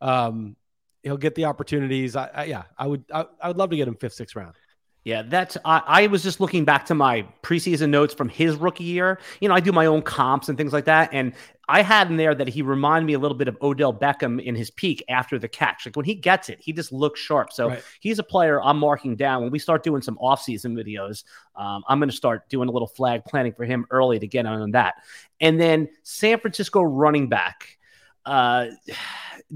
um, 0.00 0.56
he'll 1.02 1.16
get 1.16 1.34
the 1.34 1.46
opportunities. 1.46 2.16
I, 2.16 2.30
I 2.32 2.44
yeah, 2.44 2.62
I 2.78 2.86
would 2.86 3.04
I, 3.12 3.26
I 3.42 3.48
would 3.48 3.56
love 3.56 3.70
to 3.70 3.76
get 3.76 3.88
him 3.88 3.96
fifth, 3.96 4.14
sixth 4.14 4.36
round. 4.36 4.54
Yeah, 5.02 5.22
that's 5.22 5.56
I, 5.64 5.82
I 5.86 6.06
was 6.08 6.22
just 6.22 6.40
looking 6.40 6.64
back 6.64 6.86
to 6.86 6.94
my 6.94 7.26
preseason 7.42 7.88
notes 7.88 8.12
from 8.12 8.28
his 8.28 8.54
rookie 8.56 8.84
year. 8.84 9.18
You 9.40 9.48
know, 9.48 9.54
I 9.54 9.60
do 9.60 9.72
my 9.72 9.86
own 9.86 10.02
comps 10.02 10.48
and 10.48 10.58
things 10.58 10.72
like 10.72 10.84
that, 10.84 11.10
and 11.12 11.32
I 11.70 11.82
had 11.82 12.10
in 12.10 12.16
there 12.16 12.34
that 12.34 12.48
he 12.48 12.62
reminded 12.62 13.06
me 13.06 13.12
a 13.12 13.18
little 13.20 13.36
bit 13.36 13.46
of 13.46 13.56
Odell 13.62 13.94
Beckham 13.94 14.42
in 14.42 14.56
his 14.56 14.72
peak 14.72 15.04
after 15.08 15.38
the 15.38 15.46
catch. 15.46 15.86
Like 15.86 15.94
when 15.94 16.04
he 16.04 16.16
gets 16.16 16.48
it, 16.48 16.58
he 16.60 16.72
just 16.72 16.90
looks 16.90 17.20
sharp. 17.20 17.52
So 17.52 17.68
Right. 17.68 17.82
he's 18.00 18.18
a 18.18 18.24
player 18.24 18.60
I'm 18.60 18.76
marking 18.76 19.14
down. 19.14 19.42
When 19.42 19.52
we 19.52 19.60
start 19.60 19.84
doing 19.84 20.02
some 20.02 20.16
offseason 20.16 20.72
videos, 20.74 21.22
um, 21.54 21.84
I'm 21.86 22.00
going 22.00 22.10
to 22.10 22.16
start 22.16 22.48
doing 22.48 22.68
a 22.68 22.72
little 22.72 22.88
flag 22.88 23.24
planning 23.24 23.52
for 23.52 23.64
him 23.64 23.86
early 23.90 24.18
to 24.18 24.26
get 24.26 24.46
on 24.46 24.72
that. 24.72 24.94
And 25.40 25.60
then 25.60 25.88
San 26.02 26.40
Francisco 26.40 26.82
running 26.82 27.28
back, 27.28 27.78
uh, 28.26 28.66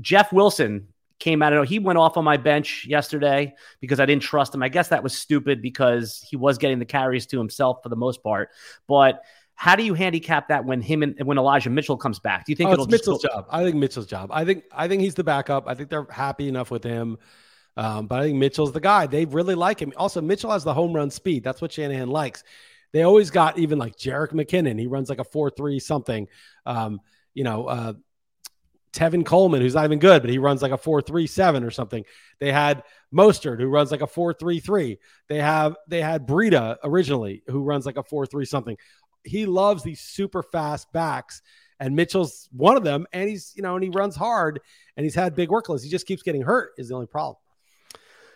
Jeff 0.01 0.33
Wilson 0.33 0.89
came 1.19 1.43
out 1.43 1.53
of 1.53 1.67
he 1.69 1.79
went 1.79 1.99
off 1.99 2.17
on 2.17 2.25
my 2.25 2.37
bench 2.37 2.87
yesterday 2.87 3.55
because 3.81 3.99
I 3.99 4.07
didn't 4.07 4.23
trust 4.23 4.55
him. 4.55 4.63
I 4.63 4.69
guess 4.69 4.89
that 4.89 5.03
was 5.03 5.17
stupid 5.17 5.63
because 5.63 6.25
he 6.29 6.37
was 6.37 6.59
getting 6.59 6.79
the 6.79 6.85
carries 6.85 7.27
to 7.27 7.39
himself 7.39 7.83
for 7.83 7.89
the 7.89 7.97
most 7.97 8.23
part. 8.23 8.51
But 8.87 9.23
how 9.57 9.77
do 9.77 9.83
you 9.85 9.95
handicap 9.95 10.49
that 10.49 10.65
when 10.65 10.81
him 10.83 11.03
and 11.03 11.17
when 11.25 11.39
Elijah 11.39 11.71
Mitchell 11.71 11.97
comes 11.97 12.19
back? 12.19 12.45
Do 12.45 12.53
you 12.53 12.57
think 12.57 12.71
Oh, 12.71 12.73
it'll 12.75 12.85
it's 12.87 12.93
Mitchell's 12.93 13.23
go- 13.23 13.29
job. 13.29 13.47
I 13.51 13.63
think 13.63 13.77
Mitchell's 13.77 14.07
job. 14.07 14.31
I 14.33 14.45
think 14.45 14.65
I 14.73 14.89
think 14.89 15.03
he's 15.03 15.15
the 15.15 15.25
backup. 15.25 15.65
I 15.69 15.75
think 15.75 15.91
they're 15.91 16.07
happy 16.11 16.49
enough 16.49 16.71
with 16.71 16.83
him. 16.85 17.19
Um, 17.77 18.07
but 18.07 18.21
I 18.21 18.25
think 18.25 18.39
Mitchell's 18.39 18.73
the 18.73 18.81
guy. 18.81 19.07
They 19.07 19.25
really 19.25 19.55
like 19.57 19.81
him. 19.81 19.93
Also, 19.97 20.21
Mitchell 20.21 20.51
has 20.53 20.63
the 20.65 20.75
home 20.75 20.93
run 20.93 21.11
speed. 21.11 21.43
That's 21.45 21.61
what 21.61 21.73
Shanahan 21.73 22.09
likes. 22.09 22.45
They 22.93 23.03
always 23.03 23.31
got 23.31 23.59
even 23.59 23.79
like 23.79 23.97
Jerick 23.97 24.31
McKinnon. 24.33 24.79
He 24.79 24.87
runs 24.87 25.09
like 25.09 25.19
a 25.19 25.25
four 25.25 25.51
three 25.51 25.81
something. 25.81 26.29
Um, 26.67 27.01
you 27.33 27.43
know, 27.43 27.67
uh, 27.67 27.93
Tevin 28.93 29.27
Coleman, 29.27 29.61
who's 29.61 29.75
not 29.75 29.85
even 29.87 29.99
good, 29.99 30.23
but 30.23 30.31
he 30.31 30.39
runs 30.39 30.63
like 30.63 30.71
a 30.71 30.79
four 30.79 31.03
three 31.03 31.27
seven 31.27 31.65
or 31.65 31.73
something. 31.73 32.05
They 32.39 32.53
had 32.53 32.85
Mostert, 33.13 33.59
who 33.59 33.67
runs 33.67 33.91
like 33.91 34.03
a 34.03 34.07
four 34.07 34.33
three 34.33 34.61
three. 34.61 34.99
They 35.29 35.39
have 35.41 35.75
they 35.89 36.01
had 36.01 36.29
Breida 36.29 36.77
originally, 36.85 37.43
who 37.49 37.65
runs 37.65 37.87
like 37.87 37.97
a 37.97 38.05
four 38.05 38.25
three 38.27 38.45
something. 38.45 38.77
He 39.25 39.47
loves 39.47 39.83
these 39.83 40.01
super 40.01 40.43
fast 40.43 40.93
backs, 40.93 41.43
and 41.81 41.97
Mitchell's 41.97 42.49
one 42.53 42.77
of 42.77 42.85
them. 42.85 43.07
And 43.13 43.29
he's 43.29 43.53
you 43.57 43.63
know, 43.63 43.75
and 43.75 43.83
he 43.83 43.91
runs 43.91 44.17
hard, 44.17 44.61
and 44.97 45.05
he's 45.05 45.15
had 45.15 45.35
big 45.35 45.49
workloads. 45.49 45.83
He 45.83 45.91
just 45.91 46.07
keeps 46.07 46.23
getting 46.23 46.43
hurt. 46.43 46.73
Is 46.79 46.89
the 46.89 46.95
only 46.95 47.07
problem. 47.07 47.37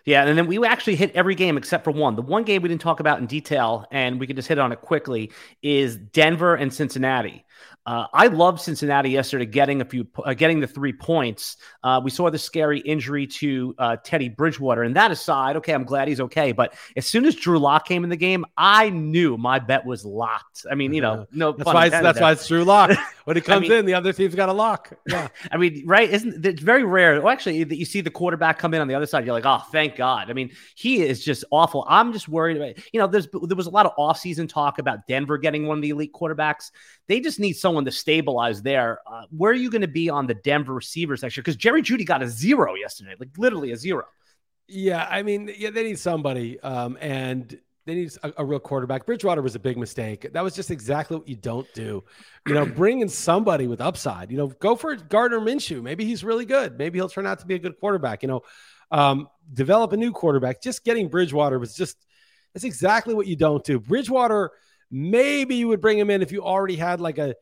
Yeah, 0.05 0.25
and 0.25 0.39
then 0.39 0.47
we 0.47 0.65
actually 0.65 0.97
hit 0.97 1.15
every 1.15 1.35
game 1.35 1.59
except 1.59 1.85
for 1.85 1.91
one. 1.91 2.17
The 2.17 2.23
one 2.23 2.45
game 2.45 2.63
we 2.63 2.71
didn't 2.71 2.81
talk 2.81 2.99
about 2.99 3.19
in 3.19 3.27
detail, 3.27 3.85
and 3.91 4.19
we 4.19 4.27
can 4.27 4.37
just 4.37 4.49
hit 4.49 4.59
on 4.59 4.73
it 4.73 4.81
quickly, 4.81 5.31
is 5.63 5.99
Denver 5.99 6.55
and 6.55 6.73
Cincinnati. 6.73 7.45
Uh, 7.89 8.07
I 8.13 8.27
love 8.27 8.61
Cincinnati 8.61 9.09
yesterday 9.09 9.47
getting 9.47 9.81
a 9.81 9.85
few, 9.87 10.07
uh, 10.23 10.35
getting 10.35 10.61
the 10.61 10.67
three 10.67 10.93
points. 10.93 11.57
Uh, 11.83 11.99
we 12.05 12.11
saw 12.11 12.29
the 12.29 12.39
scary 12.39 12.81
injury 12.81 13.27
to 13.27 13.75
uh, 13.79 13.97
Teddy 14.05 14.29
Bridgewater, 14.29 14.83
and 14.83 14.95
that 14.95 15.11
aside, 15.11 15.57
okay, 15.57 15.73
I'm 15.73 15.85
glad 15.85 16.07
he's 16.07 16.21
okay. 16.21 16.53
But 16.53 16.75
as 16.99 17.07
soon 17.07 17.25
as 17.25 17.35
Drew 17.35 17.59
Lock 17.59 17.89
came 17.89 18.05
in 18.05 18.11
the 18.11 18.17
game, 18.17 18.45
I 18.59 18.91
knew 18.91 19.39
my 19.39 19.59
bet 19.59 19.87
was 19.87 20.05
locked. 20.05 20.67
I 20.71 20.75
mean, 20.75 20.93
you 20.93 21.01
know, 21.01 21.27
no, 21.33 21.53
That's 21.53 21.65
why. 21.65 21.87
It's, 21.87 21.99
that's 21.99 22.21
why 22.21 22.33
it's 22.33 22.47
Drew 22.47 22.63
Lock. 22.63 22.91
When 23.29 23.37
he 23.37 23.43
comes 23.43 23.69
mean- 23.69 23.81
in, 23.81 23.85
the 23.85 23.93
other 23.93 24.15
team's 24.15 24.35
got 24.35 24.49
a 24.49 24.55
lock. 24.55 24.91
Yeah. 25.07 25.29
I 25.53 25.59
mean, 25.59 25.83
right? 25.85 26.09
Isn't 26.09 26.47
it's 26.47 26.63
very 26.63 26.83
rare? 26.83 27.21
Well, 27.21 27.31
actually, 27.31 27.63
that 27.63 27.77
you 27.77 27.85
see 27.85 28.01
the 28.01 28.11
quarterback 28.11 28.59
come 28.59 28.73
in 28.73 28.81
on 28.81 28.89
the 28.89 28.95
other 28.95 29.05
side. 29.05 29.27
You're 29.27 29.35
like, 29.35 29.45
oh, 29.45 29.63
thank 29.71 29.97
God. 29.97 30.31
I 30.31 30.33
mean, 30.33 30.51
he 30.75 31.03
is 31.03 31.23
just 31.23 31.45
awful. 31.51 31.85
I'm 31.91 32.15
just 32.15 32.27
worried 32.27 32.57
about. 32.57 32.83
You 32.91 33.01
know, 33.01 33.07
there's 33.07 33.29
there 33.31 33.55
was 33.55 33.67
a 33.67 33.71
lot 33.71 33.85
of 33.85 33.93
offseason 33.99 34.49
talk 34.49 34.79
about 34.79 35.07
Denver 35.07 35.37
getting 35.37 35.67
one 35.67 35.77
of 35.77 35.83
the 35.83 35.91
elite 35.91 36.15
quarterbacks. 36.15 36.71
They 37.07 37.21
just 37.21 37.39
need 37.39 37.53
someone 37.53 37.78
to 37.85 37.91
stabilize 37.91 38.63
there. 38.63 39.01
Uh, 39.07 39.25
where 39.31 39.53
are 39.53 39.57
you 39.57 39.71
going 39.71 39.83
to 39.83 39.89
be 39.89 40.11
on 40.11 40.27
the 40.27 40.35
Denver 40.35 40.75
receivers 40.75 41.23
next 41.23 41.37
year? 41.37 41.43
Because 41.43 41.57
Jerry 41.57 41.83
Jeudy 41.83 42.07
got 42.07 42.23
a 42.23 42.29
zero 42.29 42.75
yesterday, 42.75 43.15
like 43.19 43.31
literally 43.37 43.73
a 43.73 43.77
zero. 43.77 44.05
Yeah, 44.69 45.07
I 45.11 45.23
mean, 45.23 45.51
yeah, 45.57 45.71
they 45.71 45.83
need 45.83 45.99
somebody, 45.99 46.61
um, 46.61 46.99
and 47.01 47.59
they 47.87 47.95
need 47.95 48.13
a, 48.23 48.33
a 48.37 48.45
real 48.45 48.61
quarterback. 48.61 49.07
Bridgewater 49.07 49.41
was 49.41 49.55
a 49.55 49.59
big 49.59 49.79
mistake. 49.79 50.31
That 50.35 50.45
was 50.45 50.55
just 50.55 50.71
exactly 50.71 51.17
what 51.17 51.27
you 51.27 51.37
don't 51.37 51.67
do. 51.73 52.05
You 52.47 52.55
know, 52.55 52.67
bring 52.77 53.01
in 53.01 53.09
somebody 53.09 53.67
with 53.67 53.81
upside. 53.81 54.31
You 54.31 54.37
know, 54.37 54.49
go 54.49 54.77
for 54.77 54.95
Gardner 54.95 55.41
Minshew. 55.41 55.83
Maybe 55.83 56.05
he's 56.05 56.23
really 56.23 56.45
good. 56.45 56.77
Maybe 56.77 56.99
he'll 56.99 57.09
turn 57.09 57.27
out 57.27 57.39
to 57.41 57.47
be 57.47 57.55
a 57.55 57.59
good 57.59 57.81
quarterback. 57.81 58.23
You 58.23 58.29
know, 58.29 58.43
um, 58.91 59.29
develop 59.55 59.93
a 59.93 59.97
new 59.97 60.13
quarterback. 60.13 60.63
Just 60.63 60.85
getting 60.85 61.09
Bridgewater 61.09 61.59
was 61.59 61.75
just 61.75 61.97
that's 62.53 62.65
exactly 62.65 63.15
what 63.15 63.27
you 63.27 63.37
don't 63.37 63.65
do. 63.65 63.81
Bridgewater, 63.81 64.51
maybe 64.91 65.55
you 65.55 65.69
would 65.69 65.81
bring 65.81 65.99
him 65.99 66.11
in 66.11 66.21
if 66.21 66.31
you 66.31 66.43
already 66.43 66.77
had 66.77 67.01
like 67.01 67.17
a. 67.19 67.35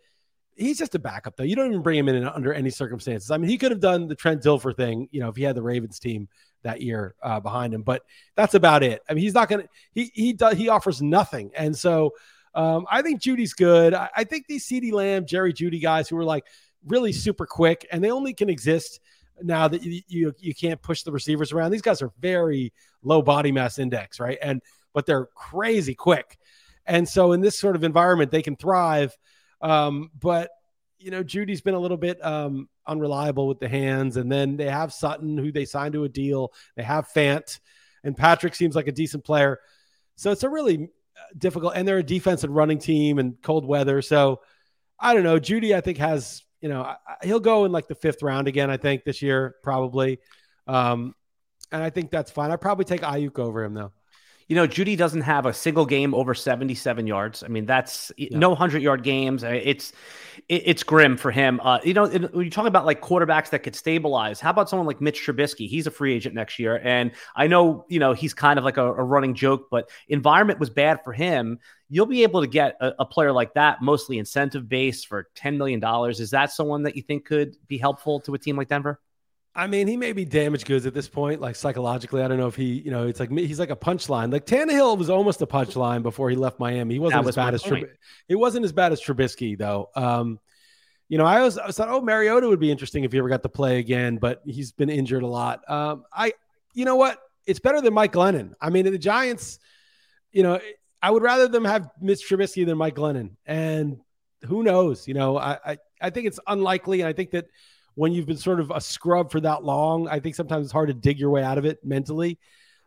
He's 0.57 0.79
just 0.79 0.95
a 0.95 0.99
backup 0.99 1.37
though. 1.37 1.45
You 1.45 1.55
don't 1.55 1.69
even 1.69 1.83
bring 1.83 1.99
him 1.99 2.09
in 2.09 2.25
under 2.25 2.53
any 2.53 2.71
circumstances. 2.71 3.31
I 3.31 3.37
mean, 3.37 3.51
he 3.51 3.59
could 3.59 3.71
have 3.71 3.81
done 3.81 4.09
the 4.09 4.15
Trent 4.15 4.43
Dilfer 4.43 4.75
thing. 4.75 5.09
You 5.11 5.21
know, 5.21 5.29
if 5.29 5.37
he 5.37 5.43
had 5.43 5.55
the 5.55 5.63
Ravens 5.63 5.99
team 5.99 6.29
that 6.67 6.83
year 6.83 7.15
uh, 7.23 7.41
behind 7.41 7.73
him. 7.73 7.83
But 7.83 8.03
that's 8.35 8.55
about 8.55 8.83
it. 8.83 9.03
I 9.09 9.15
mean, 9.15 9.23
he's 9.23 9.35
not 9.35 9.49
going 9.49 9.63
to. 9.63 9.69
He 9.93 10.11
he 10.15 10.33
does 10.33 10.57
he 10.57 10.69
offers 10.69 11.01
nothing, 11.01 11.51
and 11.57 11.77
so 11.77 12.13
um, 12.55 12.87
I 12.91 13.03
think 13.03 13.23
Jeudy's 13.23 13.55
good. 13.55 13.95
I, 13.95 14.11
I 14.17 14.25
think 14.25 14.47
these 14.47 14.67
CeeDee 14.67 14.93
Lamb, 14.93 15.27
Jerry 15.27 15.53
Jeudy 15.53 15.81
guys 15.81 16.09
who 16.09 16.17
are 16.19 16.25
like 16.25 16.47
really 16.87 17.13
super 17.13 17.47
quick, 17.47 17.87
and 17.91 18.03
they 18.03 18.11
only 18.11 18.35
can 18.35 18.51
exist 18.51 19.01
now 19.43 19.69
that 19.69 19.83
you, 19.83 20.03
you 20.09 20.35
you 20.39 20.55
can't 20.55 20.81
push 20.83 21.03
the 21.03 21.13
receivers 21.13 21.53
around. 21.53 21.71
These 21.71 21.83
guys 21.83 22.03
are 22.03 22.11
very 22.21 22.73
low 23.03 23.23
body 23.23 23.53
mass 23.53 23.79
index, 23.79 24.21
right? 24.21 24.39
And 24.43 24.63
but 24.93 25.07
they're 25.07 25.27
crazy 25.27 25.95
quick, 25.95 26.39
and 26.85 27.09
so 27.09 27.33
in 27.33 27.41
this 27.41 27.59
sort 27.59 27.77
of 27.77 27.85
environment, 27.85 28.31
they 28.31 28.43
can 28.43 28.57
thrive. 28.57 29.17
Um, 29.61 30.11
but 30.21 30.51
you 30.99 31.11
know, 31.11 31.23
Jeudy's 31.23 31.61
been 31.61 31.75
a 31.75 31.79
little 31.79 31.97
bit 31.97 32.25
um, 32.25 32.69
unreliable 32.87 33.47
with 33.47 33.61
the 33.61 33.69
hands, 33.69 34.17
and 34.17 34.31
then 34.31 34.57
they 34.57 34.69
have 34.69 34.93
Sutton, 34.93 35.37
who 35.37 35.53
they 35.53 35.65
signed 35.65 35.93
to 35.95 36.05
a 36.05 36.09
deal. 36.09 36.53
They 36.77 36.83
have 36.83 37.09
Fant, 37.15 37.61
and 38.03 38.17
Patrick 38.17 38.55
seems 38.55 38.75
like 38.75 38.89
a 38.89 38.93
decent 38.93 39.25
player. 39.25 39.61
So 40.17 40.31
it's 40.31 40.43
a 40.43 40.49
really 40.49 40.85
uh, 40.85 41.21
difficult, 41.37 41.75
and 41.77 41.87
they're 41.87 41.99
a 41.99 42.03
defense 42.03 42.45
and 42.45 42.55
running 42.55 42.79
team 42.79 43.19
and 43.19 43.41
cold 43.43 43.67
weather. 43.67 44.01
So 44.03 44.41
I 44.99 45.15
don't 45.15 45.25
know. 45.25 45.39
Jeudy, 45.39 45.75
I 45.75 45.81
think 45.81 45.99
has 45.99 46.43
you 46.61 46.69
know 46.69 46.95
he'll 47.23 47.41
go 47.41 47.65
in 47.67 47.73
like 47.73 47.89
the 47.89 47.95
fifth 47.95 48.23
round 48.23 48.49
again. 48.49 48.71
I 48.71 48.77
think 48.77 49.05
this 49.05 49.23
year 49.23 49.57
probably, 49.63 50.21
um, 50.67 51.15
and 51.71 51.83
I 51.83 51.91
think 51.91 52.11
that's 52.11 52.31
fine. 52.31 52.51
I 52.51 52.57
probably 52.57 52.87
take 52.87 53.03
Aiyuk 53.03 53.39
over 53.39 53.63
him 53.63 53.75
though. 53.75 53.93
You 54.49 54.55
know, 54.55 54.67
Jeudy 54.67 54.97
doesn't 54.97 55.23
have 55.23 55.45
a 55.45 55.53
single 55.53 55.87
game 55.87 56.15
over 56.15 56.33
77 56.33 57.07
yards. 57.07 57.43
I 57.43 57.49
mean, 57.49 57.67
that's 57.67 58.13
yeah. 58.17 58.29
no 58.39 58.51
100 58.51 58.81
yard 58.81 59.03
games. 59.03 59.43
It's 59.43 59.93
it's 60.49 60.85
grim 60.85 61.17
for 61.17 61.33
him. 61.33 61.61
Uh, 61.63 61.81
you 61.83 61.95
know, 61.95 62.07
when 62.07 62.45
you 62.45 62.51
talk 62.51 62.67
about 62.67 62.87
like 62.87 63.01
quarterbacks 63.01 63.51
that 63.51 63.65
could 63.65 63.75
stabilize, 63.75 64.39
how 64.39 64.51
about 64.51 64.69
someone 64.69 64.87
like 64.87 65.01
Mitch 65.01 65.27
Trubisky? 65.27 65.69
He's 65.69 65.89
a 65.89 65.91
free 65.91 66.15
agent 66.15 66.35
next 66.35 66.59
year. 66.59 66.81
And 66.85 67.11
I 67.35 67.49
know, 67.49 67.85
you 67.89 67.99
know, 67.99 68.13
he's 68.13 68.35
kind 68.35 68.59
of 68.59 68.65
like 68.65 68.77
a, 68.77 68.87
a 68.87 69.03
running 69.03 69.35
joke, 69.35 69.69
but 69.71 69.91
environment 70.09 70.61
was 70.61 70.71
bad 70.71 71.03
for 71.03 71.13
him. 71.13 71.59
You'll 71.89 72.07
be 72.07 72.23
able 72.23 72.41
to 72.41 72.47
get 72.47 72.77
a, 72.81 72.93
a 73.01 73.05
player 73.07 73.33
like 73.33 73.55
that, 73.55 73.83
mostly 73.83 74.19
incentive 74.19 74.69
based 74.69 75.09
for 75.09 75.29
$10 75.37 75.57
million. 75.57 75.83
Is 76.11 76.31
that 76.31 76.53
someone 76.53 76.85
that 76.85 76.95
you 76.95 77.03
think 77.03 77.25
could 77.25 77.57
be 77.67 77.79
helpful 77.79 78.21
to 78.21 78.35
a 78.35 78.39
team 78.39 78.57
like 78.57 78.69
Denver? 78.69 79.01
I 79.57 79.67
mean, 79.67 79.89
he 79.89 79.97
may 79.97 80.13
be 80.13 80.27
damaged 80.27 80.67
goods 80.67 80.85
at 80.85 80.93
this 80.93 81.09
point, 81.09 81.41
like 81.41 81.57
psychologically. 81.57 82.23
I 82.23 82.29
don't 82.29 82.39
know 82.39 82.47
if 82.47 82.55
he, 82.55 82.75
you 82.75 82.91
know, 82.91 83.07
it's 83.07 83.19
like 83.19 83.31
he's 83.31 83.59
like 83.59 83.71
a 83.71 83.77
punchline. 83.77 84.31
Like 84.31 84.45
Tannehill 84.45 84.99
was 84.99 85.09
almost 85.09 85.41
a 85.41 85.47
punchline 85.47 86.03
before 86.03 86.29
he 86.29 86.37
left 86.37 86.61
Miami. 86.61 86.95
He 86.95 87.01
wasn't 87.01 87.25
was 87.25 87.31
as 87.31 87.37
bad 87.37 87.55
as 87.55 87.63
Trub- 87.63 87.89
he 88.29 88.35
wasn't 88.35 88.67
as 88.67 88.73
bad 88.73 88.93
as 88.93 89.01
Trubisky 89.01 89.57
though. 89.57 89.89
Um, 89.97 90.39
you 91.09 91.17
know, 91.17 91.25
I 91.25 91.39
always, 91.39 91.57
I 91.57 91.69
thought, 91.69 91.89
oh, 91.89 92.03
Mariota 92.03 92.49
would 92.49 92.61
be 92.61 92.71
interesting 92.71 93.05
if 93.05 93.13
he 93.13 93.19
ever 93.19 93.29
got 93.29 93.43
to 93.45 93.49
play 93.49 93.79
again, 93.79 94.19
but 94.19 94.43
he's 94.45 94.73
been 94.73 94.91
injured 94.91 95.23
a 95.23 95.27
lot. 95.27 95.63
Um, 95.71 96.05
I, 96.13 96.33
you 96.75 96.85
know 96.85 96.97
what? 96.97 97.19
It's 97.47 97.61
better 97.61 97.81
than 97.81 97.95
Mike 97.95 98.13
Glennon. 98.13 98.53
I 98.61 98.71
mean, 98.71 98.85
the 98.85 98.99
Giants, 98.99 99.59
you 100.33 100.43
know, 100.43 100.61
I 101.01 101.11
would 101.11 101.23
rather 101.23 101.47
them 101.49 101.65
have 101.65 101.89
Mitch 102.01 102.29
Trubisky 102.29 102.67
than 102.67 102.77
Mike 102.77 102.97
Glennon. 102.97 103.37
And 103.47 104.01
who 104.45 104.65
knows? 104.65 105.07
You 105.07 105.15
know, 105.15 105.39
I, 105.39 105.59
I, 105.65 105.79
I 106.01 106.11
think 106.11 106.27
it's 106.27 106.41
unlikely. 106.47 107.01
And 107.03 107.09
I 107.09 107.13
think 107.13 107.31
that 107.31 107.47
when 107.97 108.13
you've 108.13 108.27
been 108.27 108.37
sort 108.37 108.61
of 108.61 108.71
a 108.71 108.81
scrub 108.81 109.33
for 109.33 109.41
that 109.41 109.65
long. 109.65 110.07
I 110.07 110.21
think 110.21 110.37
sometimes 110.37 110.67
it's 110.67 110.73
hard 110.73 110.89
to 110.89 110.95
dig 110.95 111.19
your 111.19 111.31
way 111.31 111.43
out 111.43 111.59
of 111.59 111.65
it 111.65 111.85
mentally. 111.85 112.39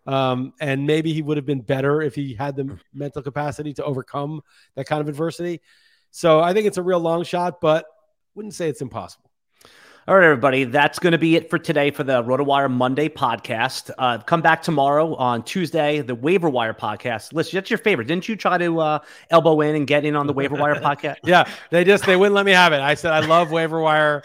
Um, 0.07 0.53
and 0.61 0.87
maybe 0.87 1.13
he 1.13 1.21
would 1.21 1.37
have 1.37 1.45
been 1.45 1.61
better 1.61 2.01
if 2.01 2.15
he 2.15 2.33
had 2.33 2.55
the 2.55 2.79
mental 2.93 3.21
capacity 3.21 3.73
to 3.73 3.83
overcome 3.83 4.41
that 4.75 4.85
kind 4.85 5.01
of 5.01 5.09
adversity. 5.09 5.61
So 6.11 6.39
I 6.39 6.53
think 6.53 6.67
it's 6.67 6.77
a 6.77 6.83
real 6.83 6.99
long 6.99 7.23
shot, 7.23 7.59
but 7.59 7.85
wouldn't 8.33 8.53
say 8.53 8.69
it's 8.69 8.81
impossible. 8.81 9.29
All 10.07 10.15
right, 10.15 10.23
everybody. 10.23 10.63
That's 10.63 10.97
going 10.97 11.11
to 11.11 11.19
be 11.19 11.35
it 11.35 11.51
for 11.51 11.59
today 11.59 11.91
for 11.91 12.03
the 12.03 12.23
RotoWire 12.23 12.71
Monday 12.71 13.09
podcast. 13.09 13.91
Uh, 13.95 14.17
come 14.17 14.41
back 14.41 14.63
tomorrow 14.63 15.13
on 15.15 15.43
Tuesday, 15.43 16.01
the 16.01 16.15
Waiver 16.15 16.49
Wire 16.49 16.73
podcast. 16.73 17.31
Listen, 17.33 17.57
that's 17.57 17.69
your 17.69 17.77
favorite. 17.77 18.07
Didn't 18.07 18.27
you 18.27 18.35
try 18.35 18.57
to 18.57 18.79
uh, 18.79 18.99
elbow 19.29 19.61
in 19.61 19.75
and 19.75 19.85
get 19.85 20.05
in 20.05 20.15
on 20.15 20.25
the 20.25 20.33
Waiver 20.33 20.55
Wire 20.55 20.75
podcast? 20.81 21.17
yeah, 21.23 21.47
they 21.69 21.83
just 21.83 22.07
they 22.07 22.15
wouldn't 22.15 22.33
let 22.33 22.45
me 22.45 22.53
have 22.53 22.73
it. 22.73 22.79
I 22.79 22.95
said 22.95 23.11
I 23.11 23.19
love 23.19 23.51
Waiver 23.51 23.79
Wire 23.79 24.23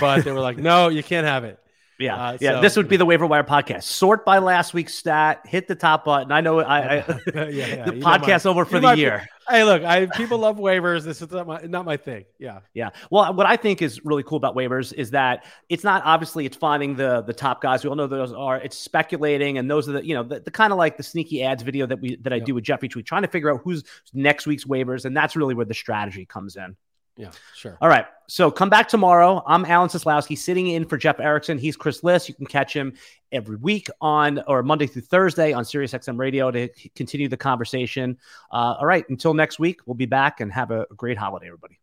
but 0.00 0.24
they 0.24 0.32
were 0.32 0.40
like, 0.40 0.58
no, 0.58 0.88
you 0.88 1.02
can't 1.02 1.26
have 1.26 1.44
it. 1.44 1.58
Yeah, 1.98 2.16
uh, 2.16 2.38
yeah. 2.40 2.56
So, 2.56 2.60
this 2.60 2.76
would 2.76 2.88
be 2.88 2.98
the 2.98 3.06
waiver 3.06 3.26
wire 3.26 3.42
podcast. 3.42 3.84
Sort 3.84 4.26
by 4.26 4.38
last 4.38 4.74
week's 4.74 4.92
stat. 4.92 5.40
Hit 5.46 5.66
the 5.66 5.74
top 5.74 6.04
button. 6.04 6.30
I 6.30 6.42
know. 6.42 6.60
I, 6.60 6.78
I 6.78 6.94
yeah, 7.34 7.44
yeah. 7.48 7.84
the 7.86 7.92
podcast 7.92 8.44
over 8.44 8.66
for 8.66 8.80
the 8.80 8.92
year. 8.94 9.26
Hey, 9.48 9.64
look, 9.64 9.82
I 9.82 10.04
people 10.04 10.36
love 10.36 10.58
waivers. 10.58 11.04
This 11.04 11.22
is 11.22 11.30
not 11.30 11.46
my, 11.46 11.60
not 11.62 11.86
my 11.86 11.96
thing. 11.96 12.26
Yeah, 12.38 12.60
yeah. 12.74 12.90
Well, 13.10 13.32
what 13.32 13.46
I 13.46 13.56
think 13.56 13.80
is 13.80 14.04
really 14.04 14.22
cool 14.22 14.36
about 14.36 14.54
waivers 14.54 14.92
is 14.92 15.12
that 15.12 15.46
it's 15.70 15.84
not 15.84 16.02
obviously 16.04 16.44
it's 16.44 16.56
finding 16.56 16.96
the 16.96 17.22
the 17.22 17.32
top 17.32 17.62
guys. 17.62 17.82
We 17.82 17.88
all 17.88 17.96
know 17.96 18.06
those 18.06 18.32
are. 18.32 18.58
It's 18.58 18.76
speculating, 18.76 19.56
and 19.56 19.70
those 19.70 19.88
are 19.88 19.92
the 19.92 20.06
you 20.06 20.12
know 20.12 20.22
the, 20.22 20.40
the 20.40 20.50
kind 20.50 20.74
of 20.74 20.78
like 20.78 20.98
the 20.98 21.02
sneaky 21.02 21.42
adds 21.42 21.62
video 21.62 21.86
that 21.86 21.98
we 21.98 22.16
that 22.16 22.32
I 22.32 22.40
do 22.40 22.54
with 22.54 22.64
Jeff 22.64 22.84
each 22.84 22.94
week, 22.94 23.06
trying 23.06 23.22
to 23.22 23.28
figure 23.28 23.50
out 23.50 23.62
who's 23.64 23.84
next 24.12 24.46
week's 24.46 24.66
waivers, 24.66 25.06
and 25.06 25.16
that's 25.16 25.34
really 25.34 25.54
where 25.54 25.64
the 25.64 25.74
strategy 25.74 26.26
comes 26.26 26.56
in. 26.56 26.76
Yeah, 27.16 27.30
sure. 27.54 27.78
All 27.80 27.88
right. 27.88 28.04
So 28.28 28.50
come 28.50 28.68
back 28.68 28.88
tomorrow. 28.88 29.42
I'm 29.46 29.64
Alan 29.64 29.88
Seslowsky 29.88 30.36
sitting 30.36 30.66
in 30.66 30.84
for 30.84 30.98
Jeff 30.98 31.18
Erickson. 31.18 31.56
He's 31.56 31.76
Chris 31.76 32.04
Liss. 32.04 32.28
You 32.28 32.34
can 32.34 32.46
catch 32.46 32.74
him 32.74 32.92
every 33.32 33.56
week 33.56 33.88
on 34.02 34.42
or 34.46 34.62
Monday 34.62 34.86
through 34.86 35.02
Thursday 35.02 35.52
on 35.52 35.64
SiriusXM 35.64 36.18
Radio 36.18 36.50
to 36.50 36.68
continue 36.94 37.28
the 37.28 37.36
conversation. 37.36 38.18
Uh, 38.52 38.76
all 38.78 38.86
right. 38.86 39.08
Until 39.08 39.32
next 39.32 39.58
week, 39.58 39.80
we'll 39.86 39.94
be 39.94 40.06
back 40.06 40.40
and 40.40 40.52
have 40.52 40.70
a 40.70 40.86
great 40.94 41.16
holiday, 41.16 41.46
everybody. 41.46 41.78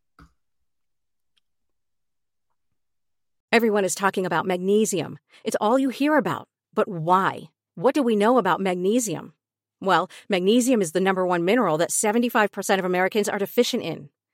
Everyone 3.52 3.86
is 3.86 3.96
talking 3.96 4.26
about 4.26 4.46
magnesium. 4.46 5.18
It's 5.44 5.58
all 5.60 5.80
you 5.80 5.90
hear 5.90 6.18
about. 6.18 6.48
But 6.74 6.88
why? 6.88 7.50
What 7.76 7.96
do 7.96 8.04
we 8.04 8.16
know 8.16 8.38
about 8.38 8.62
magnesium? 8.62 9.34
Well, 9.80 10.10
magnesium 10.30 10.82
is 10.82 10.92
the 10.92 11.02
number 11.02 11.26
one 11.26 11.44
mineral 11.44 11.78
that 11.80 11.90
75% 11.90 12.80
of 12.80 12.86
Americans 12.86 13.30
are 13.30 13.40
deficient 13.40 13.84
in. 13.84 14.10